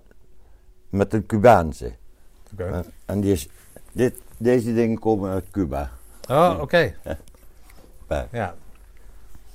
met 0.89 1.13
een 1.13 1.25
Cubaanse. 1.25 1.95
Oké. 2.53 2.63
En, 2.63 2.85
en 3.05 3.21
die 3.21 3.31
is, 3.31 3.49
dit, 3.91 4.21
deze 4.37 4.73
dingen 4.73 4.99
komen 4.99 5.31
uit 5.31 5.45
Cuba. 5.51 5.91
Oh, 6.29 6.57
oké. 6.61 6.93
Ja. 8.09 8.27
Ja. 8.31 8.55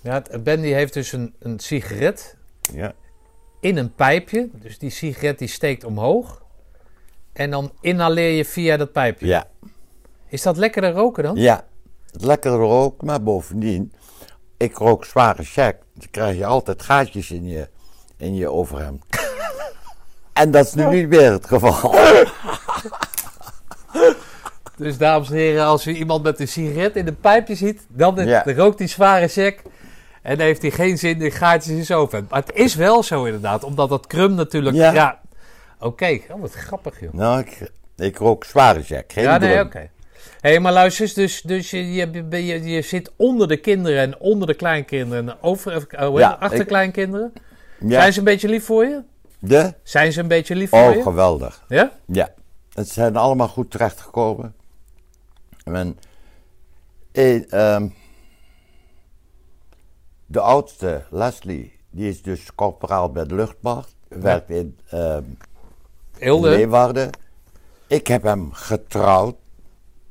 ja 0.01 0.23
ben 0.41 0.61
die 0.61 0.75
heeft 0.75 0.93
dus 0.95 1.13
een, 1.13 1.35
een 1.39 1.59
sigaret 1.59 2.37
Ja. 2.73 2.93
in 3.61 3.77
een 3.77 3.95
pijpje. 3.95 4.49
Dus 4.53 4.79
die 4.79 4.91
sigaret 4.91 5.39
die 5.39 5.49
steekt 5.49 5.85
omhoog. 5.85 6.43
En 7.33 7.51
dan 7.51 7.73
inhaleer 7.81 8.31
je 8.37 8.45
via 8.45 8.77
dat 8.77 8.93
pijpje. 8.93 9.27
Ja. 9.27 9.45
Is 10.29 10.43
dat 10.43 10.57
lekkerder 10.57 10.93
roken 10.93 11.23
dan? 11.23 11.37
Ja, 11.37 11.65
lekker 12.11 12.51
rook, 12.51 13.03
maar 13.03 13.23
bovendien, 13.23 13.93
ik 14.57 14.77
rook 14.77 15.05
zware 15.05 15.43
check. 15.45 15.77
Dan 15.95 16.11
krijg 16.11 16.37
je 16.37 16.47
altijd 16.47 16.83
gaatjes 16.83 17.31
in 17.31 17.47
je, 17.47 17.69
in 18.17 18.35
je 18.35 18.51
overhemd. 18.51 19.05
en 20.33 20.51
dat 20.51 20.67
is 20.67 20.75
nu 20.75 20.87
niet 20.87 21.09
meer 21.09 21.33
het 21.33 21.47
geval. 21.47 21.95
Dus 24.77 24.99
dames 24.99 25.29
en 25.31 25.35
heren, 25.37 25.65
als 25.65 25.87
u 25.87 25.93
iemand 25.95 26.23
met 26.23 26.41
een 26.41 26.49
sigaret 26.49 26.97
in 26.97 27.07
een 27.07 27.17
pijpje 27.21 27.55
ziet, 27.55 27.87
dan, 27.89 28.27
Ja. 28.27 28.43
rookt 28.47 28.79
hij 28.79 28.89
zware 28.89 29.29
check. 29.29 29.63
En 30.23 30.37
dan 30.37 30.47
heeft 30.47 30.63
hij 30.63 30.71
geen 30.71 30.99
zin 30.99 31.21
in 31.23 31.31
gaatjes 31.31 31.87
zijn 31.87 31.99
overhemd. 31.99 32.31
Maar 32.31 32.41
het 32.41 32.55
is 32.55 32.75
wel 32.75 33.03
zo 33.03 33.25
inderdaad, 33.25 33.65
omdat 33.65 33.89
dat 33.89 34.07
krum 34.07 34.35
natuurlijk... 34.35 34.77
Ja, 34.77 34.93
Ja. 34.93 35.21
oké. 35.81 36.19
Oh, 36.31 36.41
wat 36.41 36.53
grappig 36.53 37.01
joh. 37.01 37.13
nou, 37.13 37.41
ik, 37.41 37.71
ik 37.97 38.19
rook 38.19 38.45
zware 38.45 38.83
check, 38.83 39.13
geen 39.13 39.25
ja, 39.25 39.39
nee, 39.39 39.61
oké. 39.61 39.79
Hé, 40.41 40.51
hey, 40.51 40.61
maar 40.61 40.73
luister 40.73 41.03
eens, 41.05 41.15
dus, 41.15 41.41
dus 41.43 41.71
je, 41.71 41.93
je, 41.93 42.27
je, 42.31 42.63
je 42.63 42.83
zit 42.83 43.13
onder 43.17 43.49
de 43.49 43.57
kinderen 43.57 44.01
en 44.01 44.19
onder 44.21 44.47
de 44.47 44.55
kleinkinderen 44.55 45.29
en 45.29 45.37
over, 45.41 45.87
oh, 46.01 46.19
Ja, 46.19 46.37
achterkleinkinderen. 46.41 47.33
Ja, 47.81 47.89
Zijn 48.01 48.13
ze 48.13 48.19
een 48.19 48.25
beetje 48.25 48.49
lief 48.49 48.65
voor 48.65 48.85
je? 48.85 49.01
de? 49.39 49.75
Zijn 49.83 50.13
ze 50.13 50.21
een 50.21 50.29
beetje 50.29 50.55
lief 50.55 50.71
voor 50.71 50.79
Oh, 50.89 50.95
je? 50.95 51.03
geweldig. 51.03 51.65
Ja? 51.69 51.93
Ja, 52.07 52.29
het 52.73 52.89
zijn 52.89 53.17
allemaal 53.17 53.49
goed 53.49 53.71
terechtgekomen. 53.71 54.55
En, 55.65 55.99
eh, 57.13 57.53
ehm, 57.53 57.89
de 60.27 60.41
oudste, 60.41 61.05
Leslie, 61.11 61.79
die 61.91 62.09
is 62.09 62.23
dus 62.23 62.55
corporaal 62.55 63.11
bij 63.11 63.25
de 63.27 63.35
luchtmacht. 63.35 63.95
Werkt 64.09 64.51
in 64.51 64.79
ehm? 64.89 65.23
Leeuwarden. 66.19 67.11
Ik 67.87 68.07
heb 68.07 68.23
hem 68.23 68.53
getrouwd 68.53 69.35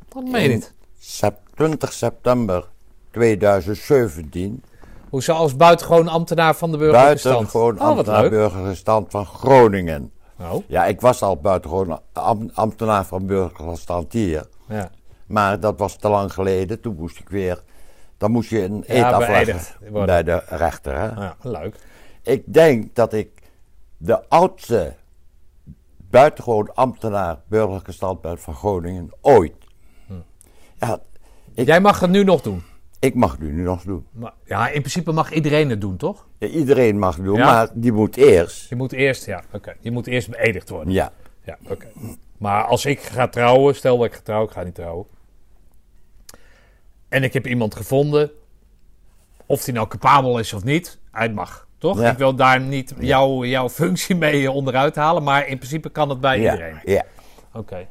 Dat 0.10 0.23
meen 0.23 0.41
je 0.41 0.48
niet. 0.49 0.73
sep- 0.99 1.40
20 1.56 1.94
september 1.94 2.68
2017. 3.11 4.64
Hoe 5.10 5.22
ze 5.23 5.32
als 5.32 5.56
buitengewoon 5.56 6.07
ambtenaar 6.07 6.56
van 6.56 6.72
de 6.72 6.78
burgerlijke 6.78 7.18
stand. 7.18 7.34
Buitengewoon 7.36 7.80
Oh, 7.80 7.98
ambtenaar 7.98 8.30
burgerlijke 8.30 8.76
stand 8.76 9.11
van 9.11 9.26
Groningen. 9.26 10.11
Oh, 10.40 10.64
Ja, 10.68 10.86
ik 10.86 11.02
was 11.02 11.22
al 11.22 11.38
buitengewoon 11.38 11.99
am- 12.14 12.49
ambtenaar 12.53 13.06
van 13.06 13.26
burgerlijke 13.26 13.80
stand 13.82 14.14
hier. 14.14 14.48
ja. 14.68 14.91
Maar 15.32 15.60
dat 15.60 15.78
was 15.80 15.95
te 15.98 16.10
lang 16.10 16.34
geleden. 16.34 16.80
Toen 16.82 16.95
moest 16.95 17.20
ik 17.20 17.30
weer. 17.30 17.64
Dan 18.18 18.32
moest 18.32 18.49
je 18.49 18.64
een 18.64 18.84
Ja, 18.88 19.12
afleggen 19.12 19.60
bij 20.06 20.24
de 20.24 20.44
rechter. 20.48 20.94
Hè? 20.99 21.06
ja, 21.08 21.36
leuk. 21.41 21.76
Ik 22.24 22.44
denk 22.53 22.95
dat 22.95 23.14
ik 23.14 23.30
de 23.98 24.30
oudste 24.30 24.94
buitengewoon 26.10 26.74
ambtenaar 26.76 27.40
burgerlijke 27.48 27.91
stand 27.91 28.22
ben 28.22 28.38
van 28.40 28.53
Groningen 28.56 29.10
ooit. 29.22 29.53
Hm. 30.08 30.14
Ja, 30.80 30.99
Ik- 31.53 31.66
Jij 31.68 31.82
mag 31.82 31.99
het 31.99 32.10
nu 32.10 32.24
nog 32.24 32.41
doen. 32.41 32.64
ik 32.99 33.16
mag 33.16 33.32
het 33.32 33.40
nu 33.41 33.52
nog 33.62 33.84
doen. 33.84 34.06
Maar, 34.12 34.34
ja, 34.45 34.68
in 34.68 34.80
principe 34.80 35.12
mag 35.12 35.32
iedereen 35.32 35.70
het 35.70 35.82
doen, 35.82 35.98
toch? 35.98 36.28
Ja, 36.38 36.48
iedereen 36.48 36.99
mag 36.99 37.16
het 37.16 37.26
doen, 37.26 37.38
Ja. 37.38 37.45
maar 37.45 37.70
die 37.74 37.91
moet 37.91 38.18
eerst. 38.18 38.70
Je 38.70 38.76
moet 38.76 38.91
eerst, 38.91 39.26
ja, 39.26 39.44
oké. 39.53 39.74
Je 39.80 39.91
moet 39.91 40.08
eerst 40.08 40.30
beëdigd 40.30 40.70
worden. 40.70 40.94
Ja, 40.94 41.12
Ja, 41.44 41.58
oké. 41.70 41.88
Maar 42.38 42.64
als 42.64 42.86
ik 42.86 42.99
ga 42.99 43.28
trouwen, 43.28 43.76
stel 43.76 43.98
dat 43.98 44.06
ik 44.06 44.14
ga 44.14 44.20
trouwen, 44.24 44.49
ik 44.49 44.56
ga 44.56 44.64
niet 44.64 44.76
trouwen. 44.76 45.06
En 47.11 47.23
ik 47.23 47.33
heb 47.33 47.47
iemand 47.47 47.75
gevonden, 47.75 48.31
of 49.45 49.63
die 49.63 49.73
nou 49.73 49.88
capabel 49.88 50.39
is 50.39 50.53
of 50.53 50.63
niet, 50.63 50.99
hij 51.11 51.29
mag. 51.29 51.67
Toch? 51.77 51.99
Ja. 51.99 52.11
Ik 52.11 52.17
wil 52.17 52.35
daar 52.35 52.59
niet 52.61 52.93
jouw, 52.99 53.45
jouw 53.45 53.69
functie 53.69 54.15
mee 54.15 54.51
onderuit 54.51 54.95
halen, 54.95 55.23
maar 55.23 55.47
in 55.47 55.57
principe 55.57 55.89
kan 55.89 56.09
het 56.09 56.19
bij 56.19 56.39
ja, 56.39 56.51
iedereen. 56.51 56.79
ja. 56.83 57.03
Oké. 57.53 57.88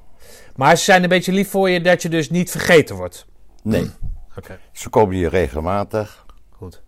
Maar 0.56 0.76
ze 0.76 0.84
zijn 0.84 1.02
een 1.02 1.08
beetje 1.08 1.32
lief 1.32 1.50
voor 1.50 1.70
je 1.70 1.80
dat 1.80 2.02
je 2.02 2.08
dus 2.08 2.30
niet 2.30 2.50
vergeten 2.50 2.96
wordt. 2.96 3.26
Nee, 3.62 3.90
Oké, 4.38 4.58
ze 4.72 4.88
komen 4.88 5.14
hier 5.14 5.30
regelmatig. 5.30 6.24
goed. 6.50 6.82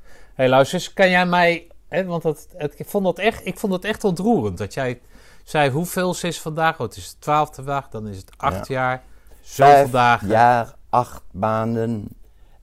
Hé, 0.00 0.14
hey, 0.34 0.48
luister 0.48 0.90
kan 0.94 1.10
jij 1.10 1.26
mij... 1.26 1.66
Hè, 1.88 2.04
want 2.04 2.22
het, 2.22 2.48
ik, 2.76 2.86
vond 2.88 3.04
dat 3.04 3.18
echt, 3.18 3.46
ik 3.46 3.58
vond 3.58 3.72
het 3.72 3.84
echt 3.84 4.04
ontroerend 4.04 4.58
dat 4.58 4.74
jij 4.74 5.00
zei 5.44 5.70
hoeveel 5.70 6.14
ze 6.14 6.26
is 6.26 6.40
vandaag. 6.40 6.74
Oh, 6.74 6.86
het 6.86 6.96
is 6.96 7.10
de 7.10 7.18
twaalfde 7.18 7.64
dag, 7.64 7.88
dan 7.88 8.08
is 8.08 8.16
het 8.16 8.30
acht 8.36 8.68
jaar. 8.68 9.02
Zoveel 9.40 9.74
Vijf 9.74 9.90
dagen. 9.90 10.28
jaar, 10.28 10.74
acht 10.88 11.22
maanden 11.30 12.08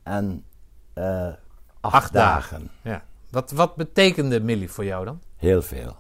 en 0.04 0.46
eh, 0.94 1.28
acht, 1.80 1.94
Acht 1.96 2.14
dagen. 2.14 2.58
dagen. 2.60 2.72
Ja. 2.82 3.04
Wat, 3.30 3.52
wat 3.52 3.76
betekende 3.76 4.40
Millie 4.40 4.72
voor 4.72 4.86
jou 4.86 5.06
dan? 5.06 5.22
Heel 5.38 5.62
veel. 5.62 5.96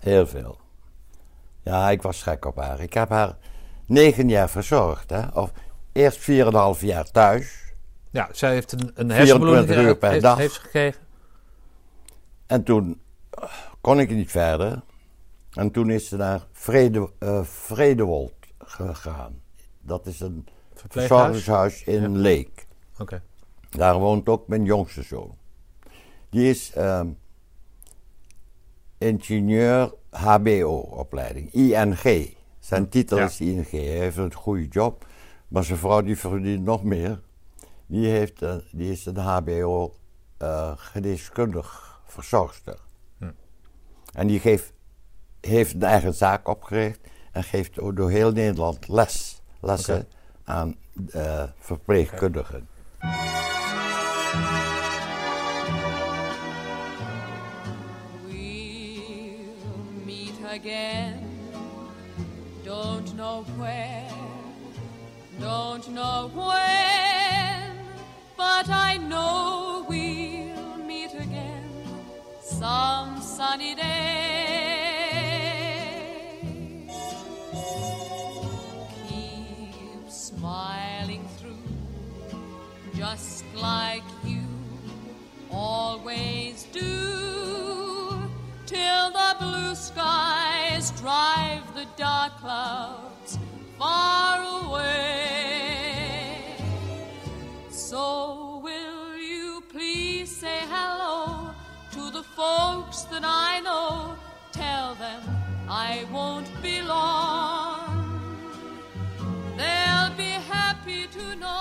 Heel 0.00 0.26
veel. 0.26 0.58
Ja, 1.62 1.90
ik 1.90 2.02
was 2.02 2.22
gek 2.22 2.44
op 2.44 2.56
haar. 2.56 2.80
Ik 2.80 2.92
heb 2.94 3.08
haar 3.08 3.36
negen 3.86 4.28
jaar 4.28 4.50
verzorgd. 4.50 5.10
Hè? 5.10 5.26
Of 5.28 5.52
eerst 5.92 6.18
4,5 6.30 6.80
jaar 6.80 7.10
thuis. 7.10 7.72
Ja, 8.10 8.28
zij 8.32 8.52
heeft 8.52 8.72
een, 8.72 8.90
een 8.94 9.10
hersenbloeding 9.10 9.66
24 9.66 9.84
uur 9.86 9.96
per 9.96 10.10
heeft, 10.10 10.22
dag. 10.22 10.38
heeft 10.38 10.54
ze 10.54 10.60
gekregen. 10.60 11.00
En 12.46 12.62
toen 12.62 13.00
eh, 13.30 13.44
kon 13.80 14.00
ik 14.00 14.10
niet 14.10 14.30
verder. 14.30 14.82
En 15.52 15.70
toen 15.70 15.90
is 15.90 16.08
ze 16.08 16.16
naar 16.16 16.46
Vrede, 16.52 17.10
eh, 17.18 17.42
Vredewold 17.44 18.32
gegaan. 18.58 19.40
Dat 19.80 20.06
is 20.06 20.20
een? 20.20 20.46
Verzorgingshuis 20.88 21.84
in 21.84 22.00
Ja. 22.02 22.08
Leek. 22.08 22.66
Oké. 22.98 23.22
Daar 23.70 23.98
woont 23.98 24.28
ook 24.28 24.48
mijn 24.48 24.64
jongste 24.64 25.02
zoon. 25.02 25.34
Die 26.30 26.50
is 26.50 26.72
ehm, 26.72 27.08
ingenieur 28.98 29.94
HBO-opleiding, 30.10 31.52
ING. 31.52 32.34
Zijn 32.58 32.88
titel 32.88 33.16
Ja. 33.18 33.24
is 33.24 33.40
ING. 33.40 33.70
Hij 33.70 33.80
heeft 33.80 34.16
een 34.16 34.34
goede 34.34 34.68
job, 34.68 35.06
maar 35.48 35.64
zijn 35.64 35.78
vrouw 35.78 36.00
die 36.02 36.16
verdient 36.18 36.64
nog 36.64 36.84
meer. 36.84 37.20
Die, 37.86 38.06
heeft, 38.06 38.40
een- 38.42 38.62
die 38.72 38.90
is 38.90 39.06
een 39.06 39.16
HBO 39.16 39.94
eh, 40.38 40.72
verzorgster. 42.06 42.78
En 44.12 44.26
die 44.26 44.40
geeft, 44.40 44.72
heeft 45.40 45.74
een 45.74 45.82
eigen 45.82 46.14
zaak 46.14 46.48
opgericht 46.48 47.00
en 47.32 47.44
geeft 47.44 47.74
door 47.74 48.10
heel 48.10 48.32
Nederland 48.32 48.88
les, 48.88 49.42
lessen. 49.60 50.08
Aan 50.50 50.76
eh, 51.12 51.42
verpleegkundigen. 51.58 52.68
We'll 58.26 59.46
meet 60.04 60.38
again. 60.52 61.28
Don't 62.64 63.14
know 63.16 63.44
where, 63.56 64.06
don't 65.40 65.88
know 65.88 66.30
when, 66.34 67.76
but 68.36 68.68
I 68.68 68.98
know 69.08 69.84
we'll 69.88 70.76
meet 70.86 71.14
again 71.14 71.70
some 72.42 73.20
sunny 73.20 73.74
day. 73.74 74.19
Just 83.00 83.46
like 83.54 84.02
you 84.26 84.42
always 85.50 86.64
do 86.64 88.12
till 88.66 89.10
the 89.10 89.34
blue 89.40 89.74
skies 89.74 90.90
drive 91.00 91.62
the 91.74 91.86
dark 91.96 92.30
clouds 92.36 93.38
far 93.78 94.42
away. 94.66 96.56
So 97.70 98.60
will 98.62 99.16
you 99.16 99.62
please 99.70 100.30
say 100.36 100.58
hello 100.68 101.54
to 101.92 102.10
the 102.10 102.22
folks 102.22 103.04
that 103.04 103.22
I 103.24 103.60
know? 103.60 104.14
Tell 104.52 104.94
them 104.96 105.22
I 105.70 106.04
won't 106.12 106.50
be 106.62 106.82
long. 106.82 107.59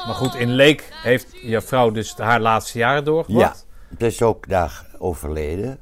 Maar 0.05 0.15
goed, 0.15 0.35
in 0.35 0.49
Leek 0.51 0.89
heeft 0.91 1.27
je 1.41 1.61
vrouw 1.61 1.91
dus 1.91 2.17
haar 2.17 2.39
laatste 2.39 2.77
jaren 2.77 2.97
Ja, 2.99 3.01
doorgebracht. 3.05 3.65
het 3.89 4.01
is 4.03 4.21
ook 4.21 4.47
daar 4.49 4.85
overleden. 4.97 5.79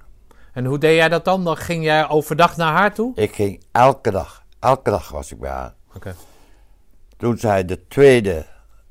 En 0.53 0.65
hoe 0.65 0.77
deed 0.77 0.95
jij 0.95 1.09
dat 1.09 1.26
dan? 1.26 1.43
Dan 1.43 1.57
ging 1.57 1.84
jij 1.84 2.09
overdag 2.09 2.57
naar 2.57 2.72
haar 2.73 2.93
toe? 2.93 3.15
Ik 3.15 3.35
ging 3.35 3.64
elke 3.72 4.11
dag, 4.11 4.43
elke 4.59 4.89
dag 4.89 5.09
was 5.09 5.31
ik 5.31 5.39
bij 5.39 5.49
haar. 5.51 5.73
Oké. 5.95 6.15
Toen 7.18 7.38
zij 7.38 7.65
de 7.65 7.88
tweede 7.88 8.45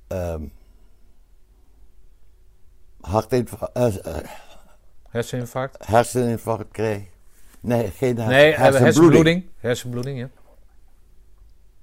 ehm 0.09 0.43
hartinfarct, 3.01 3.73
eh, 3.77 4.16
eh, 4.16 4.24
Herseninfarct? 5.09 5.86
herseninfarct 5.86 6.70
kreeg. 6.70 7.02
Nee, 7.60 7.90
geen 7.90 8.18
her- 8.18 8.27
Nee, 8.28 8.52
eh, 8.52 8.59
hersenbloeding. 8.59 8.85
hersenbloeding. 8.85 9.44
Hersenbloeding, 9.56 10.18
ja. 10.18 10.28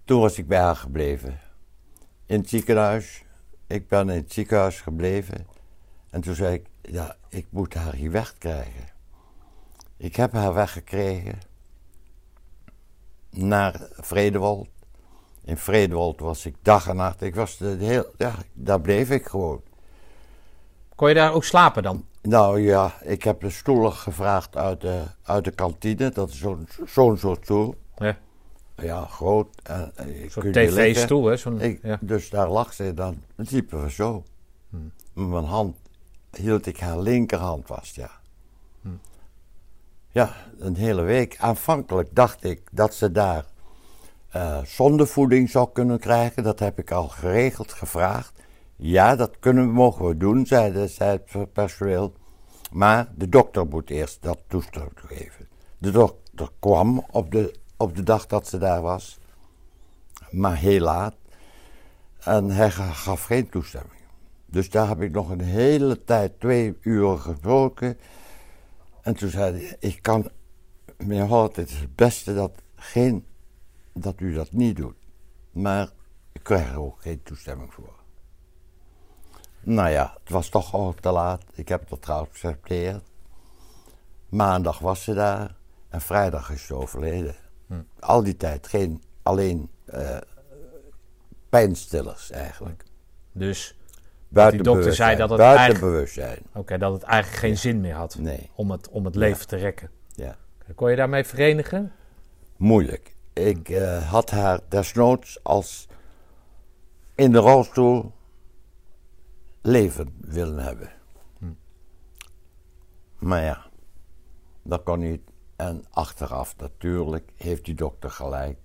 Toen 0.05 0.19
was 0.21 0.37
ik 0.37 0.47
bij 0.47 0.59
haar 0.59 0.75
gebleven. 0.75 1.39
In 2.25 2.39
het 2.39 2.49
ziekenhuis. 2.49 3.25
Ik 3.67 3.87
ben 3.87 4.09
in 4.09 4.15
het 4.15 4.33
ziekenhuis 4.33 4.81
gebleven. 4.81 5.47
En 6.09 6.21
toen 6.21 6.35
zei 6.35 6.53
ik, 6.53 6.65
ja, 6.81 7.15
ik 7.29 7.45
moet 7.49 7.73
haar 7.73 7.93
hier 7.93 8.11
wegkrijgen. 8.11 8.91
Ik 9.97 10.15
heb 10.15 10.33
haar 10.33 10.53
weggekregen 10.53 11.39
naar 13.29 13.87
Vredewold. 13.91 14.67
In 15.43 15.57
Vredewold 15.57 16.19
was 16.19 16.45
ik 16.45 16.55
dag 16.61 16.87
en 16.87 16.95
nacht. 16.95 17.21
Ik 17.21 17.35
was 17.35 17.57
de 17.57 17.75
heel, 17.79 18.05
ja, 18.17 18.35
daar 18.53 18.81
bleef 18.81 19.09
ik 19.09 19.27
gewoon. 19.27 19.61
Kon 20.95 21.07
je 21.07 21.13
daar 21.13 21.33
ook 21.33 21.43
slapen 21.43 21.83
dan? 21.83 22.05
Nou 22.21 22.61
ja, 22.61 22.93
ik 23.01 23.23
heb 23.23 23.41
de 23.41 23.49
stoelen 23.49 23.93
gevraagd 23.93 24.57
uit 24.57 24.81
de, 24.81 25.03
uit 25.23 25.43
de 25.43 25.51
kantine. 25.51 26.09
Dat 26.09 26.29
is 26.29 26.37
zo'n 26.39 26.67
zo'n 26.85 27.17
soort 27.17 27.43
stoel. 27.43 27.75
Ja. 27.95 28.17
Ja, 28.75 29.05
groot. 29.05 29.47
En, 29.63 29.91
en 29.95 30.07
soort 30.07 30.45
kunt 30.45 30.55
je 30.55 30.61
liggen. 30.61 30.93
tv-stoel, 30.93 31.25
hè? 31.25 31.37
Zo'n, 31.37 31.61
Ik, 31.61 31.79
ja. 31.83 31.97
Dus 32.01 32.29
daar 32.29 32.49
lag 32.49 32.73
ze 32.73 32.93
dan. 32.93 33.21
Het 33.35 33.51
liepen 33.51 33.83
we 33.83 33.91
zo. 33.91 34.23
Hmm. 34.69 34.91
Met 35.13 35.27
mijn 35.27 35.45
hand 35.45 35.77
hield 36.31 36.65
ik 36.65 36.79
haar 36.79 36.99
linkerhand 36.99 37.65
vast, 37.65 37.95
ja. 37.95 38.11
Hmm. 38.81 38.99
Ja, 40.09 40.35
een 40.57 40.75
hele 40.75 41.01
week. 41.01 41.37
Aanvankelijk 41.39 42.09
dacht 42.15 42.43
ik 42.43 42.61
dat 42.71 42.93
ze 42.93 43.11
daar 43.11 43.45
eh 44.29 44.63
zondevoeding 44.63 45.49
zou 45.49 45.69
kunnen 45.73 45.99
krijgen. 45.99 46.43
Dat 46.43 46.59
heb 46.59 46.79
ik 46.79 46.91
al 46.91 47.07
geregeld 47.07 47.73
gevraagd. 47.73 48.41
Ja, 48.75 49.15
dat 49.15 49.39
kunnen 49.39 49.65
we, 49.65 49.73
mogen 49.73 50.07
we 50.07 50.17
doen, 50.17 50.45
zei, 50.45 50.71
de, 50.71 50.87
zei 50.87 51.19
het 51.25 51.53
personeel. 51.53 52.13
Maar 52.71 53.07
de 53.15 53.29
dokter 53.29 53.67
moet 53.67 53.89
eerst 53.89 54.21
dat 54.21 54.39
toestemming 54.47 54.99
geven. 55.05 55.47
De 55.77 55.91
dokter 55.91 56.49
kwam 56.59 57.05
op 57.11 57.31
de, 57.31 57.53
op 57.83 57.95
de 57.95 58.03
dag 58.03 58.25
dat 58.27 58.47
ze 58.47 58.57
daar 58.57 58.81
was. 58.81 59.19
Maar 60.31 60.55
heel 60.57 60.79
laat. 60.79 61.15
En 62.19 62.49
hij 62.49 62.71
ga- 62.71 62.91
gaf 62.91 63.23
geen 63.23 63.49
toestemming. 63.49 64.01
Dus 64.45 64.69
daar 64.69 64.87
heb 64.87 65.01
ik 65.01 65.11
nog 65.11 65.29
een 65.29 65.41
hele 65.41 66.03
tijd, 66.03 66.39
twee 66.39 66.77
uur 66.81 67.17
gesproken. 67.17 67.97
En 69.01 69.15
toen 69.15 69.29
zei 69.29 69.57
hij, 69.57 69.77
ik 69.79 70.01
kan, 70.01 70.29
meneer 70.97 71.25
Holt, 71.25 71.55
het 71.55 71.69
is 71.69 71.79
het 71.79 71.95
beste 71.95 72.33
dat, 72.33 72.51
geen, 72.75 73.25
dat 73.93 74.19
u 74.19 74.33
dat 74.33 74.51
niet 74.51 74.75
doet. 74.75 74.95
Maar 75.51 75.89
ik 76.31 76.43
krijg 76.43 76.71
er 76.71 76.79
ook 76.79 77.01
geen 77.01 77.23
toestemming 77.23 77.73
voor. 77.73 77.93
Nou 79.59 79.89
ja, 79.89 80.17
het 80.19 80.29
was 80.29 80.49
toch 80.49 80.73
al 80.73 80.93
te 80.99 81.11
laat. 81.11 81.43
Ik 81.53 81.67
heb 81.67 81.89
dat 81.89 82.05
geaccepteerd. 82.05 83.03
Maandag 84.29 84.79
was 84.79 85.03
ze 85.03 85.13
daar 85.13 85.55
en 85.89 86.01
vrijdag 86.01 86.49
is 86.49 86.65
ze 86.65 86.75
overleden. 86.75 87.35
Al 87.99 88.23
die 88.23 88.37
tijd 88.37 88.67
geen, 88.67 89.03
alleen 89.23 89.69
eh, 89.85 90.17
pijnstillers 91.49 92.31
eigenlijk. 92.31 92.83
Dus, 93.31 93.77
Buiten 94.27 94.63
die 94.63 94.73
dokter 94.73 94.93
zei 94.95 95.15
dat 95.17 95.29
het 95.29 95.37
Buiten 95.37 95.63
eigenlijk- 95.65 95.93
bewustzijn. 95.93 96.39
oké, 96.53 96.77
dat 96.77 96.93
het 96.93 97.03
eigenlijk 97.03 97.39
geen 97.41 97.57
zin 97.57 97.81
meer 97.81 97.93
had 97.95 98.17
Nee, 98.17 98.49
om 98.55 98.71
het, 98.71 98.89
om 98.89 99.05
het 99.05 99.15
leven 99.15 99.47
te 99.47 99.55
rekken. 99.55 99.89
ja. 100.15 100.35
Kon 100.75 100.89
je 100.89 100.95
daarmee 100.95 101.23
verenigen? 101.23 101.91
Moeilijk. 102.57 103.15
Ik 103.33 103.69
eh, 103.69 104.09
had 104.11 104.29
haar 104.29 104.59
desnoods 104.69 105.43
als 105.43 105.87
in 107.15 107.31
de 107.31 107.37
rolstoel 107.37 108.11
leven 109.61 110.15
willen 110.21 110.63
hebben. 110.63 110.89
Maar 113.19 113.41
ja, 113.43 113.65
dat 114.63 114.83
kon 114.83 114.99
niet. 114.99 115.21
En 115.67 115.85
achteraf 115.89 116.55
natuurlijk 116.57 117.29
heeft 117.35 117.65
die 117.65 117.75
dokter 117.75 118.09
gelijk. 118.09 118.57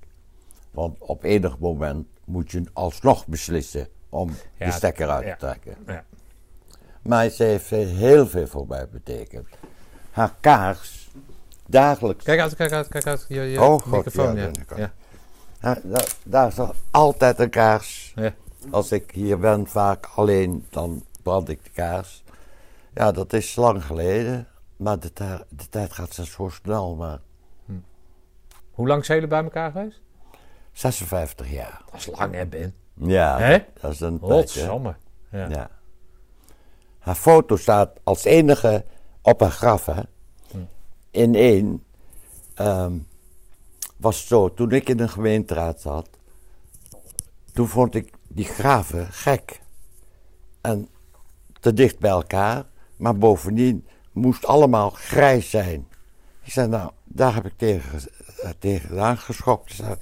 Want 0.70 0.96
op 0.98 1.24
enig 1.24 1.58
moment 1.58 2.06
moet 2.24 2.50
je 2.50 2.64
alsnog 2.72 3.26
beslissen 3.26 3.88
om 4.08 4.30
Ja, 4.56 4.66
de 4.66 4.72
stekker 4.72 5.08
uit 5.08 5.26
ja. 5.26 5.32
te 5.32 5.38
trekken. 5.38 5.76
Ja. 5.86 6.04
Maar 7.02 7.28
ze 7.28 7.44
heeft 7.44 7.70
heel 7.70 8.26
veel 8.26 8.46
voor 8.46 8.66
mij 8.68 8.88
betekend. 8.88 9.46
Haar 10.10 10.34
kaars, 10.40 11.10
dagelijks 11.66 12.24
Kijk 12.24 12.40
uit, 12.40 12.56
kijk 12.56 12.72
uit, 12.72 12.88
kijk 12.88 13.06
uit. 13.06 13.24
Je, 13.28 13.40
je 13.40 13.60
Oh, 13.60 13.78
God, 13.78 13.86
microfoon, 13.86 14.36
ja, 14.36 14.50
ja. 14.68 14.76
ja. 14.76 14.92
Ja, 15.60 15.78
daar, 15.82 16.14
daar 16.24 16.48
is 16.48 16.58
altijd 16.90 17.38
een 17.38 17.50
kaars. 17.50 18.12
Ja. 18.14 18.34
Als 18.70 18.92
ik 18.92 19.10
hier 19.10 19.38
ben, 19.38 19.66
vaak 19.66 20.08
alleen, 20.14 20.66
dan 20.70 21.04
brand 21.22 21.48
ik 21.48 21.64
de 21.64 21.70
kaars. 21.70 22.22
Ja, 22.94 23.12
dat 23.12 23.32
is 23.32 23.56
lang 23.56 23.84
geleden. 23.84 24.46
Maar 24.78 24.98
de, 25.00 25.10
de 25.48 25.68
tijd 25.70 25.92
gaat 25.92 26.14
zo 26.14 26.48
snel. 26.48 26.94
Maar 26.96 27.20
Hoe 28.70 28.86
lang 28.86 29.05
zijn 29.05 29.18
jullie 29.20 29.34
bij 29.34 29.42
elkaar 29.44 29.70
geweest? 29.70 30.00
56 30.72 31.50
jaar. 31.50 31.82
Dat 31.90 32.00
is 32.00 32.06
lang, 32.06 32.34
hè, 32.34 32.46
Ben? 32.46 32.74
Ja, 32.94 33.38
Hè? 33.38 33.59
dat 33.80 33.92
is 33.92 34.00
een. 34.00 34.18
Godsamme. 34.20 34.94
Ja. 35.30 35.48
Ja. 35.48 35.70
Haar 36.98 37.14
foto 37.14 37.56
staat 37.56 37.90
als 38.02 38.24
enige 38.24 38.84
op 39.22 39.40
haar 39.40 39.50
graf, 39.50 39.86
hè. 39.86 40.02
In 41.10 41.34
één. 41.34 41.84
ehm, 42.55 42.98
was 43.96 44.18
het 44.18 44.26
zo, 44.26 44.55
toen 44.55 44.70
ik 44.70 44.88
in 44.88 44.96
de 44.96 45.09
gemeenteraad 45.09 45.80
zat, 45.80 46.09
toen 47.52 47.68
vond 47.68 47.94
ik 47.94 48.12
die 48.28 48.44
graven 48.44 49.06
gek. 49.12 49.60
En 50.60 50.88
te 51.60 51.72
dicht 51.72 51.98
bij 51.98 52.10
elkaar, 52.10 52.64
maar 52.96 53.16
bovendien 53.18 53.86
moest 54.18 54.46
allemaal 54.46 54.90
grijs 54.90 55.50
zijn. 55.50 55.88
Ik 56.42 56.52
zei, 56.52 56.68
nou, 56.68 56.90
daar 57.04 57.34
heb 57.34 57.46
ik 57.46 57.52
tegen, 57.56 58.00
eh, 58.42 58.50
tegen 58.58 59.00
aangeschokt. 59.00 59.70
Ik 59.70 59.76
zei, 59.76 59.94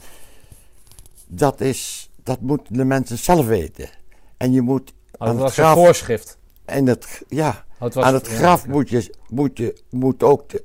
Dat, 1.26 1.60
is, 1.60 2.10
dat 2.22 2.40
moeten 2.40 2.74
de 2.74 2.84
mensen 2.84 3.18
zelf 3.18 3.46
weten. 3.46 3.88
En 4.36 4.52
je 4.52 4.60
moet 4.60 4.94
Oh, 5.18 5.26
dat 5.26 5.28
het 5.28 5.38
was 5.38 5.52
graf... 5.52 5.76
een 5.76 5.84
voorschrift. 5.84 6.38
En 6.64 6.86
het, 6.86 7.22
ja, 7.28 7.64
Oh, 7.78 7.82
het 7.82 7.96
aan 7.96 8.14
het 8.14 8.28
graf 8.28 8.64
ja. 8.64 8.70
moet 8.70 8.88
je, 8.88 9.14
moet 9.28 9.58
je 9.58 9.82
moet 9.90 10.22
ook 10.22 10.48
de, 10.48 10.64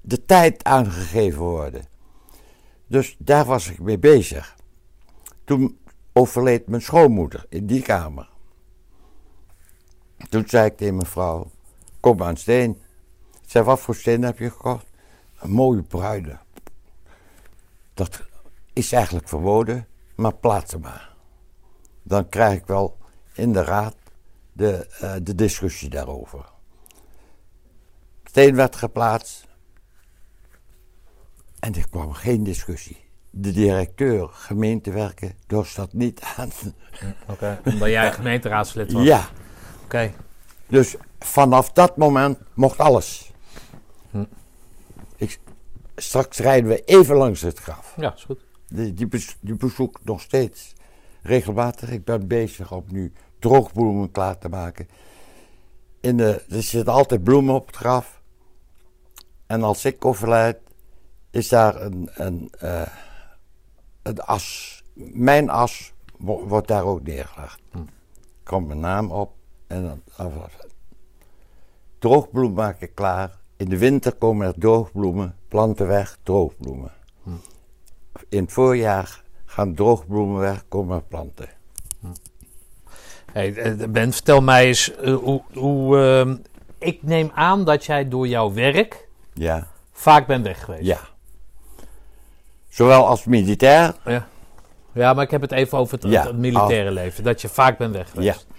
de 0.00 0.24
tijd 0.24 0.64
aangegeven 0.64 1.42
worden. 1.42 1.84
Dus 2.86 3.16
daar 3.18 3.44
was 3.44 3.70
ik 3.70 3.78
mee 3.78 3.98
bezig. 3.98 4.56
Toen 5.44 5.78
overleed 6.12 6.66
mijn 6.66 6.82
schoonmoeder 6.82 7.46
in 7.48 7.66
die 7.66 7.82
kamer. 7.82 8.28
Toen 10.28 10.44
zei 10.46 10.66
ik 10.66 10.76
tegen 10.76 10.94
mijn 10.96 11.06
vrouw, 11.06 11.50
kom 12.04 12.22
aan 12.22 12.36
steen. 12.36 12.70
Ik 13.32 13.50
zei, 13.50 13.64
wat 13.64 13.80
voor 13.80 13.94
steen 13.94 14.22
heb 14.22 14.38
je 14.38 14.50
gekocht? 14.50 14.86
Een 15.38 15.50
mooie 15.50 15.82
bruine. 15.82 16.38
Dat 17.94 18.22
is 18.72 18.92
eigenlijk 18.92 19.28
verboden, 19.28 19.86
maar 20.14 20.34
plaats 20.34 20.72
hem 20.72 20.80
maar. 20.80 21.14
Dan 22.02 22.28
krijg 22.28 22.58
ik 22.58 22.66
wel 22.66 22.96
in 23.32 23.52
de 23.52 23.62
raad 23.62 23.94
de, 24.52 24.86
eh, 25.00 25.14
de 25.22 25.34
discussie 25.34 25.88
daarover. 25.90 26.44
Steen 28.24 28.54
werd 28.54 28.76
geplaatst. 28.76 29.46
En 31.58 31.74
er 31.74 31.88
kwam 31.88 32.12
geen 32.12 32.42
discussie. 32.44 33.04
De 33.30 33.52
directeur 33.52 34.28
gemeentewerken 34.28 35.34
dorst 35.46 35.76
dat 35.76 35.92
niet 35.92 36.20
aan. 36.36 36.50
Oké. 37.28 37.60
Omdat 37.64 37.88
jij 37.88 38.12
gemeenteraadslid 38.20 38.92
was. 38.92 39.04
Ja, 39.04 39.28
Oké. 39.84 40.12
dus 40.66 40.96
vanaf 41.24 41.72
dat 41.72 41.96
moment 41.96 42.38
mocht 42.54 42.78
alles. 42.78 43.32
Ik, 45.16 45.40
straks 45.96 46.38
rijden 46.38 46.68
we 46.70 46.84
even 46.84 47.16
langs 47.16 47.40
het 47.40 47.58
graf. 47.58 47.94
Ja, 47.96 48.14
is 48.14 48.22
goed. 48.24 48.44
Die, 48.66 48.94
die, 48.94 49.06
bes- 49.06 49.36
die 49.40 49.54
bezoek 49.56 50.00
nog 50.02 50.20
steeds 50.20 50.72
regelmatig. 51.22 51.90
Ik 51.90 52.04
ben 52.04 52.26
bezig 52.28 52.72
om 52.72 52.84
nu 52.88 53.12
droogbloemen 53.38 54.10
klaar 54.10 54.38
te 54.38 54.48
maken. 54.48 54.88
In 56.00 56.16
de, 56.16 56.44
er 56.48 56.62
zitten 56.62 56.92
altijd 56.92 57.22
bloemen 57.24 57.54
op 57.54 57.66
het 57.66 57.76
graf. 57.76 58.22
En 59.46 59.62
als 59.62 59.84
ik 59.84 60.04
overlijd, 60.04 60.58
is 61.30 61.48
daar 61.48 61.82
een, 61.82 62.10
een, 62.14 62.50
eh, 62.58 62.82
een 64.02 64.20
as. 64.20 64.82
Mijn 65.12 65.50
as 65.50 65.92
wo- 66.18 66.46
wordt 66.46 66.68
daar 66.68 66.84
ook 66.84 67.02
neergelegd. 67.02 67.60
Komt 68.42 68.66
mijn 68.66 68.80
naam 68.80 69.10
op 69.10 69.32
en 69.66 69.82
dan. 69.82 70.02
Droogbloem 72.08 72.52
maak 72.52 72.80
ik 72.80 72.94
klaar. 72.94 73.30
In 73.56 73.68
de 73.68 73.78
winter 73.78 74.12
komen 74.12 74.46
er 74.46 74.54
droogbloemen, 74.58 75.36
planten 75.48 75.86
weg, 75.86 76.16
droogbloemen. 76.22 76.92
In 78.28 78.42
het 78.42 78.52
voorjaar 78.52 79.22
gaan 79.44 79.74
droogbloemen 79.74 80.40
weg, 80.40 80.64
komen 80.68 80.96
er 80.96 81.02
planten. 81.02 81.48
Hey, 83.32 83.54
eh, 83.54 83.88
Ben, 83.88 84.12
vertel 84.12 84.40
mij 84.42 84.66
eens 84.66 84.94
eh, 84.96 85.14
hoe. 85.14 85.42
hoe 85.54 85.98
ehm, 85.98 86.36
ik 86.78 87.02
neem 87.02 87.30
aan 87.34 87.64
dat 87.64 87.84
jij 87.84 88.08
door 88.08 88.28
jouw 88.28 88.52
werk 88.52 89.08
Ja, 89.32 89.68
vaak 89.92 90.26
bent 90.26 90.44
weg 90.44 90.64
geweest. 90.64 90.84
ja. 90.86 90.98
Zowel 92.68 93.06
als 93.06 93.24
militair, 93.24 93.94
Ja. 94.04 94.26
Ja, 94.92 95.12
maar 95.12 95.24
ik 95.24 95.30
heb 95.30 95.40
het 95.40 95.52
even 95.52 95.78
over 95.78 95.98
het, 95.98 96.10
Ja. 96.10 96.26
het 96.26 96.36
militaire 96.36 96.90
leven. 96.90 97.24
Dat 97.24 97.40
je 97.40 97.48
vaak 97.48 97.78
bent 97.78 97.94
weg 97.94 98.10
geweest. 98.10 98.46
Ja. 98.48 98.53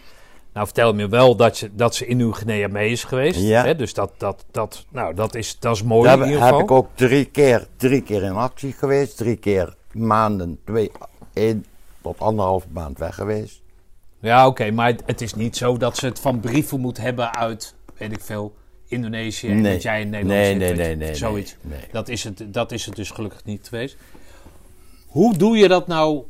Nou, 0.55 0.67
vertel 0.67 0.93
me 0.93 1.07
wel 1.07 1.35
dat, 1.35 1.57
je, 1.59 1.69
dat 1.73 1.95
ze 1.95 2.05
in 2.07 2.19
uw 2.19 2.31
Guinea 2.31 2.67
mee 2.67 2.91
is 2.91 3.03
geweest. 3.03 3.39
Ja. 3.39 3.63
Hè? 3.63 3.75
Dus 3.75 3.93
dat, 3.93 4.11
dat, 4.17 4.45
dat, 4.51 4.85
nou, 4.89 5.13
dat, 5.15 5.35
is, 5.35 5.59
dat 5.59 5.75
is 5.75 5.83
mooi 5.83 6.03
daar 6.07 6.17
in 6.19 6.23
ieder 6.25 6.39
heb 6.41 6.49
geval. 6.49 6.63
ik 6.63 6.71
ook 6.71 6.87
drie 6.93 7.25
keer, 7.25 7.67
drie 7.77 8.01
keer 8.01 8.23
in 8.23 8.31
actie 8.31 8.71
geweest. 8.71 9.17
Drie 9.17 9.35
keer 9.35 9.75
maanden, 9.91 10.59
twee, 10.65 10.91
één 11.33 11.65
tot 12.01 12.19
anderhalf 12.19 12.65
maand 12.69 12.97
weg 12.99 13.15
geweest. 13.15 13.61
Ja, 14.19 14.47
oké, 14.47 14.71
maar 14.71 14.95
het, 15.05 15.21
is 15.21 15.33
niet 15.33 15.57
zo 15.57 15.77
dat 15.77 15.97
ze 15.97 16.05
het 16.05 16.19
van 16.19 16.39
brieven 16.39 16.79
moet 16.79 16.97
hebben 16.97 17.35
uit, 17.35 17.75
weet 17.97 18.11
ik 18.11 18.21
veel, 18.21 18.55
Indonesië. 18.87 19.47
En 19.49 19.61
Nee. 19.61 19.73
dat 19.73 19.81
jij 19.81 20.01
in 20.01 20.09
Nederland 20.09 20.39
Nee, 20.39 20.49
zit. 20.67 20.77
nee, 20.77 20.87
nee, 20.87 20.95
nee, 20.95 21.15
Zoiets. 21.15 21.55
nee. 21.61 21.79
Dat, 21.91 22.09
is 22.09 22.23
het, 22.23 22.43
dat 22.53 22.71
is 22.71 22.85
het 22.85 22.95
dus 22.95 23.11
gelukkig 23.11 23.43
niet 23.45 23.67
geweest. 23.67 23.97
Hoe 25.07 25.37
doe 25.37 25.57
je 25.57 25.67
dat 25.67 25.87
nou 25.87 26.23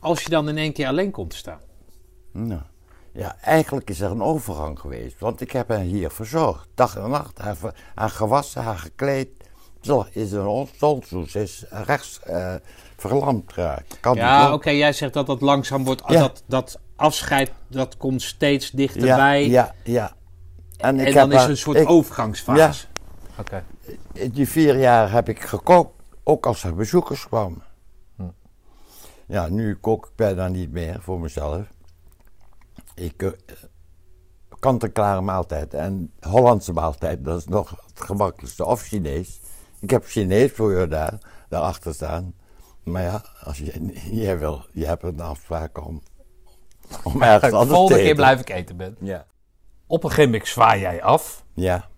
als 0.00 0.22
je 0.22 0.30
dan 0.30 0.48
in 0.48 0.58
één 0.58 0.72
keer 0.72 0.86
alleen 0.86 1.10
komt 1.10 1.30
te 1.30 1.36
staan? 1.36 1.60
Nou, 2.32 2.60
ja, 3.16 3.36
eigenlijk 3.40 3.90
is 3.90 4.00
er 4.00 4.10
een 4.10 4.22
overgang 4.22 4.78
geweest. 4.80 5.18
Want 5.20 5.40
ik 5.40 5.52
heb 5.52 5.68
haar 5.68 5.78
hier 5.78 6.10
verzorgd. 6.10 6.68
Dag 6.74 6.96
en 6.96 7.10
nacht. 7.10 7.38
Haar, 7.38 7.56
ver- 7.56 7.74
haar 7.94 8.10
gewassen, 8.10 8.62
haar 8.62 8.78
gekleed. 8.78 9.28
Zo 9.80 10.06
is 10.10 10.32
een 10.32 10.46
ontstolsoes. 10.46 11.30
Ze 11.30 11.42
is 11.42 11.64
rechts 11.70 12.20
eh, 12.22 12.54
verlamd 12.96 13.52
geraakt. 13.52 14.00
Kan 14.00 14.14
Ja, 14.14 14.52
oké, 14.52 14.70
jij 14.70 14.92
zegt 14.92 15.12
dat 15.12 15.26
dat 15.26 15.40
langzaam 15.40 15.84
wordt. 15.84 16.02
Ja. 16.06 16.18
Dat, 16.20 16.42
dat 16.46 16.78
afscheid, 16.96 17.50
dat 17.68 17.96
komt 17.96 18.22
steeds 18.22 18.66
ja, 18.70 18.76
dichterbij. 18.76 19.48
ja, 19.48 19.74
ja. 19.84 20.12
En, 20.76 20.94
ik 20.94 21.00
en 21.00 21.04
heb 21.06 21.14
dan 21.14 21.32
is 21.32 21.42
er 21.44 21.50
een 21.50 21.56
soort 21.56 21.76
ik- 21.76 21.90
overgangsfase. 21.90 22.86
Oké. 23.38 23.64
In 24.12 24.30
die 24.30 24.48
vier 24.48 24.78
jaar 24.78 25.12
heb 25.12 25.28
ik 25.28 25.40
gekookt, 25.40 26.02
ook 26.24 26.46
als 26.46 26.64
er 26.64 26.74
bezoekers 26.74 27.26
kwamen. 27.28 27.62
Hm. 28.16 28.22
Ja, 29.26 29.48
nu 29.48 29.76
kook 29.76 30.04
ik 30.06 30.10
bijna 30.16 30.48
niet 30.48 30.72
meer 30.72 30.98
voor 31.00 31.20
mezelf. 31.20 31.66
Ik 32.96 33.22
eh, 33.22 33.30
kant-en-klare 34.58 35.20
maaltijd 35.20 35.74
en 35.74 36.12
Hollandse 36.20 36.72
maaltijd, 36.72 37.24
dat 37.24 37.38
is 37.38 37.46
nog 37.46 37.70
het 37.86 38.00
gemakkelijkste. 38.00 38.64
Of 38.64 38.82
Chinees. 38.82 39.40
Ik 39.80 39.90
heb 39.90 40.04
Chinees 40.04 40.52
voor 40.52 40.78
je 40.78 40.88
daar, 40.88 41.18
daarachter 41.48 41.94
staan. 41.94 42.34
Maar 42.82 43.02
ja, 43.02 43.24
als 43.42 43.58
je, 43.58 43.92
jij 44.22 44.38
wil, 44.38 44.64
je 44.72 44.86
hebt 44.86 45.02
een 45.02 45.20
afspraak 45.20 45.86
om, 45.86 46.02
om 47.02 47.22
ergens 47.22 47.50
De 47.50 47.56
anders 47.56 47.76
volgende 47.76 48.00
te 48.00 48.06
keer 48.06 48.14
blijf 48.14 48.40
ik 48.40 48.48
eten, 48.48 48.76
Ben. 48.76 48.96
Ja. 49.00 49.26
Op 49.86 50.04
een 50.04 50.10
gegeven 50.10 50.30
moment 50.30 50.48
zwaai 50.48 50.80
jij 50.80 51.02
af. 51.02 51.44
Ja, 51.54 51.88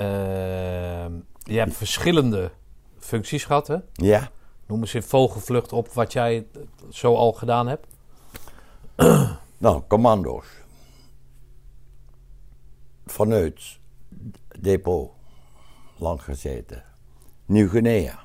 Ehm, 0.00 1.12
je 1.42 1.58
hebt 1.58 1.76
verschillende 1.76 2.50
functies 2.98 3.44
gehad, 3.44 3.66
hè? 3.66 3.76
ja. 3.92 4.30
Noem 4.66 4.80
eens 4.80 4.94
in 4.94 5.02
vogelvlucht 5.02 5.72
op 5.72 5.88
wat 5.88 6.12
jij 6.12 6.46
zo 6.90 7.14
al 7.14 7.32
gedaan 7.32 7.68
hebt. 7.68 7.86
Nou, 9.58 9.82
commando's. 9.88 10.46
Vanuit 13.06 13.78
depot. 14.60 15.12
Lang 15.96 16.22
gezeten. 16.22 16.84
Nieuw-Guinea. 17.46 18.24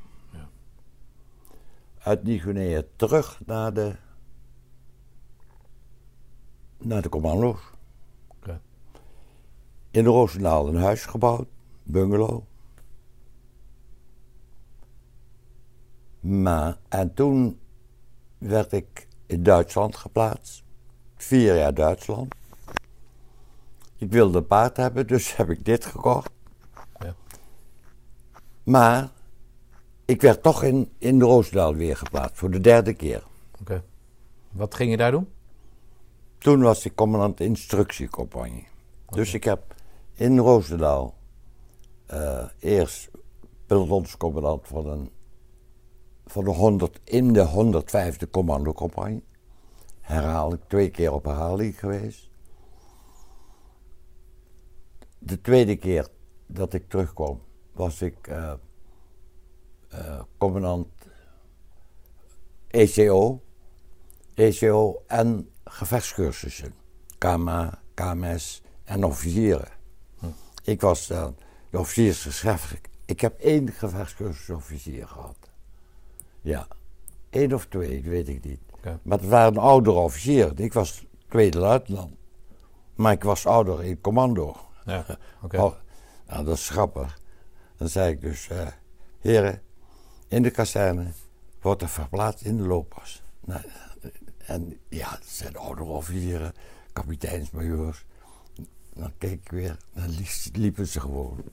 Uit 1.98 2.24
Nieuw-Guinea 2.24 2.84
terug 2.96 3.42
naar 3.46 3.74
de... 3.74 3.96
Naar 6.78 7.02
de 7.02 7.10
commando's. 7.10 7.60
Oké. 8.28 8.62
In 9.92 10.06
Roosendaal 10.06 10.68
een 10.68 10.82
huis 10.82 11.06
gebouwd. 11.06 11.48
Bungalow. 11.84 12.44
Maar, 16.20 16.78
en 16.90 17.14
toen 17.14 17.60
werd 18.38 18.72
ik 18.72 19.08
in 19.26 19.44
Duitsland 19.44 19.96
geplaatst. 19.96 20.65
Vier 21.26 21.56
jaar 21.56 21.74
Duitsland. 21.74 22.36
Ik 23.98 24.12
wilde 24.12 24.38
een 24.38 24.48
paard 24.48 24.78
hebben, 24.78 25.08
dus 25.08 25.36
heb 25.36 25.50
ik 25.50 25.66
dit 25.66 25.86
gekocht. 25.86 26.30
Ja. 27.00 27.16
Maar 28.64 29.10
ik 30.06 30.22
werd 30.22 30.44
toch 30.44 30.64
in, 30.64 30.92
in 30.98 31.22
Roosendaal 31.22 31.76
weer 31.76 31.98
geplaatst, 31.98 32.38
voor 32.38 32.52
de 32.52 32.60
derde 32.60 32.94
keer. 32.94 33.24
Oké. 33.60 33.84
Wat 34.52 34.76
ging 34.76 34.92
je 34.92 34.98
daar 34.98 35.12
doen? 35.12 35.28
Toen 36.38 36.62
was 36.62 36.86
ik 36.86 36.96
commandant 36.96 37.40
instructiecompagnie. 37.40 38.68
Dus 39.10 39.34
ik 39.34 39.44
heb 39.44 39.76
in 40.14 40.38
Roosendaal 40.38 41.16
eh, 42.06 42.46
eerst 42.60 43.10
pelotonscommandant 43.66 44.68
van 44.68 44.88
een 44.88 45.10
van 46.26 46.44
de 46.44 46.52
100 46.52 47.00
in 47.04 47.34
de 47.34 47.82
105e 48.24 48.30
commandocompagnie. 48.32 49.24
Herhaaldelijk, 50.06 50.64
twee 50.68 50.90
keer 50.90 51.14
op 51.14 51.26
herhaling 51.26 51.80
geweest. 51.80 52.30
De 55.20 55.42
tweede 55.42 55.76
keer 55.76 56.08
dat 56.46 56.74
ik 56.74 56.90
terugkwam, 56.90 57.42
was 57.72 58.02
ik 58.02 58.28
eh, 59.88 60.22
commandant 60.38 60.88
ECO. 62.68 63.42
ECO 64.34 65.04
en 65.08 65.50
gevechtscursussen. 65.64 66.74
KMA, 67.18 67.82
KMS 67.94 68.62
en 68.84 69.04
officieren. 69.04 69.68
Ik 70.64 70.82
was 70.82 71.12
uh, 71.12 71.28
de. 71.72 72.90
Ik 73.06 73.22
heb 73.22 73.40
één 73.40 73.72
gevechtscursus 73.72 74.50
officier 74.50 75.08
gehad. 75.08 75.38
Ja, 76.42 76.68
één 77.30 77.54
of 77.54 77.66
twee, 77.66 78.02
weet 78.02 78.28
ik 78.28 78.44
niet. 78.44 78.60
Maar 79.04 79.18
het 79.18 79.28
waren 79.28 79.58
oudere 79.58 79.98
officieren. 79.98 80.58
Ik 80.58 80.74
was 80.74 81.06
tweede 81.30 81.60
luitenant. 81.60 82.16
Maar 82.96 83.12
ik 83.12 83.24
was 83.24 83.46
ouder 83.46 83.84
in 83.84 84.02
commando. 84.02 84.56
Ja, 84.86 85.06
oké. 85.42 85.62
Oh, 85.62 85.74
nou, 86.28 86.46
dat 86.46 86.56
is 86.58 86.70
grappig. 86.70 87.20
Dan 87.78 87.90
zei 87.90 88.12
ik 88.12 88.22
dus, 88.22 88.50
eh, 88.50 88.68
heren, 89.20 89.62
in 90.28 90.44
de 90.44 90.50
kazerne 90.52 91.08
wordt 91.62 91.82
er 91.82 91.90
verplaatst 91.90 92.46
in 92.46 92.58
de 92.58 92.64
looppas. 92.68 93.24
Nou, 93.46 93.62
en 94.38 94.80
ja, 94.90 95.10
dat 95.12 95.26
zijn 95.26 95.58
oudere 95.58 95.88
officieren, 95.90 96.54
kapiteins, 96.94 97.52
majoors. 97.52 98.06
Dan 98.94 99.12
keek 99.18 99.32
ik 99.44 99.52
weer, 99.52 99.78
dan 99.94 100.10
li- 100.10 100.50
liepen 100.54 100.88
ze 100.88 101.00
gewoon. 101.00 101.44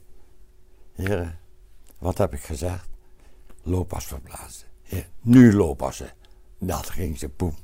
Heren, 0.92 1.38
wat 1.98 2.18
heb 2.18 2.32
ik 2.32 2.42
gezegd? 2.42 2.88
Looppas 3.62 4.04
verblazen. 4.04 4.66
Heer, 4.82 5.08
nu 5.20 5.52
looppassen. 5.54 6.10
Dat 6.64 6.90
ging 6.90 7.18
ze 7.18 7.28
poem. 7.28 7.54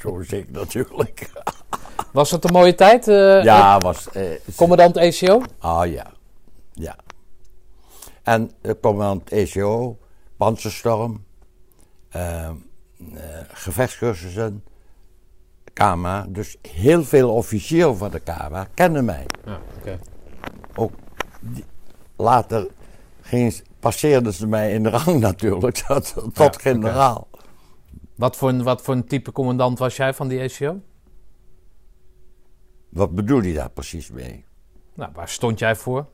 Zo 0.00 0.22
ziek 0.22 0.50
natuurlijk. 0.50 1.30
Was 2.12 2.30
het 2.30 2.44
een 2.44 2.52
mooie 2.52 2.74
tijd, 2.74 3.08
eh, 3.08 3.42
Ja, 3.44 3.78
was... 3.80 4.10
eh, 4.10 4.22
commandant 4.56 4.96
ECO? 4.96 5.42
Ah 5.58 5.90
ja, 5.92 6.06
ja. 6.72 6.96
En 8.22 8.50
commandant 8.80 9.30
ECO, 9.30 9.98
panzerstorm, 10.36 11.24
eh, 12.08 12.44
eh, 12.48 12.54
gevechtscursussen, 13.52 14.64
KMA. 15.72 16.26
Dus 16.28 16.56
heel 16.68 17.04
veel 17.04 17.30
officieren 17.34 17.96
van 17.96 18.10
de 18.10 18.18
KMA 18.20 18.68
kennen 18.74 19.04
mij. 19.04 19.26
Ja, 19.44 19.58
oké. 19.78 19.98
Ook 20.74 20.92
die- 21.40 21.64
later 22.16 22.66
passeerden 23.80 24.32
ze 24.32 24.46
mij 24.46 24.72
in 24.72 24.82
de 24.82 24.90
rang 24.90 25.20
natuurlijk, 25.30 25.76
tot, 25.76 26.12
tot 26.14 26.36
Ja, 26.36 26.44
oké. 26.44 26.58
generaal. 26.60 27.26
Wat 28.14 28.36
voor, 28.36 28.48
een, 28.48 28.62
wat 28.62 28.82
voor 28.82 28.94
een 28.94 29.06
type 29.06 29.32
commandant 29.32 29.78
was 29.78 29.96
jij 29.96 30.14
van 30.14 30.28
die 30.28 30.38
ECO? 30.40 30.80
Wat 32.88 33.14
bedoel 33.14 33.42
je 33.42 33.54
daar 33.54 33.70
precies 33.70 34.10
mee? 34.10 34.44
Nou, 34.94 35.10
waar 35.14 35.28
stond 35.28 35.58
jij 35.58 35.76
voor? 35.76 36.06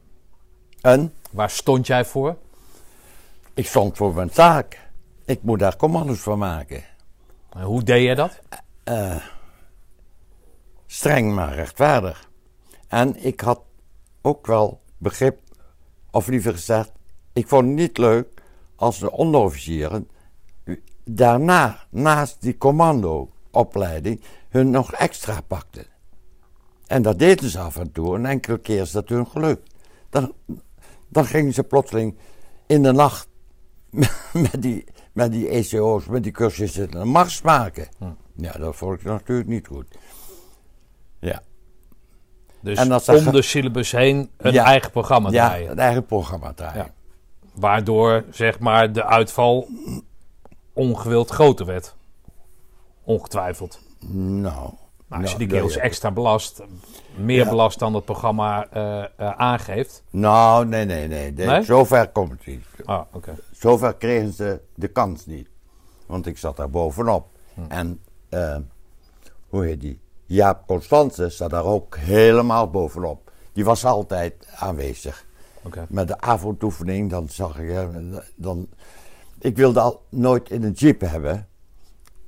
En 0.81 1.15
Waar 1.31 1.51
stond 1.51 1.87
jij 1.87 2.05
voor? 2.05 2.37
ik 3.55 3.67
stond 3.67 3.97
voor 3.97 4.15
mijn 4.15 4.31
zaak. 4.31 4.89
Ik 5.25 5.43
moet 5.43 5.59
daar 5.59 5.77
commando's 5.77 6.21
van 6.21 6.39
maken. 6.39 6.85
En 7.51 7.63
hoe 7.63 7.83
deed 7.83 8.07
je 8.09 8.15
dat? 8.15 8.41
streng 10.87 11.35
maar 11.35 11.55
rechtvaardig. 11.55 12.29
En 12.89 13.25
ik 13.25 13.41
had 13.41 13.61
ook 14.23 14.47
wel 14.47 14.81
begrip, 14.99 15.39
of 16.11 16.27
liever 16.27 16.53
gezegd, 16.53 16.93
ik 17.33 17.49
vond 17.49 17.67
het 17.67 17.75
niet 17.77 17.99
leuk 17.99 18.43
als 18.77 18.99
de 18.99 19.11
onderofficieren 19.11 20.09
daarna, 21.15 21.79
naast 21.91 22.37
die 22.41 22.57
commandoopleiding, 22.59 24.21
hun 24.49 24.71
nog 24.71 24.93
extra 24.93 25.41
pakten. 25.41 25.87
En 26.87 27.03
dat 27.03 27.19
deden 27.19 27.51
ze 27.51 27.59
af 27.59 27.77
en 27.77 27.93
toe, 27.93 28.17
en 28.17 28.27
enkele 28.27 28.59
keer 28.59 28.81
is 28.81 28.91
dat 28.91 29.09
hun 29.09 29.27
gelukt. 29.27 29.75
Dan, 30.11 30.33
dan 31.09 31.25
gingen 31.25 31.53
ze 31.55 31.63
plotseling 31.63 32.17
in 32.67 32.83
de 32.83 32.93
nacht 32.93 33.29
met 34.33 34.63
die, 34.63 34.85
met 35.13 35.33
die 35.33 35.49
ECO's, 35.49 36.07
met 36.07 36.23
die 36.23 36.33
cursussen, 36.33 36.97
een 36.97 37.09
mars 37.09 37.43
maken. 37.43 37.89
Ja, 38.37 38.53
dat 38.53 38.77
vond 38.77 38.99
ik 38.99 39.05
natuurlijk 39.05 39.49
niet 39.49 39.67
goed. 39.67 39.87
Ja, 41.21 41.43
Dus 42.61 42.79
En 42.79 42.93
als 42.93 43.05
dat 43.05 43.27
om 43.27 43.33
de 43.33 43.43
syllabus 43.43 43.93
heen 43.93 44.31
een 44.37 44.53
Ja. 44.53 44.65
eigen 44.65 44.91
programma 44.91 45.31
ja 45.31 45.49
draaien. 45.49 45.69
het 45.69 45.79
eigen 45.79 46.07
programma 46.07 46.53
draaien. 46.53 46.85
Ja. 46.85 46.95
Waardoor, 47.55 48.25
zeg 48.31 48.59
maar, 48.59 48.93
de 48.93 49.05
uitval 49.05 49.69
ongewild 50.81 51.31
groter 51.31 51.67
werd. 51.67 51.95
Ongetwijfeld. 53.05 53.81
Nou, 54.09 54.71
Maar 55.07 55.21
als 55.21 55.31
je 55.31 55.37
nou, 55.37 55.39
die 55.39 55.47
kerels 55.47 55.75
ja. 55.75 55.81
extra 55.81 56.11
belast, 56.11 56.63
meer 57.17 57.45
Ja. 57.45 57.49
belast 57.49 57.79
dan 57.79 57.95
het 57.95 58.05
programma 58.05 58.67
eh, 58.71 59.03
eh, 59.03 59.09
aangeeft. 59.37 60.03
Nou, 60.11 60.67
nee, 60.67 60.85
nee, 60.85 61.09
nee. 61.09 61.33
nee. 61.33 61.47
Nee? 61.47 61.63
Zover 61.63 62.09
komt 62.09 62.31
het 62.31 62.47
niet. 62.47 62.65
Ah, 62.85 63.01
oké. 63.13 63.35
Zover 63.53 63.95
kregen 63.95 64.33
ze 64.33 64.61
de 64.75 64.89
kans 64.89 65.27
niet. 65.27 65.49
Want 66.07 66.27
ik 66.27 66.39
zat 66.39 66.57
daar 66.57 66.71
bovenop. 66.71 67.27
Hm. 67.55 67.61
En, 67.69 68.01
eh, 68.29 68.57
hoe 69.49 69.65
heet 69.65 69.81
die? 69.81 70.01
Jaap 70.27 70.67
Constance 70.67 71.29
zat 71.29 71.51
daar 71.51 71.65
ook 71.65 71.97
helemaal 71.97 72.71
bovenop. 72.71 73.31
Die 73.53 73.65
was 73.65 73.85
altijd 73.85 74.49
aanwezig. 74.57 75.25
Oké. 75.63 75.87
Met 75.89 76.09
de 76.09 76.21
avondoefening, 76.21 77.11
dan 77.11 77.29
zag 77.29 77.59
ik 77.59 77.71
hem. 77.71 78.21
Dan, 78.37 78.69
ik 79.41 79.57
wilde 79.57 79.81
al 79.81 80.07
nooit 80.09 80.51
in 80.51 80.63
een 80.63 80.73
jeep 80.73 81.01
hebben. 81.01 81.49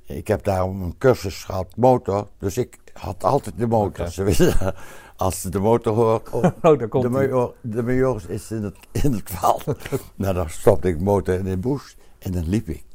Ik 0.05 0.27
heb 0.27 0.43
daarom 0.43 0.81
een 0.81 0.97
cursus 0.97 1.43
gehad, 1.43 1.75
motor. 1.75 2.29
Dus 2.37 2.57
ik 2.57 2.77
had 2.93 3.23
altijd 3.23 3.57
de 3.57 3.67
motor. 3.67 4.23
Wisten, 4.23 4.75
als 5.15 5.41
ze 5.41 5.49
de 5.49 5.59
motor 5.59 5.93
hoort. 5.93 6.29
Oh, 6.31 6.79
daar 6.79 6.87
komt 6.87 7.03
de, 7.03 7.09
major, 7.09 7.55
de 7.61 7.83
major 7.83 8.29
is 8.29 8.51
in 8.51 8.63
het, 8.63 8.77
in 8.91 9.13
het 9.13 9.29
veld. 9.29 9.65
nou, 10.15 10.33
dan 10.33 10.49
stopte 10.49 10.87
ik 10.87 10.97
de 10.97 11.03
motor 11.03 11.33
in 11.33 11.43
de 11.43 11.57
bush 11.57 11.93
en 12.19 12.31
dan 12.31 12.49
liep 12.49 12.69
ik. 12.69 12.85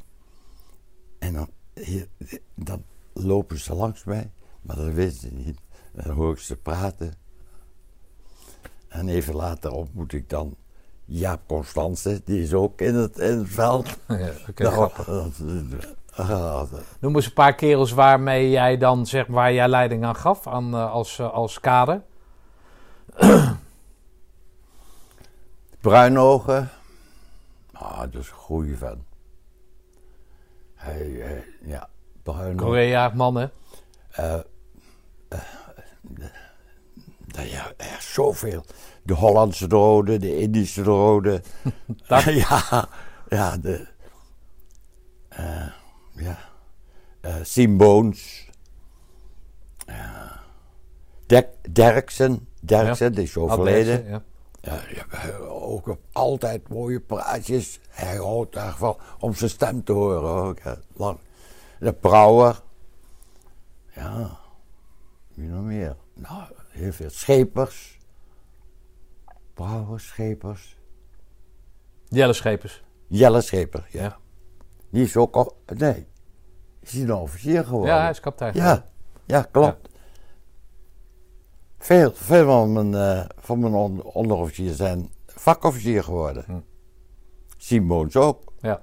En 1.19 1.33
dan, 1.33 1.49
hier, 1.75 2.09
dan 2.55 2.85
lopen 3.13 3.59
ze 3.59 3.75
langs 3.75 4.05
mij, 4.05 4.31
maar 4.63 4.77
dat 4.77 4.93
wisten 4.93 5.29
ze 5.29 5.35
niet. 5.35 5.61
En 5.95 6.05
dan 6.05 6.17
hoor 6.17 6.33
ik 6.33 6.39
ze 6.39 6.57
praten. 6.57 7.13
En 8.89 9.09
even 9.09 9.35
later 9.35 9.71
ontmoet 9.71 10.13
ik 10.13 10.29
dan 10.29 10.57
Jaap 11.11 11.41
Constance, 11.47 12.21
die 12.25 12.43
is 12.43 12.53
ook 12.55 12.81
in 12.81 12.95
het, 12.95 13.19
in 13.19 13.39
het 13.39 13.49
veld. 13.49 13.87
Ja, 14.09 14.31
oké, 14.49 14.63
Nou, 14.71 14.89
dat- 14.89 16.29
ah, 16.29 16.73
Noem 17.01 17.15
eens 17.17 17.27
een 17.27 17.33
paar 17.33 17.55
kerels 17.55 17.91
waarmee 17.93 18.51
jij 18.51 18.77
dan, 18.79 19.07
zeg 19.07 19.27
maar, 19.27 19.37
waar 19.37 19.53
jij 19.53 19.69
leiding 19.69 20.05
aan 20.05 20.17
gaf 20.17 20.47
aan, 20.47 20.75
eh, 20.75 20.93
als, 20.93 21.19
eh, 21.19 21.33
als 21.33 21.61
kader. 21.61 22.03
Bruinogen. 25.81 26.69
Ah, 27.73 27.99
dat 27.99 28.15
is 28.15 28.29
een 28.29 28.35
goede 28.35 28.77
vent. 28.77 29.03
Hij, 30.75 31.21
eh, 31.23 31.43
ja, 31.71 31.89
Bruinogen. 32.23 32.57
Korea 32.57 33.11
mannen. 33.15 33.51
Nou 37.27 37.49
ja, 37.49 37.73
er 37.77 37.97
zoveel. 38.01 38.65
De 39.09 39.15
Hollandse 39.15 39.67
rode, 39.69 40.19
de 40.19 40.39
Indische 40.39 40.83
rode. 40.83 41.43
ja, 42.49 42.89
ja, 43.29 43.57
de. 43.57 43.87
eh, 45.29 45.67
ja. 46.13 46.39
eh 47.21 47.35
Siem 47.43 47.77
Boons. 47.77 48.49
Ja. 49.87 50.41
Dek- 51.27 51.75
Derksen. 51.75 52.49
Derksen, 52.61 53.13
die 53.15 53.23
is 53.25 53.37
overleden. 53.37 54.09
Ja. 54.09 54.23
Ja, 54.61 54.81
ja, 54.89 55.37
ook 55.49 55.87
op 55.89 56.01
altijd 56.13 56.69
mooie 56.69 57.01
praatjes. 57.01 57.81
Hij 57.89 58.17
houdt 58.17 58.53
daarvan 58.55 58.97
om 59.19 59.35
zijn 59.35 59.51
stem 59.51 59.85
te 59.85 59.93
horen. 59.93 60.23
Ook. 60.23 60.59
Lang. 60.97 61.19
De 61.81 61.93
Brouwer. 61.93 62.63
Ja, 63.95 64.39
wie 65.35 65.49
nog 65.49 65.63
meer? 65.63 65.97
Nou, 66.15 66.43
heel 66.71 66.93
veel. 66.93 67.11
Schepers. 67.11 67.98
Brouwer, 69.59 70.01
Schepers. 70.01 70.77
Jelle 72.09 72.33
Schepers. 72.33 72.83
Jelle 73.09 73.41
Scheper, 73.41 73.87
ja. 73.91 74.03
Ja. 74.03 74.19
Die 74.91 75.03
is 75.05 75.17
ook 75.17 75.35
al, 75.37 75.57
nee, 75.77 76.07
is 76.81 76.93
hij 76.93 77.03
een 77.03 77.13
officier 77.15 77.65
geworden? 77.65 77.95
Ja, 77.95 78.01
hij 78.01 78.11
is 78.11 78.21
kapitein. 78.21 78.55
Ja, 78.55 78.91
ja 79.27 79.43
klopt. 79.43 79.89
Veel, 81.79 82.13
veel 82.13 82.45
van 82.47 82.73
mijn, 82.73 82.95
eh, 82.95 83.29
van 83.37 83.59
mijn 83.59 83.75
on- 83.75 84.03
onderofficieren 84.03 84.77
zijn 84.77 85.13
vakofficier 85.27 86.05
geworden. 86.05 86.45
Hm. 86.47 86.61
Simons 87.57 88.17
ook. 88.17 88.53
Ja. 88.61 88.83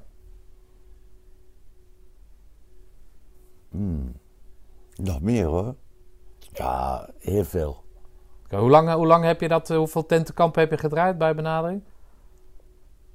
Nog 4.96 5.22
meer 5.22 5.46
hoor. 5.46 5.76
Ja, 6.54 7.10
heel 7.20 7.44
veel. 7.44 7.84
Hoe, 8.58 8.70
lang, 8.70 8.92
hoe 8.94 9.06
lang 9.08 9.24
heb 9.24 9.42
je 9.42 9.48
dat, 9.48 9.70
eh, 9.70 9.78
hoeveel 9.78 10.06
tentenkampen 10.06 10.62
heb 10.62 10.72
je 10.72 10.78
gedraaid 10.78 11.18
bij 11.18 11.36
benadering? 11.36 11.82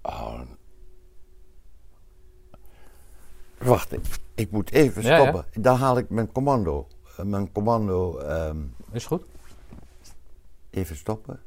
Oh. 0.03 0.41
Wacht, 3.59 3.93
ik, 3.93 4.01
ik 4.35 4.51
moet 4.51 4.71
even 4.73 5.03
Ja, 5.03 5.17
ja. 5.17 5.21
stoppen. 5.31 5.62
Dan 5.62 5.77
haal 5.77 5.99
ik 5.99 6.11
mijn 6.11 6.33
commando. 6.33 6.87
eh, 7.17 7.25
Mijn 7.25 7.53
commando 7.53 8.19
ehm, 8.19 8.57
Is 8.93 9.07
goed. 9.07 9.23
even 10.71 10.97
stoppen. 10.97 11.41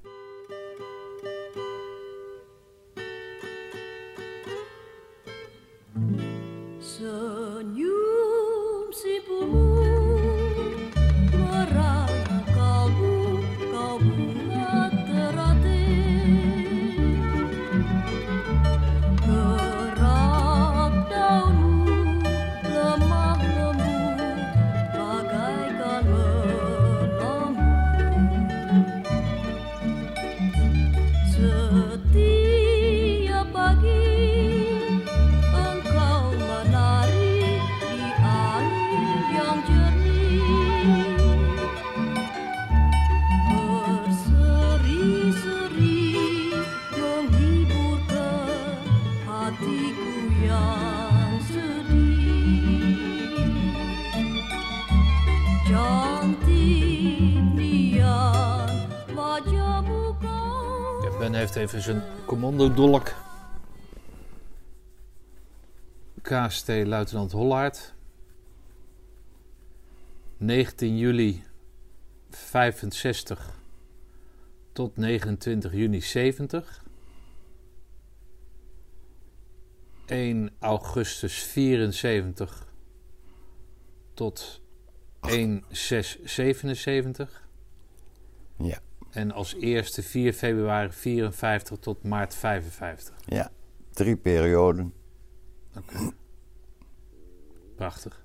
Heeft 61.43 61.55
even 61.55 61.81
zijn 61.81 62.03
commandodolk. 62.25 63.13
KST 66.21 66.67
Luitenant 66.67 67.31
Hollaard. 67.31 67.93
19 70.37 70.97
juli 70.97 71.43
65 72.29 73.59
tot 74.73 74.97
29 74.97 75.73
juni 75.73 76.01
70. 76.01 76.83
1 80.05 80.51
augustus 80.59 81.43
74 81.43 82.67
tot 84.13 84.61
1 85.21 85.63
6 85.69 86.19
77. 86.23 87.47
Ja, 88.57 88.79
En 89.13 89.31
als 89.31 89.55
eerste 89.55 90.03
4 90.03 90.33
februari 90.33 90.91
54 90.91 91.77
tot 91.77 92.03
maart 92.03 92.35
55. 92.35 93.15
ja. 93.25 93.51
Drie 93.91 94.15
perioden. 94.17 94.93
Prachtig. 97.75 98.21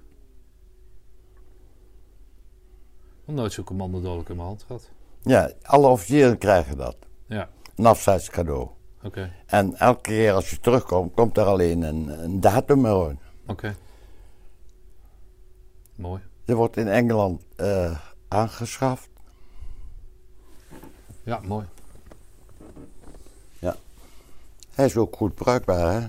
Nog 3.25 3.37
nooit 3.37 3.53
zo'n 3.53 3.65
commandodolk 3.65 4.29
in 4.29 4.37
mijn 4.37 4.49
hand 4.49 4.63
gehad. 4.63 4.91
Ja, 5.23 5.53
alle 5.63 5.87
officieren 5.87 6.39
krijgen 6.39 6.77
dat. 6.77 6.97
Ja, 7.27 7.49
Een 7.77 7.87
afscheidscadeau. 7.87 8.69
oké. 9.03 9.33
En 9.47 9.75
elke 9.75 10.01
keer 10.01 10.33
als 10.33 10.51
je 10.51 10.61
terugkomt, 10.61 11.15
komt 11.15 11.37
er 11.37 11.45
alleen 11.45 11.83
een, 11.83 12.23
een 12.25 12.41
datum. 12.41 12.87
Oké. 13.47 13.75
Mooi. 15.97 16.23
Er 16.45 16.55
wordt 16.55 16.77
in 16.77 16.89
Engeland 16.89 17.45
eh, 17.57 17.99
aangeschaft. 18.29 19.09
Ja, 21.29 21.41
mooi. 21.45 21.65
Hij 24.75 24.87
is 24.87 24.97
ook 24.97 25.17
goed 25.17 25.35
bruikbaar, 25.35 25.93
hè? 25.93 26.07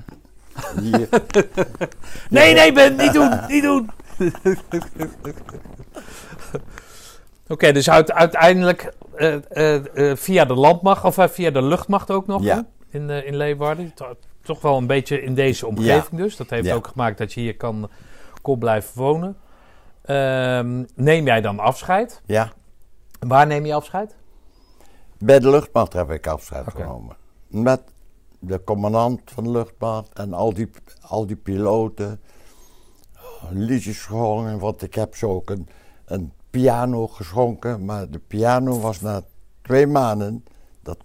Hier. 0.81 1.09
Nee, 2.29 2.53
nee, 2.53 2.71
Ben, 2.73 2.95
niet 2.95 3.13
doen, 3.13 3.39
niet 3.47 3.63
doen. 3.63 3.89
Oké, 7.47 7.71
dus 7.71 7.89
uit- 7.89 8.11
uiteindelijk 8.11 8.93
eh, 9.15 9.35
eh, 9.49 10.11
eh, 10.11 10.17
via 10.17 10.45
de 10.45 10.53
landmacht 10.53 11.03
of 11.03 11.27
via 11.31 11.49
de 11.51 11.61
luchtmacht 11.61 12.11
ook 12.11 12.27
nog 12.27 12.43
Ja. 12.43 12.65
in, 12.89 13.09
eh, 13.09 13.25
in 13.27 13.35
Leeuwarden. 13.35 13.93
To- 13.93 14.17
Toch 14.41 14.61
wel 14.61 14.77
een 14.77 14.87
beetje 14.87 15.21
in 15.21 15.33
deze 15.33 15.67
omgeving 15.67 16.21
dus. 16.21 16.35
Dat 16.35 16.49
heeft 16.49 16.65
Ja. 16.67 16.73
ook 16.75 16.87
gemaakt 16.87 17.17
dat 17.17 17.33
je 17.33 17.39
hier 17.41 17.57
kan, 17.57 17.89
kon 18.41 18.59
blijven 18.59 18.97
wonen. 19.01 19.37
Ehm, 20.01 20.83
neem 20.95 21.25
jij 21.25 21.41
dan 21.41 21.59
afscheid? 21.59 22.21
Ja, 22.25 22.51
Waar 23.19 23.47
neem 23.47 23.65
je 23.65 23.73
afscheid? 23.73 24.15
Bij 25.19 25.39
de 25.39 25.49
luchtmacht 25.49 25.93
heb 25.93 26.11
ik 26.11 26.27
afscheid 26.27 26.65
genomen. 26.71 27.15
Met 27.47 27.81
de 28.39 28.63
commandant 28.63 29.21
van 29.25 29.43
de 29.43 29.49
luchtmacht 29.49 30.13
en 30.13 30.33
al 30.33 30.53
die, 30.53 30.69
al 31.01 31.25
die 31.25 31.35
piloten. 31.35 32.21
Liedjes 33.49 34.05
gezongen, 34.05 34.59
want 34.59 34.81
ik 34.81 34.95
heb 34.95 35.15
ze 35.15 35.27
ook 35.27 35.49
een, 35.49 35.69
een 36.05 36.31
piano 36.49 37.07
geschonken. 37.07 37.85
Maar 37.85 38.09
de 38.09 38.19
piano 38.19 38.79
was 38.79 39.01
na 39.01 39.21
twee 39.61 39.87
maanden, 39.87 40.45
dat, 40.81 40.97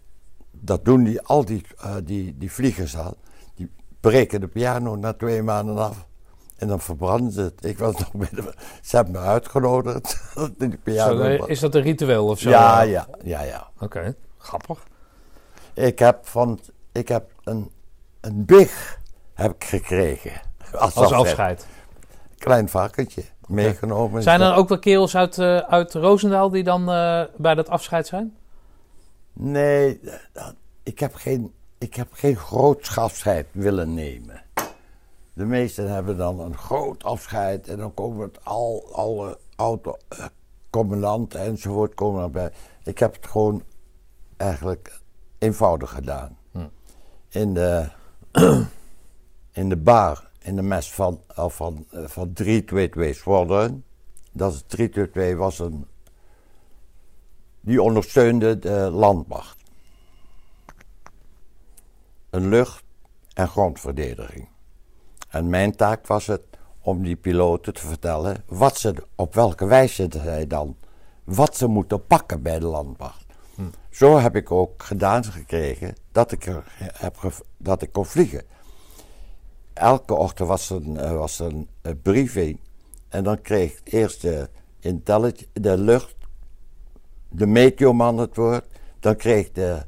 dat 0.50 0.84
doen 0.84 1.04
die, 1.04 1.20
al 1.20 1.44
die, 1.44 1.64
eh, 1.78 1.96
die, 2.04 2.38
die 2.38 2.52
vliegers 2.52 2.96
al. 2.96 3.16
Die 3.54 3.70
breken 4.00 4.40
de 4.40 4.48
piano 4.48 4.96
na 4.96 5.12
twee 5.12 5.42
maanden 5.42 5.78
af. 5.78 6.06
En 6.56 6.68
dan 6.68 6.80
verbranden 6.80 7.32
ze 7.32 7.40
het. 7.40 7.64
Ik 7.64 7.78
was 7.78 7.96
nog 7.98 8.12
bij 8.12 8.28
de, 8.32 8.54
ze 8.82 8.96
hebben 8.96 9.12
me 9.14 9.20
uitgenodigd. 9.20 10.20
Zo, 10.84 11.18
eh, 11.18 11.42
is 11.48 11.60
dat 11.60 11.74
een 11.74 11.82
ritueel 11.82 12.26
of 12.26 12.38
zo? 12.38 12.50
ja, 12.50 12.80
ja, 12.82 13.08
ja, 13.22 13.42
ja. 13.42 13.68
Oké, 13.80 14.14
grappig. 14.38 14.82
Ik 15.74 15.98
heb, 15.98 16.26
van, 16.26 16.60
ik 16.92 17.08
heb 17.08 17.30
een, 17.44 17.70
een 18.20 18.44
big 18.44 18.98
heb 19.34 19.54
ik 19.54 19.64
gekregen. 19.64 20.32
Als, 20.78 20.94
Als 20.94 21.12
afscheid. 21.12 21.66
Klein 22.38 22.68
varkentje 22.68 23.22
meegenomen. 23.46 24.22
Zijn 24.22 24.40
er 24.40 24.54
ook 24.54 24.68
wel 24.68 24.78
kerels 24.78 25.16
uit, 25.16 25.38
eh, 25.38 25.56
uit 25.56 25.94
Roosendaal 25.94 26.50
die 26.50 26.62
dan 26.64 26.90
eh, 26.90 27.22
bij 27.36 27.54
dat 27.54 27.68
afscheid 27.68 28.06
zijn? 28.06 28.36
Nee, 29.32 30.00
dat- 30.32 30.54
ik 30.82 30.98
heb 30.98 31.14
geen, 31.14 31.52
ik 31.78 31.94
heb 31.94 32.08
geen 32.12 32.36
groot 32.36 32.92
afscheid 32.94 33.46
willen 33.52 33.94
nemen. 33.94 34.42
De 35.34 35.44
meesten 35.44 35.90
hebben 35.90 36.16
dan 36.16 36.40
een 36.40 36.56
groot 36.56 37.04
afscheid 37.04 37.68
en 37.68 37.78
dan 37.78 37.94
komen 37.94 38.26
het 38.26 38.44
al, 38.44 38.88
alle 38.92 39.38
auto, 39.56 39.96
eh, 40.08 40.24
commandanten 40.70 41.40
enzovoort 41.40 41.94
komen 41.94 42.22
erbij. 42.22 42.50
Ik 42.84 42.98
heb 42.98 43.14
het 43.14 43.26
gewoon 43.26 43.62
eigenlijk 44.36 45.00
eenvoudig 45.38 45.90
gedaan. 45.90 46.38
In, 47.28 47.54
de, 47.54 47.88
in 49.52 49.68
de 49.68 49.76
bar, 49.76 50.30
in 50.38 50.56
de 50.56 50.62
mes 50.62 50.92
van, 50.92 51.20
eh, 51.34 51.48
van, 51.48 51.86
eh, 51.90 52.06
van 52.06 52.32
322 52.32 53.16
Squadron. 53.16 53.84
Dat 54.32 54.52
is 54.52 54.62
322 54.66 55.38
was 55.38 55.58
een 55.58 55.86
die 57.60 57.82
ondersteunde 57.82 58.58
de 58.58 58.90
landmacht. 58.92 59.56
Een 62.30 62.48
lucht- 62.48 62.84
en 63.34 63.48
grondverdediging. 63.48 64.48
En 65.34 65.48
mijn 65.48 65.76
taak 65.76 66.06
was 66.06 66.26
het 66.26 66.42
om 66.80 67.02
die 67.02 67.16
piloten 67.16 67.74
te 67.74 67.86
vertellen 67.86 68.44
wat 68.46 68.78
ze, 68.78 68.94
op 69.14 69.34
welke 69.34 69.66
wijze 69.66 70.08
zij 70.10 70.46
dan, 70.46 70.76
wat 71.24 71.56
ze 71.56 71.66
moeten 71.66 72.06
pakken 72.06 72.42
bij 72.42 72.58
de 72.58 72.66
landmacht. 72.66 73.24
Zo 73.90 74.18
heb 74.18 74.36
ik 74.36 74.50
ook 74.50 74.82
gedaan 74.82 75.24
gekregen 75.24 75.94
dat 76.12 76.32
ik, 76.32 76.46
er 76.46 76.64
heb 76.76 77.42
dat 77.56 77.82
ik 77.82 77.92
kon 77.92 78.06
vliegen. 78.06 78.42
Elke 79.72 80.14
ochtend 80.14 80.48
was 80.48 80.70
er 80.70 80.76
een, 80.76 80.96
eh, 80.96 81.12
was 81.12 81.38
er 81.38 81.46
een, 81.82 82.00
briefing. 82.02 82.60
En 83.08 83.24
dan 83.24 83.40
kreeg 83.40 83.72
ik 83.72 83.92
eerst 83.92 84.22
de, 84.22 84.48
de 85.52 85.78
lucht, 85.78 86.16
de 87.28 87.46
meteoman 87.46 88.18
het 88.18 88.36
woord. 88.36 88.64
Dan 89.00 89.16
kreeg 89.16 89.52
de 89.52 89.82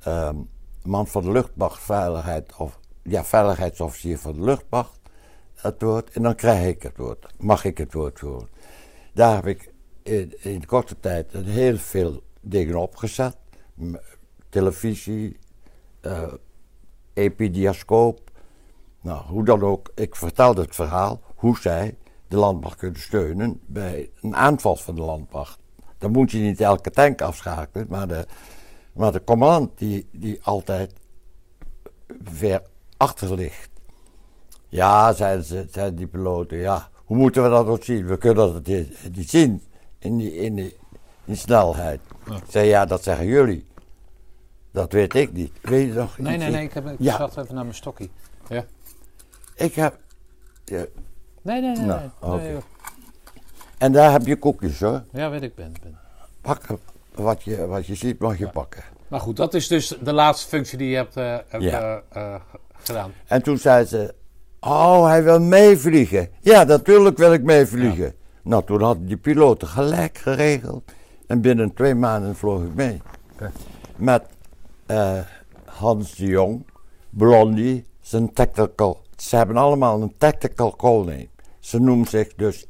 ehm, 0.00 0.36
man 0.82 1.06
van 1.06 1.22
de 1.22 1.30
luchtmachtveiligheid, 1.30 2.56
of 2.56 2.79
ja, 3.10 3.24
veiligheidsofficier 3.24 4.18
van 4.18 4.32
de 4.32 4.40
luchtmacht 4.40 5.00
het 5.54 5.82
woord. 5.82 6.10
En 6.10 6.22
dan 6.22 6.34
krijg 6.34 6.66
ik 6.66 6.82
het 6.82 6.96
woord. 6.96 7.26
Mag 7.38 7.64
ik 7.64 7.78
het 7.78 7.92
woord 7.92 8.18
voeren. 8.18 8.48
Daar 9.14 9.34
heb 9.34 9.46
ik 9.46 9.72
in, 10.02 10.34
in 10.42 10.66
korte 10.66 11.00
tijd 11.00 11.32
heel 11.32 11.76
veel 11.76 12.22
dingen 12.40 12.76
opgezet. 12.76 13.36
Televisie, 14.48 15.38
eh 16.00 16.32
epidemioscoop. 17.14 18.30
Nou, 19.00 19.24
hoe 19.26 19.44
dan 19.44 19.62
ook, 19.62 19.92
ik 19.94 20.16
vertelde 20.16 20.60
het 20.60 20.74
verhaal 20.74 21.20
hoe 21.34 21.58
zij 21.58 21.96
de 22.28 22.36
landmacht 22.36 22.78
kunnen 22.78 23.00
steunen 23.00 23.60
bij 23.66 24.10
een 24.20 24.36
aanval 24.36 24.76
van 24.76 24.94
de 24.94 25.00
landmacht. 25.00 25.58
Dan 25.98 26.10
moet 26.10 26.30
je 26.30 26.38
niet 26.38 26.60
elke 26.60 26.90
tank 26.90 27.22
afschakelen, 27.22 27.86
maar 27.88 28.08
de, 28.08 28.26
maar 28.92 29.12
de 29.12 29.24
commandant 29.24 29.78
die, 29.78 30.08
die 30.12 30.42
altijd 30.42 30.92
ver 32.22 32.62
achter 33.00 33.34
ligt. 33.34 33.70
Ja, 34.68 35.12
zeiden, 35.12 35.44
ze, 35.44 35.66
zeiden 35.70 35.96
die 35.96 36.06
piloten, 36.06 36.58
ja, 36.58 36.88
hoe 37.04 37.16
moeten 37.16 37.42
we 37.42 37.48
dat 37.48 37.66
ook 37.66 37.84
zien? 37.84 38.06
We 38.06 38.16
kunnen 38.18 38.52
dat 38.52 38.66
niet, 38.66 39.30
zien 39.30 39.62
in 39.98 40.16
die, 40.16 40.36
in 40.36 40.54
die, 40.54 40.76
in 41.24 41.36
snelheid. 41.36 42.00
Ik 42.26 42.42
zei, 42.48 42.68
ja, 42.68 42.84
dat 42.84 43.02
zeggen 43.02 43.26
jullie. 43.26 43.66
Dat 44.72 44.92
weet 44.92 45.14
ik 45.14 45.32
niet. 45.32 45.52
Weet 45.62 45.86
je 45.86 45.92
nog? 45.92 46.18
Nee, 46.18 46.36
nee, 46.36 46.50
nee, 46.50 46.64
ik, 46.64 46.72
heb, 46.72 46.86
ik 46.86 46.96
Ja. 46.98 47.16
zat 47.16 47.36
even 47.38 47.54
naar 47.54 47.64
mijn 47.64 47.76
stokkie. 47.76 48.10
Ja. 48.48 48.64
Ik 49.54 49.74
heb... 49.74 49.98
ja, 50.64 50.84
Nee, 51.42 51.60
nee, 51.60 51.76
nee. 51.76 51.86
Nou, 51.86 52.10
nee. 52.40 52.52
Nee, 52.52 52.60
en 53.78 53.92
daar 53.92 54.12
heb 54.12 54.26
je 54.26 54.36
koekjes 54.36 54.80
hoor. 54.80 55.04
ja, 55.12 55.30
weet 55.30 55.42
ik, 55.42 55.54
ben, 55.54 55.72
ben. 55.82 55.98
Pak 56.40 56.62
wat 57.14 57.42
je, 57.42 57.66
wat 57.66 57.86
je 57.86 57.94
ziet, 57.94 58.18
mag 58.18 58.38
je 58.38 58.48
pakken. 58.48 58.82
Maar 59.08 59.20
goed, 59.20 59.36
dat 59.36 59.54
is 59.54 59.68
dus 59.68 59.88
de 60.02 60.12
laatste 60.12 60.48
functie 60.48 60.78
die 60.78 60.88
je 60.88 60.96
hebt, 60.96 61.14
hebt 61.14 61.62
Ja. 61.62 62.02
eh, 62.08 62.34
gedaan. 62.82 63.12
En 63.26 63.42
toen 63.42 63.58
zei 63.58 63.84
ze, 63.84 64.14
oh, 64.60 65.06
hij 65.06 65.22
wil 65.22 65.40
meevliegen. 65.40 66.28
Ja, 66.40 66.64
natuurlijk 66.64 67.18
wil 67.18 67.32
ik 67.32 67.42
meevliegen. 67.42 68.14
Nou, 68.42 68.64
toen 68.64 68.82
hadden 68.82 69.06
die 69.06 69.16
piloten 69.16 69.68
gelijk 69.68 70.18
geregeld. 70.18 70.92
En 71.26 71.40
binnen 71.40 71.74
twee 71.74 71.94
maanden 71.94 72.36
vloog 72.36 72.62
ik 72.62 72.74
mee. 72.74 73.00
Met 73.96 74.22
eh, 74.86 75.18
Hans 75.64 76.14
de 76.14 76.26
Jong, 76.26 76.64
Blondie, 77.10 77.84
zijn 78.00 78.32
tactical. 78.32 79.02
Ze 79.16 79.36
hebben 79.36 79.56
allemaal 79.56 80.02
een 80.02 80.14
tactical 80.18 80.76
call 80.76 80.98
name. 80.98 81.28
Ze 81.58 81.78
noemen 81.78 82.08
zich 82.08 82.34
dus, 82.34 82.66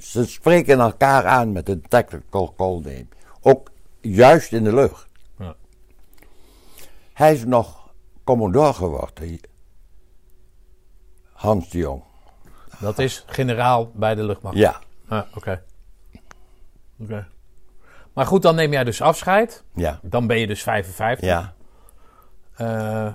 ze 0.00 0.26
spreken 0.26 0.80
elkaar 0.80 1.26
aan 1.26 1.52
met 1.52 1.68
een 1.68 1.84
tactical 1.88 2.54
call 2.56 2.80
name. 2.80 3.06
Ook 3.40 3.70
juist 4.00 4.52
in 4.52 4.64
de 4.64 4.74
lucht. 4.74 5.06
Ja. 5.38 5.54
Hij 7.12 7.32
is 7.32 7.44
nog 7.44 7.92
commodore 8.24 8.72
geworden. 8.72 9.40
Hans 11.42 11.68
de 11.70 11.78
Jong. 11.78 12.02
Dat 12.80 12.98
is 12.98 13.24
generaal 13.26 13.90
bij 13.94 14.14
de 14.14 14.22
luchtmacht. 14.24 14.56
Ja, 14.56 14.80
Ah, 15.08 15.22
Oké. 15.34 15.62
Oké. 17.00 17.26
Maar 18.12 18.26
goed, 18.26 18.42
dan 18.42 18.54
neem 18.54 18.72
jij 18.72 18.84
dus 18.84 19.00
afscheid. 19.02 19.64
ja, 19.74 19.98
Dan 20.02 20.26
ben 20.26 20.38
je 20.38 20.46
dus 20.46 20.62
55. 20.62 21.28
ja. 21.28 21.54
Eh, 22.56 23.12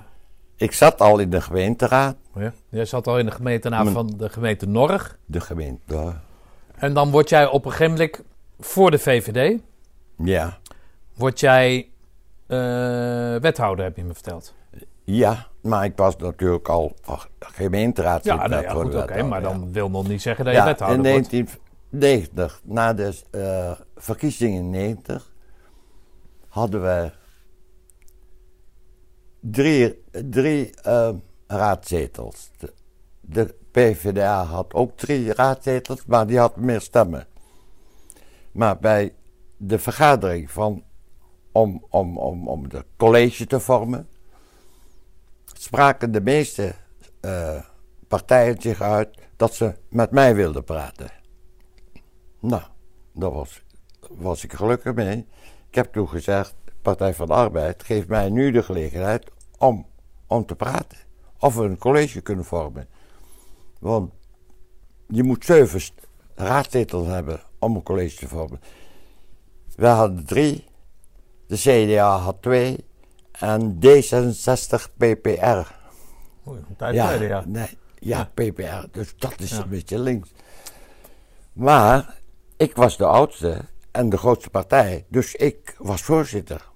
Ik 0.56 0.72
zat 0.72 1.00
al 1.00 1.18
in 1.18 1.30
de 1.30 1.40
gemeenteraad. 1.40 2.16
ja. 2.34 2.52
Jij 2.68 2.84
zat 2.84 3.06
al 3.06 3.18
in 3.18 3.26
de 3.26 3.32
gemeenteraad 3.32 3.82
Mijn- 3.82 3.94
van 3.94 4.06
de 4.16 4.28
gemeente 4.28 4.66
Norg. 4.66 5.18
De 5.26 5.40
gemeente, 5.40 6.12
En 6.76 6.94
dan 6.94 7.10
word 7.10 7.28
jij 7.28 7.46
op 7.46 7.64
een 7.64 7.70
gegeven 7.70 7.92
moment 7.92 8.20
voor 8.60 8.90
de 8.90 8.98
VVD... 8.98 9.60
ja. 10.16 10.58
word 11.14 11.40
jij 11.40 11.88
eh, 12.46 12.58
wethouder, 13.36 13.84
heb 13.84 13.96
je 13.96 14.04
me 14.04 14.14
verteld. 14.14 14.54
Ja, 15.10 15.46
maar 15.60 15.84
ik 15.84 15.96
was 15.96 16.16
natuurlijk 16.16 16.68
al 16.68 16.94
gemeenteraad. 17.38 18.24
Ja, 18.24 18.46
nou 18.46 18.62
ja, 18.62 18.70
goed, 18.70 18.94
oké. 18.94 19.22
maar 19.22 19.42
dan 19.42 19.72
wil 19.72 19.90
nog 19.90 20.08
niet 20.08 20.22
zeggen 20.22 20.44
dat 20.44 20.54
je 20.54 20.60
ja, 20.60 20.66
wethouder 20.66 21.06
in 21.06 21.12
wordt. 21.12 21.30
1990, 21.30 22.60
na 22.64 22.92
de 22.92 23.14
eh, 23.30 23.72
verkiezingen 23.96 24.58
in 24.58 24.70
90, 24.70 25.32
hadden 26.48 26.82
we 26.82 27.10
drie, 29.40 30.02
drie 30.10 30.70
eh, 30.82 31.10
raadzetels. 31.46 32.50
De, 32.58 32.72
de 33.20 33.54
PvdA 33.70 34.44
had 34.44 34.74
ook 34.74 34.96
drie 34.96 35.34
raadzetels, 35.34 36.04
maar 36.06 36.26
die 36.26 36.38
had 36.38 36.56
meer 36.56 36.80
stemmen. 36.80 37.26
Maar 38.52 38.78
bij 38.78 39.14
de 39.56 39.78
vergadering 39.78 40.50
van, 40.50 40.82
om, 41.52 41.84
om, 41.88 42.18
om, 42.18 42.48
om 42.48 42.68
de 42.68 42.84
college 42.96 43.46
te 43.46 43.60
vormen, 43.60 44.08
spraken 45.68 46.12
de 46.12 46.20
meeste 46.20 46.74
eh, 47.20 47.62
partijen 48.08 48.60
zich 48.60 48.80
uit 48.80 49.18
dat 49.36 49.54
ze 49.54 49.74
met 49.90 50.10
mij 50.10 50.34
wilden 50.34 50.64
praten. 50.64 51.10
Nou, 52.40 52.62
daar 53.12 53.30
was, 53.30 53.62
was 54.10 54.44
ik 54.44 54.52
gelukkig 54.52 54.94
mee. 54.94 55.26
Ik 55.68 55.74
heb 55.74 55.92
toen 55.92 56.08
gezegd, 56.08 56.54
Partij 56.82 57.14
van 57.14 57.26
de 57.26 57.32
Arbeid, 57.32 57.82
geef 57.82 58.06
mij 58.06 58.30
nu 58.30 58.50
de 58.50 58.62
gelegenheid 58.62 59.30
om, 59.58 59.86
om 60.26 60.46
te 60.46 60.54
praten. 60.54 60.98
Of 61.38 61.54
we 61.54 61.62
een 61.64 61.78
college 61.78 62.20
kunnen 62.20 62.44
vormen. 62.44 62.88
Want 63.78 64.12
je 65.06 65.22
moet 65.22 65.44
zeven 65.44 65.80
raadzetels 66.34 67.06
hebben 67.06 67.40
om 67.58 67.74
een 67.74 67.82
college 67.82 68.16
te 68.16 68.28
vormen. 68.28 68.60
We 69.76 69.86
hadden 69.86 70.26
drie, 70.26 70.64
de 71.46 71.56
CDA 71.56 72.16
had 72.16 72.42
twee 72.42 72.87
en 73.40 73.78
D66 73.86 74.92
PPR. 74.96 75.72
Oei, 76.48 76.58
een 76.68 76.76
tijd 76.76 76.94
Ja, 76.94 77.12
ja. 77.12 77.44
Nee, 77.46 77.78
ja, 77.98 78.30
PPR, 78.34 78.86
dus 78.92 79.14
dat 79.16 79.40
is 79.40 79.50
Ja. 79.50 79.62
een 79.62 79.68
beetje 79.68 79.98
links. 79.98 80.30
Maar 81.52 82.16
ik 82.56 82.76
was 82.76 82.96
de 82.96 83.06
oudste 83.06 83.60
en 83.90 84.08
de 84.08 84.16
grootste 84.16 84.50
partij, 84.50 85.04
dus 85.08 85.34
ik 85.34 85.74
was 85.78 86.02
voorzitter. 86.02 86.68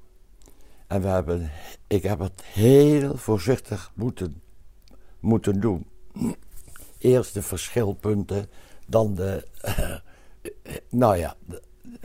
En 0.86 1.02
we 1.02 1.08
hebben, 1.08 1.50
ik 1.86 2.02
heb 2.02 2.18
het 2.18 2.42
heel 2.42 3.16
voorzichtig 3.16 3.90
moeten, 3.94 4.42
moeten 5.20 5.60
doen. 5.60 5.86
Eerst 6.98 7.34
de 7.34 7.42
verschilpunten, 7.42 8.50
dan 8.86 9.14
de, 9.14 9.46
nou 10.88 11.16
ja, 11.16 11.36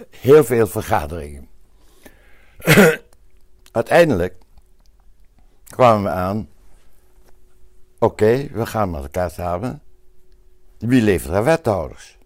heel 0.10 0.44
veel 0.44 0.68
vergaderingen. 0.68 1.48
Uiteindelijk 3.72 4.36
kwamen 5.68 6.04
we 6.04 6.10
aan 6.10 6.48
Oké, 8.00 8.48
we 8.52 8.66
gaan 8.66 8.90
met 8.90 9.02
elkaar 9.02 9.32
samen. 9.32 9.82
Wie 10.78 11.02
levert 11.02 11.34
er 11.34 11.44
wethouders? 11.44 12.18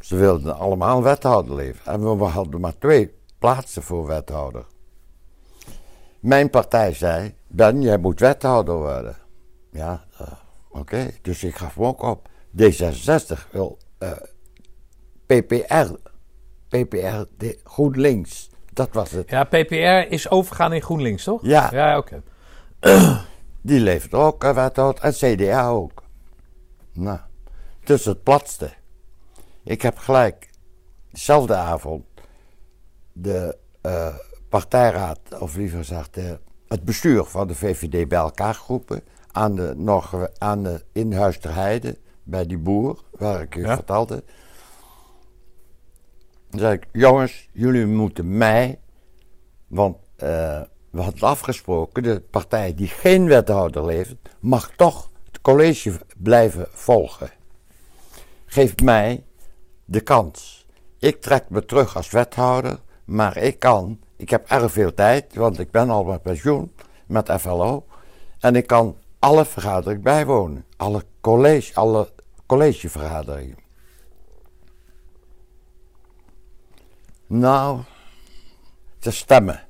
Ze 0.00 0.16
wilden 0.16 0.56
allemaal 0.56 0.96
een 0.96 1.02
wethouder 1.02 1.54
leveren. 1.54 1.92
En 1.92 2.18
we 2.18 2.24
hadden 2.24 2.60
maar 2.60 2.78
twee 2.78 3.14
plaatsen 3.38 3.82
voor 3.82 4.06
wethouder. 4.06 4.64
Mijn 6.20 6.50
partij 6.50 6.94
zei: 6.94 7.34
Ben, 7.46 7.82
jij 7.82 7.98
moet 7.98 8.20
wethouder 8.20 8.74
worden. 8.74 9.16
Ja, 9.70 10.04
eh, 10.18 10.26
oké. 10.70 11.10
Dus 11.22 11.44
ik 11.44 11.56
gaf 11.56 11.74
hem 11.74 11.84
ook 11.84 12.02
op. 12.02 12.28
D66 12.62 13.50
wil 13.50 13.78
eh, 13.98 14.10
PPR. 15.26 15.92
PPR, 16.68 17.24
de, 17.36 17.58
GroenLinks. 17.64 18.50
Dat 18.72 18.88
was 18.92 19.10
het. 19.10 19.30
Ja, 19.30 19.44
PPR 19.44 20.12
is 20.12 20.30
overgaan 20.30 20.72
in 20.72 20.82
GroenLinks, 20.82 21.24
toch? 21.24 21.40
Ja. 21.42 21.68
Ja, 21.72 21.98
oké. 21.98 22.22
Die 23.62 23.80
levert 23.80 24.14
ook 24.14 24.44
een 24.44 24.54
wethouder 24.54 25.02
en 25.02 25.12
CDA 25.12 25.68
ook. 25.68 26.02
Nou, 26.92 27.18
dus 27.84 28.04
het 28.04 28.22
platste. 28.22 28.70
Ik 29.62 29.82
heb 29.82 29.98
gelijk 29.98 30.50
dezelfde 31.10 31.54
avond 31.54 32.04
de 33.12 33.58
eh, 33.80 34.14
partijraad, 34.48 35.18
of 35.40 35.56
liever 35.56 35.78
gezegd 35.78 36.14
de- 36.14 36.38
het 36.68 36.84
bestuur 36.84 37.24
van 37.24 37.46
de 37.46 37.54
VVD 37.54 38.08
bij 38.08 38.18
elkaar 38.18 38.54
geroepen. 38.54 39.02
Aan 39.32 39.54
de, 39.54 39.72
nog, 39.76 40.28
aan 40.38 40.62
de 40.62 40.84
Inhuis 40.92 41.38
ter 41.38 41.54
Heide, 41.54 41.98
bij 42.22 42.46
die 42.46 42.58
boer, 42.58 43.02
waar 43.10 43.40
ik 43.42 43.54
u 43.54 43.60
Ja. 43.66 43.74
vertelde. 43.74 44.24
Dan 46.50 46.60
zei 46.60 46.72
ik, 46.74 46.86
jongens, 46.92 47.48
jullie 47.52 47.86
moeten 47.86 48.36
mij, 48.36 48.80
want 49.66 49.96
eh, 50.16 50.60
we 50.96 51.02
hadden 51.02 51.28
afgesproken, 51.28 52.02
de 52.02 52.20
partij 52.30 52.74
die 52.74 52.88
geen 52.88 53.26
wethouder 53.26 53.84
levert, 53.84 54.28
mag 54.40 54.70
toch 54.76 55.10
het 55.24 55.40
college 55.40 56.00
blijven 56.16 56.66
volgen. 56.70 57.30
Geef 58.46 58.82
mij 58.82 59.24
de 59.84 60.00
kans. 60.00 60.66
Ik 60.98 61.20
trek 61.20 61.50
me 61.50 61.64
terug 61.64 61.96
als 61.96 62.10
wethouder, 62.10 62.80
maar 63.04 63.36
ik 63.36 63.58
kan, 63.58 64.00
ik 64.16 64.30
heb 64.30 64.50
erg 64.50 64.72
veel 64.72 64.94
tijd, 64.94 65.34
want 65.34 65.58
ik 65.58 65.70
ben 65.70 65.90
al 65.90 66.04
met 66.04 66.22
pensioen 66.22 66.72
met 67.06 67.32
FLO, 67.40 67.86
en 68.38 68.56
ik 68.56 68.66
kan 68.66 68.96
alle 69.18 69.44
vergaderingen 69.44 70.02
bijwonen, 70.02 70.64
alle, 70.76 71.04
college, 71.20 71.74
alle 71.74 72.12
collegevergaderingen. 72.46 73.58
Nou, 77.26 77.80
te 78.98 79.10
stemmen. 79.10 79.66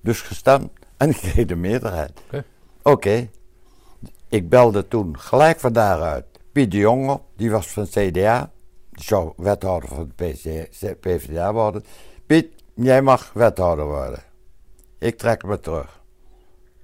Dus 0.00 0.20
gestemd 0.20 0.70
en 0.96 1.08
ik 1.08 1.16
kreeg 1.16 1.46
de 1.46 1.56
meerderheid. 1.56 2.12
Oké. 2.26 2.44
Oké. 2.82 3.28
Ik 4.28 4.48
belde 4.48 4.88
toen 4.88 5.18
gelijk 5.18 5.60
van 5.60 5.72
daaruit 5.72 6.24
Piet 6.52 6.70
de 6.70 6.76
Jong 6.76 7.10
op, 7.10 7.22
die 7.36 7.50
was 7.50 7.68
van 7.68 7.86
CDA. 7.86 8.50
Die 8.90 9.04
zou 9.04 9.32
wethouder 9.36 9.88
van 9.88 10.12
de 10.16 10.94
PvdA 11.00 11.52
worden. 11.52 11.84
Piet, 12.26 12.46
jij 12.74 13.02
mag 13.02 13.32
wethouder 13.32 13.84
worden. 13.84 14.22
Ik 14.98 15.18
trek 15.18 15.44
me 15.44 15.60
terug. 15.60 16.00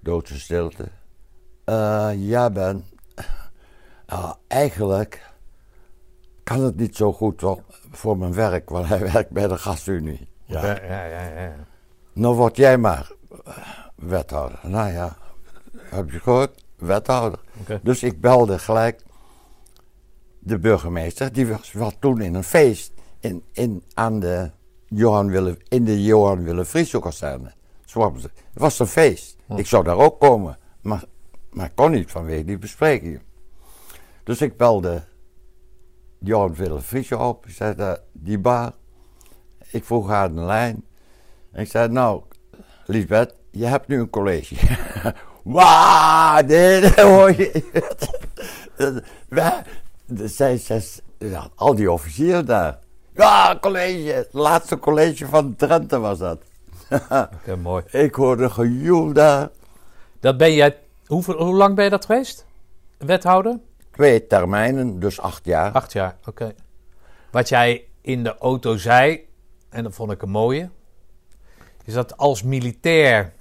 Doodse 0.01 0.41
stilte. 0.41 0.89
Eh, 1.65 2.11
ja, 2.15 2.51
Ben. 2.51 2.85
Ah, 4.07 4.33
eigenlijk 4.47 5.35
kan 6.43 6.63
het 6.63 6.77
niet 6.77 6.97
zo 6.97 7.13
goed 7.13 7.41
wel 7.41 7.63
voor 7.91 8.19
mijn 8.19 8.35
werk, 8.35 8.71
want 8.71 8.89
hij 8.89 9.01
werkt 9.13 9.31
bij 9.31 9.49
de 9.49 9.59
gasunie. 9.59 10.29
Ja. 10.45 10.67
Ja, 10.67 10.83
ja, 10.83 11.05
ja. 11.05 11.41
ja. 11.41 11.55
Nou 12.17 12.35
word 12.35 12.57
jij 12.57 12.79
maar 12.79 13.11
eh, 13.45 13.57
wethouder. 13.95 14.59
Nou 14.63 14.93
ja, 14.93 15.17
heb 15.79 16.11
je 16.11 16.21
gehoord? 16.21 16.65
Wethouder. 16.77 17.39
Dus 17.83 18.03
ik 18.03 18.21
belde 18.21 18.59
gelijk 18.59 19.03
de 20.39 20.59
burgemeester. 20.59 21.33
Die 21.33 21.47
was, 21.47 21.73
was 21.73 21.97
toen 22.01 22.21
in 22.21 22.35
een 22.35 22.45
feest 22.45 22.93
in, 23.21 23.43
in, 23.53 23.83
aan 23.95 24.21
de 24.21 24.51
Johan 24.87 25.31
Wille, 25.31 25.59
in 25.69 25.85
de 25.85 26.03
Johan 26.03 26.45
Wille 26.45 26.65
Friesokazerne. 26.65 27.53
Het 27.85 28.33
was 28.53 28.79
een 28.79 28.87
feest. 28.87 29.37
Ik 29.57 29.67
zou 29.67 29.85
daar 29.85 29.99
ook 29.99 30.21
komen. 30.21 30.59
Maar, 30.81 31.05
maar 31.51 31.67
ik 31.67 31.75
kon 31.75 31.91
niet 31.91 32.11
vanwege 32.11 32.45
die 32.45 32.59
besprekingen. 32.59 33.23
Dus 34.25 34.41
ik 34.41 34.57
belde 34.57 35.05
Johan 36.19 36.55
Wille 36.55 36.81
Friesje 36.81 37.19
op. 37.19 37.47
Ik 37.47 37.53
zei, 37.53 37.75
eh, 37.75 37.93
die 38.13 38.39
bar. 38.39 38.73
Ik 39.71 39.85
vroeg 39.85 40.09
haar 40.09 40.31
een 40.31 40.45
lijn. 40.45 40.85
En 41.57 41.63
ik 41.63 41.71
zei, 41.71 41.89
nou, 41.89 42.23
Lisbeth, 42.87 43.35
je 43.51 43.67
hebt 43.67 43.89
nu 43.89 44.01
een 44.01 44.11
college. 44.11 44.55
Wauw, 45.43 46.43
nee, 46.43 46.81
dat 46.81 46.95
hoor 46.95 47.31
je. 47.31 47.63
Zes, 50.59 51.01
ja, 51.19 51.49
al 51.55 51.75
die 51.75 51.93
officieren 51.93 52.47
daar. 52.47 52.79
Ja, 53.15 53.59
college, 53.61 54.13
het 54.13 54.29
laatste 54.33 54.79
college 54.79 55.27
van 55.27 55.57
Drenthe 55.57 55.99
was 55.99 56.19
dat. 56.19 56.39
Oké, 57.35 57.57
mooi. 57.57 57.85
Ik 57.91 58.15
hoorde 58.15 58.51
gejoel 58.51 59.13
daar. 59.13 59.49
Dat 60.21 60.37
ben 60.37 60.55
jij... 60.55 60.79
Hoeveel, 61.07 61.45
hoe 61.45 61.55
lang 61.55 61.75
ben 61.75 61.85
je 61.85 61.91
dat 61.91 62.05
geweest? 62.05 62.47
Wethouder? 62.99 63.59
Twee 63.91 64.27
termijnen, 64.27 65.01
dus 65.01 65.21
acht 65.21 65.45
jaar. 65.45 65.73
Acht 65.73 65.93
jaar, 65.93 66.17
oké. 66.27 66.55
Wat 67.31 67.49
jij 67.49 67.85
in 68.01 68.23
de 68.23 68.39
auto 68.39 68.77
zei, 68.77 69.29
en 69.69 69.83
dat 69.83 69.95
vond 69.95 70.11
ik 70.11 70.23
een 70.23 70.31
mooie, 70.31 70.71
is 71.87 71.93
dat 71.95 72.17
als 72.17 72.43
militair 72.43 73.33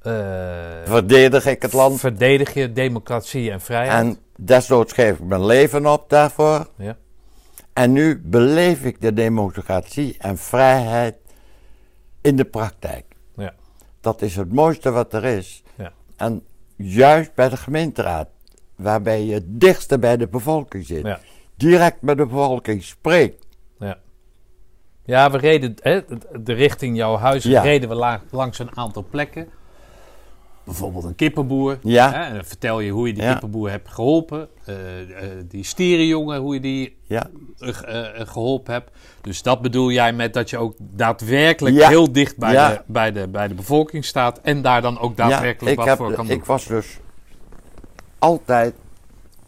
eh, 0.00 0.12
Verdedig 0.84 1.46
ik 1.46 1.62
het 1.62 1.72
land. 1.72 2.00
verdedig 2.00 2.54
je 2.54 2.72
democratie 2.72 3.50
en 3.50 3.60
vrijheid. 3.60 4.00
En 4.00 4.18
desnoods 4.36 4.92
geef 4.92 5.18
ik 5.18 5.24
mijn 5.24 5.44
leven 5.46 5.86
op 5.86 6.10
daarvoor. 6.10 6.66
Ja. 6.76 6.96
En 7.72 7.92
nu 7.92 8.20
beleef 8.24 8.84
ik 8.84 9.00
de 9.00 9.12
democratie 9.12 10.16
en 10.18 10.38
vrijheid 10.38 11.14
in 12.20 12.36
de 12.36 12.44
praktijk. 12.44 13.04
Ja. 13.36 13.54
dat 14.00 14.22
is 14.22 14.36
het 14.36 14.52
mooiste 14.52 14.90
wat 14.90 15.12
er 15.12 15.24
is. 15.24 15.62
Ja. 15.74 15.92
En 16.16 16.42
juist 16.76 17.34
bij 17.34 17.48
de 17.48 17.56
gemeenteraad, 17.56 18.28
waarbij 18.76 19.24
je 19.24 19.34
het 19.34 19.44
dichtste 19.60 19.98
bij 19.98 20.16
de 20.16 20.28
bevolking 20.28 20.86
zit, 20.86 21.04
Ja. 21.06 21.20
direct 21.56 22.02
met 22.02 22.16
de 22.16 22.26
bevolking 22.26 22.82
spreekt. 22.82 23.46
Ja. 23.78 23.98
Ja, 25.06 25.30
we 25.30 25.38
reden 25.38 25.74
hè, 25.82 26.00
de 26.42 26.52
richting 26.52 26.96
jouw 26.96 27.16
huis 27.16 27.44
Ja. 27.44 27.62
reden 27.62 27.88
we 27.88 27.94
la- 27.94 28.20
langs 28.30 28.58
een 28.58 28.76
aantal 28.76 29.04
plekken. 29.10 29.48
Bijvoorbeeld 30.64 31.04
een 31.04 31.14
kippenboer. 31.14 31.78
Ja. 31.82 32.12
Hè, 32.12 32.22
en 32.24 32.34
dan 32.34 32.44
vertel 32.44 32.80
je 32.80 32.90
hoe 32.90 33.06
je 33.06 33.12
die 33.14 33.22
Ja. 33.22 33.30
kippenboer 33.32 33.70
hebt 33.70 33.88
geholpen. 33.88 34.48
Eh, 34.64 35.00
eh, 35.00 35.06
die 35.48 35.64
stierenjongen, 35.64 36.40
hoe 36.40 36.54
je 36.54 36.60
die 36.60 36.96
Ja, 37.02 37.26
eh, 37.58 38.20
eh, 38.20 38.28
geholpen 38.28 38.72
hebt. 38.72 38.90
Dus 39.20 39.42
dat 39.42 39.60
bedoel 39.62 39.90
jij 39.90 40.12
met 40.12 40.34
dat 40.34 40.50
je 40.50 40.58
ook 40.58 40.74
daadwerkelijk 40.78 41.84
heel 41.84 42.12
dicht 42.12 42.36
bij, 42.36 42.52
de, 42.52 42.80
bij, 42.86 43.12
de, 43.12 43.28
bij 43.28 43.48
de 43.48 43.54
bevolking 43.54 44.04
staat. 44.04 44.40
En 44.40 44.62
daar 44.62 44.82
dan 44.82 44.98
ook 44.98 45.16
daadwerkelijk 45.16 45.76
wat 45.76 45.86
heb, 45.86 45.96
voor 45.96 46.12
kan 46.12 46.26
doen. 46.26 46.36
ik 46.36 46.44
was 46.44 46.66
dus 46.66 46.98
altijd, 48.18 48.74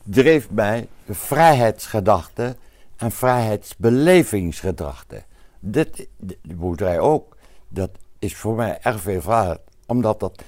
dreef 0.03 0.51
mij 0.51 0.89
de 1.07 1.15
vrijheidsgedachte 1.15 2.57
en 2.97 3.11
vrijheidsbelevingsgedachte. 3.11 5.23
Dit, 5.61 6.09
de 6.17 6.39
de 6.43 6.55
boerderij 6.55 6.99
ook, 7.01 7.37
dat 7.69 7.91
is 8.19 8.37
voor 8.37 8.55
mij 8.55 8.79
erg 8.83 9.01
veel. 9.01 9.57
Omdat 9.87 10.21
dat, 10.21 10.43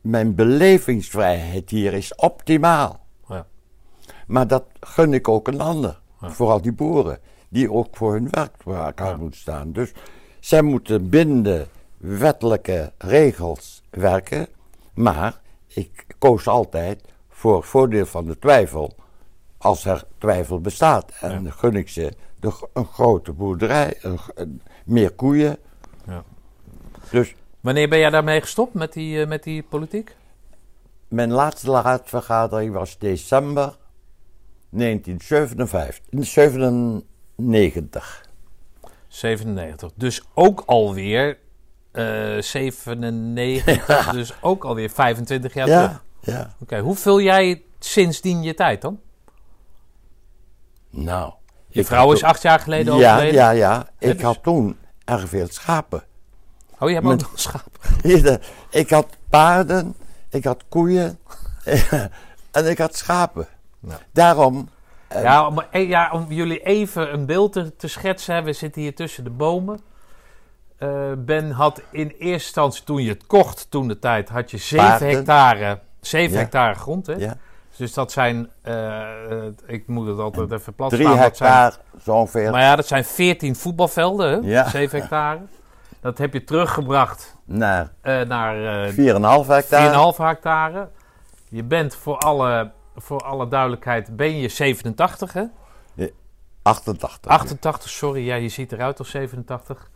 mijn 0.00 0.34
belevingsvrijheid 0.34 1.70
hier 1.70 1.92
is 1.92 2.14
optimaal. 2.14 3.00
Ja. 3.28 3.46
Maar 4.26 4.46
dat 4.46 4.64
gun 4.80 5.12
ik 5.14 5.28
ook 5.28 5.48
een 5.48 5.60
ander. 5.60 6.00
Ja. 6.20 6.30
Vooral 6.30 6.60
die 6.60 6.72
boeren. 6.72 7.18
Die 7.48 7.72
ook 7.72 7.96
voor 7.96 8.12
hun 8.12 8.28
werk 8.30 8.54
voor 8.58 8.76
elkaar 8.76 9.18
moeten 9.18 9.40
staan. 9.40 9.72
Dus 9.72 9.92
zij 10.40 10.62
moeten 10.62 11.08
binnen 11.08 11.68
wettelijke 11.96 12.92
regels 12.98 13.82
werken. 13.90 14.46
Maar 14.94 15.40
ik 15.66 16.06
koos 16.18 16.48
altijd 16.48 17.00
voor 17.28 17.56
het 17.56 17.66
voordeel 17.66 18.06
van 18.06 18.26
de 18.26 18.38
twijfel. 18.38 18.94
Als 19.58 19.84
er 19.84 20.04
twijfel 20.18 20.60
bestaat. 20.60 21.12
En 21.20 21.42
Ja. 21.44 21.50
gun 21.50 21.76
ik 21.76 21.88
ze 21.88 22.12
de, 22.42 22.68
een 22.72 22.86
grote 22.86 23.32
boerderij. 23.32 23.98
Een, 24.00 24.18
meer 24.84 25.10
koeien. 25.10 25.56
Ja. 26.06 26.24
Dus 27.10 27.34
Wanneer 27.60 27.88
ben 27.88 27.98
jij 27.98 28.10
daarmee 28.10 28.40
gestopt 28.40 28.74
met 28.74 28.92
die, 28.92 29.20
eh, 29.20 29.28
met 29.28 29.42
die 29.42 29.62
politiek? 29.62 30.14
mijn 31.12 31.30
laatste 31.30 31.70
raadsvergadering 31.70 32.74
was 32.74 32.98
december 32.98 33.76
1957. 34.70 36.04
97. 36.10 38.24
97. 39.08 39.90
Dus 39.94 40.22
ook 40.34 40.62
alweer 40.66 41.38
eh 41.92 42.40
97. 42.40 44.10
dus 44.12 44.32
ook 44.40 44.64
alweer 44.64 44.90
25 44.90 45.54
jaar 45.54 45.66
terug. 45.66 46.02
Ja, 46.20 46.32
ja. 46.32 46.54
Oké, 46.60 46.78
hoe 46.78 46.96
vul 46.96 47.20
jij 47.20 47.62
sindsdien 47.78 48.42
je 48.42 48.54
tijd 48.54 48.82
dan? 48.82 49.00
Nou. 50.90 51.32
Je 51.72 51.84
vrouw 51.84 52.12
is 52.12 52.18
toen- 52.20 52.28
acht 52.28 52.42
jaar 52.42 52.58
geleden 52.60 52.92
overleden. 52.94 53.32
ja, 53.34 53.50
ja. 53.50 53.86
Ja, 53.98 54.08
Ik 54.10 54.20
had 54.20 54.42
toen 54.42 54.78
erg 55.04 55.28
veel 55.28 55.46
schapen. 55.50 56.02
Oh, 56.78 56.88
je 56.88 56.94
hebt 56.94 57.06
ook 57.06 57.12
Met- 57.12 57.20
nog 57.22 57.32
een 57.32 57.38
schaap. 57.38 57.78
Ieder- 58.02 58.40
ik 58.70 58.90
had 58.90 59.06
paarden, 59.30 59.94
ik 60.30 60.44
had 60.44 60.64
koeien 60.68 61.18
en 62.52 62.66
ik 62.70 62.78
had 62.78 62.96
schapen. 62.96 63.46
Daarom, 64.12 64.68
eh, 65.08 65.22
Ja 65.22 65.46
om, 65.46 65.60
eh, 65.70 65.88
ja, 65.88 66.10
om 66.12 66.26
jullie 66.28 66.60
even 66.62 67.12
een 67.12 67.26
beeld 67.26 67.52
te, 67.52 67.76
te 67.76 67.88
schetsen. 67.88 68.44
We 68.44 68.52
zitten 68.52 68.82
hier 68.82 68.94
tussen 68.94 69.24
de 69.24 69.30
bomen. 69.30 69.80
Eh, 70.78 70.88
ben 71.18 71.50
had 71.50 71.82
in 71.90 72.08
eerste 72.08 72.22
instantie, 72.28 72.84
toen 72.84 73.02
je 73.02 73.08
het 73.10 73.26
kocht, 73.26 73.66
toen 73.70 73.88
de 73.88 73.98
tijd, 73.98 74.28
had 74.28 74.50
je 74.50 74.56
7 74.58 74.86
Paarden. 74.86 75.08
hectare, 75.08 75.80
7 76.00 76.32
Ja. 76.32 76.38
hectare 76.38 76.74
grond. 76.74 77.06
Hè? 77.06 77.12
ja, 77.14 77.36
Dus 77.82 77.94
dat 77.94 78.12
zijn, 78.12 78.50
eh, 78.62 79.00
ik 79.66 79.86
moet 79.86 80.06
het 80.06 80.18
altijd 80.18 80.52
even 80.52 80.74
plat 80.74 80.90
drie 80.90 81.06
staan. 81.06 81.18
hectare, 81.18 81.76
zo 82.02 82.12
ongeveer. 82.12 82.50
Maar 82.50 82.60
ja, 82.60 82.76
dat 82.76 82.86
zijn 82.86 83.04
14 83.04 83.56
voetbalvelden, 83.56 84.30
hè? 84.30 84.48
Ja. 84.50 84.68
7 84.68 85.00
hectare. 85.00 85.40
Dat 86.00 86.18
heb 86.18 86.32
je 86.32 86.44
teruggebracht 86.44 87.36
naar 87.44 87.92
eh, 88.00 88.20
naar 88.20 88.86
eh 88.86 88.92
4,5 88.92 89.46
hectare. 89.46 90.12
4,5 90.12 90.16
hectare. 90.16 90.88
Je 91.48 91.62
bent 91.62 91.94
voor 91.94 92.18
alle, 92.18 92.70
voor 92.96 93.20
alle 93.20 93.48
duidelijkheid, 93.48 94.16
ben 94.16 94.36
je 94.36 94.48
87 94.48 95.32
hè? 95.32 95.44
88. 96.62 97.30
88, 97.30 97.90
sorry, 97.90 98.26
ja, 98.26 98.34
je 98.34 98.48
ziet 98.48 98.72
eruit 98.72 98.98
als 98.98 99.10
87. 99.10 99.90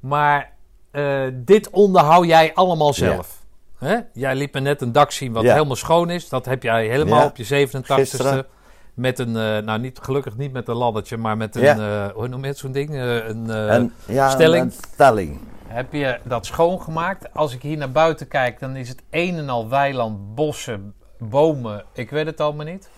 Maar 0.00 0.52
eh, 0.90 1.22
dit 1.34 1.70
onderhoud 1.70 2.26
jij 2.26 2.54
allemaal 2.54 2.94
zelf. 2.94 3.39
Hè? 3.80 3.98
Jij 4.12 4.34
liet 4.34 4.52
me 4.54 4.60
net 4.60 4.80
een 4.80 4.92
dak 4.92 5.10
zien 5.10 5.32
wat 5.32 5.42
Ja. 5.42 5.52
helemaal 5.52 5.76
schoon 5.76 6.10
is. 6.10 6.28
Dat 6.28 6.44
heb 6.44 6.62
jij 6.62 6.86
helemaal 6.88 7.18
Ja. 7.20 7.26
op 7.26 7.36
je 7.36 7.44
87ste. 7.44 7.94
Gisteren. 7.94 8.46
Met 8.94 9.18
een, 9.18 9.36
eh, 9.36 9.58
nou 9.58 9.78
niet, 9.80 9.98
gelukkig 10.02 10.36
niet 10.36 10.52
met 10.52 10.68
een 10.68 10.74
laddertje, 10.76 11.16
maar 11.16 11.36
met 11.36 11.56
een, 11.56 11.62
Ja. 11.62 12.06
eh, 12.06 12.14
hoe 12.14 12.28
noem 12.28 12.40
je 12.42 12.46
het 12.46 12.58
zo'n 12.58 12.72
ding? 12.72 12.90
Eh, 12.90 13.14
een, 13.28 13.50
En, 13.50 13.92
stelling. 14.30 14.64
Een 14.64 14.72
stelling. 14.92 15.38
heb 15.66 15.92
je 15.92 16.18
dat 16.24 16.46
schoongemaakt? 16.46 17.34
Als 17.34 17.54
ik 17.54 17.62
hier 17.62 17.76
naar 17.76 17.90
buiten 17.92 18.28
kijk, 18.28 18.60
dan 18.60 18.76
is 18.76 18.88
het 18.88 19.02
een 19.10 19.38
en 19.38 19.48
al 19.48 19.68
weiland, 19.68 20.34
bossen, 20.34 20.94
bomen. 21.18 21.84
Ik 21.92 22.10
weet 22.10 22.26
het 22.26 22.40
allemaal 22.40 22.66
niet. 22.66 22.90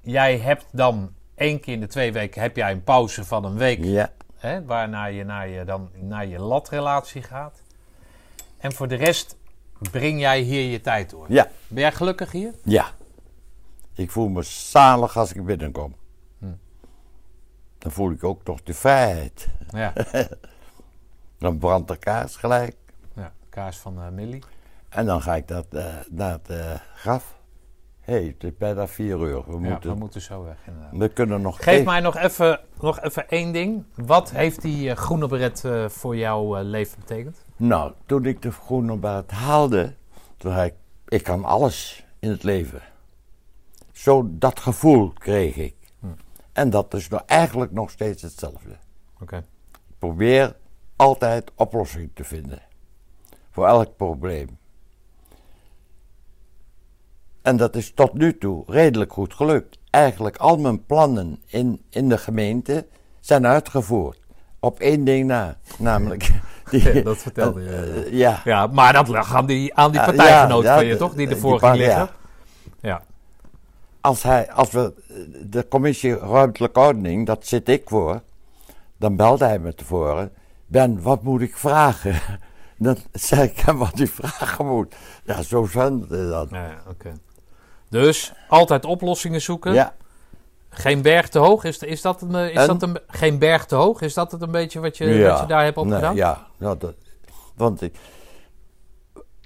Jij 0.00 0.38
hebt 0.38 0.64
dan 0.72 1.12
één 1.34 1.60
keer 1.60 1.74
in 1.74 1.80
de 1.80 1.86
twee 1.86 2.12
weken 2.12 2.42
heb 2.42 2.56
jij 2.56 2.70
een 2.72 2.84
pauze 2.84 3.24
van 3.24 3.44
een 3.44 3.56
week. 3.56 3.84
Ja, 3.84 4.10
Hè, 4.36 4.64
waarna 4.64 5.04
je 5.04 5.24
naar 5.24 5.48
je, 5.48 5.64
dan, 5.64 5.90
naar 5.94 6.26
je 6.26 6.38
latrelatie 6.40 7.22
gaat. 7.22 7.62
En 8.66 8.72
voor 8.72 8.88
de 8.88 8.94
rest 8.94 9.36
breng 9.90 10.20
jij 10.20 10.40
hier 10.40 10.70
je 10.70 10.80
tijd 10.80 11.10
door. 11.10 11.26
ja, 11.28 11.48
Ben 11.68 11.80
jij 11.80 11.92
gelukkig 11.92 12.32
hier? 12.32 12.54
ja. 12.64 12.86
Ik 13.94 14.10
voel 14.10 14.28
me 14.28 14.42
zalig 14.42 15.16
als 15.16 15.32
ik 15.32 15.44
binnenkom. 15.44 15.94
Hm. 16.38 16.46
Dan 17.78 17.92
voel 17.92 18.10
ik 18.10 18.24
ook 18.24 18.44
nog 18.44 18.62
de 18.62 18.74
vrijheid. 18.74 19.48
Ja, 19.68 19.92
Dan 21.38 21.58
brandt 21.58 21.88
de 21.88 21.96
kaars 21.96 22.36
gelijk. 22.36 22.76
ja 23.14 23.32
kaars 23.48 23.76
van 23.76 23.98
eh 24.00 24.08
Millie. 24.08 24.42
En 24.88 25.06
dan 25.06 25.22
ga 25.22 25.34
ik 25.36 25.48
dat, 25.48 25.66
eh, 25.70 25.94
naar 26.10 26.32
het 26.32 26.48
eh, 26.50 26.74
graf. 26.94 27.38
Hé, 28.00 28.12
hey, 28.14 28.24
het 28.24 28.44
is 28.44 28.56
bijna 28.58 28.86
vier 28.88 29.18
uur. 29.20 29.42
We, 29.46 29.52
Ja, 29.52 29.58
moeten, 29.58 29.90
we 29.90 29.96
moeten 29.96 30.20
zo 30.20 30.44
weg 30.44 30.56
inderdaad. 30.66 30.92
we 30.92 31.08
kunnen 31.08 31.40
nog 31.40 31.56
Geef 31.56 31.66
even- 31.66 31.84
mij 31.84 32.00
nog 32.00 32.16
even, 32.16 32.60
nog 32.80 33.00
even 33.00 33.28
één 33.28 33.52
ding. 33.52 33.84
Wat 33.94 34.30
heeft 34.30 34.62
die 34.62 34.94
groene 34.94 35.26
beret 35.28 35.64
voor 35.86 36.16
jouw 36.16 36.62
leven 36.62 36.98
betekend? 37.00 37.44
Nou, 37.56 37.92
toen 38.06 38.24
ik 38.24 38.42
de 38.42 38.52
groene 38.52 38.96
baard 38.96 39.30
haalde, 39.30 39.94
toen 40.36 40.52
zei 40.52 40.66
ik, 40.66 40.74
ik 41.08 41.22
kan 41.22 41.44
alles 41.44 42.06
in 42.18 42.30
het 42.30 42.42
leven. 42.42 42.82
Zo 43.92 44.28
dat 44.30 44.60
gevoel 44.60 45.12
kreeg 45.12 45.56
ik. 45.56 45.74
Hm. 46.00 46.06
En 46.52 46.70
dat 46.70 46.94
is 46.94 47.08
nou 47.08 47.22
eigenlijk 47.26 47.72
nog 47.72 47.90
steeds 47.90 48.22
hetzelfde. 48.22 48.76
Oké. 49.20 49.36
Ik 49.36 49.98
probeer 49.98 50.56
altijd 50.96 51.52
oplossing 51.54 52.10
te 52.14 52.24
vinden. 52.24 52.62
Voor 53.50 53.66
elk 53.66 53.96
probleem. 53.96 54.58
En 57.42 57.56
dat 57.56 57.76
is 57.76 57.92
tot 57.92 58.12
nu 58.12 58.38
toe 58.38 58.64
redelijk 58.66 59.12
goed 59.12 59.34
gelukt. 59.34 59.78
Eigenlijk 59.90 60.36
al 60.36 60.56
mijn 60.56 60.86
plannen 60.86 61.42
in, 61.46 61.82
in 61.90 62.08
de 62.08 62.18
gemeente 62.18 62.86
zijn 63.20 63.46
uitgevoerd. 63.46 64.20
Op 64.60 64.80
één 64.80 65.04
ding 65.04 65.26
na. 65.26 65.58
Namelijk... 65.78 66.30
Die, 66.70 66.94
Ja, 66.94 67.02
dat 67.10 67.18
vertelde 67.18 67.62
je, 67.62 68.02
eh, 68.04 68.12
ja. 68.12 68.40
Ja, 68.44 68.66
maar 68.66 68.92
dat 68.92 69.08
lag 69.08 69.34
aan 69.34 69.46
die, 69.46 69.74
aan 69.74 69.90
die 69.90 70.00
Ja, 70.00 70.06
partijgenoot 70.06 70.64
van 70.64 70.86
je, 70.86 70.96
toch? 70.96 71.14
Die 71.14 71.28
ervoor 71.28 71.58
ging 71.58 71.74
liggen. 71.76 72.08
ja. 72.80 73.02
Als, 74.00 74.22
hij, 74.22 74.52
als 74.52 74.70
we 74.70 74.92
de 75.50 75.68
commissie 75.68 76.18
ruimtelijke 76.18 76.80
ordening, 76.80 77.26
dat 77.26 77.46
zit 77.46 77.68
ik 77.68 77.82
voor, 77.88 78.20
dan 78.96 79.16
belde 79.16 79.44
hij 79.44 79.58
me 79.58 79.74
tevoren. 79.74 80.32
Ben, 80.66 81.02
wat 81.02 81.22
moet 81.22 81.40
ik 81.40 81.56
vragen? 81.56 82.20
Dan 82.78 82.96
zei 83.12 83.42
ik 83.42 83.58
hem 83.58 83.78
wat 83.78 83.98
hij 83.98 84.06
vragen 84.06 84.66
moet. 84.66 84.94
Ja, 85.24 85.42
zo 85.42 85.66
zijn. 85.70 86.06
Ja, 86.10 86.46
ja, 86.50 86.82
oké. 86.88 87.12
Dus 87.88 88.32
altijd 88.48 88.84
oplossingen 88.84 89.40
zoeken. 89.42 89.72
Ja, 89.72 89.94
Geen 90.78 91.02
berg 91.02 91.28
te 91.28 91.38
hoog. 91.38 91.64
Is, 91.64 91.78
is 91.78 92.02
dat 92.02 92.22
een, 92.22 92.34
eh, 92.34 92.48
is 92.48 92.56
En? 92.56 92.66
dat 92.66 92.82
een, 92.82 92.98
geen 93.06 93.38
berg 93.38 93.66
te 93.66 93.74
hoog? 93.74 94.00
Is 94.00 94.14
dat 94.14 94.32
het 94.32 94.42
een 94.42 94.50
beetje 94.50 94.80
wat 94.80 94.96
je, 94.96 95.04
wat 95.28 95.40
je 95.40 95.46
daar 95.46 95.64
hebt 95.64 95.76
Nee, 95.76 95.84
opgedaan? 95.84 96.14
ja, 96.14 96.46
nou, 96.56 96.78
dat, 96.78 96.94
want 97.54 97.82
ik, 97.82 97.94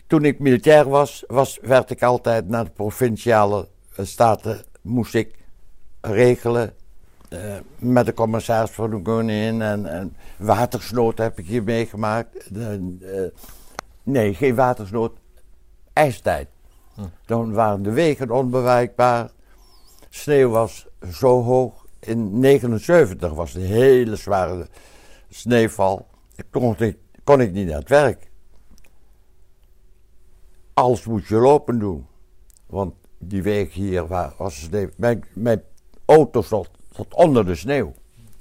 toen 0.06 0.24
ik 0.24 0.38
militair 0.38 0.88
was, 0.88 1.24
was, 1.26 1.58
werd 1.62 1.90
ik 1.90 2.02
altijd 2.02 2.48
naar 2.48 2.64
de 2.64 2.70
provinciale 2.70 3.68
eh, 3.96 4.04
staten, 4.04 4.64
moest 4.80 5.14
ik 5.14 5.34
regelen 6.00 6.74
eh, 7.28 7.38
met 7.78 8.06
de 8.06 8.14
commissaris 8.14 8.70
van 8.70 8.90
de 8.90 9.02
koningin 9.02 9.62
en, 9.62 9.86
en 9.86 10.16
watersnood 10.38 11.18
heb 11.18 11.38
ik 11.38 11.46
hier 11.46 11.62
meegemaakt. 11.62 12.50
Nee, 14.02 14.34
geen 14.34 14.54
watersnood, 14.54 15.12
ijstijd. 15.92 16.48
Hm. 16.94 17.00
Dan 17.26 17.52
waren 17.52 17.82
de 17.82 17.90
wegen 17.92 18.30
onbereikbaar. 18.30 19.30
Sneeuw 20.10 20.48
was 20.48 20.86
zo 21.12 21.42
hoog. 21.42 21.86
In 22.00 22.38
79 22.38 23.32
was 23.32 23.54
een 23.54 23.62
hele 23.62 24.16
zware 24.16 24.68
sneeuwval. 25.28 26.06
Toen 26.50 26.62
kon 26.62 26.86
ik, 26.86 26.98
kon 27.24 27.40
ik 27.40 27.52
niet 27.52 27.66
naar 27.66 27.78
het 27.78 27.88
werk. 27.88 28.30
alles 30.74 31.04
moet 31.04 31.26
je 31.26 31.36
lopen 31.36 31.78
doen. 31.78 32.06
Want 32.66 32.94
die 33.18 33.42
week 33.42 33.72
hier 33.72 34.06
waar, 34.06 34.32
was 34.36 34.60
sneeuw. 34.60 34.88
Mijn, 34.96 35.24
mijn 35.32 35.62
auto 36.04 36.42
zat, 36.42 36.70
zat 36.92 37.14
onder 37.14 37.46
de 37.46 37.54
sneeuw. 37.54 37.94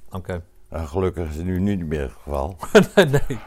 Oké. 0.09 0.43
En 0.69 0.87
gelukkig 0.87 1.29
is 1.29 1.35
het 1.35 1.45
nu 1.45 1.59
niet 1.59 1.85
meer 1.85 2.01
het 2.01 2.11
geval. 2.11 2.57
nee. 2.95 3.39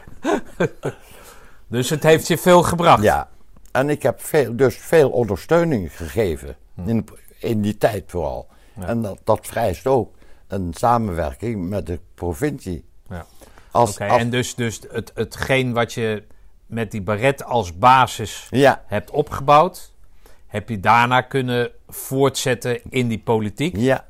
dus 1.67 1.89
het 1.89 2.03
heeft 2.03 2.27
je 2.27 2.37
veel 2.37 2.63
gebracht. 2.63 3.03
Ja, 3.03 3.29
en 3.71 3.89
ik 3.89 4.03
heb 4.03 4.21
veel, 4.21 4.55
dus 4.55 4.77
veel 4.77 5.09
ondersteuning 5.09 5.97
gegeven. 5.97 6.55
In, 6.85 7.05
in 7.43 7.61
die 7.61 7.77
tijd 7.77 8.03
vooral. 8.07 8.47
En 8.79 9.01
dat, 9.01 9.19
dat 9.23 9.39
vereist 9.47 9.87
ook 9.87 10.11
een 10.47 10.73
samenwerking 10.77 11.69
met 11.69 11.85
de 11.87 11.99
provincie. 12.15 12.85
Ja. 13.09 13.25
Als, 13.71 13.97
en 13.97 14.29
dus, 14.29 14.55
dus 14.55 14.79
het, 14.91 15.11
hetgeen 15.15 15.73
wat 15.73 15.93
je 15.93 16.23
met 16.65 16.91
die 16.91 17.01
baret 17.01 17.43
als 17.43 17.77
basis 17.77 18.47
Ja, 18.49 18.83
hebt 18.85 19.11
opgebouwd, 19.11 19.91
heb 20.47 20.69
je 20.69 20.79
daarna 20.79 21.21
kunnen 21.21 21.71
voortzetten 21.87 22.79
in 22.89 23.07
die 23.07 23.19
politiek. 23.19 23.75
ja, 23.77 24.05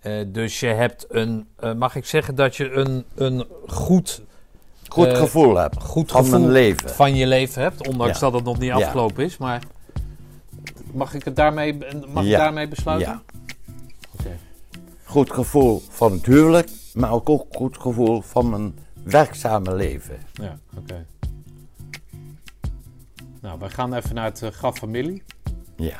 Eh, 0.00 0.24
dus 0.26 0.60
je 0.60 0.66
hebt 0.66 1.06
een, 1.08 1.48
eh, 1.56 1.72
mag 1.72 1.96
ik 1.96 2.04
zeggen 2.06 2.34
dat 2.34 2.56
je 2.56 2.70
een, 2.70 3.04
een 3.14 3.46
goed, 3.66 4.22
goed 4.88 5.06
Eh, 5.06 5.16
gevoel 5.16 5.56
heb 5.56 5.80
goed 5.80 6.10
van 6.10 6.24
gevoel 6.24 6.40
mijn 6.40 6.52
leven. 6.52 6.90
van 6.90 7.14
je 7.14 7.26
leven 7.26 7.62
hebt, 7.62 7.88
ondanks 7.88 8.14
Ja. 8.14 8.20
dat 8.20 8.32
het 8.34 8.44
nog 8.44 8.58
niet 8.58 8.68
Ja. 8.68 8.74
afgelopen 8.74 9.24
is. 9.24 9.36
Maar 9.36 9.62
mag 10.92 11.14
ik 11.14 11.24
het 11.24 11.36
daarmee, 11.36 11.78
mag 12.12 12.24
ik 12.24 12.30
daarmee 12.30 12.68
besluiten? 12.68 13.22
Ja. 14.24 14.30
Goed 15.04 15.32
gevoel 15.32 15.82
van 15.88 16.12
het 16.12 16.26
huwelijk, 16.26 16.70
maar 16.94 17.12
ook, 17.12 17.28
ook 17.28 17.46
goed 17.54 17.78
gevoel 17.78 18.20
van 18.20 18.50
mijn 18.50 18.78
werkzame 19.04 19.74
leven. 19.74 20.18
Ja, 20.32 20.58
oké. 20.76 21.06
Nou, 23.40 23.58
we 23.58 23.70
gaan 23.70 23.94
even 23.94 24.14
naar 24.14 24.24
het 24.24 24.42
eh, 24.42 24.50
graf 24.50 24.78
van 24.78 24.90
Millie. 24.90 25.22
Ja, 25.76 25.96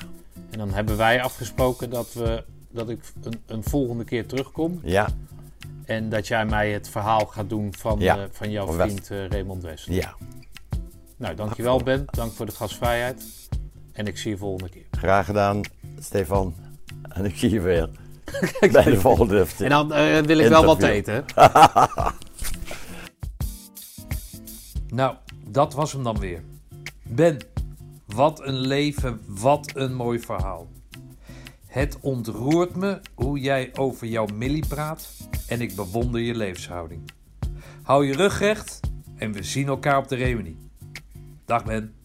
En 0.50 0.58
dan 0.58 0.70
hebben 0.72 0.96
wij 0.96 1.22
afgesproken 1.22 1.90
dat, 1.90 2.12
we, 2.12 2.44
dat 2.70 2.88
ik 2.88 3.00
een, 3.22 3.42
een 3.46 3.62
volgende 3.64 4.04
keer 4.04 4.26
terugkom. 4.26 4.80
ja, 4.82 5.08
En 5.84 6.08
dat 6.08 6.26
jij 6.28 6.46
mij 6.46 6.72
het 6.72 6.88
verhaal 6.88 7.26
gaat 7.26 7.48
doen 7.48 7.74
van, 7.78 7.98
Ja, 7.98 8.16
eh, 8.18 8.24
van 8.30 8.50
jouw 8.50 8.72
vriend 8.72 9.10
eh, 9.10 9.26
Raymond 9.26 9.62
West. 9.62 9.86
ja. 9.86 10.14
Nou, 11.16 11.34
dankjewel 11.34 11.82
Ben. 11.82 12.04
Dank 12.10 12.32
voor 12.32 12.46
de 12.46 12.52
gastvrijheid. 12.52 13.24
En 14.00 14.06
ik 14.06 14.18
zie 14.18 14.30
je 14.30 14.36
volgende 14.36 14.68
keer. 14.68 14.86
Graag 14.90 15.26
gedaan, 15.26 15.60
Stefan. 15.98 16.54
En 17.08 17.24
ik 17.24 17.36
zie 17.36 17.50
je 17.50 17.60
weer 17.60 17.90
bij 18.72 18.84
de 18.84 19.00
volgende. 19.00 19.46
En 19.58 19.68
dan 19.68 19.92
eh, 19.92 20.18
wil 20.18 20.38
ik 20.38 20.48
wel 20.48 20.64
wat 20.64 20.82
eten. 20.82 21.24
Nou, 24.88 25.16
dat 25.46 25.74
was 25.74 25.92
hem 25.92 26.02
dan 26.02 26.18
weer. 26.18 26.42
Ben, 27.02 27.38
wat 28.06 28.46
een 28.46 28.58
leven, 28.58 29.20
wat 29.26 29.70
een 29.74 29.94
mooi 29.94 30.20
verhaal. 30.20 30.68
Het 31.66 31.98
ontroert 32.00 32.76
me 32.76 33.00
hoe 33.14 33.38
jij 33.38 33.70
over 33.74 34.06
jouw 34.06 34.26
Millie 34.26 34.66
praat 34.68 35.08
en 35.48 35.60
ik 35.60 35.74
bewonder 35.74 36.20
je 36.20 36.34
levenshouding. 36.34 37.10
Hou 37.82 38.06
je 38.06 38.12
rug 38.12 38.38
recht 38.38 38.80
en 39.16 39.32
we 39.32 39.42
zien 39.42 39.66
elkaar 39.66 39.98
op 39.98 40.08
de 40.08 40.16
reunie. 40.16 40.56
Dag 41.44 41.64
Ben. 41.64 41.99